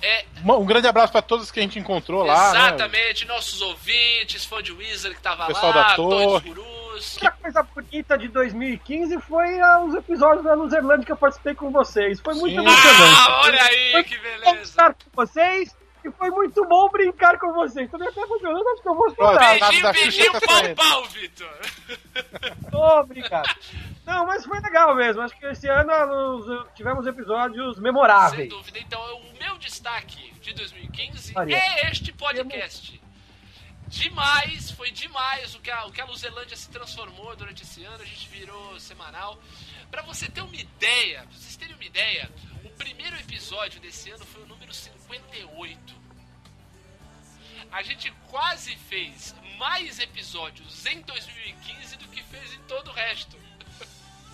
É, 0.02 0.26
Um 0.44 0.66
grande 0.66 0.88
abraço 0.88 1.12
pra 1.12 1.22
todos 1.22 1.52
que 1.52 1.60
a 1.60 1.64
gente 1.64 1.78
encontrou 1.78 2.24
lá. 2.24 2.52
né? 2.54 2.60
exatamente, 2.60 3.26
nossos 3.26 3.62
ouvintes, 3.62 4.44
fã 4.46 4.62
de 4.64 4.72
Wizard 4.72 5.16
que 5.16 5.22
tava 5.22 5.46
Pessoal 5.46 5.74
lá, 5.76 5.84
da 5.90 5.96
dois 5.96 6.26
Torre. 6.26 6.50
gurus. 6.50 7.14
outra 7.16 7.32
coisa 7.32 7.64
bonita 7.64 8.18
de 8.18 8.28
2015 8.30 9.20
foi 9.22 9.60
ah, 9.60 9.80
os 9.84 9.94
episódios 9.94 10.44
da 10.44 10.56
Luzerlândia 10.56 11.06
que 11.06 11.12
eu 11.12 11.18
participei 11.18 11.54
com 11.54 11.70
vocês. 11.72 12.20
Foi 12.20 12.34
muito 12.34 12.54
Sim. 12.60 12.66
emocionante. 12.68 13.16
Ah, 13.28 13.42
olha 13.44 13.64
aí, 13.64 13.92
Foi 13.92 14.04
que 14.04 14.18
bom 14.18 14.24
beleza. 14.24 14.62
estar 14.64 14.94
com 14.94 15.10
vocês 15.14 15.76
e 16.08 16.12
foi 16.12 16.30
muito 16.30 16.66
bom 16.68 16.90
brincar 16.90 17.38
com 17.40 17.52
vocês. 17.54 17.90
Também 17.90 18.08
até 18.08 18.22
emocionante, 18.22 18.68
acho 18.74 18.82
que 18.82 18.90
eu 18.90 18.96
vou 18.96 19.16
chorar. 19.16 19.60
Beijinho, 19.60 19.92
beijinho, 19.94 20.32
tá 20.34 20.40
pau, 20.42 20.76
pau, 20.76 21.04
Vitor. 21.10 21.60
Obrigado. 23.00 23.56
Não, 24.06 24.26
mas 24.26 24.46
foi 24.46 24.60
legal 24.60 24.96
mesmo. 24.96 25.22
Acho 25.22 25.38
que 25.38 25.46
esse 25.46 25.68
ano 25.68 25.92
nos- 26.08 26.68
tivemos 26.76 27.06
episódios 27.06 27.76
Sem 27.76 27.84
memoráveis. 27.84 28.50
dúvida. 28.50 28.80
Então, 28.80 29.02
o 29.18 29.34
meu 29.40 29.58
destaque 29.58 30.34
de 30.42 30.54
2015 30.54 31.34
Olha. 31.36 31.56
é 31.56 31.92
este 31.92 32.12
podcast. 32.14 33.00
Demais, 33.88 34.72
foi 34.72 34.90
demais 34.90 35.54
o 35.54 35.60
que, 35.60 35.70
a, 35.70 35.86
o 35.86 35.92
que 35.92 36.00
a 36.00 36.06
Luzelândia 36.06 36.56
se 36.56 36.70
transformou 36.70 37.36
durante 37.36 37.64
esse 37.64 37.84
ano. 37.84 38.02
A 38.02 38.06
gente 38.06 38.28
virou 38.30 38.80
semanal. 38.80 39.38
Pra 39.90 40.02
você 40.04 40.30
ter 40.30 40.42
uma 40.42 40.56
ideia, 40.56 41.20
pra 41.24 41.32
vocês 41.38 41.58
terem 41.58 41.76
uma 41.76 41.84
ideia, 41.84 42.30
o 42.64 42.70
primeiro 42.70 43.18
episódio 43.18 43.82
desse 43.82 44.10
ano 44.10 44.26
foi 44.26 44.44
o 44.44 44.48
58. 45.12 45.78
A 47.72 47.82
gente 47.84 48.12
quase 48.30 48.76
fez 48.76 49.36
mais 49.58 50.00
episódios 50.00 50.86
em 50.86 51.02
2015 51.02 51.98
do 51.98 52.08
que 52.08 52.24
fez 52.24 52.54
em 52.54 52.60
todo 52.64 52.90
o 52.90 52.94
resto. 52.94 53.38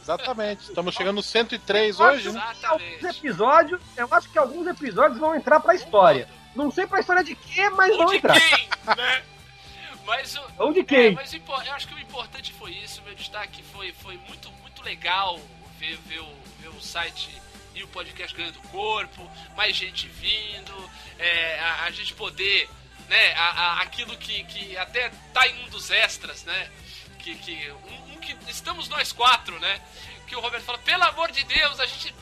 Exatamente. 0.02 0.62
Estamos 0.70 0.94
chegando 0.95 1.16
no 1.18 1.24
103 1.24 1.99
hoje, 1.99 2.32
né? 2.32 2.40
Alguns 2.64 2.88
Exatamente. 2.94 3.18
episódios, 3.18 3.82
eu 3.95 4.08
acho 4.12 4.30
que 4.30 4.38
alguns 4.38 4.68
episódios 4.68 5.20
vão 5.20 5.36
entrar 5.36 5.60
pra 5.60 5.76
história. 5.76 6.30
Não 6.56 6.72
sei 6.72 6.88
pra 6.88 6.99
história 6.99 7.24
de 7.24 7.36
quê, 7.36 7.70
mas 7.72 7.91
Ou 7.91 7.98
vão 7.99 8.08
de 8.08 8.18
entrar. 8.18 8.40
quem, 8.40 8.70
né? 8.95 9.24
Mas 10.06 10.36
o, 10.36 10.41
Ou 10.60 10.74
de 10.74 10.80
É, 10.80 10.84
quem? 10.84 11.12
mas 11.14 11.34
o 11.34 11.38
eu 11.38 11.74
acho 11.74 11.88
que 11.88 11.94
o 11.94 11.99
importante 11.99 12.54
foi 12.54 12.72
isso. 12.72 13.02
Meu 13.04 13.14
destaque 13.14 13.62
foi, 13.64 13.91
foi 13.94 14.18
muito, 14.28 14.49
muito 14.62 14.82
legal 14.82 15.40
ver, 15.78 15.98
ver, 16.08 16.22
o, 16.22 16.34
ver 16.60 16.70
o 16.70 16.82
site 16.82 17.30
e 17.78 17.84
o 17.84 17.88
podcast 17.88 18.36
ganhando 18.36 18.60
corpo, 18.70 19.30
mais 19.56 19.76
gente 19.76 20.08
vindo, 20.08 20.91
é, 21.20 21.60
a, 21.60 21.84
a 21.84 21.91
gente 21.91 22.14
poder, 22.14 22.70
né, 23.08 23.34
a, 23.34 23.49
a- 23.49 23.82
aquilo 23.82 24.16
que, 24.18 24.44
que 24.45 24.76
até 24.78 25.10
tá 25.34 25.48
em 25.48 25.64
um 25.66 25.70
dos 25.70 25.90
extras, 25.91 26.44
né? 26.44 26.72
Que, 27.20 27.36
que, 27.36 27.72
um, 27.72 28.14
um 28.14 28.20
que 28.20 28.36
estamos 28.49 28.88
nós 28.90 29.12
quatro, 29.12 29.60
né? 29.60 29.82
Que 30.28 30.36
o 30.36 30.40
Roberto 30.40 30.64
fala, 30.66 30.78
pelo 30.80 31.04
amor 31.04 31.32
de 31.32 31.44
Deus, 31.45 31.80
a 31.80 31.86
gente 31.86 32.14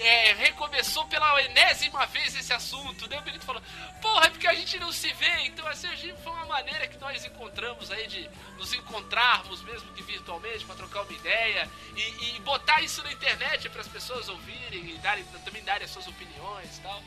é, 0.00 0.32
recomeçou 0.34 1.06
pela 1.06 1.42
enésima 1.42 2.06
vez 2.06 2.34
esse 2.34 2.52
assunto. 2.52 3.08
Daí 3.08 3.18
o 3.18 3.22
Benito 3.22 3.44
falou: 3.44 3.62
Porra, 4.00 4.26
é 4.26 4.30
porque 4.30 4.46
a 4.46 4.54
gente 4.54 4.78
não 4.78 4.92
se 4.92 5.12
vê. 5.14 5.46
Então, 5.46 5.66
assim, 5.66 5.88
foi 6.22 6.32
uma 6.32 6.46
maneira 6.46 6.86
que 6.86 6.98
nós 6.98 7.24
encontramos 7.24 7.90
aí 7.90 8.06
de 8.06 8.28
nos 8.56 8.72
encontrarmos, 8.72 9.62
mesmo 9.62 9.92
que 9.92 10.02
virtualmente, 10.02 10.64
para 10.64 10.76
trocar 10.76 11.02
uma 11.02 11.12
ideia 11.12 11.68
e, 11.96 12.36
e 12.36 12.40
botar 12.40 12.80
isso 12.82 13.02
na 13.02 13.12
internet 13.12 13.68
para 13.68 13.80
as 13.80 13.88
pessoas 13.88 14.28
ouvirem 14.28 14.90
e 14.90 14.98
darem, 14.98 15.24
também 15.44 15.62
darem 15.64 15.84
as 15.84 15.90
suas 15.90 16.06
opiniões 16.06 16.78
e 16.78 16.80
tal. 16.80 17.02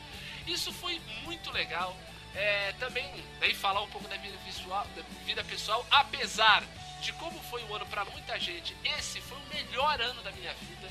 Isso 0.47 0.72
foi 0.73 0.99
muito 1.23 1.51
legal. 1.51 1.95
É, 2.34 2.72
também, 2.80 3.11
daí 3.41 3.53
falar 3.53 3.81
um 3.81 3.89
pouco 3.89 4.07
da 4.07 4.15
vida, 4.15 4.38
visual, 4.45 4.88
da 4.95 5.01
vida 5.26 5.43
pessoal, 5.43 5.85
apesar 5.91 6.63
de 7.01 7.11
como 7.13 7.41
foi 7.43 7.61
o 7.63 7.76
ano 7.76 7.85
para 7.88 8.05
muita 8.05 8.39
gente, 8.39 8.76
esse 8.97 9.19
foi 9.19 9.38
o 9.38 9.53
melhor 9.53 9.99
ano 9.99 10.22
da 10.22 10.31
minha 10.31 10.53
vida, 10.53 10.89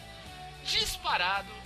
disparado. 0.64 1.59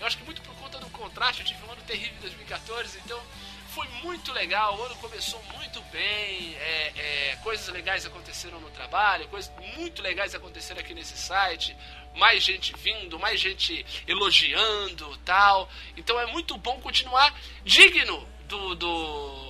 Eu 0.00 0.06
acho 0.06 0.16
que 0.16 0.24
muito 0.24 0.40
por 0.42 0.54
conta 0.56 0.78
do 0.78 0.88
contraste, 0.90 1.42
eu 1.42 1.46
tive 1.46 1.64
um 1.66 1.72
ano 1.72 1.82
terrível 1.82 2.16
em 2.18 2.20
2014, 2.20 2.98
então 3.04 3.20
foi 3.68 3.86
muito 4.02 4.32
legal. 4.32 4.78
O 4.78 4.82
ano 4.82 4.94
começou 4.96 5.42
muito 5.56 5.80
bem, 5.92 6.54
é, 6.56 6.92
é, 6.96 7.36
coisas 7.42 7.68
legais 7.68 8.06
aconteceram 8.06 8.60
no 8.60 8.70
trabalho, 8.70 9.28
coisas 9.28 9.52
muito 9.76 10.02
legais 10.02 10.34
aconteceram 10.34 10.80
aqui 10.80 10.94
nesse 10.94 11.16
site. 11.16 11.76
Mais 12.14 12.42
gente 12.42 12.74
vindo, 12.76 13.18
mais 13.18 13.40
gente 13.40 13.84
elogiando 14.06 15.16
tal. 15.18 15.68
Então 15.96 16.18
é 16.18 16.26
muito 16.26 16.56
bom 16.56 16.80
continuar 16.80 17.32
digno 17.64 18.26
do, 18.48 18.74
do 18.74 19.48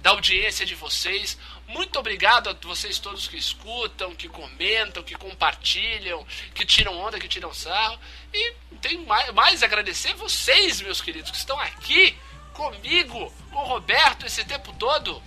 da 0.00 0.10
audiência 0.10 0.66
de 0.66 0.74
vocês. 0.74 1.38
Muito 1.68 1.98
obrigado 1.98 2.48
a 2.48 2.56
vocês 2.66 2.98
todos 2.98 3.28
que 3.28 3.36
escutam, 3.36 4.14
que 4.14 4.26
comentam, 4.26 5.02
que 5.02 5.14
compartilham, 5.14 6.26
que 6.54 6.64
tiram 6.64 6.98
onda, 6.98 7.20
que 7.20 7.28
tiram 7.28 7.52
sarro. 7.52 7.98
E 8.32 8.54
tem 8.80 9.04
mais, 9.04 9.30
mais 9.34 9.62
agradecer 9.62 10.14
vocês, 10.14 10.80
meus 10.80 11.02
queridos, 11.02 11.30
que 11.30 11.36
estão 11.36 11.60
aqui 11.60 12.16
comigo, 12.54 13.30
com 13.52 13.58
o 13.58 13.64
Roberto 13.64 14.24
esse 14.24 14.44
tempo 14.46 14.72
todo. 14.78 15.22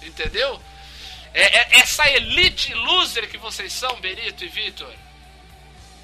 Entendeu? 0.00 0.60
É, 1.34 1.58
é 1.58 1.80
essa 1.80 2.08
elite 2.08 2.72
loser 2.72 3.28
que 3.28 3.36
vocês 3.36 3.72
são, 3.72 4.00
Benito 4.00 4.44
e 4.44 4.48
Vitor. 4.48 4.92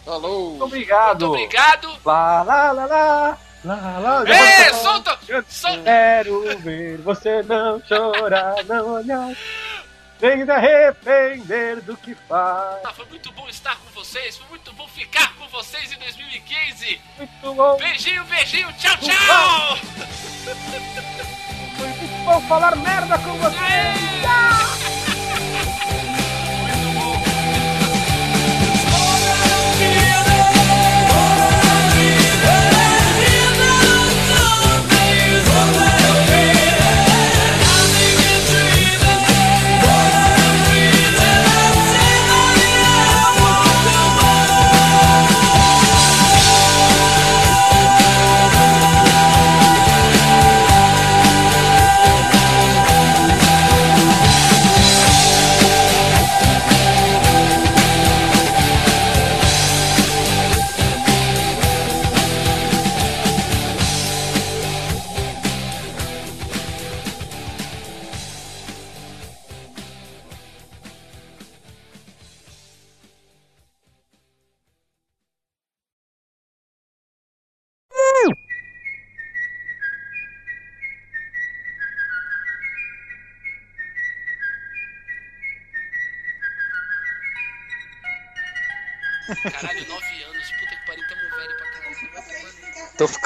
Alô. 0.04 0.50
Muito 0.50 0.64
obrigado. 0.64 1.28
Muito 1.28 1.44
obrigado. 1.44 2.00
Lá, 2.04 2.42
lá, 2.42 2.72
lá, 2.72 2.86
lá. 2.86 3.38
Lá, 3.64 3.98
lá, 3.98 4.24
Ei, 4.28 4.72
solta! 4.74 5.18
Solta. 5.48 5.82
quero 5.82 6.58
ver 6.58 6.98
você 6.98 7.42
não 7.42 7.82
chorar, 7.84 8.64
não 8.64 8.94
olhar. 8.94 9.36
Nem 10.20 10.44
se 10.44 10.50
arrepender 10.50 11.80
do 11.82 11.96
que 11.96 12.14
faz. 12.14 12.84
Ah, 12.84 12.92
foi 12.94 13.04
muito 13.06 13.30
bom 13.32 13.46
estar 13.48 13.76
com 13.76 13.90
vocês, 13.90 14.36
foi 14.36 14.48
muito 14.48 14.72
bom 14.72 14.88
ficar 14.88 15.34
com 15.36 15.46
vocês 15.48 15.92
em 15.92 15.98
2015. 15.98 17.00
Muito 17.18 17.54
bom. 17.54 17.76
Beijinho, 17.76 18.24
beijinho, 18.24 18.72
tchau, 18.74 18.96
tchau! 18.98 19.76
Foi 21.76 21.88
muito 21.88 22.24
bom 22.24 22.40
falar 22.48 22.76
merda 22.76 23.18
com 23.18 23.34
vocês. 23.34 24.22
Caralho, 24.22 24.95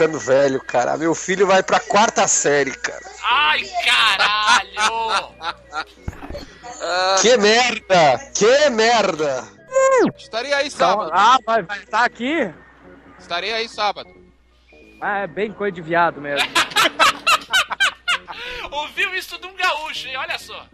ficando 0.00 0.18
velho, 0.18 0.60
cara. 0.64 0.96
Meu 0.96 1.14
filho 1.14 1.46
vai 1.46 1.62
pra 1.62 1.78
quarta 1.78 2.26
série, 2.26 2.72
cara. 2.72 3.04
Ai, 3.22 3.60
caralho! 3.84 5.34
Que 7.20 7.36
merda! 7.36 8.18
Que 8.34 8.70
merda! 8.70 9.44
Estarei 10.16 10.52
aí 10.54 10.68
Então, 10.68 10.78
sábado. 10.78 11.10
ah, 11.12 11.36
vai 11.44 11.62
vai 11.62 11.78
estar 11.80 12.04
aqui? 12.04 12.50
Estarei 13.18 13.52
aí 13.52 13.68
sábado. 13.68 14.08
Ah, 15.02 15.18
é 15.18 15.26
bem 15.26 15.52
coisa 15.52 15.72
de 15.72 15.82
viado 15.82 16.18
mesmo. 16.20 16.48
Ouviu 18.72 19.14
isso 19.14 19.36
de 19.38 19.46
um 19.46 19.54
gaúcho, 19.54 20.08
hein? 20.08 20.16
Olha 20.16 20.38
só. 20.38 20.66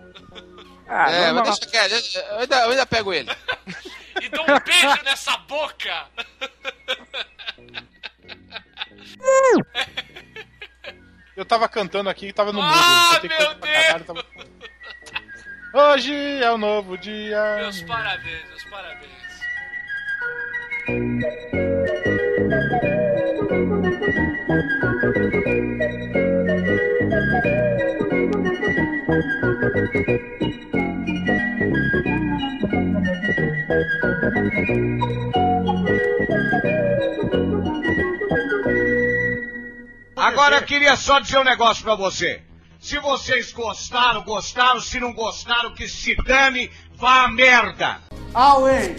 Ah, 0.89 1.11
é, 1.11 1.32
mas 1.32 1.59
deixa 1.59 1.66
quieto. 1.66 2.16
Eu 2.31 2.39
ainda, 2.39 2.57
eu 2.61 2.70
ainda 2.70 2.86
pego 2.86 3.12
ele. 3.12 3.31
E 4.23 4.31
dou 4.31 4.43
um 4.44 4.59
beijo 4.61 5.03
nessa 5.05 5.36
boca. 5.36 6.07
Eu 11.36 11.44
tava 11.44 11.69
cantando 11.69 12.09
aqui 12.09 12.28
e 12.28 12.32
tava 12.32 12.51
no 12.53 12.62
mudo. 12.62 12.74
Ah, 12.74 13.20
meu 13.23 13.55
pra 13.57 13.73
caralho, 13.73 14.05
tava- 14.05 14.24
Hoje 15.74 16.15
é 16.43 16.51
um 16.51 16.57
novo 16.57 16.97
dia. 16.97 17.57
Meus 17.57 17.82
parabéns, 17.82 18.48
meus 18.48 18.65
parabéns. 18.65 19.16
Agora 40.36 40.56
eu 40.56 40.62
queria 40.64 40.94
só 40.96 41.18
dizer 41.18 41.38
um 41.38 41.44
negócio 41.44 41.82
pra 41.82 41.94
você. 41.94 42.42
Se 42.78 42.98
vocês 42.98 43.52
gostaram, 43.52 44.22
gostaram. 44.22 44.82
Se 44.82 45.00
não 45.00 45.14
gostaram, 45.14 45.72
que 45.72 45.88
se 45.88 46.14
dane, 46.14 46.70
vá 46.94 47.22
a 47.22 47.28
merda. 47.28 48.02
Away! 48.34 48.96